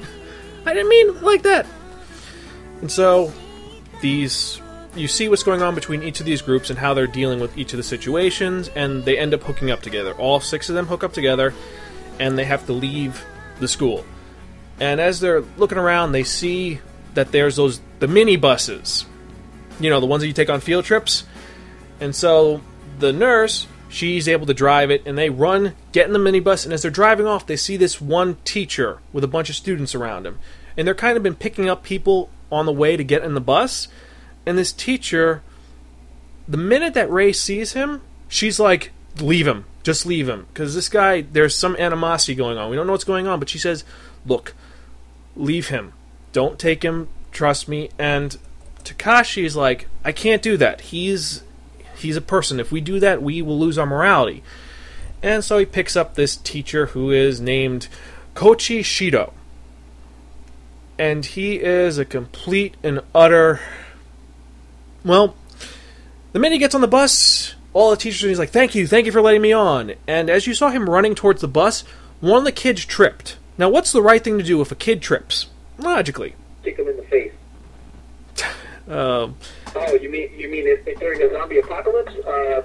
I 0.65 0.73
didn't 0.73 0.89
mean 0.89 1.21
like 1.21 1.43
that. 1.43 1.67
And 2.81 2.91
so, 2.91 3.31
these. 4.01 4.61
You 4.95 5.09
see 5.09 5.27
what's 5.27 5.43
going 5.43 5.61
on 5.61 5.75
between 5.75 6.03
each 6.03 6.21
of 6.21 6.25
these 6.25 6.41
groups 6.41 6.69
and 6.69 6.79
how 6.79 6.93
they're 6.93 7.05
dealing 7.05 7.41
with 7.41 7.57
each 7.57 7.73
of 7.73 7.77
the 7.77 7.83
situations, 7.83 8.69
and 8.69 9.03
they 9.03 9.17
end 9.17 9.33
up 9.33 9.43
hooking 9.43 9.69
up 9.69 9.81
together. 9.81 10.13
All 10.13 10.39
six 10.39 10.69
of 10.69 10.75
them 10.75 10.87
hook 10.87 11.03
up 11.03 11.11
together, 11.11 11.53
and 12.17 12.37
they 12.37 12.45
have 12.45 12.65
to 12.67 12.73
leave 12.73 13.21
the 13.59 13.67
school. 13.67 14.05
And 14.79 15.01
as 15.01 15.19
they're 15.19 15.41
looking 15.57 15.77
around, 15.77 16.13
they 16.13 16.23
see 16.23 16.79
that 17.13 17.33
there's 17.33 17.57
those 17.57 17.81
the 17.99 18.07
mini 18.07 18.37
buses 18.37 19.05
you 19.79 19.89
know, 19.89 19.99
the 19.99 20.05
ones 20.05 20.21
that 20.21 20.27
you 20.27 20.33
take 20.33 20.49
on 20.49 20.61
field 20.61 20.85
trips. 20.85 21.25
And 21.99 22.15
so 22.15 22.61
the 22.99 23.13
nurse, 23.13 23.67
she's 23.89 24.27
able 24.27 24.45
to 24.45 24.53
drive 24.53 24.91
it, 24.91 25.05
and 25.05 25.17
they 25.17 25.29
run, 25.29 25.75
get 25.91 26.07
in 26.07 26.13
the 26.13 26.19
minibus, 26.19 26.65
and 26.65 26.73
as 26.73 26.81
they're 26.81 26.91
driving 26.91 27.25
off, 27.25 27.45
they 27.45 27.55
see 27.55 27.77
this 27.77 28.01
one 28.01 28.37
teacher 28.43 28.99
with 29.13 29.23
a 29.23 29.27
bunch 29.27 29.49
of 29.49 29.55
students 29.55 29.95
around 29.95 30.25
him. 30.25 30.39
And 30.77 30.85
they're 30.85 30.93
kind 30.93 31.17
of 31.17 31.23
been 31.23 31.35
picking 31.35 31.69
up 31.69 31.83
people 31.83 32.29
on 32.51 32.65
the 32.65 32.71
way 32.71 32.97
to 32.97 33.03
get 33.03 33.23
in 33.23 33.33
the 33.33 33.41
bus. 33.41 33.87
And 34.45 34.57
this 34.57 34.71
teacher, 34.73 35.41
the 36.47 36.57
minute 36.57 36.93
that 36.93 37.09
Rei 37.09 37.31
sees 37.31 37.73
him, 37.73 38.01
she's 38.27 38.59
like, 38.59 38.91
leave 39.19 39.47
him. 39.47 39.65
Just 39.83 40.05
leave 40.05 40.27
him. 40.27 40.47
Because 40.53 40.75
this 40.75 40.89
guy, 40.89 41.21
there's 41.21 41.55
some 41.55 41.75
animosity 41.77 42.35
going 42.35 42.57
on. 42.57 42.69
We 42.69 42.75
don't 42.75 42.87
know 42.87 42.93
what's 42.93 43.03
going 43.03 43.27
on, 43.27 43.39
but 43.39 43.49
she 43.49 43.57
says, 43.57 43.83
look, 44.25 44.53
leave 45.35 45.69
him. 45.69 45.93
Don't 46.33 46.59
take 46.59 46.83
him. 46.83 47.07
Trust 47.31 47.67
me. 47.67 47.89
And 47.97 48.37
Takashi 48.85 49.43
is 49.43 49.55
like, 49.55 49.87
I 50.03 50.11
can't 50.11 50.41
do 50.41 50.57
that. 50.57 50.81
He's 50.81 51.43
he's 51.97 52.15
a 52.15 52.21
person. 52.21 52.59
If 52.59 52.71
we 52.71 52.81
do 52.81 52.99
that, 52.99 53.21
we 53.21 53.41
will 53.41 53.59
lose 53.59 53.77
our 53.77 53.85
morality. 53.85 54.43
And 55.23 55.43
so 55.43 55.57
he 55.57 55.65
picks 55.65 55.95
up 55.95 56.15
this 56.15 56.35
teacher 56.35 56.87
who 56.87 57.11
is 57.11 57.41
named 57.41 57.87
Koichi 58.35 58.81
Shido. 58.81 59.33
And 60.99 61.25
he 61.25 61.55
is 61.55 61.97
a 61.97 62.05
complete 62.05 62.75
and 62.83 63.01
utter 63.13 63.59
well, 65.05 65.35
the 66.33 66.39
minute 66.39 66.55
he 66.55 66.59
gets 66.59 66.73
on 66.73 66.81
the 66.81 66.87
bus, 66.87 67.53
all 67.73 67.91
the 67.91 67.95
teachers 67.95 68.21
he's 68.21 68.39
like, 68.39 68.49
"Thank 68.49 68.73
you, 68.73 68.87
thank 68.87 69.05
you 69.05 69.11
for 69.11 69.21
letting 69.21 69.41
me 69.41 69.53
on." 69.53 69.93
And 70.07 70.31
as 70.31 70.47
you 70.47 70.55
saw 70.55 70.69
him 70.69 70.89
running 70.89 71.13
towards 71.13 71.41
the 71.41 71.47
bus, 71.47 71.83
one 72.21 72.39
of 72.39 72.43
the 72.43 72.51
kids 72.51 72.85
tripped. 72.85 73.37
Now, 73.57 73.69
what's 73.69 73.91
the 73.91 74.01
right 74.01 74.23
thing 74.23 74.39
to 74.39 74.43
do 74.43 74.61
if 74.61 74.71
a 74.71 74.75
kid 74.75 75.01
trips? 75.01 75.47
Logically, 75.77 76.33
Kick 76.63 76.79
him 76.79 76.87
in 76.87 76.97
the 76.97 77.03
face. 77.03 77.31
Um, 78.87 79.35
Oh, 79.75 79.93
you 79.95 80.09
mean 80.09 80.29
you 80.37 80.49
mean 80.49 80.67
if, 80.67 80.87
if 80.87 80.99
during 80.99 81.21
a 81.21 81.31
zombie 81.31 81.59
apocalypse, 81.59 82.15
uh, 82.25 82.61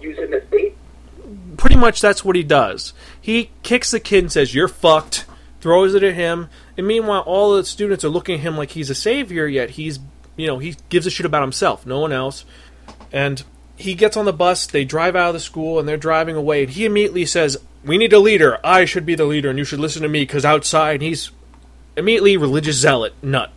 him 0.00 0.34
as 0.34 0.42
bait? 0.44 0.76
pretty 1.56 1.76
much 1.76 2.00
that's 2.00 2.24
what 2.24 2.36
he 2.36 2.42
does. 2.42 2.92
He 3.20 3.50
kicks 3.62 3.90
the 3.90 4.00
kid 4.00 4.24
and 4.24 4.32
says, 4.32 4.54
"You're 4.54 4.68
fucked." 4.68 5.26
Throws 5.60 5.94
it 5.94 6.02
at 6.02 6.12
him, 6.12 6.50
and 6.76 6.86
meanwhile, 6.86 7.22
all 7.22 7.56
the 7.56 7.64
students 7.64 8.04
are 8.04 8.10
looking 8.10 8.34
at 8.34 8.42
him 8.42 8.54
like 8.58 8.72
he's 8.72 8.90
a 8.90 8.94
savior. 8.94 9.46
Yet 9.46 9.70
he's, 9.70 9.98
you 10.36 10.46
know, 10.46 10.58
he 10.58 10.76
gives 10.90 11.06
a 11.06 11.10
shit 11.10 11.24
about 11.24 11.40
himself, 11.40 11.86
no 11.86 12.00
one 12.00 12.12
else. 12.12 12.44
And 13.10 13.42
he 13.74 13.94
gets 13.94 14.14
on 14.18 14.26
the 14.26 14.32
bus. 14.34 14.66
They 14.66 14.84
drive 14.84 15.16
out 15.16 15.28
of 15.28 15.34
the 15.34 15.40
school, 15.40 15.78
and 15.78 15.88
they're 15.88 15.96
driving 15.96 16.36
away. 16.36 16.64
And 16.64 16.72
he 16.72 16.84
immediately 16.84 17.24
says, 17.24 17.56
"We 17.82 17.96
need 17.96 18.12
a 18.12 18.18
leader. 18.18 18.58
I 18.62 18.84
should 18.84 19.06
be 19.06 19.14
the 19.14 19.24
leader, 19.24 19.48
and 19.48 19.58
you 19.58 19.64
should 19.64 19.80
listen 19.80 20.02
to 20.02 20.08
me." 20.08 20.20
Because 20.20 20.44
outside, 20.44 21.00
he's 21.00 21.30
immediately 21.96 22.36
religious 22.36 22.76
zealot 22.76 23.14
nut. 23.22 23.50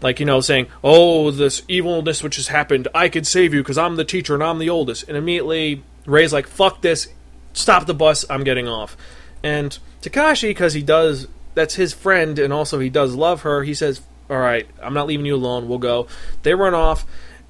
Like, 0.00 0.20
you 0.20 0.26
know, 0.26 0.40
saying, 0.40 0.68
Oh, 0.82 1.30
this 1.30 1.62
evilness 1.68 2.22
which 2.22 2.36
has 2.36 2.48
happened, 2.48 2.88
I 2.94 3.08
could 3.08 3.26
save 3.26 3.52
you 3.54 3.62
because 3.62 3.78
I'm 3.78 3.96
the 3.96 4.04
teacher 4.04 4.34
and 4.34 4.42
I'm 4.42 4.58
the 4.58 4.70
oldest. 4.70 5.08
And 5.08 5.16
immediately, 5.16 5.82
Rei's 6.06 6.32
like, 6.32 6.46
Fuck 6.46 6.82
this, 6.82 7.08
stop 7.52 7.86
the 7.86 7.94
bus, 7.94 8.24
I'm 8.30 8.44
getting 8.44 8.68
off. 8.68 8.96
And 9.42 9.76
Takashi, 10.02 10.50
because 10.50 10.74
he 10.74 10.82
does, 10.82 11.28
that's 11.54 11.74
his 11.74 11.92
friend, 11.92 12.38
and 12.38 12.52
also 12.52 12.78
he 12.78 12.90
does 12.90 13.14
love 13.14 13.42
her, 13.42 13.62
he 13.62 13.74
says, 13.74 14.00
Alright, 14.30 14.68
I'm 14.82 14.94
not 14.94 15.06
leaving 15.06 15.26
you 15.26 15.34
alone, 15.34 15.68
we'll 15.68 15.78
go. 15.78 16.06
They 16.42 16.54
run 16.54 16.74
off, 16.74 17.04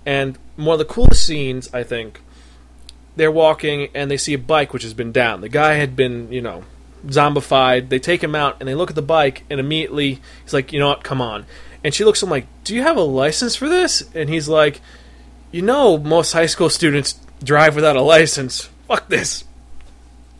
and 0.06 0.38
one 0.56 0.74
of 0.74 0.78
the 0.78 0.92
coolest 0.92 1.26
scenes, 1.26 1.72
I 1.74 1.82
think, 1.82 2.20
they're 3.18 3.32
walking 3.32 3.88
and 3.94 4.10
they 4.10 4.16
see 4.16 4.32
a 4.32 4.38
bike 4.38 4.72
which 4.72 4.84
has 4.84 4.94
been 4.94 5.12
down. 5.12 5.40
The 5.40 5.48
guy 5.48 5.74
had 5.74 5.96
been, 5.96 6.32
you 6.32 6.40
know, 6.40 6.64
zombified. 7.06 7.88
They 7.88 7.98
take 7.98 8.22
him 8.22 8.34
out 8.34 8.56
and 8.60 8.68
they 8.68 8.74
look 8.74 8.90
at 8.90 8.96
the 8.96 9.02
bike 9.02 9.44
and 9.50 9.60
immediately 9.60 10.20
he's 10.44 10.54
like, 10.54 10.72
you 10.72 10.78
know 10.78 10.88
what, 10.88 11.04
come 11.04 11.20
on. 11.20 11.44
And 11.84 11.94
she 11.94 12.04
looks 12.04 12.22
at 12.22 12.26
him 12.26 12.30
like, 12.30 12.46
do 12.64 12.74
you 12.74 12.82
have 12.82 12.96
a 12.96 13.02
license 13.02 13.54
for 13.54 13.68
this? 13.68 14.02
And 14.14 14.28
he's 14.28 14.48
like, 14.48 14.80
you 15.52 15.62
know, 15.62 15.98
most 15.98 16.32
high 16.32 16.46
school 16.46 16.70
students 16.70 17.18
drive 17.42 17.74
without 17.76 17.96
a 17.96 18.02
license. 18.02 18.68
Fuck 18.86 19.08
this. 19.08 19.44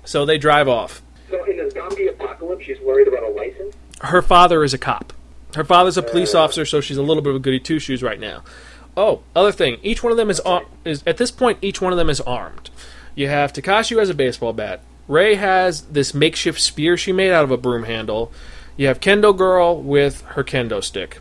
So 0.05 0.24
they 0.24 0.39
drive 0.39 0.69
off. 0.69 1.02
So 1.31 1.44
in 1.44 1.56
the 1.59 1.70
zombie 1.70 2.09
apocalypse, 2.09 2.65
she's 2.65 2.81
worried 2.81 3.09
about 3.09 3.23
a 3.23 3.28
license. 3.28 3.74
her 4.02 4.23
father 4.23 4.65
is 4.65 4.74
a 4.74 4.78
cop. 4.78 5.12
Her 5.55 5.65
father's 5.65 5.97
a 5.97 6.05
uh, 6.05 6.10
police 6.10 6.35
officer, 6.35 6.65
so 6.65 6.81
she's 6.81 6.97
a 6.97 7.02
little 7.02 7.23
bit 7.23 7.31
of 7.31 7.36
a 7.36 7.40
goody 7.40 7.60
two 7.60 7.78
shoes 7.78 8.02
right 8.02 8.20
now. 8.20 8.43
Oh, 8.97 9.23
other 9.35 9.52
thing, 9.52 9.78
each 9.82 10.02
one 10.02 10.10
of 10.10 10.16
them 10.16 10.28
is 10.31 10.40
ar- 10.40 10.66
is 10.85 11.02
at 11.06 11.19
this 11.19 11.31
point 11.31 11.59
each 11.62 11.81
one 11.81 11.93
of 11.93 11.98
them 11.98 12.10
is 12.10 12.20
armed. 12.23 12.70
You 13.15 13.28
have 13.28 13.52
Takashi 13.52 13.90
who 13.90 13.98
has 13.98 14.10
a 14.10 14.15
baseball 14.15 14.52
bat. 14.52 14.82
Rei 15.06 15.36
has 15.36 15.82
this 15.82 16.12
makeshift 16.12 16.60
spear 16.60 16.97
she 16.97 17.12
made 17.12 17.31
out 17.31 17.44
of 17.44 17.51
a 17.51 17.56
broom 17.56 17.85
handle. 17.85 18.32
You 18.77 18.89
have 18.89 19.01
Kendo 19.01 19.36
girl 19.36 19.81
with 19.81 20.23
her 20.23 20.44
kendo 20.44 20.82
stick. 20.82 21.19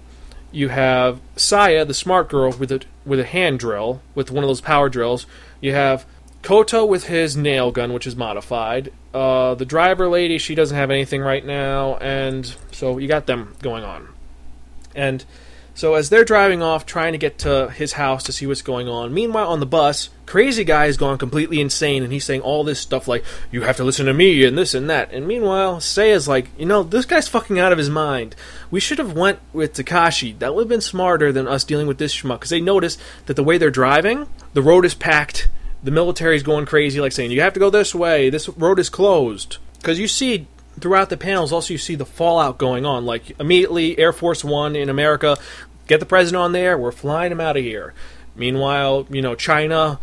You 0.51 0.69
have 0.69 1.19
Saya, 1.35 1.85
the 1.85 1.93
smart 1.93 2.29
girl, 2.29 2.51
with 2.51 2.71
a 2.71 2.81
with 3.05 3.19
a 3.19 3.25
hand 3.25 3.59
drill, 3.59 4.01
with 4.15 4.31
one 4.31 4.43
of 4.43 4.47
those 4.47 4.61
power 4.61 4.89
drills. 4.89 5.25
You 5.61 5.73
have 5.73 6.05
Koto 6.41 6.85
with 6.85 7.07
his 7.07 7.35
nail 7.35 7.71
gun, 7.71 7.93
which 7.93 8.07
is 8.07 8.15
modified. 8.15 8.91
Uh, 9.13 9.55
the 9.55 9.65
driver 9.65 10.07
lady, 10.07 10.37
she 10.37 10.55
doesn't 10.55 10.77
have 10.77 10.91
anything 10.91 11.21
right 11.21 11.45
now, 11.45 11.97
and 11.97 12.55
so 12.71 12.97
you 12.97 13.07
got 13.07 13.25
them 13.25 13.55
going 13.61 13.83
on. 13.83 14.07
And 14.95 15.25
so 15.77 15.93
as 15.93 16.09
they're 16.09 16.25
driving 16.25 16.63
off, 16.63 16.87
trying 16.87 17.11
to 17.11 17.19
get 17.19 17.37
to 17.39 17.69
his 17.69 17.93
house 17.93 18.23
to 18.23 18.31
see 18.31 18.47
what's 18.47 18.63
going 18.63 18.89
on, 18.89 19.13
meanwhile 19.13 19.47
on 19.47 19.59
the 19.59 19.67
bus, 19.67 20.09
crazy 20.25 20.63
guy 20.63 20.87
has 20.87 20.97
gone 20.97 21.19
completely 21.19 21.61
insane, 21.61 22.01
and 22.01 22.11
he's 22.11 22.25
saying 22.25 22.41
all 22.41 22.63
this 22.63 22.79
stuff 22.79 23.07
like, 23.07 23.23
"You 23.51 23.61
have 23.61 23.77
to 23.77 23.83
listen 23.83 24.07
to 24.07 24.13
me," 24.13 24.43
and 24.43 24.57
this 24.57 24.73
and 24.73 24.89
that. 24.89 25.13
And 25.13 25.27
meanwhile, 25.27 25.77
Seiya's 25.77 26.27
like, 26.27 26.47
"You 26.57 26.65
know, 26.65 26.81
this 26.81 27.05
guy's 27.05 27.27
fucking 27.27 27.59
out 27.59 27.71
of 27.71 27.77
his 27.77 27.91
mind. 27.91 28.35
We 28.71 28.79
should 28.79 28.97
have 28.97 29.13
went 29.13 29.37
with 29.53 29.73
Takashi. 29.73 30.37
That 30.39 30.55
would 30.55 30.63
have 30.63 30.69
been 30.69 30.81
smarter 30.81 31.31
than 31.31 31.47
us 31.47 31.63
dealing 31.63 31.85
with 31.85 31.99
this 31.99 32.15
schmuck." 32.15 32.39
Because 32.39 32.49
they 32.49 32.59
notice 32.59 32.97
that 33.27 33.35
the 33.35 33.43
way 33.43 33.59
they're 33.59 33.69
driving, 33.69 34.25
the 34.55 34.63
road 34.63 34.83
is 34.83 34.95
packed. 34.95 35.47
The 35.83 35.91
military's 35.91 36.41
going 36.41 36.65
crazy, 36.65 36.99
like 36.99 37.11
saying, 37.11 37.29
"You 37.29 37.41
have 37.41 37.53
to 37.53 37.59
go 37.59 37.69
this 37.69 37.93
way. 37.93 38.31
This 38.31 38.49
road 38.49 38.79
is 38.79 38.89
closed." 38.89 39.57
Because 39.77 39.99
you 39.99 40.07
see 40.07 40.47
throughout 40.79 41.09
the 41.09 41.17
panels, 41.17 41.51
also 41.51 41.73
you 41.73 41.77
see 41.77 41.95
the 41.95 42.05
fallout 42.05 42.57
going 42.57 42.85
on. 42.85 43.05
Like 43.05 43.39
immediately, 43.39 43.97
Air 43.97 44.13
Force 44.13 44.43
One 44.43 44.75
in 44.75 44.89
America, 44.89 45.37
get 45.87 45.99
the 45.99 46.05
president 46.05 46.41
on 46.41 46.51
there. 46.51 46.77
We're 46.77 46.91
flying 46.91 47.31
him 47.31 47.41
out 47.41 47.57
of 47.57 47.63
here. 47.63 47.93
Meanwhile, 48.35 49.07
you 49.09 49.21
know, 49.21 49.35
China, 49.35 49.99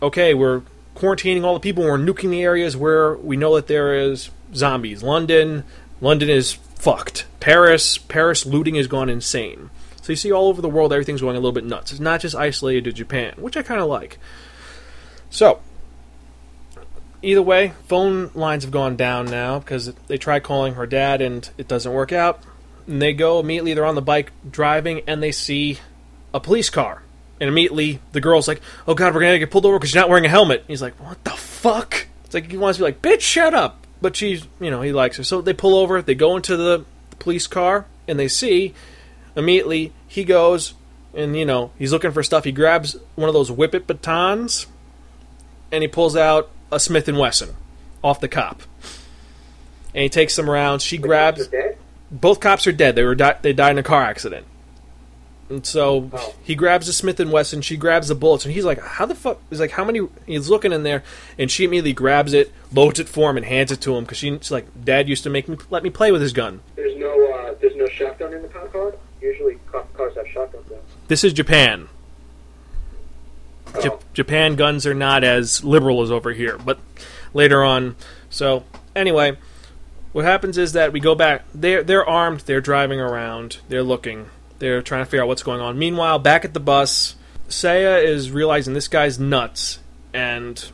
okay, 0.00 0.34
we're 0.34 0.62
quarantining 0.96 1.44
all 1.44 1.54
the 1.54 1.60
people. 1.60 1.84
We're 1.84 1.98
nuking 1.98 2.30
the 2.30 2.42
areas 2.42 2.76
where 2.76 3.14
we 3.16 3.36
know 3.36 3.54
that 3.54 3.68
there 3.68 3.94
is 3.94 4.30
zombies. 4.54 5.02
London, 5.02 5.64
London 6.00 6.28
is 6.28 6.52
fucked. 6.52 7.26
Paris, 7.40 7.98
Paris 7.98 8.44
looting 8.44 8.74
has 8.74 8.86
gone 8.86 9.08
insane. 9.08 9.70
So 10.02 10.12
you 10.12 10.16
see 10.16 10.32
all 10.32 10.48
over 10.48 10.60
the 10.60 10.68
world, 10.68 10.92
everything's 10.92 11.20
going 11.20 11.36
a 11.36 11.38
little 11.38 11.52
bit 11.52 11.64
nuts. 11.64 11.92
It's 11.92 12.00
not 12.00 12.20
just 12.20 12.34
isolated 12.34 12.84
to 12.84 12.92
Japan, 12.92 13.34
which 13.36 13.56
I 13.56 13.62
kind 13.62 13.80
of 13.80 13.86
like. 13.86 14.18
So, 15.30 15.60
either 17.22 17.40
way, 17.40 17.74
phone 17.86 18.30
lines 18.34 18.64
have 18.64 18.72
gone 18.72 18.96
down 18.96 19.26
now 19.26 19.60
because 19.60 19.94
they 20.08 20.18
try 20.18 20.40
calling 20.40 20.74
her 20.74 20.86
dad 20.86 21.22
and 21.22 21.48
it 21.56 21.68
doesn't 21.68 21.92
work 21.92 22.12
out. 22.12 22.42
And 22.86 23.00
they 23.00 23.12
go 23.12 23.40
immediately, 23.40 23.74
they're 23.74 23.84
on 23.84 23.94
the 23.94 24.02
bike 24.02 24.32
driving 24.48 25.02
and 25.06 25.22
they 25.22 25.32
see 25.32 25.78
a 26.34 26.40
police 26.40 26.70
car. 26.70 27.02
And 27.40 27.48
immediately 27.48 28.00
the 28.12 28.20
girl's 28.20 28.48
like, 28.48 28.60
oh 28.86 28.94
god, 28.94 29.14
we're 29.14 29.20
gonna 29.20 29.38
get 29.38 29.50
pulled 29.50 29.66
over 29.66 29.78
because 29.78 29.94
you're 29.94 30.02
not 30.02 30.08
wearing 30.08 30.26
a 30.26 30.28
helmet. 30.28 30.60
And 30.60 30.68
he's 30.68 30.82
like, 30.82 30.94
what 31.00 31.22
the 31.24 31.30
fuck? 31.30 32.06
It's 32.24 32.34
like 32.34 32.50
he 32.50 32.56
wants 32.56 32.78
to 32.78 32.82
be 32.82 32.84
like, 32.84 33.02
bitch, 33.02 33.20
shut 33.20 33.54
up. 33.54 33.86
But 34.00 34.16
she's, 34.16 34.46
you 34.60 34.70
know, 34.70 34.82
he 34.82 34.92
likes 34.92 35.16
her. 35.16 35.24
So 35.24 35.40
they 35.40 35.52
pull 35.52 35.76
over, 35.76 36.02
they 36.02 36.14
go 36.14 36.36
into 36.36 36.56
the 36.56 36.84
police 37.18 37.46
car 37.46 37.86
and 38.08 38.18
they 38.18 38.28
see 38.28 38.74
immediately 39.36 39.92
he 40.08 40.24
goes 40.24 40.74
and, 41.14 41.36
you 41.36 41.44
know, 41.44 41.70
he's 41.78 41.92
looking 41.92 42.10
for 42.10 42.22
stuff. 42.22 42.44
He 42.44 42.52
grabs 42.52 42.96
one 43.14 43.28
of 43.28 43.34
those 43.34 43.50
whippet 43.50 43.86
batons 43.86 44.66
and 45.70 45.82
he 45.82 45.88
pulls 45.88 46.16
out 46.16 46.50
a 46.70 46.80
Smith 46.80 47.08
and 47.08 47.18
Wesson 47.18 47.54
off 48.02 48.20
the 48.20 48.28
cop. 48.28 48.62
And 49.94 50.02
he 50.02 50.08
takes 50.08 50.36
them 50.36 50.48
around. 50.48 50.80
She 50.80 50.96
grabs. 50.98 51.48
Both 52.12 52.40
cops 52.40 52.66
are 52.66 52.72
dead. 52.72 52.94
They 52.94 53.02
were 53.04 53.14
di- 53.14 53.38
they 53.42 53.52
died 53.52 53.70
in 53.72 53.78
a 53.78 53.82
car 53.82 54.02
accident. 54.02 54.46
And 55.48 55.66
so 55.66 56.10
Oh. 56.12 56.34
he 56.42 56.54
grabs 56.54 56.86
the 56.86 56.92
Smith 56.92 57.18
and 57.20 57.30
Wesson. 57.32 57.60
She 57.62 57.76
grabs 57.76 58.08
the 58.08 58.14
bullets, 58.14 58.44
and 58.44 58.54
he's 58.54 58.64
like, 58.64 58.80
"How 58.80 59.04
the 59.06 59.14
fuck?" 59.14 59.38
He's 59.50 59.60
like, 59.60 59.72
"How 59.72 59.84
many?" 59.84 60.00
He's 60.26 60.48
looking 60.48 60.72
in 60.72 60.82
there, 60.82 61.02
and 61.38 61.50
she 61.50 61.64
immediately 61.64 61.92
grabs 61.92 62.32
it, 62.32 62.52
loads 62.72 62.98
it 63.00 63.08
for 63.08 63.30
him, 63.30 63.36
and 63.36 63.44
hands 63.46 63.72
it 63.72 63.80
to 63.82 63.94
him 63.96 64.04
because 64.04 64.18
she's 64.18 64.50
like, 64.50 64.66
"Dad 64.84 65.08
used 65.08 65.24
to 65.24 65.30
make 65.30 65.48
me 65.48 65.56
let 65.70 65.82
me 65.82 65.90
play 65.90 66.10
with 66.12 66.22
his 66.22 66.32
gun." 66.32 66.60
There's 66.76 66.96
no 66.96 67.10
uh, 67.32 67.54
there's 67.60 67.76
no 67.76 67.86
shotgun 67.88 68.32
in 68.34 68.42
the 68.42 68.48
cop 68.48 68.72
car. 68.72 68.94
Usually 69.20 69.58
cars 69.70 70.14
have 70.16 70.26
shotguns. 70.28 70.66
Though. 70.68 70.78
This 71.08 71.22
is 71.24 71.32
Japan. 71.32 71.88
Oh. 73.74 73.80
J- 73.82 73.90
Japan 74.14 74.54
guns 74.56 74.86
are 74.86 74.94
not 74.94 75.24
as 75.24 75.64
liberal 75.64 76.02
as 76.02 76.10
over 76.10 76.32
here, 76.32 76.58
but 76.64 76.78
later 77.34 77.62
on. 77.62 77.96
So 78.30 78.64
anyway, 78.96 79.36
what 80.12 80.24
happens 80.24 80.58
is 80.58 80.72
that 80.72 80.92
we 80.92 81.00
go 81.00 81.14
back. 81.14 81.44
They're 81.54 81.82
they're 81.82 82.08
armed. 82.08 82.40
They're 82.40 82.60
driving 82.60 83.00
around. 83.00 83.58
They're 83.68 83.82
looking. 83.82 84.28
They're 84.58 84.82
trying 84.82 85.02
to 85.02 85.06
figure 85.06 85.22
out 85.22 85.28
what's 85.28 85.42
going 85.42 85.60
on. 85.60 85.78
Meanwhile, 85.78 86.20
back 86.20 86.44
at 86.44 86.54
the 86.54 86.60
bus, 86.60 87.16
Saya 87.48 87.96
is 87.96 88.30
realizing 88.30 88.74
this 88.74 88.88
guy's 88.88 89.18
nuts, 89.18 89.80
and 90.12 90.70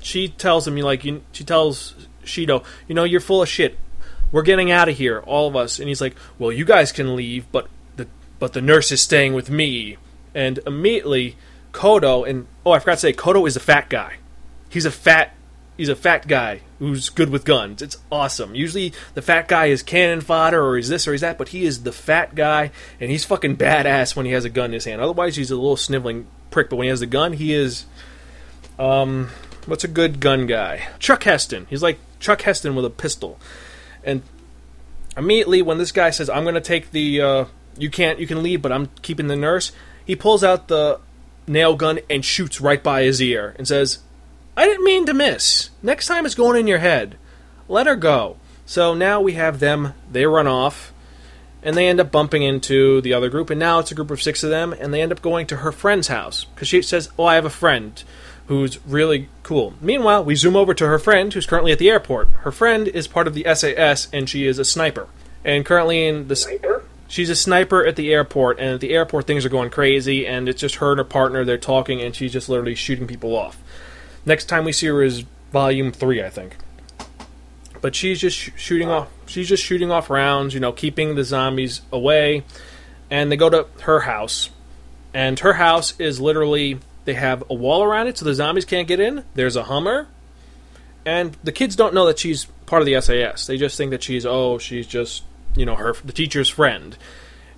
she 0.00 0.28
tells 0.28 0.66
him, 0.66 0.76
"You 0.76 0.84
like," 0.84 1.04
you, 1.04 1.22
she 1.32 1.44
tells 1.44 1.94
Shido, 2.24 2.64
"You 2.88 2.94
know, 2.94 3.04
you're 3.04 3.20
full 3.20 3.42
of 3.42 3.48
shit. 3.48 3.78
We're 4.32 4.42
getting 4.42 4.70
out 4.70 4.88
of 4.88 4.96
here, 4.96 5.20
all 5.20 5.46
of 5.46 5.56
us." 5.56 5.78
And 5.78 5.88
he's 5.88 6.00
like, 6.00 6.16
"Well, 6.38 6.50
you 6.50 6.64
guys 6.64 6.92
can 6.92 7.14
leave, 7.14 7.50
but 7.52 7.68
the 7.96 8.06
but 8.38 8.54
the 8.54 8.62
nurse 8.62 8.90
is 8.90 9.02
staying 9.02 9.34
with 9.34 9.50
me." 9.50 9.98
And 10.34 10.60
immediately, 10.66 11.36
Kodo 11.72 12.28
and 12.28 12.46
oh, 12.64 12.72
I 12.72 12.78
forgot 12.78 12.94
to 12.94 13.00
say, 13.00 13.12
Kodo 13.12 13.46
is 13.46 13.56
a 13.56 13.60
fat 13.60 13.88
guy. 13.90 14.14
He's 14.68 14.84
a 14.84 14.90
fat 14.90 15.34
he's 15.76 15.88
a 15.88 15.96
fat 15.96 16.26
guy 16.26 16.62
who's 16.78 17.08
good 17.08 17.30
with 17.30 17.44
guns. 17.44 17.82
It's 17.82 17.96
awesome. 18.10 18.54
Usually 18.54 18.92
the 19.14 19.22
fat 19.22 19.48
guy 19.48 19.66
is 19.66 19.82
cannon 19.82 20.20
fodder 20.20 20.64
or 20.64 20.76
he's 20.76 20.88
this 20.88 21.08
or 21.08 21.12
he's 21.12 21.22
that, 21.22 21.38
but 21.38 21.48
he 21.48 21.64
is 21.64 21.82
the 21.82 21.92
fat 21.92 22.34
guy 22.34 22.70
and 23.00 23.10
he's 23.10 23.24
fucking 23.24 23.56
badass 23.58 24.14
when 24.14 24.26
he 24.26 24.32
has 24.32 24.44
a 24.44 24.50
gun 24.50 24.66
in 24.66 24.72
his 24.74 24.84
hand. 24.84 25.00
Otherwise 25.00 25.36
he's 25.36 25.50
a 25.50 25.56
little 25.56 25.76
sniveling 25.76 26.26
prick, 26.50 26.70
but 26.70 26.76
when 26.76 26.84
he 26.84 26.90
has 26.90 27.00
the 27.00 27.06
gun, 27.06 27.32
he 27.32 27.52
is 27.52 27.86
um 28.78 29.30
what's 29.66 29.84
a 29.84 29.88
good 29.88 30.20
gun 30.20 30.46
guy? 30.46 30.88
Chuck 30.98 31.24
Heston. 31.24 31.66
He's 31.68 31.82
like 31.82 31.98
Chuck 32.20 32.42
Heston 32.42 32.74
with 32.74 32.84
a 32.84 32.90
pistol. 32.90 33.38
And 34.04 34.22
immediately 35.16 35.62
when 35.62 35.78
this 35.78 35.92
guy 35.92 36.10
says, 36.10 36.30
"I'm 36.30 36.44
going 36.44 36.54
to 36.54 36.60
take 36.60 36.92
the 36.92 37.20
uh, 37.20 37.44
you 37.76 37.90
can't 37.90 38.18
you 38.18 38.26
can 38.26 38.42
leave, 38.42 38.62
but 38.62 38.72
I'm 38.72 38.88
keeping 39.02 39.26
the 39.26 39.36
nurse," 39.36 39.72
he 40.04 40.16
pulls 40.16 40.42
out 40.42 40.68
the 40.68 41.00
nail 41.46 41.74
gun 41.74 41.98
and 42.08 42.24
shoots 42.24 42.60
right 42.60 42.82
by 42.82 43.02
his 43.02 43.20
ear 43.20 43.54
and 43.58 43.66
says, 43.66 43.98
"I 44.58 44.66
didn't 44.66 44.84
mean 44.84 45.06
to 45.06 45.14
miss. 45.14 45.70
Next 45.82 46.06
time 46.06 46.26
it's 46.26 46.34
going 46.34 46.58
in 46.58 46.66
your 46.66 46.78
head. 46.78 47.16
Let 47.68 47.86
her 47.86 47.94
go." 47.94 48.36
So 48.66 48.92
now 48.92 49.20
we 49.20 49.34
have 49.34 49.60
them. 49.60 49.94
They 50.10 50.26
run 50.26 50.48
off, 50.48 50.92
and 51.62 51.76
they 51.76 51.86
end 51.86 52.00
up 52.00 52.10
bumping 52.10 52.42
into 52.42 53.00
the 53.00 53.14
other 53.14 53.28
group. 53.28 53.50
And 53.50 53.60
now 53.60 53.78
it's 53.78 53.92
a 53.92 53.94
group 53.94 54.10
of 54.10 54.20
six 54.20 54.42
of 54.42 54.50
them, 54.50 54.74
and 54.78 54.92
they 54.92 55.00
end 55.00 55.12
up 55.12 55.22
going 55.22 55.46
to 55.46 55.58
her 55.58 55.70
friend's 55.70 56.08
house 56.08 56.44
because 56.44 56.66
she 56.66 56.82
says, 56.82 57.08
"Oh, 57.16 57.24
I 57.24 57.36
have 57.36 57.44
a 57.44 57.50
friend." 57.50 58.02
Who's 58.48 58.78
really 58.86 59.28
cool. 59.42 59.74
Meanwhile, 59.78 60.24
we 60.24 60.34
zoom 60.34 60.56
over 60.56 60.72
to 60.72 60.86
her 60.86 60.98
friend 60.98 61.30
who's 61.30 61.44
currently 61.44 61.70
at 61.70 61.78
the 61.78 61.90
airport. 61.90 62.28
Her 62.44 62.50
friend 62.50 62.88
is 62.88 63.06
part 63.06 63.26
of 63.26 63.34
the 63.34 63.44
SAS 63.44 64.08
and 64.10 64.26
she 64.26 64.46
is 64.46 64.58
a 64.58 64.64
sniper. 64.64 65.06
And 65.44 65.66
currently 65.66 66.06
in 66.06 66.28
the 66.28 66.36
Sniper? 66.36 66.82
She's 67.08 67.30
a 67.30 67.36
sniper 67.36 67.86
at 67.86 67.96
the 67.96 68.12
airport, 68.12 68.58
and 68.58 68.74
at 68.74 68.80
the 68.80 68.92
airport 68.92 69.26
things 69.26 69.46
are 69.46 69.48
going 69.48 69.70
crazy, 69.70 70.26
and 70.26 70.46
it's 70.46 70.60
just 70.60 70.76
her 70.76 70.90
and 70.90 70.98
her 70.98 71.04
partner. 71.04 71.42
They're 71.42 71.56
talking, 71.56 72.02
and 72.02 72.14
she's 72.14 72.32
just 72.34 72.50
literally 72.50 72.74
shooting 72.74 73.06
people 73.06 73.34
off. 73.34 73.58
Next 74.28 74.44
time 74.44 74.64
we 74.64 74.72
see 74.72 74.88
her 74.88 75.02
is 75.02 75.24
volume 75.52 75.90
three, 75.90 76.22
I 76.22 76.28
think. 76.28 76.56
But 77.80 77.94
she's 77.94 78.20
just 78.20 78.36
sh- 78.36 78.50
shooting 78.56 78.90
off. 78.90 79.08
She's 79.24 79.48
just 79.48 79.64
shooting 79.64 79.90
off 79.90 80.10
rounds, 80.10 80.52
you 80.52 80.60
know, 80.60 80.70
keeping 80.70 81.14
the 81.14 81.24
zombies 81.24 81.80
away. 81.90 82.44
And 83.10 83.32
they 83.32 83.38
go 83.38 83.48
to 83.48 83.66
her 83.80 84.00
house, 84.00 84.50
and 85.14 85.40
her 85.40 85.54
house 85.54 85.98
is 85.98 86.20
literally 86.20 86.78
they 87.06 87.14
have 87.14 87.42
a 87.48 87.54
wall 87.54 87.82
around 87.82 88.08
it 88.08 88.18
so 88.18 88.26
the 88.26 88.34
zombies 88.34 88.66
can't 88.66 88.86
get 88.86 89.00
in. 89.00 89.24
There's 89.32 89.56
a 89.56 89.62
Hummer, 89.62 90.08
and 91.06 91.34
the 91.42 91.52
kids 91.52 91.74
don't 91.74 91.94
know 91.94 92.04
that 92.04 92.18
she's 92.18 92.44
part 92.66 92.82
of 92.82 92.86
the 92.86 93.00
SAS. 93.00 93.46
They 93.46 93.56
just 93.56 93.78
think 93.78 93.92
that 93.92 94.02
she's 94.02 94.26
oh, 94.26 94.58
she's 94.58 94.86
just 94.86 95.22
you 95.56 95.64
know 95.64 95.76
her 95.76 95.94
the 96.04 96.12
teacher's 96.12 96.50
friend. 96.50 96.98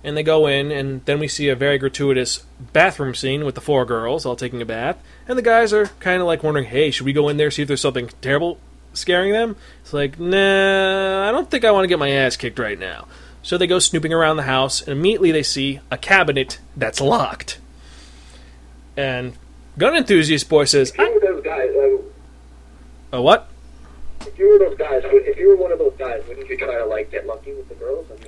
And 0.03 0.17
they 0.17 0.23
go 0.23 0.47
in, 0.47 0.71
and 0.71 1.05
then 1.05 1.19
we 1.19 1.27
see 1.27 1.49
a 1.49 1.55
very 1.55 1.77
gratuitous 1.77 2.43
bathroom 2.73 3.13
scene 3.13 3.45
with 3.45 3.55
the 3.55 3.61
four 3.61 3.85
girls 3.85 4.25
all 4.25 4.35
taking 4.35 4.61
a 4.61 4.65
bath, 4.65 4.97
and 5.27 5.37
the 5.37 5.43
guys 5.43 5.73
are 5.73 5.87
kind 5.99 6.21
of 6.21 6.27
like 6.27 6.43
wondering, 6.43 6.65
hey, 6.65 6.89
should 6.89 7.05
we 7.05 7.13
go 7.13 7.29
in 7.29 7.37
there 7.37 7.51
see 7.51 7.61
if 7.61 7.67
there's 7.67 7.81
something 7.81 8.09
terrible 8.19 8.59
scaring 8.93 9.31
them? 9.31 9.55
It's 9.81 9.93
like, 9.93 10.19
nah, 10.19 11.29
I 11.29 11.31
don't 11.31 11.51
think 11.51 11.65
I 11.65 11.71
want 11.71 11.83
to 11.83 11.87
get 11.87 11.99
my 11.99 12.09
ass 12.09 12.35
kicked 12.35 12.57
right 12.57 12.79
now. 12.79 13.07
So 13.43 13.57
they 13.57 13.67
go 13.67 13.79
snooping 13.79 14.13
around 14.13 14.37
the 14.37 14.43
house, 14.43 14.81
and 14.81 14.91
immediately 14.91 15.31
they 15.31 15.43
see 15.43 15.79
a 15.91 15.97
cabinet 15.97 16.59
that's 16.75 16.99
locked. 16.99 17.59
And 18.97 19.33
gun 19.77 19.95
enthusiast 19.95 20.49
boy 20.49 20.65
says, 20.65 20.91
If 20.91 20.97
you 20.97 21.13
were 21.13 21.19
those 21.19 21.43
guys, 21.43 21.69
uh, 21.75 23.17
"A 23.17 23.21
what?" 23.21 23.47
if 24.27 24.37
you 24.37 24.49
were 24.49 24.59
those 24.59 24.77
guys, 24.77 25.01
if 25.05 25.37
you 25.37 25.49
were 25.49 25.55
one 25.55 25.71
of 25.71 25.79
those 25.79 25.95
guys, 25.97 26.23
wouldn't 26.27 26.47
you 26.47 26.57
try 26.57 26.77
to 26.77 26.85
like 26.85 27.11
get 27.11 27.25
lucky 27.25 27.53
with 27.53 27.67
the 27.69 27.75
girls? 27.75 28.05
I 28.11 28.20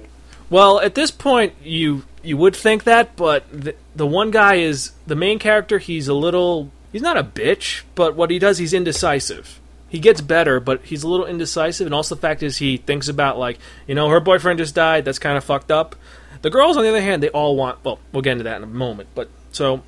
Well, 0.53 0.80
at 0.81 0.93
this 0.93 1.09
point, 1.09 1.55
you 1.63 2.03
you 2.21 2.38
would 2.38 2.55
think 2.55 2.84
that, 2.84 3.15
but 3.15 3.43
the, 3.51 3.73
the 3.95 4.05
one 4.05 4.30
guy 4.30 4.57
is 4.57 4.91
the 5.07 5.15
main 5.15 5.39
character. 5.39 5.80
He's 5.80 6.07
a 6.07 6.13
little. 6.13 6.69
He's 6.91 7.01
not 7.01 7.17
a 7.17 7.23
bitch, 7.23 7.81
but 7.95 8.15
what 8.15 8.30
he 8.30 8.38
does, 8.38 8.59
he's 8.59 8.71
indecisive. 8.71 9.59
he 9.93 9.99
gets 9.99 10.21
better, 10.21 10.59
but 10.59 10.84
he's 10.85 11.03
a 11.03 11.07
little 11.07 11.27
indecisive. 11.27 11.85
And 11.85 11.93
also 11.93 12.15
the 12.15 12.21
fact 12.21 12.41
is 12.41 12.57
he 12.57 12.77
thinks 12.77 13.07
about 13.07 13.38
like, 13.38 13.59
you 13.85 13.93
know, 13.93 14.09
her 14.09 14.19
boyfriend 14.19 14.57
just 14.57 14.73
died. 14.73 15.05
That's 15.05 15.19
kind 15.19 15.38
of 15.38 15.43
fucked 15.43 15.71
up. 15.71 15.95
The 16.41 16.49
girls, 16.49 16.77
on 16.77 16.84
the 16.84 16.89
other 16.89 16.99
hand, 16.99 17.21
they 17.21 17.30
all 17.30 17.55
want. 17.55 17.84
Well, 17.85 17.99
we'll 18.11 18.23
get 18.23 18.31
into 18.31 18.45
that 18.45 18.57
in 18.57 18.63
a 18.63 18.67
moment. 18.67 19.09
But 19.13 19.30
so, 19.51 19.84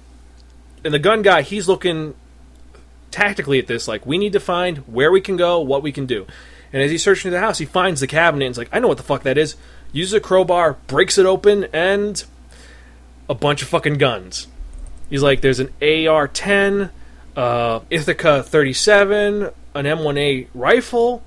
and 0.83 0.93
the 0.93 0.99
gun 0.99 1.23
guy, 1.23 1.41
he's 1.41 1.67
looking 1.67 2.13
tactically 3.09 3.57
at 3.57 3.65
this. 3.65 3.87
Like, 3.87 4.05
we 4.05 4.19
need 4.19 4.33
to 4.33 4.39
find 4.39 4.77
where 4.79 5.11
we 5.11 5.21
can 5.21 5.37
go, 5.37 5.59
what 5.59 5.81
we 5.81 5.91
can 5.91 6.05
do. 6.05 6.27
And 6.71 6.83
as 6.83 6.91
he's 6.91 7.01
searching 7.01 7.23
through 7.23 7.31
the 7.31 7.39
house, 7.39 7.57
he 7.57 7.65
finds 7.65 7.99
the 7.99 8.07
cabinet 8.07 8.45
and 8.45 8.53
he's 8.53 8.59
like, 8.59 8.69
I 8.71 8.79
know 8.79 8.87
what 8.87 8.97
the 8.97 9.03
fuck 9.03 9.23
that 9.23 9.39
is. 9.39 9.55
Uses 9.95 10.11
a 10.11 10.19
crowbar, 10.19 10.73
breaks 10.87 11.17
it 11.17 11.25
open, 11.25 11.67
and 11.71 12.21
a 13.29 13.33
bunch 13.33 13.61
of 13.61 13.69
fucking 13.69 13.93
guns. 13.93 14.47
He's 15.09 15.23
like, 15.23 15.39
there's 15.39 15.61
an 15.61 15.71
AR 15.81 16.27
10, 16.27 16.89
uh, 17.37 17.79
Ithaca 17.89 18.43
37, 18.43 19.43
an 19.43 19.51
M1A 19.85 20.47
rifle, 20.53 21.23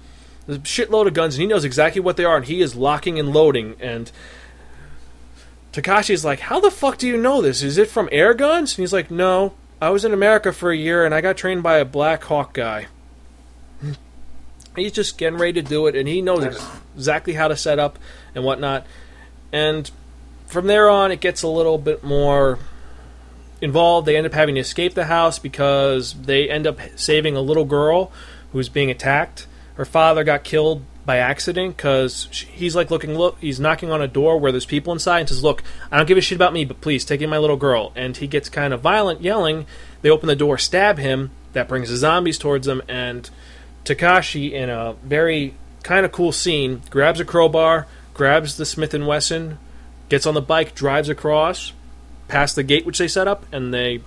a 0.46 0.56
shitload 0.56 1.06
of 1.06 1.14
guns, 1.14 1.36
and 1.36 1.40
he 1.40 1.46
knows 1.46 1.64
exactly 1.64 2.02
what 2.02 2.18
they 2.18 2.26
are, 2.26 2.36
and 2.36 2.44
he 2.44 2.60
is 2.60 2.76
locking 2.76 3.18
and 3.18 3.32
loading. 3.32 3.74
And 3.80 4.12
Takashi's 5.72 6.22
like, 6.22 6.40
How 6.40 6.60
the 6.60 6.70
fuck 6.70 6.98
do 6.98 7.08
you 7.08 7.16
know 7.16 7.40
this? 7.40 7.62
Is 7.62 7.78
it 7.78 7.88
from 7.88 8.10
air 8.12 8.34
guns? 8.34 8.72
And 8.72 8.82
he's 8.82 8.92
like, 8.92 9.10
No, 9.10 9.54
I 9.80 9.88
was 9.88 10.04
in 10.04 10.12
America 10.12 10.52
for 10.52 10.70
a 10.70 10.76
year, 10.76 11.06
and 11.06 11.14
I 11.14 11.22
got 11.22 11.38
trained 11.38 11.62
by 11.62 11.78
a 11.78 11.86
Black 11.86 12.22
Hawk 12.24 12.52
guy. 12.52 12.88
He's 14.76 14.92
just 14.92 15.18
getting 15.18 15.38
ready 15.38 15.60
to 15.60 15.62
do 15.62 15.86
it, 15.86 15.96
and 15.96 16.08
he 16.08 16.22
knows 16.22 16.44
ex- 16.44 16.66
exactly 16.94 17.34
how 17.34 17.48
to 17.48 17.56
set 17.56 17.78
up 17.78 17.98
and 18.34 18.44
whatnot. 18.44 18.86
And 19.52 19.90
from 20.46 20.66
there 20.66 20.88
on, 20.88 21.10
it 21.10 21.20
gets 21.20 21.42
a 21.42 21.48
little 21.48 21.78
bit 21.78 22.04
more 22.04 22.58
involved. 23.60 24.06
They 24.06 24.16
end 24.16 24.26
up 24.26 24.34
having 24.34 24.54
to 24.54 24.60
escape 24.60 24.94
the 24.94 25.06
house 25.06 25.38
because 25.38 26.14
they 26.14 26.48
end 26.48 26.66
up 26.66 26.78
saving 26.96 27.36
a 27.36 27.40
little 27.40 27.64
girl 27.64 28.12
who's 28.52 28.68
being 28.68 28.90
attacked. 28.90 29.46
Her 29.74 29.84
father 29.84 30.24
got 30.24 30.44
killed 30.44 30.82
by 31.04 31.16
accident 31.16 31.76
because 31.76 32.28
he's 32.52 32.76
like 32.76 32.90
looking, 32.90 33.16
look, 33.16 33.38
he's 33.40 33.58
knocking 33.58 33.90
on 33.90 34.02
a 34.02 34.08
door 34.08 34.38
where 34.38 34.52
there's 34.52 34.66
people 34.66 34.92
inside 34.92 35.20
and 35.20 35.28
says, 35.28 35.42
"Look, 35.42 35.62
I 35.90 35.96
don't 35.96 36.06
give 36.06 36.18
a 36.18 36.20
shit 36.20 36.36
about 36.36 36.52
me, 36.52 36.64
but 36.64 36.80
please 36.80 37.04
take 37.04 37.22
in 37.22 37.30
my 37.30 37.38
little 37.38 37.56
girl." 37.56 37.92
And 37.96 38.16
he 38.16 38.26
gets 38.26 38.48
kind 38.48 38.74
of 38.74 38.80
violent, 38.80 39.22
yelling. 39.22 39.66
They 40.02 40.10
open 40.10 40.26
the 40.26 40.36
door, 40.36 40.58
stab 40.58 40.98
him. 40.98 41.30
That 41.54 41.68
brings 41.68 41.88
the 41.88 41.96
zombies 41.96 42.38
towards 42.38 42.68
him, 42.68 42.82
and 42.88 43.28
Takashi, 43.88 44.52
in 44.52 44.68
a 44.68 44.94
very 45.02 45.54
kind 45.82 46.04
of 46.04 46.12
cool 46.12 46.32
scene, 46.32 46.82
grabs 46.90 47.20
a 47.20 47.24
crowbar, 47.24 47.86
grabs 48.12 48.56
the 48.56 48.66
Smith 48.66 48.92
and 48.92 49.06
Wesson, 49.06 49.58
gets 50.08 50.26
on 50.26 50.34
the 50.34 50.42
bike, 50.42 50.74
drives 50.74 51.08
across, 51.08 51.72
past 52.28 52.54
the 52.54 52.62
gate 52.62 52.84
which 52.84 52.98
they 52.98 53.08
set 53.08 53.26
up, 53.26 53.46
and 53.50 53.72
they 53.72 54.02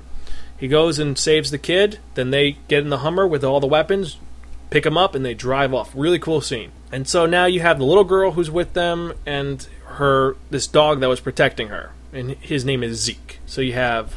he 0.57 0.67
goes 0.67 0.99
and 0.99 1.17
saves 1.17 1.49
the 1.49 1.57
kid. 1.57 1.97
Then 2.13 2.29
they 2.29 2.57
get 2.67 2.83
in 2.83 2.89
the 2.89 2.99
Hummer 2.99 3.25
with 3.25 3.43
all 3.43 3.59
the 3.59 3.65
weapons, 3.65 4.17
pick 4.69 4.85
him 4.85 4.97
up, 4.97 5.15
and 5.15 5.25
they 5.25 5.33
drive 5.33 5.73
off. 5.73 5.91
Really 5.95 6.19
cool 6.19 6.41
scene. 6.41 6.71
And 6.91 7.07
so 7.07 7.25
now 7.25 7.45
you 7.45 7.61
have 7.61 7.79
the 7.79 7.85
little 7.85 8.03
girl 8.03 8.33
who's 8.33 8.51
with 8.51 8.73
them, 8.73 9.13
and 9.25 9.67
her 9.85 10.35
this 10.51 10.67
dog 10.67 10.99
that 10.99 11.09
was 11.09 11.19
protecting 11.19 11.69
her, 11.69 11.91
and 12.13 12.31
his 12.31 12.63
name 12.63 12.83
is 12.83 12.99
Zeke. 12.99 13.39
So 13.47 13.61
you 13.61 13.73
have 13.73 14.15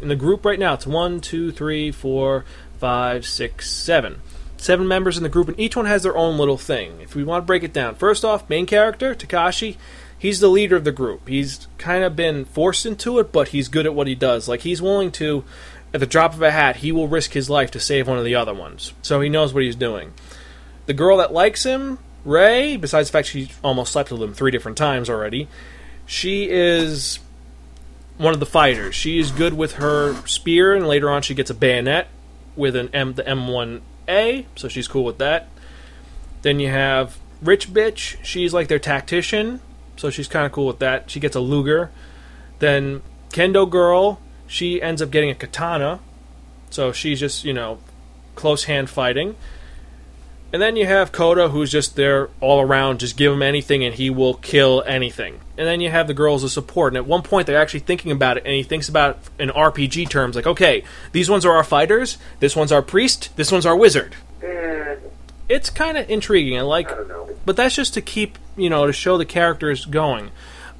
in 0.00 0.08
the 0.08 0.16
group 0.16 0.46
right 0.46 0.58
now 0.58 0.72
it's 0.72 0.86
one, 0.86 1.20
two, 1.20 1.52
three, 1.52 1.90
four, 1.90 2.46
five, 2.78 3.26
six, 3.26 3.70
seven. 3.70 4.22
Seven 4.64 4.88
members 4.88 5.18
in 5.18 5.22
the 5.22 5.28
group, 5.28 5.48
and 5.48 5.60
each 5.60 5.76
one 5.76 5.84
has 5.84 6.04
their 6.04 6.16
own 6.16 6.38
little 6.38 6.56
thing. 6.56 7.02
If 7.02 7.14
we 7.14 7.22
want 7.22 7.42
to 7.42 7.46
break 7.46 7.62
it 7.64 7.74
down, 7.74 7.96
first 7.96 8.24
off, 8.24 8.48
main 8.48 8.64
character 8.64 9.14
Takashi, 9.14 9.76
he's 10.18 10.40
the 10.40 10.48
leader 10.48 10.74
of 10.74 10.84
the 10.84 10.90
group. 10.90 11.28
He's 11.28 11.68
kind 11.76 12.02
of 12.02 12.16
been 12.16 12.46
forced 12.46 12.86
into 12.86 13.18
it, 13.18 13.30
but 13.30 13.48
he's 13.48 13.68
good 13.68 13.84
at 13.84 13.94
what 13.94 14.06
he 14.06 14.14
does. 14.14 14.48
Like 14.48 14.62
he's 14.62 14.80
willing 14.80 15.12
to, 15.12 15.44
at 15.92 16.00
the 16.00 16.06
drop 16.06 16.32
of 16.32 16.40
a 16.40 16.50
hat, 16.50 16.76
he 16.76 16.92
will 16.92 17.08
risk 17.08 17.32
his 17.32 17.50
life 17.50 17.72
to 17.72 17.78
save 17.78 18.08
one 18.08 18.16
of 18.16 18.24
the 18.24 18.36
other 18.36 18.54
ones. 18.54 18.94
So 19.02 19.20
he 19.20 19.28
knows 19.28 19.52
what 19.52 19.64
he's 19.64 19.76
doing. 19.76 20.14
The 20.86 20.94
girl 20.94 21.18
that 21.18 21.30
likes 21.30 21.64
him, 21.64 21.98
Rei, 22.24 22.78
besides 22.78 23.10
the 23.10 23.12
fact 23.12 23.28
she 23.28 23.50
almost 23.62 23.92
slept 23.92 24.10
with 24.10 24.22
him 24.22 24.32
three 24.32 24.50
different 24.50 24.78
times 24.78 25.10
already, 25.10 25.46
she 26.06 26.48
is 26.48 27.18
one 28.16 28.32
of 28.32 28.40
the 28.40 28.46
fighters. 28.46 28.94
She 28.94 29.18
is 29.18 29.30
good 29.30 29.52
with 29.52 29.74
her 29.74 30.14
spear, 30.26 30.74
and 30.74 30.88
later 30.88 31.10
on 31.10 31.20
she 31.20 31.34
gets 31.34 31.50
a 31.50 31.54
bayonet 31.54 32.08
with 32.56 32.76
an 32.76 32.88
M, 32.94 33.12
the 33.12 33.28
M1A, 34.06 34.46
so 34.56 34.68
she's 34.68 34.88
cool 34.88 35.04
with 35.04 35.18
that. 35.18 35.48
Then 36.42 36.60
you 36.60 36.68
have 36.68 37.18
Rich 37.42 37.72
Bitch. 37.72 38.16
She's 38.22 38.52
like 38.52 38.68
their 38.68 38.78
tactician, 38.78 39.60
so 39.96 40.10
she's 40.10 40.28
kind 40.28 40.46
of 40.46 40.52
cool 40.52 40.66
with 40.66 40.78
that. 40.80 41.10
She 41.10 41.20
gets 41.20 41.36
a 41.36 41.40
Luger. 41.40 41.90
Then 42.58 43.02
Kendo 43.30 43.68
Girl, 43.68 44.20
she 44.46 44.80
ends 44.80 45.02
up 45.02 45.10
getting 45.10 45.30
a 45.30 45.34
katana, 45.34 46.00
so 46.70 46.92
she's 46.92 47.20
just 47.20 47.44
you 47.44 47.52
know 47.52 47.78
close 48.34 48.64
hand 48.64 48.90
fighting. 48.90 49.36
And 50.54 50.62
then 50.62 50.76
you 50.76 50.86
have 50.86 51.10
Koda, 51.10 51.48
who's 51.48 51.72
just 51.72 51.96
there 51.96 52.30
all 52.40 52.60
around, 52.60 53.00
just 53.00 53.16
give 53.16 53.32
him 53.32 53.42
anything 53.42 53.82
and 53.82 53.92
he 53.92 54.08
will 54.08 54.34
kill 54.34 54.84
anything. 54.86 55.40
And 55.58 55.66
then 55.66 55.80
you 55.80 55.90
have 55.90 56.06
the 56.06 56.14
girls 56.14 56.44
as 56.44 56.52
support. 56.52 56.92
And 56.92 56.96
at 56.96 57.06
one 57.06 57.22
point, 57.22 57.48
they're 57.48 57.60
actually 57.60 57.80
thinking 57.80 58.12
about 58.12 58.36
it, 58.36 58.44
and 58.46 58.54
he 58.54 58.62
thinks 58.62 58.88
about 58.88 59.16
it 59.16 59.42
in 59.42 59.48
RPG 59.48 60.08
terms 60.10 60.36
like, 60.36 60.46
okay, 60.46 60.84
these 61.10 61.28
ones 61.28 61.44
are 61.44 61.50
our 61.50 61.64
fighters, 61.64 62.18
this 62.38 62.54
one's 62.54 62.70
our 62.70 62.82
priest, 62.82 63.30
this 63.34 63.50
one's 63.50 63.66
our 63.66 63.76
wizard. 63.76 64.14
Eh, 64.44 64.94
It's 65.48 65.70
kind 65.70 65.98
of 65.98 66.08
intriguing. 66.08 66.56
I 66.56 66.62
like, 66.62 66.88
I 66.88 67.02
but 67.44 67.56
that's 67.56 67.74
just 67.74 67.92
to 67.94 68.00
keep, 68.00 68.38
you 68.56 68.70
know, 68.70 68.86
to 68.86 68.92
show 68.92 69.18
the 69.18 69.24
characters 69.24 69.84
going. 69.84 70.30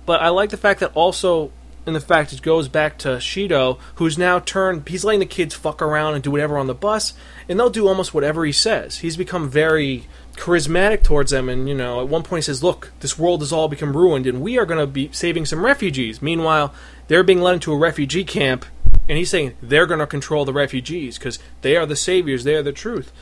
But 0.06 0.22
I 0.22 0.28
like 0.28 0.50
the 0.50 0.56
fact 0.56 0.78
that 0.78 0.92
also, 0.94 1.50
in 1.86 1.92
the 1.92 2.00
fact 2.00 2.32
it 2.32 2.42
goes 2.42 2.68
back 2.68 2.98
to 2.98 3.08
Shido, 3.16 3.78
who's 3.96 4.16
now 4.16 4.38
turned, 4.38 4.88
he's 4.88 5.04
letting 5.04 5.20
the 5.20 5.26
kids 5.26 5.54
fuck 5.54 5.82
around 5.82 6.14
and 6.14 6.22
do 6.22 6.30
whatever 6.30 6.56
on 6.58 6.66
the 6.66 6.74
bus, 6.74 7.14
and 7.48 7.58
they'll 7.58 7.70
do 7.70 7.88
almost 7.88 8.14
whatever 8.14 8.44
he 8.44 8.52
says. 8.52 8.98
He's 8.98 9.16
become 9.16 9.48
very 9.48 10.06
charismatic 10.34 11.02
towards 11.02 11.30
them, 11.30 11.48
and, 11.48 11.68
you 11.68 11.74
know, 11.74 12.00
at 12.00 12.08
one 12.08 12.22
point 12.22 12.44
he 12.44 12.46
says, 12.46 12.62
Look, 12.62 12.92
this 13.00 13.18
world 13.18 13.40
has 13.40 13.52
all 13.52 13.68
become 13.68 13.96
ruined, 13.96 14.26
and 14.26 14.40
we 14.40 14.58
are 14.58 14.66
going 14.66 14.80
to 14.80 14.86
be 14.86 15.10
saving 15.12 15.46
some 15.46 15.64
refugees. 15.64 16.22
Meanwhile, 16.22 16.74
they're 17.08 17.22
being 17.22 17.40
led 17.40 17.54
into 17.54 17.72
a 17.72 17.78
refugee 17.78 18.24
camp, 18.24 18.64
and 19.08 19.18
he's 19.18 19.30
saying 19.30 19.54
they're 19.60 19.86
going 19.86 20.00
to 20.00 20.06
control 20.06 20.44
the 20.44 20.52
refugees 20.52 21.18
because 21.18 21.38
they 21.62 21.76
are 21.76 21.86
the 21.86 21.96
saviors, 21.96 22.44
they 22.44 22.54
are 22.54 22.62
the 22.62 22.72
truth. 22.72 23.12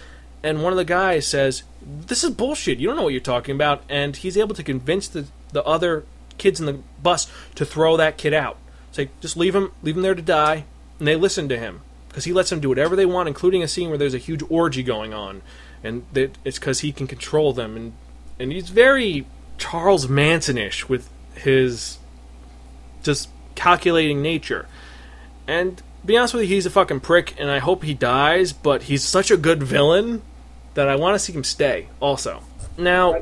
And 0.43 0.63
one 0.63 0.73
of 0.73 0.77
the 0.77 0.85
guys 0.85 1.27
says, 1.27 1.63
This 1.81 2.25
is 2.25 2.31
bullshit. 2.31 2.79
You 2.79 2.89
don't 2.89 2.97
know 2.97 3.05
what 3.05 3.13
you're 3.13 3.21
talking 3.21 3.55
about. 3.55 3.83
And 3.89 4.17
he's 4.17 4.37
able 4.37 4.55
to 4.57 4.63
convince 4.63 5.09
the, 5.09 5.27
the 5.53 5.63
other 5.65 6.05
kids 6.39 6.61
in 6.61 6.67
the 6.67 6.81
bus 7.03 7.31
to 7.55 7.65
throw 7.65 7.97
that 7.97 8.19
kid 8.19 8.35
out. 8.35 8.59
Say, 8.93 9.11
just 9.21 9.37
leave 9.37 9.55
him, 9.55 9.73
leave 9.83 9.97
him 9.97 10.03
there 10.03 10.15
to 10.15 10.23
die. 10.23 10.65
And 10.99 11.09
they 11.09 11.17
listen 11.17 11.49
to 11.49 11.59
him 11.59 11.81
because 12.09 12.25
he 12.25 12.33
lets 12.33 12.51
them 12.51 12.61
do 12.61 12.69
whatever 12.69 12.95
they 12.95 13.07
want, 13.07 13.29
including 13.29 13.63
a 13.63 13.69
scene 13.69 13.89
where 13.89 13.99
there's 13.99 14.15
a 14.15 14.19
huge 14.19 14.43
orgy 14.49 14.83
going 14.83 15.15
on. 15.15 15.43
And 15.83 16.05
that 16.13 16.39
it's 16.45 16.59
because 16.59 16.81
he 16.81 16.93
can 16.93 17.07
control 17.07 17.53
them. 17.53 17.77
And, 17.77 17.93
and 18.39 18.53
he's 18.53 18.69
very 18.69 19.27
Charles 19.59 20.09
Manson 20.09 20.59
ish 20.59 20.89
with 20.89 21.09
his 21.35 21.99
just 23.03 23.29
calculating 23.55 24.23
nature. 24.23 24.67
And 25.47 25.83
be 26.05 26.17
honest 26.17 26.35
with 26.35 26.45
you, 26.45 26.49
he's 26.49 26.67
a 26.67 26.71
fucking 26.71 27.01
prick, 27.01 27.35
and 27.39 27.51
I 27.51 27.59
hope 27.59 27.85
he 27.85 27.95
dies, 27.95 28.53
but 28.53 28.85
he's 28.85 29.05
such 29.05 29.31
a 29.31 29.37
good 29.37 29.63
villain 29.63 30.23
that 30.75 30.89
I 30.89 30.97
want 30.97 31.15
to 31.15 31.19
see 31.19 31.33
him 31.33 31.45
stay, 31.45 31.89
also. 32.01 32.43
Now, 32.77 33.13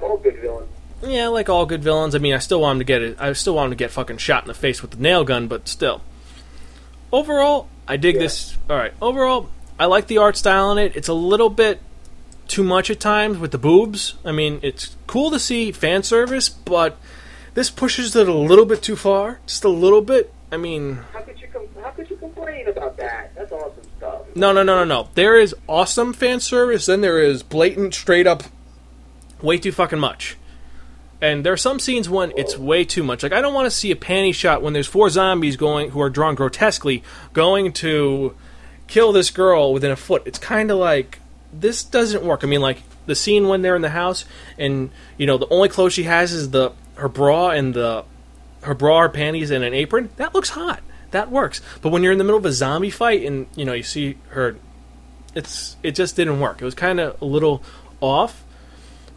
yeah, 1.02 1.28
like 1.28 1.48
all 1.48 1.66
good 1.66 1.82
villains, 1.82 2.14
I 2.14 2.18
mean, 2.18 2.34
I 2.34 2.38
still 2.38 2.60
want 2.60 2.76
him 2.76 2.80
to 2.80 2.84
get 2.84 3.02
it. 3.02 3.16
I 3.20 3.32
still 3.32 3.54
want 3.54 3.66
him 3.66 3.70
to 3.72 3.76
get 3.76 3.90
fucking 3.90 4.18
shot 4.18 4.44
in 4.44 4.48
the 4.48 4.54
face 4.54 4.82
with 4.82 4.92
the 4.92 4.98
nail 4.98 5.24
gun, 5.24 5.48
but 5.48 5.68
still. 5.68 6.02
Overall, 7.12 7.68
I 7.88 7.96
dig 7.96 8.16
Yeah. 8.16 8.22
this. 8.22 8.56
Alright, 8.68 8.92
overall, 9.02 9.48
I 9.78 9.86
like 9.86 10.06
the 10.06 10.18
art 10.18 10.36
style 10.36 10.70
in 10.72 10.78
it. 10.78 10.94
It's 10.94 11.08
a 11.08 11.14
little 11.14 11.50
bit 11.50 11.80
too 12.48 12.62
much 12.64 12.90
at 12.90 13.00
times 13.00 13.38
with 13.38 13.50
the 13.50 13.58
boobs. 13.58 14.14
I 14.24 14.32
mean, 14.32 14.58
it's 14.62 14.96
cool 15.06 15.30
to 15.30 15.38
see 15.38 15.72
fan 15.72 16.02
service, 16.02 16.48
but 16.48 16.96
this 17.54 17.70
pushes 17.70 18.14
it 18.14 18.28
a 18.28 18.34
little 18.34 18.64
bit 18.66 18.82
too 18.82 18.96
far. 18.96 19.40
Just 19.46 19.64
a 19.64 19.68
little 19.68 20.02
bit. 20.02 20.32
I 20.52 20.56
mean, 20.56 20.98
How 21.12 21.20
could 21.20 21.40
you 21.40 21.46
com- 21.52 21.68
how 21.82 21.90
could 21.90 22.10
you 22.10 22.16
complain 22.16 22.68
about 22.68 22.96
that? 22.98 23.32
That's 23.36 23.52
awesome 23.52 23.84
stuff. 23.98 24.22
No, 24.34 24.52
no, 24.52 24.62
no, 24.62 24.76
no, 24.76 24.84
no. 24.84 25.08
There 25.14 25.36
is 25.36 25.54
awesome 25.68 26.12
fan 26.12 26.40
service, 26.40 26.86
then 26.86 27.00
there 27.00 27.20
is 27.22 27.42
blatant, 27.44 27.94
straight 27.94 28.26
up, 28.26 28.42
way 29.42 29.58
too 29.58 29.70
fucking 29.72 29.98
much. 30.00 30.36
And 31.22 31.44
there 31.44 31.52
are 31.52 31.58
some 31.58 31.78
scenes 31.78 32.08
when 32.08 32.32
it's 32.36 32.56
way 32.56 32.84
too 32.84 33.02
much. 33.02 33.22
Like 33.22 33.32
I 33.32 33.40
don't 33.40 33.54
want 33.54 33.66
to 33.66 33.70
see 33.70 33.90
a 33.90 33.96
panty 33.96 34.34
shot 34.34 34.62
when 34.62 34.72
there's 34.72 34.86
four 34.86 35.10
zombies 35.10 35.56
going 35.56 35.90
who 35.90 36.00
are 36.00 36.10
drawn 36.10 36.34
grotesquely 36.34 37.02
going 37.32 37.72
to 37.74 38.34
kill 38.86 39.12
this 39.12 39.30
girl 39.30 39.72
within 39.72 39.90
a 39.90 39.96
foot. 39.96 40.22
It's 40.26 40.38
kind 40.38 40.70
of 40.70 40.78
like 40.78 41.18
this 41.52 41.84
doesn't 41.84 42.24
work. 42.24 42.42
I 42.42 42.46
mean, 42.46 42.60
like 42.60 42.82
the 43.06 43.14
scene 43.14 43.48
when 43.48 43.62
they're 43.62 43.76
in 43.76 43.82
the 43.82 43.90
house 43.90 44.24
and 44.58 44.90
you 45.18 45.26
know 45.26 45.36
the 45.36 45.48
only 45.48 45.68
clothes 45.68 45.92
she 45.92 46.04
has 46.04 46.32
is 46.32 46.50
the 46.50 46.72
her 46.94 47.08
bra 47.08 47.50
and 47.50 47.74
the 47.74 48.04
her 48.62 48.74
bra, 48.74 49.00
her 49.00 49.08
panties, 49.08 49.50
and 49.50 49.64
an 49.64 49.74
apron. 49.74 50.10
That 50.16 50.34
looks 50.34 50.50
hot. 50.50 50.80
That 51.10 51.30
works. 51.30 51.60
But 51.82 51.90
when 51.90 52.02
you're 52.02 52.12
in 52.12 52.18
the 52.18 52.24
middle 52.24 52.38
of 52.38 52.44
a 52.44 52.52
zombie 52.52 52.90
fight 52.90 53.24
and 53.24 53.46
you 53.56 53.64
know 53.64 53.72
you 53.72 53.82
see 53.82 54.16
her, 54.28 54.56
it's 55.34 55.76
it 55.82 55.92
just 55.92 56.16
didn't 56.16 56.40
work. 56.40 56.60
It 56.60 56.64
was 56.64 56.74
kind 56.74 57.00
of 57.00 57.20
a 57.20 57.24
little 57.24 57.62
off. 58.00 58.44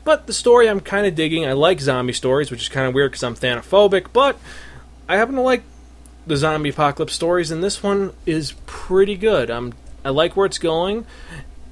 But 0.03 0.27
the 0.27 0.33
story 0.33 0.67
I'm 0.67 0.79
kind 0.79 1.05
of 1.07 1.15
digging. 1.15 1.45
I 1.45 1.53
like 1.53 1.79
zombie 1.79 2.13
stories, 2.13 2.51
which 2.51 2.61
is 2.63 2.69
kind 2.69 2.87
of 2.87 2.93
weird 2.93 3.11
because 3.11 3.23
I'm 3.23 3.35
thanophobic. 3.35 4.07
But 4.11 4.37
I 5.07 5.17
happen 5.17 5.35
to 5.35 5.41
like 5.41 5.63
the 6.27 6.37
zombie 6.37 6.69
apocalypse 6.69 7.13
stories, 7.13 7.51
and 7.51 7.63
this 7.63 7.81
one 7.81 8.13
is 8.25 8.53
pretty 8.65 9.15
good. 9.15 9.49
I'm 9.49 9.73
I 10.03 10.09
like 10.09 10.35
where 10.35 10.45
it's 10.45 10.57
going, 10.57 11.05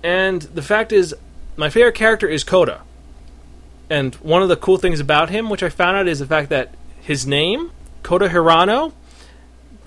and 0.04 0.42
the 0.42 0.62
fact 0.62 0.92
is, 0.92 1.14
my 1.58 1.70
favorite 1.70 1.96
character 1.96 2.28
is 2.28 2.44
Koda. 2.44 2.82
And 3.90 4.16
one 4.16 4.42
of 4.42 4.48
the 4.48 4.56
cool 4.56 4.78
things 4.78 5.02
about 5.02 5.30
him, 5.30 5.50
which 5.50 5.64
I 5.64 5.70
found 5.70 5.98
out, 5.98 6.08
is 6.08 6.20
the 6.20 6.26
fact 6.26 6.50
that 6.50 6.74
his 7.02 7.28
name, 7.28 7.72
Kota 8.04 8.30
Hirano, 8.30 8.94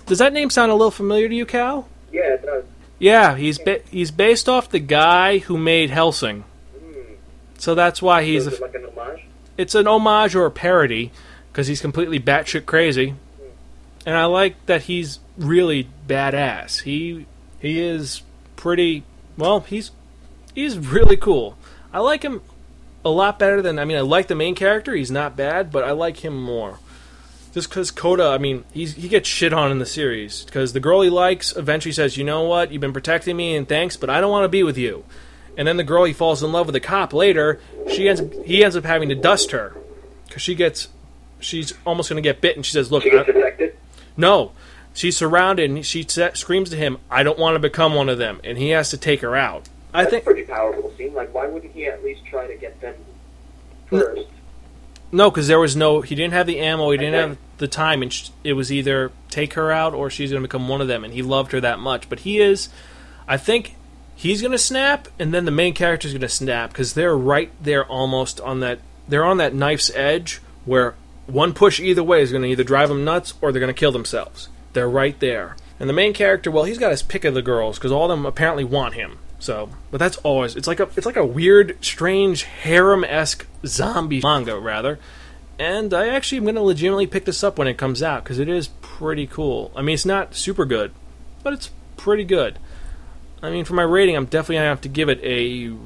does 0.04 0.18
that 0.18 0.34
name 0.34 0.50
sound 0.50 0.70
a 0.70 0.74
little 0.74 0.90
familiar 0.90 1.26
to 1.26 1.34
you, 1.34 1.46
Cal? 1.46 1.88
Yeah, 2.12 2.34
it 2.34 2.44
does. 2.44 2.64
Yeah, 2.98 3.34
he's 3.36 3.58
ba- 3.58 3.80
he's 3.90 4.10
based 4.10 4.48
off 4.48 4.68
the 4.68 4.78
guy 4.78 5.38
who 5.38 5.56
made 5.56 5.90
Hellsing. 5.90 6.44
Mm. 7.54 7.60
So 7.60 7.74
that's 7.74 8.02
why 8.02 8.22
he's 8.24 8.44
So 8.44 8.50
it 8.50 8.60
like 8.60 8.74
an 8.74 8.86
homage? 8.86 9.24
it's 9.56 9.74
an 9.74 9.86
homage 9.86 10.34
or 10.34 10.46
a 10.46 10.50
parody 10.50 11.12
because 11.52 11.66
he's 11.66 11.80
completely 11.80 12.18
batshit 12.18 12.66
crazy, 12.66 13.14
and 14.04 14.16
I 14.16 14.24
like 14.24 14.66
that 14.66 14.82
he's 14.82 15.20
really 15.36 15.88
badass. 16.08 16.82
He 16.82 17.26
he 17.60 17.80
is 17.80 18.22
pretty 18.56 19.04
well. 19.36 19.60
He's 19.60 19.90
he's 20.54 20.78
really 20.78 21.16
cool. 21.16 21.56
I 21.92 22.00
like 22.00 22.22
him 22.22 22.42
a 23.04 23.10
lot 23.10 23.38
better 23.38 23.62
than 23.62 23.78
I 23.78 23.84
mean. 23.84 23.96
I 23.96 24.00
like 24.00 24.28
the 24.28 24.34
main 24.34 24.54
character. 24.54 24.94
He's 24.94 25.10
not 25.10 25.36
bad, 25.36 25.70
but 25.70 25.84
I 25.84 25.92
like 25.92 26.24
him 26.24 26.40
more. 26.40 26.78
Just 27.52 27.68
because 27.68 27.92
Coda, 27.92 28.24
I 28.26 28.38
mean, 28.38 28.64
he's, 28.72 28.94
he 28.94 29.06
gets 29.06 29.28
shit 29.28 29.52
on 29.52 29.70
in 29.70 29.78
the 29.78 29.86
series 29.86 30.42
because 30.44 30.72
the 30.72 30.80
girl 30.80 31.02
he 31.02 31.10
likes 31.10 31.54
eventually 31.56 31.92
says, 31.92 32.16
"You 32.16 32.24
know 32.24 32.42
what? 32.42 32.72
You've 32.72 32.80
been 32.80 32.92
protecting 32.92 33.36
me, 33.36 33.54
and 33.54 33.68
thanks, 33.68 33.96
but 33.96 34.10
I 34.10 34.20
don't 34.20 34.32
want 34.32 34.42
to 34.42 34.48
be 34.48 34.64
with 34.64 34.76
you." 34.76 35.04
And 35.56 35.68
then 35.68 35.76
the 35.76 35.84
girl 35.84 36.04
he 36.04 36.12
falls 36.12 36.42
in 36.42 36.50
love 36.52 36.66
with, 36.66 36.72
the 36.74 36.80
cop 36.80 37.12
later, 37.12 37.60
she 37.92 38.08
ends 38.08 38.22
he 38.44 38.64
ends 38.64 38.76
up 38.76 38.84
having 38.84 39.08
to 39.10 39.14
dust 39.14 39.50
her 39.52 39.74
because 40.26 40.42
she 40.42 40.54
gets 40.54 40.88
she's 41.40 41.72
almost 41.86 42.08
going 42.10 42.22
to 42.22 42.26
get 42.26 42.40
bit, 42.40 42.56
and 42.56 42.64
she 42.64 42.72
says, 42.72 42.90
"Look, 42.90 43.02
She 43.04 43.10
gets 43.10 43.28
I- 43.28 43.32
infected. 43.32 43.76
no." 44.16 44.52
She's 44.96 45.16
surrounded, 45.16 45.68
and 45.70 45.84
she 45.84 46.04
screams 46.04 46.70
to 46.70 46.76
him, 46.76 46.98
"I 47.10 47.22
don't 47.24 47.38
want 47.38 47.56
to 47.56 47.58
become 47.58 47.94
one 47.94 48.08
of 48.08 48.18
them," 48.18 48.40
and 48.44 48.56
he 48.58 48.70
has 48.70 48.90
to 48.90 48.96
take 48.96 49.20
her 49.22 49.34
out. 49.34 49.68
I 49.92 50.02
That's 50.02 50.10
think 50.12 50.22
a 50.22 50.26
pretty 50.26 50.42
powerful 50.44 50.92
scene. 50.96 51.14
Like, 51.14 51.34
why 51.34 51.46
wouldn't 51.48 51.72
he 51.72 51.86
at 51.86 52.04
least 52.04 52.24
try 52.24 52.46
to 52.46 52.54
get 52.54 52.80
them 52.80 52.94
first? 53.86 54.22
no, 55.12 55.30
because 55.30 55.46
there 55.48 55.58
was 55.60 55.76
no, 55.76 56.00
he 56.00 56.14
didn't 56.14 56.32
have 56.32 56.46
the 56.46 56.58
ammo, 56.60 56.90
he 56.90 56.96
didn't 56.98 57.14
Okay. 57.14 57.28
have 57.28 57.36
the 57.58 57.68
time, 57.68 58.02
and 58.02 58.12
sh- 58.12 58.30
it 58.42 58.52
was 58.54 58.72
either 58.72 59.12
take 59.30 59.54
her 59.54 59.70
out 59.70 59.94
or 59.94 60.10
she's 60.10 60.30
going 60.30 60.42
to 60.42 60.48
become 60.48 60.68
one 60.68 60.80
of 60.80 60.88
them, 60.88 61.04
and 61.04 61.12
he 61.12 61.22
loved 61.22 61.52
her 61.52 61.60
that 61.60 61.78
much. 61.78 62.08
But 62.08 62.20
he 62.20 62.38
is, 62.40 62.68
I 63.28 63.36
think, 63.36 63.76
he's 64.14 64.40
going 64.40 64.52
to 64.52 64.58
snap, 64.58 65.08
and 65.18 65.32
then 65.32 65.44
the 65.44 65.50
main 65.50 65.74
character's 65.74 66.12
going 66.12 66.20
to 66.20 66.28
snap 66.28 66.70
because 66.70 66.94
they're 66.94 67.16
right 67.16 67.50
there, 67.62 67.84
almost 67.84 68.40
on 68.40 68.60
that. 68.60 68.80
They're 69.08 69.24
on 69.24 69.36
that 69.36 69.54
knife's 69.54 69.90
edge 69.94 70.40
where 70.64 70.94
one 71.26 71.52
push 71.52 71.80
either 71.80 72.02
way 72.02 72.22
is 72.22 72.30
going 72.30 72.42
to 72.42 72.48
either 72.48 72.64
drive 72.64 72.88
them 72.88 73.04
nuts 73.04 73.34
or 73.40 73.52
they're 73.52 73.60
going 73.60 73.72
to 73.72 73.78
kill 73.78 73.92
themselves. 73.92 74.48
They're 74.72 74.88
right 74.88 75.18
there. 75.20 75.56
And 75.78 75.88
the 75.88 75.94
main 75.94 76.12
character, 76.12 76.50
well, 76.50 76.64
he's 76.64 76.78
got 76.78 76.90
his 76.90 77.02
pick 77.02 77.24
of 77.24 77.34
the 77.34 77.42
girls 77.42 77.78
because 77.78 77.92
all 77.92 78.10
of 78.10 78.16
them 78.16 78.26
apparently 78.26 78.64
want 78.64 78.94
him. 78.94 79.18
So, 79.38 79.68
but 79.90 79.98
that's 79.98 80.16
always 80.18 80.56
it's 80.56 80.66
like 80.66 80.80
a 80.80 80.88
it's 80.96 81.04
like 81.04 81.16
a 81.16 81.26
weird, 81.26 81.76
strange 81.84 82.44
harem 82.44 83.04
esque 83.04 83.46
zombie 83.66 84.22
manga 84.22 84.58
rather. 84.58 84.98
And 85.58 85.92
I 85.92 86.08
actually 86.08 86.38
am 86.38 86.44
going 86.44 86.54
to 86.54 86.62
legitimately 86.62 87.06
pick 87.06 87.26
this 87.26 87.44
up 87.44 87.58
when 87.58 87.68
it 87.68 87.76
comes 87.76 88.02
out 88.02 88.24
because 88.24 88.38
it 88.38 88.48
is 88.48 88.68
pretty 88.80 89.26
cool. 89.26 89.70
I 89.76 89.82
mean, 89.82 89.94
it's 89.94 90.06
not 90.06 90.34
super 90.34 90.64
good, 90.64 90.92
but 91.42 91.52
it's 91.52 91.70
pretty 91.96 92.24
good. 92.24 92.58
I 93.44 93.50
mean, 93.50 93.66
for 93.66 93.74
my 93.74 93.82
rating, 93.82 94.16
I'm 94.16 94.24
definitely 94.24 94.56
to 94.56 94.62
have 94.62 94.80
to 94.80 94.88
give 94.88 95.10
it 95.10 95.20
a 95.22 95.76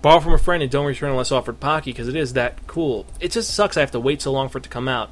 borrow 0.00 0.20
from 0.20 0.32
a 0.32 0.38
friend 0.38 0.62
and 0.62 0.72
don't 0.72 0.86
return 0.86 1.10
unless 1.10 1.30
offered 1.30 1.60
Pocky 1.60 1.92
because 1.92 2.08
it 2.08 2.16
is 2.16 2.32
that 2.32 2.66
cool. 2.66 3.04
It 3.20 3.30
just 3.30 3.52
sucks 3.52 3.76
I 3.76 3.80
have 3.80 3.90
to 3.90 4.00
wait 4.00 4.22
so 4.22 4.32
long 4.32 4.48
for 4.48 4.56
it 4.56 4.62
to 4.64 4.70
come 4.70 4.88
out. 4.88 5.10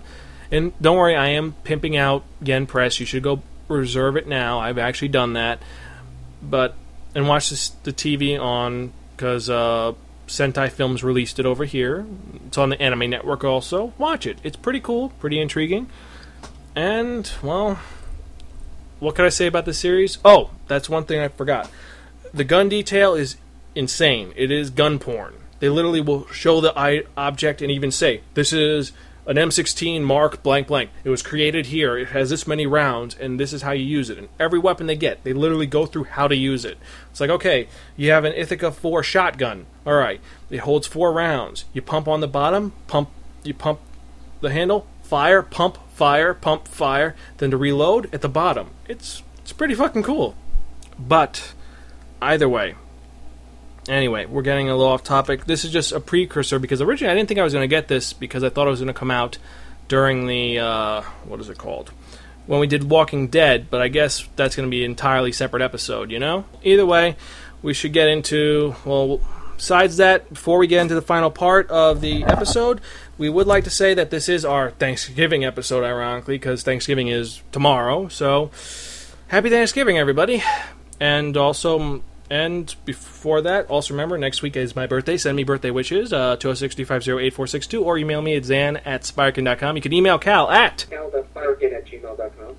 And 0.51 0.73
don't 0.81 0.97
worry, 0.97 1.15
I 1.15 1.29
am 1.29 1.55
pimping 1.65 1.95
out 1.95 2.25
Yen 2.41 2.67
Press. 2.67 2.99
You 2.99 3.05
should 3.05 3.23
go 3.23 3.43
reserve 3.69 4.17
it 4.17 4.27
now. 4.27 4.59
I've 4.59 4.79
actually 4.79 5.09
done 5.09 5.35
that. 5.35 5.61
But 6.43 6.75
and 7.15 7.29
watch 7.29 7.51
this, 7.51 7.71
the 7.83 7.93
TV 7.93 8.41
on 8.41 8.93
because 9.15 9.51
uh, 9.51 9.93
Sentai 10.27 10.71
Films 10.71 11.05
released 11.05 11.39
it 11.39 11.45
over 11.45 11.67
here. 11.67 12.07
It's 12.47 12.57
on 12.57 12.71
the 12.71 12.81
Anime 12.81 13.11
Network 13.11 13.45
also. 13.45 13.93
Watch 13.99 14.27
it. 14.27 14.39
It's 14.43 14.57
pretty 14.57 14.81
cool, 14.81 15.11
pretty 15.21 15.39
intriguing. 15.41 15.91
And 16.75 17.31
well, 17.43 17.79
what 18.99 19.15
could 19.15 19.27
I 19.27 19.31
say 19.31 19.47
about 19.47 19.67
the 19.67 19.75
series? 19.75 20.19
Oh, 20.25 20.51
that's 20.69 20.89
one 20.89 21.05
thing 21.05 21.21
I 21.21 21.29
forgot. 21.29 21.71
The 22.33 22.45
gun 22.45 22.69
detail 22.69 23.15
is 23.15 23.37
insane. 23.75 24.33
It 24.37 24.51
is 24.51 24.71
gun 24.71 24.99
porn. 24.99 25.35
They 25.59 25.69
literally 25.69 26.01
will 26.01 26.27
show 26.29 26.61
the 26.61 27.05
object 27.17 27.63
and 27.63 27.71
even 27.71 27.91
say, 27.91 28.21
"This 28.35 28.53
is 28.53 28.93
an 29.27 29.39
M16 29.39 30.03
Mark 30.03 30.43
blank 30.43 30.67
blank. 30.69 30.91
It 31.03 31.11
was 31.11 31.23
created 31.23 31.67
here. 31.67 31.97
It 31.97 32.09
has 32.09 32.31
this 32.31 32.47
many 32.47 32.67
rounds, 32.67 33.17
and 33.19 33.41
this 33.41 33.53
is 33.53 33.63
how 33.63 33.73
you 33.73 33.85
use 33.85 34.11
it." 34.11 34.19
And 34.19 34.29
every 34.39 34.59
weapon 34.59 34.87
they 34.87 34.97
get, 34.97 35.25
they 35.25 35.33
literally 35.33 35.67
go 35.67 35.87
through 35.87 36.05
how 36.05 36.29
to 36.29 36.37
use 36.37 36.65
it. 36.65 36.79
It's 37.11 37.21
like, 37.21 37.31
okay, 37.31 37.69
you 37.97 38.11
have 38.11 38.25
an 38.25 38.35
Ithaca 38.35 38.71
4 38.71 39.03
shotgun. 39.03 39.67
All 39.87 39.95
right, 39.95 40.21
it 40.51 40.59
holds 40.59 40.87
four 40.87 41.13
rounds. 41.13 41.65
You 41.73 41.83
pump 41.83 42.07
on 42.07 42.21
the 42.21 42.29
bottom, 42.29 42.73
pump, 42.87 43.09
you 43.43 43.55
pump 43.55 43.81
the 44.41 44.51
handle, 44.51 44.87
fire, 45.03 45.43
pump, 45.43 45.79
fire, 45.95 46.35
pump, 46.35 46.69
fire. 46.69 47.17
Then 47.39 47.51
to 47.51 47.57
reload 47.57 48.13
at 48.13 48.21
the 48.21 48.29
bottom. 48.29 48.71
It's 48.87 49.23
it's 49.39 49.53
pretty 49.53 49.75
fucking 49.75 50.03
cool. 50.03 50.35
But 50.99 51.53
either 52.21 52.49
way, 52.49 52.75
anyway, 53.89 54.27
we're 54.27 54.43
getting 54.43 54.69
a 54.69 54.77
little 54.77 54.93
off 54.93 55.05
topic. 55.05 55.45
This 55.45 55.65
is 55.65 55.73
just 55.73 55.93
a 55.93 56.01
precursor 56.01 56.59
because 56.59 56.81
originally 56.81 57.13
I 57.13 57.15
didn't 57.15 57.29
think 57.29 57.41
I 57.41 57.45
was 57.45 57.53
going 57.53 57.65
to 57.65 57.75
get 57.75 57.89
this 57.89 58.13
because 58.13 58.43
I 58.43 58.49
thought 58.49 58.67
it 58.67 58.71
was 58.71 58.81
going 58.81 58.89
to 58.89 58.95
come 58.95 59.11
out 59.11 59.39
during 59.89 60.27
the 60.27 60.59
uh, 60.59 61.03
what 61.25 61.41
is 61.41 61.49
it 61.49 61.59
called 61.59 61.93
when 62.47 62.61
we 62.61 62.67
did 62.67 62.91
Walking 62.91 63.29
Dead. 63.29 63.69
But 63.71 63.83
I 63.83 63.89
guess 63.89 64.27
that's 64.37 64.57
going 64.57 64.69
to 64.69 64.71
be 64.71 64.85
an 64.85 64.93
entirely 64.93 65.33
separate 65.33 65.63
episode. 65.63 66.11
You 66.11 66.19
know. 66.19 66.45
Either 66.63 66.87
way, 66.87 67.17
we 67.63 67.75
should 67.75 67.93
get 67.93 68.09
into 68.09 68.75
well. 68.85 69.21
Besides 69.57 69.97
that, 69.97 70.29
before 70.29 70.59
we 70.59 70.67
get 70.67 70.83
into 70.83 70.95
the 70.95 71.01
final 71.01 71.31
part 71.31 71.71
of 71.71 72.03
the 72.03 72.25
episode, 72.25 72.83
we 73.17 73.31
would 73.31 73.47
like 73.47 73.65
to 73.65 73.71
say 73.71 73.95
that 73.95 74.11
this 74.11 74.29
is 74.29 74.45
our 74.45 74.71
Thanksgiving 74.73 75.47
episode, 75.47 75.83
ironically, 75.83 76.35
because 76.35 76.63
Thanksgiving 76.63 77.09
is 77.09 77.41
tomorrow. 77.53 78.09
So, 78.09 78.51
happy 79.29 79.49
Thanksgiving, 79.49 79.97
everybody! 79.97 80.43
And 81.01 81.37
also, 81.37 82.03
and 82.31 82.75
before 82.85 83.43
that, 83.43 83.69
also 83.69 83.95
remember 83.95 84.19
next 84.19 84.43
week 84.43 84.57
is 84.57 84.75
my 84.75 84.87
birthday. 84.87 85.17
Send 85.17 85.37
me 85.37 85.45
birthday 85.45 85.71
wishes 85.71 86.13
uh, 86.13 86.37
206 86.37 86.75
250 86.75 87.27
8462 87.27 87.85
or 87.85 87.99
email 87.99 88.23
me 88.23 88.37
at 88.37 88.45
zan 88.45 88.79
at 88.79 89.03
spiraken.com. 89.03 89.77
You 89.77 89.83
can 89.83 89.93
email 89.93 90.19
Cal 90.19 90.51
at. 90.51 90.87
At 90.91 91.87
gmail.com. 91.87 92.57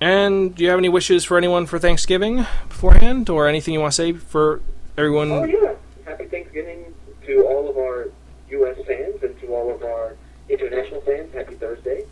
And 0.00 0.54
do 0.54 0.62
you 0.62 0.70
have 0.70 0.78
any 0.78 0.90
wishes 0.90 1.24
for 1.24 1.38
anyone 1.38 1.66
for 1.66 1.78
Thanksgiving 1.78 2.46
beforehand 2.68 3.30
or 3.30 3.48
anything 3.48 3.72
you 3.72 3.80
want 3.80 3.92
to 3.92 3.96
say 3.96 4.12
for 4.12 4.60
everyone? 4.98 5.30
Oh, 5.30 5.44
yeah. 5.44 5.74
Happy 6.04 6.26
Thanksgiving 6.26 6.94
to 7.26 7.46
all 7.46 7.68
of 7.70 7.76
our 7.78 8.08
U.S. 8.50 8.76
fans 8.86 9.22
and 9.22 9.38
to 9.40 9.54
all 9.54 9.74
of 9.74 9.82
our 9.82 10.16
international 10.48 11.00
fans. 11.00 11.32
Happy 11.32 11.54
Thursday. 11.54 12.04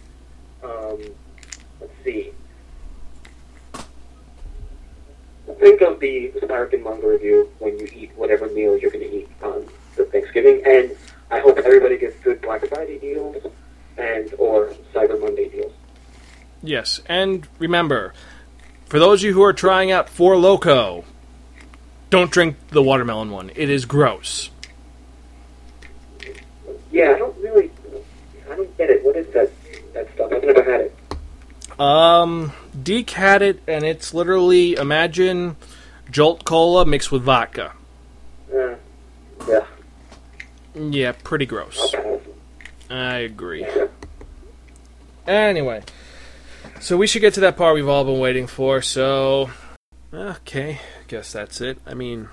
Um, 0.62 0.98
let's 1.80 1.92
see. 2.02 2.32
Think 5.58 5.80
of 5.82 6.00
the 6.00 6.32
American 6.42 6.82
manga 6.82 7.06
review 7.06 7.50
when 7.58 7.78
you 7.78 7.88
eat 7.94 8.12
whatever 8.16 8.48
meal 8.48 8.76
you're 8.76 8.90
going 8.90 9.08
to 9.08 9.16
eat 9.16 9.28
on 9.42 9.66
the 9.96 10.04
Thanksgiving, 10.04 10.62
and 10.66 10.96
I 11.30 11.40
hope 11.40 11.58
everybody 11.58 11.96
gets 11.96 12.18
good 12.20 12.40
Black 12.42 12.66
Friday 12.66 12.98
deals 12.98 13.36
and 13.96 14.32
or 14.38 14.74
Cyber 14.92 15.20
Monday 15.20 15.48
deals. 15.48 15.72
Yes, 16.62 17.00
and 17.06 17.46
remember, 17.58 18.14
for 18.86 18.98
those 18.98 19.20
of 19.22 19.26
you 19.26 19.34
who 19.34 19.42
are 19.42 19.52
trying 19.52 19.90
out 19.90 20.08
Four 20.08 20.36
Loco, 20.36 21.04
don't 22.10 22.30
drink 22.30 22.56
the 22.68 22.82
watermelon 22.82 23.30
one. 23.30 23.50
It 23.54 23.70
is 23.70 23.84
gross. 23.84 24.50
Yeah, 26.90 27.10
I 27.10 27.18
don't 27.18 27.36
really, 27.38 27.70
I 28.50 28.56
don't 28.56 28.78
get 28.78 28.90
it. 28.90 29.04
What 29.04 29.16
is 29.16 29.26
that 29.34 29.50
that 29.94 30.12
stuff? 30.14 30.32
I've 30.32 30.44
never 30.44 30.62
had 30.62 30.80
it. 30.80 30.96
Um, 31.80 32.52
Deke 32.84 33.10
had 33.10 33.42
it, 33.42 33.62
and 33.66 33.82
it's 33.84 34.12
literally 34.14 34.74
imagine 34.74 35.56
Jolt 36.10 36.44
Cola 36.44 36.84
mixed 36.86 37.10
with 37.10 37.22
vodka. 37.22 37.72
Uh, 38.54 38.74
yeah, 39.48 39.66
Yeah, 40.74 41.12
pretty 41.24 41.46
gross. 41.46 41.90
pass. 41.92 42.20
I 42.90 43.16
agree. 43.18 43.66
Anyway, 45.26 45.82
so 46.80 46.96
we 46.96 47.06
should 47.06 47.20
get 47.22 47.34
to 47.34 47.40
that 47.40 47.56
part 47.56 47.74
we've 47.74 47.88
all 47.88 48.04
been 48.04 48.18
waiting 48.20 48.46
for. 48.46 48.82
So, 48.82 49.50
okay, 50.12 50.78
guess 51.08 51.32
that's 51.32 51.60
it. 51.62 51.78
I 51.86 51.94
mean, 51.94 52.28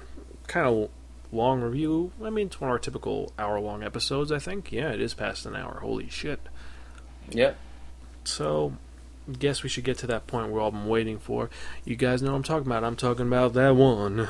kind 0.48 0.68
of 0.68 0.90
long 1.32 1.62
review. 1.62 2.12
I 2.22 2.30
mean, 2.30 2.48
it's 2.48 2.60
one 2.60 2.70
of 2.70 2.74
our 2.74 2.80
typical 2.80 3.32
hour-long 3.40 3.82
episodes. 3.84 4.32
I 4.32 4.40
think. 4.40 4.72
Yeah, 4.74 4.90
it 4.92 5.00
is 5.00 5.14
past 5.14 5.46
an 5.46 5.56
hour. 5.56 5.80
Holy 5.82 6.10
shit! 6.10 6.42
Yep. 7.30 7.56
So, 8.26 8.74
guess 9.40 9.64
we 9.64 9.70
should 9.70 9.84
get 9.84 9.98
to 10.00 10.08
that 10.08 10.28
point 10.28 10.52
we've 10.52 10.62
all 10.62 10.72
been 10.72 10.88
waiting 10.88 11.20
for. 11.20 11.50
You 11.86 11.96
guys 11.96 12.22
know 12.22 12.32
what 12.32 12.38
I'm 12.38 12.44
talking 12.44 12.68
about. 12.68 12.84
I'm 12.84 12.96
talking 12.96 13.28
about 13.28 13.54
that 13.54 13.76
one, 13.76 14.28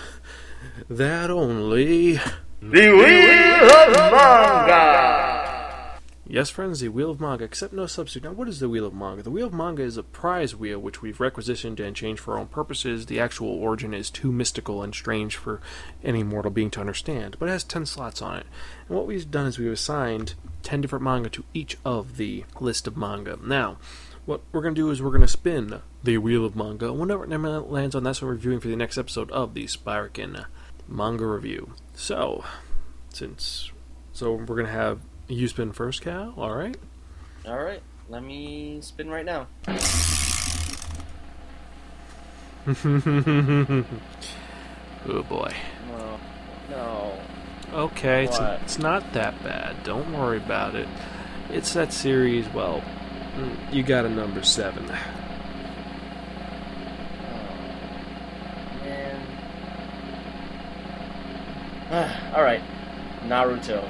that 0.89 1.29
only. 1.29 2.19
The 2.61 2.91
Wheel 2.91 3.71
of 3.71 4.11
Manga! 4.11 5.41
Yes, 6.31 6.49
friends, 6.49 6.79
the 6.79 6.87
Wheel 6.87 7.09
of 7.09 7.19
Manga, 7.19 7.43
except 7.43 7.73
no 7.73 7.87
substitute. 7.87 8.23
Now, 8.23 8.33
what 8.33 8.47
is 8.47 8.61
the 8.61 8.69
Wheel 8.69 8.85
of 8.85 8.93
Manga? 8.93 9.21
The 9.21 9.31
Wheel 9.31 9.47
of 9.47 9.53
Manga 9.53 9.83
is 9.83 9.97
a 9.97 10.03
prize 10.03 10.55
wheel 10.55 10.79
which 10.79 11.01
we've 11.01 11.19
requisitioned 11.19 11.81
and 11.81 11.93
changed 11.93 12.21
for 12.21 12.35
our 12.35 12.39
own 12.39 12.47
purposes. 12.47 13.07
The 13.07 13.19
actual 13.19 13.49
origin 13.49 13.93
is 13.93 14.09
too 14.09 14.31
mystical 14.31 14.81
and 14.81 14.95
strange 14.95 15.35
for 15.35 15.59
any 16.05 16.23
mortal 16.23 16.49
being 16.49 16.69
to 16.71 16.79
understand, 16.79 17.35
but 17.37 17.49
it 17.49 17.51
has 17.51 17.65
10 17.65 17.85
slots 17.85 18.21
on 18.21 18.37
it. 18.37 18.45
And 18.87 18.95
what 18.95 19.07
we've 19.07 19.29
done 19.29 19.45
is 19.45 19.59
we've 19.59 19.73
assigned 19.73 20.35
10 20.63 20.79
different 20.79 21.03
manga 21.03 21.29
to 21.31 21.43
each 21.53 21.77
of 21.83 22.15
the 22.15 22.45
list 22.61 22.87
of 22.87 22.95
manga. 22.95 23.37
Now, 23.43 23.77
what 24.31 24.41
we're 24.53 24.61
going 24.61 24.73
to 24.73 24.79
do 24.79 24.89
is 24.89 25.01
we're 25.01 25.09
going 25.09 25.19
to 25.19 25.27
spin 25.27 25.81
the 26.05 26.17
Wheel 26.17 26.45
of 26.45 26.55
Manga. 26.55 26.87
and 26.87 26.97
Whenever 26.97 27.25
it 27.25 27.69
lands 27.69 27.95
on, 27.95 28.03
that's 28.05 28.21
what 28.21 28.27
we're 28.29 28.35
reviewing 28.35 28.61
for 28.61 28.69
the 28.69 28.77
next 28.77 28.97
episode 28.97 29.29
of 29.31 29.53
the 29.53 29.65
Spiraken 29.65 30.45
Manga 30.87 31.25
Review. 31.25 31.73
So, 31.95 32.45
since. 33.13 33.71
So, 34.13 34.31
we're 34.31 34.45
going 34.45 34.67
to 34.67 34.71
have 34.71 35.01
you 35.27 35.49
spin 35.49 35.73
first, 35.73 36.01
Cal. 36.01 36.33
All 36.37 36.55
right. 36.55 36.77
All 37.45 37.61
right, 37.61 37.81
let 38.07 38.23
me 38.23 38.79
spin 38.79 39.09
right 39.09 39.25
now. 39.25 39.47
oh 45.07 45.23
boy. 45.23 45.53
No, 45.89 46.19
no. 46.69 47.19
Okay, 47.73 48.25
it's, 48.25 48.39
What? 48.39 48.61
it's 48.61 48.79
not 48.79 49.11
that 49.11 49.43
bad. 49.43 49.83
Don't 49.83 50.13
worry 50.13 50.37
about 50.37 50.75
it. 50.75 50.87
It's 51.49 51.73
that 51.73 51.91
series. 51.91 52.47
Well, 52.53 52.81
you 53.71 53.83
got 53.83 54.05
a 54.05 54.09
number 54.09 54.43
seven. 54.43 54.83
Oh, 54.85 54.95
man. 58.83 59.21
All 62.35 62.43
right, 62.43 62.61
Naruto. 63.23 63.87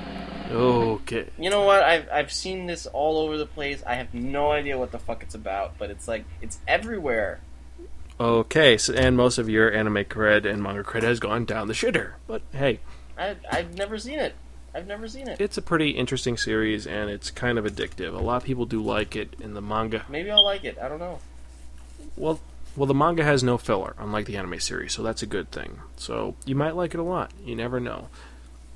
Okay. 0.52 1.30
You 1.40 1.50
know 1.50 1.62
what? 1.62 1.84
I've 1.84 2.10
I've 2.12 2.32
seen 2.32 2.66
this 2.66 2.86
all 2.86 3.18
over 3.20 3.38
the 3.38 3.46
place. 3.46 3.82
I 3.88 3.96
have 3.96 4.14
no 4.14 4.52
idea 4.52 4.78
what 4.78 4.92
the 4.92 5.00
fuck 5.00 5.24
it's 5.24 5.36
about, 5.36 5.78
but 5.78 5.90
it's 5.90 6.08
like 6.08 6.26
it's 6.42 6.60
everywhere. 6.68 7.40
Okay. 8.20 8.78
So, 8.78 8.94
and 8.94 9.16
most 9.16 9.38
of 9.38 9.48
your 9.50 9.72
anime 9.72 10.04
cred 10.06 10.46
and 10.46 10.62
manga 10.62 10.84
cred 10.84 11.04
has 11.04 11.20
gone 11.20 11.46
down 11.46 11.68
the 11.68 11.74
shitter. 11.74 12.14
But 12.28 12.42
hey, 12.52 12.82
I 13.18 13.38
I've 13.50 13.78
never 13.78 13.98
seen 13.98 14.20
it. 14.20 14.36
I've 14.74 14.88
never 14.88 15.08
seen 15.08 15.28
it. 15.28 15.42
it's 15.42 15.58
a 15.58 15.62
pretty 15.62 15.92
interesting 15.92 16.38
series 16.38 16.88
and 16.88 17.10
it's 17.10 17.30
kind 17.30 17.58
of 17.58 17.66
addictive. 17.66 18.14
A 18.14 18.22
lot 18.22 18.38
of 18.38 18.44
people 18.44 18.66
do 18.66 18.82
like 18.82 19.16
it 19.16 19.36
in 19.40 19.54
the 19.54 19.62
manga. 19.62 20.06
Maybe 20.10 20.32
I'll 20.32 20.46
like 20.46 20.64
it. 20.64 20.78
I 20.82 20.88
don't 20.88 21.00
know. 21.00 21.20
Well, 22.16 22.40
well, 22.76 22.86
the 22.86 22.94
manga 22.94 23.24
has 23.24 23.44
no 23.44 23.58
filler, 23.58 23.96
unlike 23.98 24.26
the 24.26 24.38
anime 24.38 24.60
series, 24.60 24.94
so 24.94 25.04
that's 25.04 25.22
a 25.22 25.26
good 25.26 25.52
thing. 25.52 25.82
So 25.98 26.36
you 26.46 26.56
might 26.56 26.76
like 26.76 26.94
it 26.94 27.00
a 27.00 27.04
lot. 27.04 27.32
You 27.44 27.56
never 27.56 27.80
know. 27.80 28.08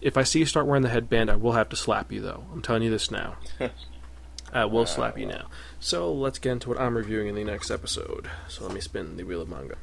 If 0.02 0.18
I 0.18 0.24
see 0.24 0.40
you 0.40 0.46
start 0.46 0.68
wearing 0.68 0.84
the 0.84 0.90
headband, 0.90 1.32
I 1.32 1.38
will 1.38 1.54
have 1.54 1.70
to 1.70 1.76
slap 1.78 2.12
you, 2.12 2.20
though. 2.20 2.44
I'm 2.52 2.62
telling 2.62 2.84
you 2.84 2.90
this 2.90 3.10
now. 3.10 3.38
I 4.54 4.66
will 4.66 4.82
ah, 4.82 4.86
slap 4.86 5.18
you 5.18 5.26
now. 5.26 5.48
So 5.80 6.14
let's 6.14 6.40
get 6.40 6.52
into 6.52 6.70
what 6.70 6.80
I'm 6.80 6.96
reviewing 6.96 7.28
in 7.28 7.36
the 7.36 7.44
next 7.44 7.72
episode. 7.72 8.30
So 8.50 8.66
let 8.66 8.74
me 8.74 8.82
spin 8.82 9.18
the 9.18 9.24
wheel 9.24 9.42
of 9.42 9.50
manga. 9.50 9.78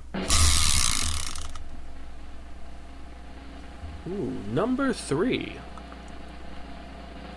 Ooh, 4.09 4.37
number 4.53 4.93
three. 4.93 5.57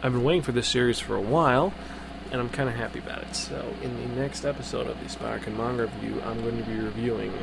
I've 0.06 0.14
been 0.14 0.23
waiting 0.23 0.44
for 0.44 0.52
this 0.52 0.68
series 0.68 0.99
for 0.99 1.15
a 1.15 1.22
while, 1.22 1.73
and 2.30 2.40
I'm 2.40 2.49
kind 2.49 2.69
of 2.69 2.76
happy 2.76 2.99
about 2.99 3.23
it. 3.23 3.36
So, 3.36 3.73
in 3.82 3.98
the 3.98 4.22
next 4.22 4.45
episode 4.45 4.86
of 4.86 4.99
the 4.99 5.06
Spiraken 5.10 5.57
Manga 5.57 5.86
Review, 5.88 6.22
I'm 6.23 6.40
going 6.41 6.64
to 6.64 6.69
be 6.69 6.77
reviewing, 6.77 7.34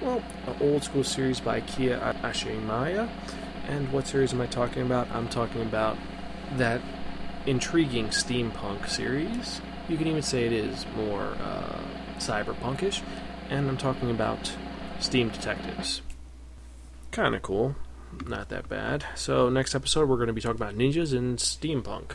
well, 0.00 0.22
an 0.46 0.56
old 0.62 0.84
school 0.84 1.04
series 1.04 1.38
by 1.38 1.60
Kia 1.60 1.98
Asamiya. 1.98 3.10
And 3.68 3.92
what 3.92 4.06
series 4.06 4.32
am 4.32 4.40
I 4.40 4.46
talking 4.46 4.80
about? 4.80 5.06
I'm 5.10 5.28
talking 5.28 5.60
about 5.60 5.98
that 6.56 6.80
intriguing 7.44 8.06
steampunk 8.06 8.88
series. 8.88 9.60
You 9.86 9.98
can 9.98 10.06
even 10.06 10.22
say 10.22 10.46
it 10.46 10.52
is 10.54 10.86
more 10.96 11.36
uh, 11.42 11.78
cyberpunkish. 12.16 13.02
And 13.50 13.68
I'm 13.68 13.76
talking 13.76 14.10
about 14.10 14.50
Steam 14.98 15.28
Detectives. 15.28 16.00
Kind 17.10 17.34
of 17.34 17.42
cool. 17.42 17.76
Not 18.26 18.48
that 18.50 18.68
bad. 18.68 19.04
So, 19.14 19.48
next 19.48 19.74
episode, 19.74 20.08
we're 20.08 20.16
going 20.16 20.28
to 20.28 20.32
be 20.32 20.40
talking 20.40 20.60
about 20.60 20.76
ninjas 20.76 21.16
and 21.16 21.38
steampunk. 21.38 22.12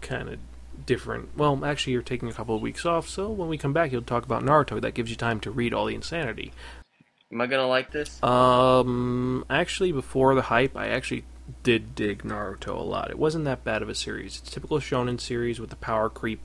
Kind 0.00 0.28
of 0.28 0.38
different. 0.86 1.36
Well, 1.36 1.64
actually, 1.64 1.94
you're 1.94 2.02
taking 2.02 2.28
a 2.28 2.32
couple 2.32 2.54
of 2.54 2.62
weeks 2.62 2.86
off, 2.86 3.08
so 3.08 3.28
when 3.30 3.48
we 3.48 3.58
come 3.58 3.72
back, 3.72 3.92
you'll 3.92 4.02
talk 4.02 4.24
about 4.24 4.42
Naruto. 4.42 4.80
That 4.80 4.94
gives 4.94 5.10
you 5.10 5.16
time 5.16 5.40
to 5.40 5.50
read 5.50 5.74
all 5.74 5.86
the 5.86 5.94
insanity. 5.94 6.52
Am 7.30 7.40
I 7.40 7.46
gonna 7.46 7.68
like 7.68 7.92
this? 7.92 8.22
Um, 8.22 9.44
actually, 9.50 9.92
before 9.92 10.34
the 10.34 10.42
hype, 10.42 10.76
I 10.76 10.88
actually 10.88 11.24
did 11.62 11.94
dig 11.94 12.22
Naruto 12.22 12.78
a 12.78 12.82
lot. 12.82 13.10
It 13.10 13.18
wasn't 13.18 13.44
that 13.44 13.64
bad 13.64 13.82
of 13.82 13.88
a 13.88 13.94
series. 13.94 14.38
It's 14.38 14.48
a 14.48 14.52
typical 14.52 14.78
shonen 14.78 15.20
series 15.20 15.60
with 15.60 15.70
the 15.70 15.76
power 15.76 16.08
creep 16.08 16.42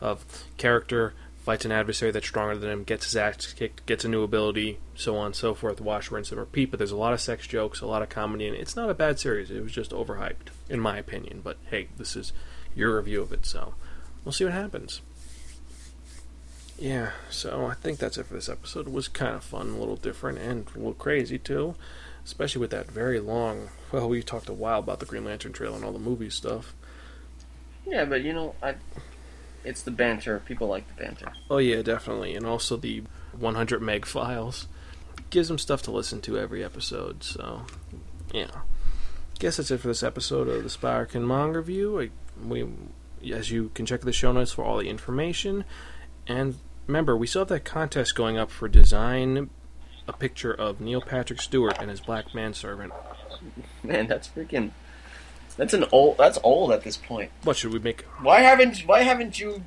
of 0.00 0.24
character 0.56 1.14
fights 1.46 1.64
an 1.64 1.70
adversary 1.70 2.10
that's 2.10 2.26
stronger 2.26 2.56
than 2.58 2.68
him, 2.68 2.82
gets 2.82 3.04
his 3.04 3.14
ass 3.14 3.52
kicked, 3.52 3.86
gets 3.86 4.04
a 4.04 4.08
new 4.08 4.24
ability, 4.24 4.80
so 4.96 5.16
on 5.16 5.26
and 5.26 5.36
so 5.36 5.54
forth. 5.54 5.80
Wash, 5.80 6.10
rinse, 6.10 6.32
and 6.32 6.40
repeat. 6.40 6.72
But 6.72 6.78
there's 6.78 6.90
a 6.90 6.96
lot 6.96 7.12
of 7.12 7.20
sex 7.20 7.46
jokes, 7.46 7.80
a 7.80 7.86
lot 7.86 8.02
of 8.02 8.08
comedy, 8.08 8.48
and 8.48 8.56
it's 8.56 8.74
not 8.74 8.90
a 8.90 8.94
bad 8.94 9.20
series. 9.20 9.48
It 9.48 9.62
was 9.62 9.70
just 9.70 9.92
overhyped, 9.92 10.48
in 10.68 10.80
my 10.80 10.98
opinion. 10.98 11.42
But 11.44 11.58
hey, 11.70 11.86
this 11.96 12.16
is 12.16 12.32
your 12.74 12.96
review 12.96 13.22
of 13.22 13.32
it, 13.32 13.46
so 13.46 13.74
we'll 14.24 14.32
see 14.32 14.42
what 14.42 14.54
happens. 14.54 15.02
Yeah, 16.80 17.12
so 17.30 17.66
I 17.66 17.74
think 17.74 18.00
that's 18.00 18.18
it 18.18 18.26
for 18.26 18.34
this 18.34 18.48
episode. 18.48 18.88
It 18.88 18.92
was 18.92 19.06
kind 19.06 19.36
of 19.36 19.44
fun, 19.44 19.68
a 19.68 19.78
little 19.78 19.94
different, 19.94 20.38
and 20.38 20.66
a 20.74 20.78
little 20.78 20.94
crazy 20.94 21.38
too. 21.38 21.76
Especially 22.24 22.60
with 22.60 22.72
that 22.72 22.90
very 22.90 23.20
long. 23.20 23.68
Well, 23.92 24.08
we 24.08 24.20
talked 24.20 24.48
a 24.48 24.52
while 24.52 24.80
about 24.80 24.98
the 24.98 25.06
Green 25.06 25.24
Lantern 25.24 25.52
trail 25.52 25.76
and 25.76 25.84
all 25.84 25.92
the 25.92 26.00
movie 26.00 26.28
stuff. 26.28 26.74
Yeah, 27.86 28.04
but 28.04 28.24
you 28.24 28.32
know, 28.32 28.56
I. 28.60 28.74
It's 29.66 29.82
the 29.82 29.90
banter. 29.90 30.40
People 30.40 30.68
like 30.68 30.86
the 30.88 31.02
banter. 31.02 31.32
Oh 31.50 31.58
yeah, 31.58 31.82
definitely, 31.82 32.34
and 32.34 32.46
also 32.46 32.76
the 32.76 33.02
100 33.36 33.82
meg 33.82 34.06
files 34.06 34.68
gives 35.30 35.48
them 35.48 35.58
stuff 35.58 35.82
to 35.82 35.90
listen 35.90 36.20
to 36.22 36.38
every 36.38 36.64
episode. 36.64 37.22
So, 37.24 37.62
yeah. 38.32 38.50
Guess 39.38 39.58
that's 39.58 39.70
it 39.70 39.80
for 39.80 39.88
this 39.88 40.02
episode 40.02 40.48
of 40.48 40.62
the 40.62 40.68
Spiraken 40.68 41.26
Manga 41.26 41.58
Review. 41.58 42.00
I, 42.00 42.10
we, 42.46 42.66
as 43.32 43.50
you 43.50 43.70
can 43.74 43.84
check 43.84 44.00
the 44.00 44.12
show 44.12 44.32
notes 44.32 44.52
for 44.52 44.64
all 44.64 44.78
the 44.78 44.88
information, 44.88 45.64
and 46.26 46.56
remember, 46.86 47.16
we 47.16 47.26
still 47.26 47.42
have 47.42 47.48
that 47.48 47.64
contest 47.64 48.14
going 48.14 48.38
up 48.38 48.50
for 48.50 48.68
design 48.68 49.50
a 50.08 50.12
picture 50.12 50.52
of 50.52 50.80
Neil 50.80 51.00
Patrick 51.00 51.42
Stewart 51.42 51.76
and 51.80 51.90
his 51.90 52.00
black 52.00 52.34
manservant. 52.34 52.92
Man, 53.82 54.06
that's 54.06 54.28
freaking. 54.28 54.70
That's 55.56 55.74
an 55.74 55.84
old. 55.92 56.18
That's 56.18 56.38
old 56.42 56.72
at 56.72 56.82
this 56.82 56.96
point. 56.96 57.30
What 57.42 57.56
should 57.56 57.72
we 57.72 57.78
make? 57.78 58.02
Why 58.20 58.40
haven't 58.40 58.80
Why 58.80 59.02
haven't 59.02 59.38
you 59.40 59.62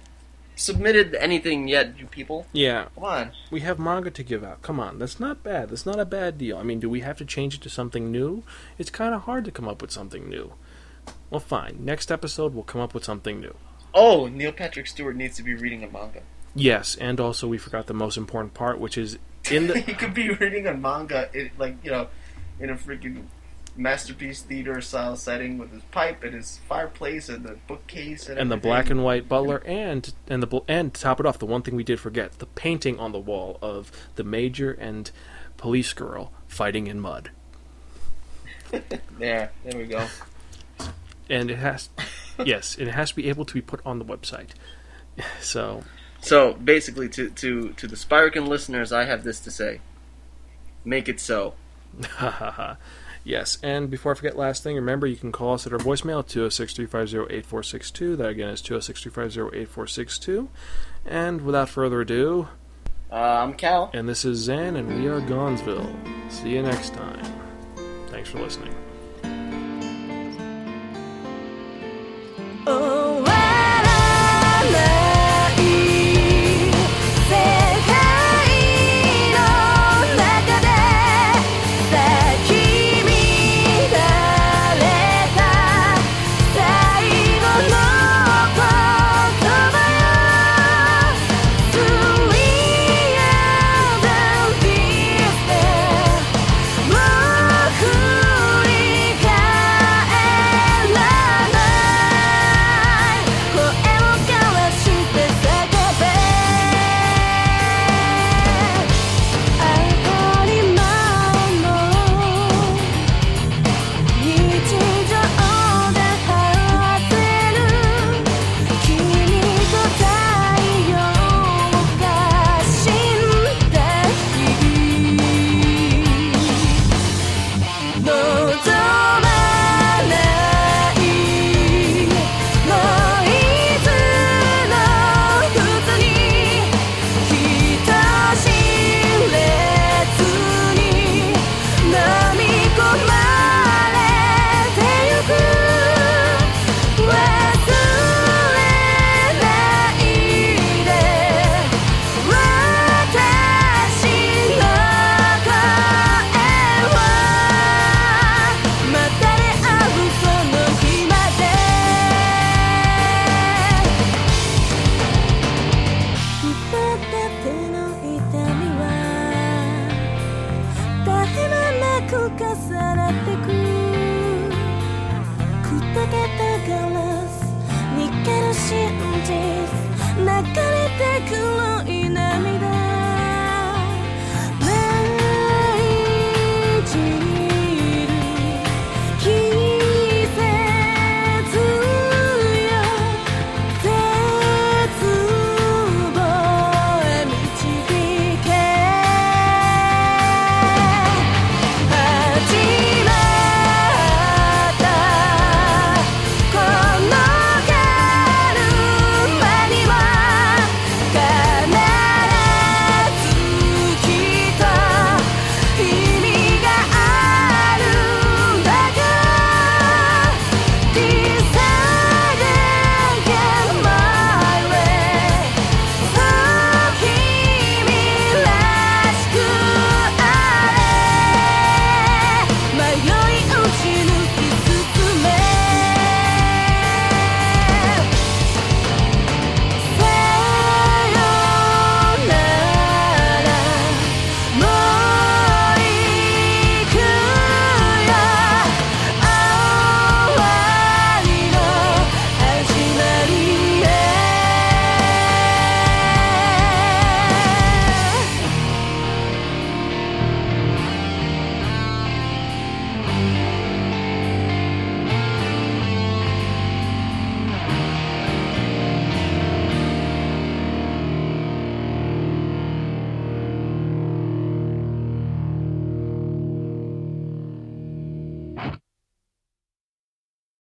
submitted 0.56 1.16
anything 1.16 1.68
yet, 1.68 1.98
you 1.98 2.06
people? 2.06 2.45
Yeah, 2.52 2.88
Come 2.95 3.03
on. 3.06 3.32
we 3.49 3.61
have 3.61 3.80
manga 3.80 4.11
to 4.11 4.24
give 4.24 4.44
out. 4.44 4.61
Come 4.61 4.80
on, 4.80 4.99
that's 4.99 5.20
not 5.20 5.41
bad. 5.41 5.70
That's 5.70 5.86
not 5.86 5.99
a 5.99 6.06
bad 6.06 6.38
deal. 6.38 6.57
I 6.57 6.64
mean, 6.64 6.80
do 6.80 6.90
we 6.90 6.99
have 6.99 7.18
to 7.20 7.26
change 7.26 7.56
it 7.56 7.61
to 7.61 7.70
something 7.70 8.11
new? 8.11 8.44
It's 8.78 8.90
kind 8.90 9.16
of 9.16 9.22
hard 9.22 9.45
to 9.45 9.52
come 9.52 9.68
up 9.68 9.82
with 9.82 9.91
something 9.91 10.28
new. 10.30 10.53
Well, 11.30 11.40
fine. 11.40 11.78
Next 11.80 12.11
episode, 12.11 12.53
we'll 12.53 12.64
come 12.64 12.82
up 12.82 12.94
with 12.94 13.03
something 13.06 13.40
new. 13.40 13.56
Oh, 13.94 14.28
Neil 14.28 14.52
Patrick 14.52 14.88
Stewart 14.88 15.16
needs 15.16 15.38
to 15.38 15.44
be 15.44 15.53
reading 15.56 15.84
a 15.84 15.90
manga. 15.90 16.22
Yes, 16.53 16.95
and 16.95 17.20
also 17.20 17.48
we 17.48 17.57
forgot 17.57 17.88
the 17.88 17.94
most 17.94 18.18
important 18.18 18.53
part, 18.53 18.80
which 18.80 18.98
is 18.98 19.18
in 19.49 19.68
the 19.68 19.80
he 19.88 19.94
could 19.94 20.14
be 20.14 20.30
reading 20.30 20.68
a 20.68 20.74
manga, 20.74 21.30
in, 21.34 21.52
like 21.57 21.78
you 21.84 21.91
know, 21.91 22.07
in 22.60 22.70
a 22.70 22.76
freaking 22.76 23.24
masterpiece 23.80 24.41
theater 24.41 24.81
style 24.81 25.15
setting 25.15 25.57
with 25.57 25.72
his 25.72 25.81
pipe 25.84 26.23
and 26.23 26.35
his 26.35 26.60
fireplace 26.68 27.30
and 27.30 27.45
the 27.45 27.57
bookcase 27.68 28.27
and, 28.27 28.38
and 28.38 28.51
the 28.51 28.57
black 28.57 28.89
and 28.89 29.03
white 29.03 29.27
butler, 29.30 29.64
and 29.65 30.14
and 30.27 30.43
the 30.43 30.61
and 30.68 30.93
to 30.93 31.01
top 31.01 31.19
it 31.19 31.26
off, 31.26 31.39
the 31.39 31.45
one 31.45 31.61
thing 31.61 31.76
we 31.76 31.84
did 31.84 31.99
forget: 31.99 32.34
the 32.39 32.45
painting 32.45 32.99
on 32.99 33.11
the 33.11 33.19
wall 33.19 33.57
of 33.61 33.91
the 34.15 34.23
major 34.23 34.72
and 34.72 35.11
police 35.57 35.93
girl 35.93 36.31
fighting 36.47 36.88
in 36.88 36.99
mud, 36.99 37.31
There, 39.18 39.51
there 39.64 39.77
we 39.80 39.85
go. 39.85 40.07
and 41.30 41.49
it 41.49 41.57
has, 41.57 41.89
yes, 42.43 42.77
it 42.77 42.88
has 42.89 43.10
to 43.10 43.15
be 43.15 43.30
able 43.30 43.45
to 43.45 43.53
be 43.53 43.61
put 43.61 43.81
on 43.85 43.99
the 43.99 44.06
website. 44.06 44.49
So 45.41 45.84
So 46.22 46.53
basically, 46.53 47.10
to 47.10 47.30
to 47.30 47.69
to 47.73 47.88
the 47.88 47.95
Spiraken 47.95 48.47
listeners, 48.47 48.91
I 48.91 49.06
have 49.06 49.23
this 49.23 49.39
to 49.41 49.51
say: 49.51 49.80
Make 50.84 51.07
it 51.10 51.19
so. 51.19 51.56
Yes, 53.30 53.60
and 53.61 53.91
before 53.91 54.11
I 54.11 54.15
forget, 54.15 54.35
last 54.35 54.64
thing, 54.64 54.76
remember 54.76 55.06
you 55.06 55.15
can 55.15 55.31
call 55.31 55.53
us 55.53 55.68
at 55.68 55.72
our 55.72 55.77
voicemail, 55.77 56.26
206 56.26 56.73
350 56.73 57.31
8462. 57.31 58.15
That 58.15 58.30
again 58.30 58.49
is 58.49 58.60
206 58.60 59.03
350 59.03 59.56
8462. 59.56 60.49
And 61.06 61.41
without 61.41 61.69
further 61.69 62.01
ado, 62.01 62.47
Uh, 63.11 63.15
I'm 63.43 63.53
Cal. 63.53 63.91
and 63.93 64.10
this 64.10 64.26
is 64.26 64.39
Zan, 64.39 64.76
and 64.76 64.88
we 64.99 65.07
are 65.07 65.22
Gonzville. 65.22 65.95
See 66.30 66.49
you 66.56 66.64
next 66.64 66.95
time. 66.95 67.23
Thanks 68.07 68.30
for 68.30 68.39
listening. 68.39 68.73
終 72.65 73.28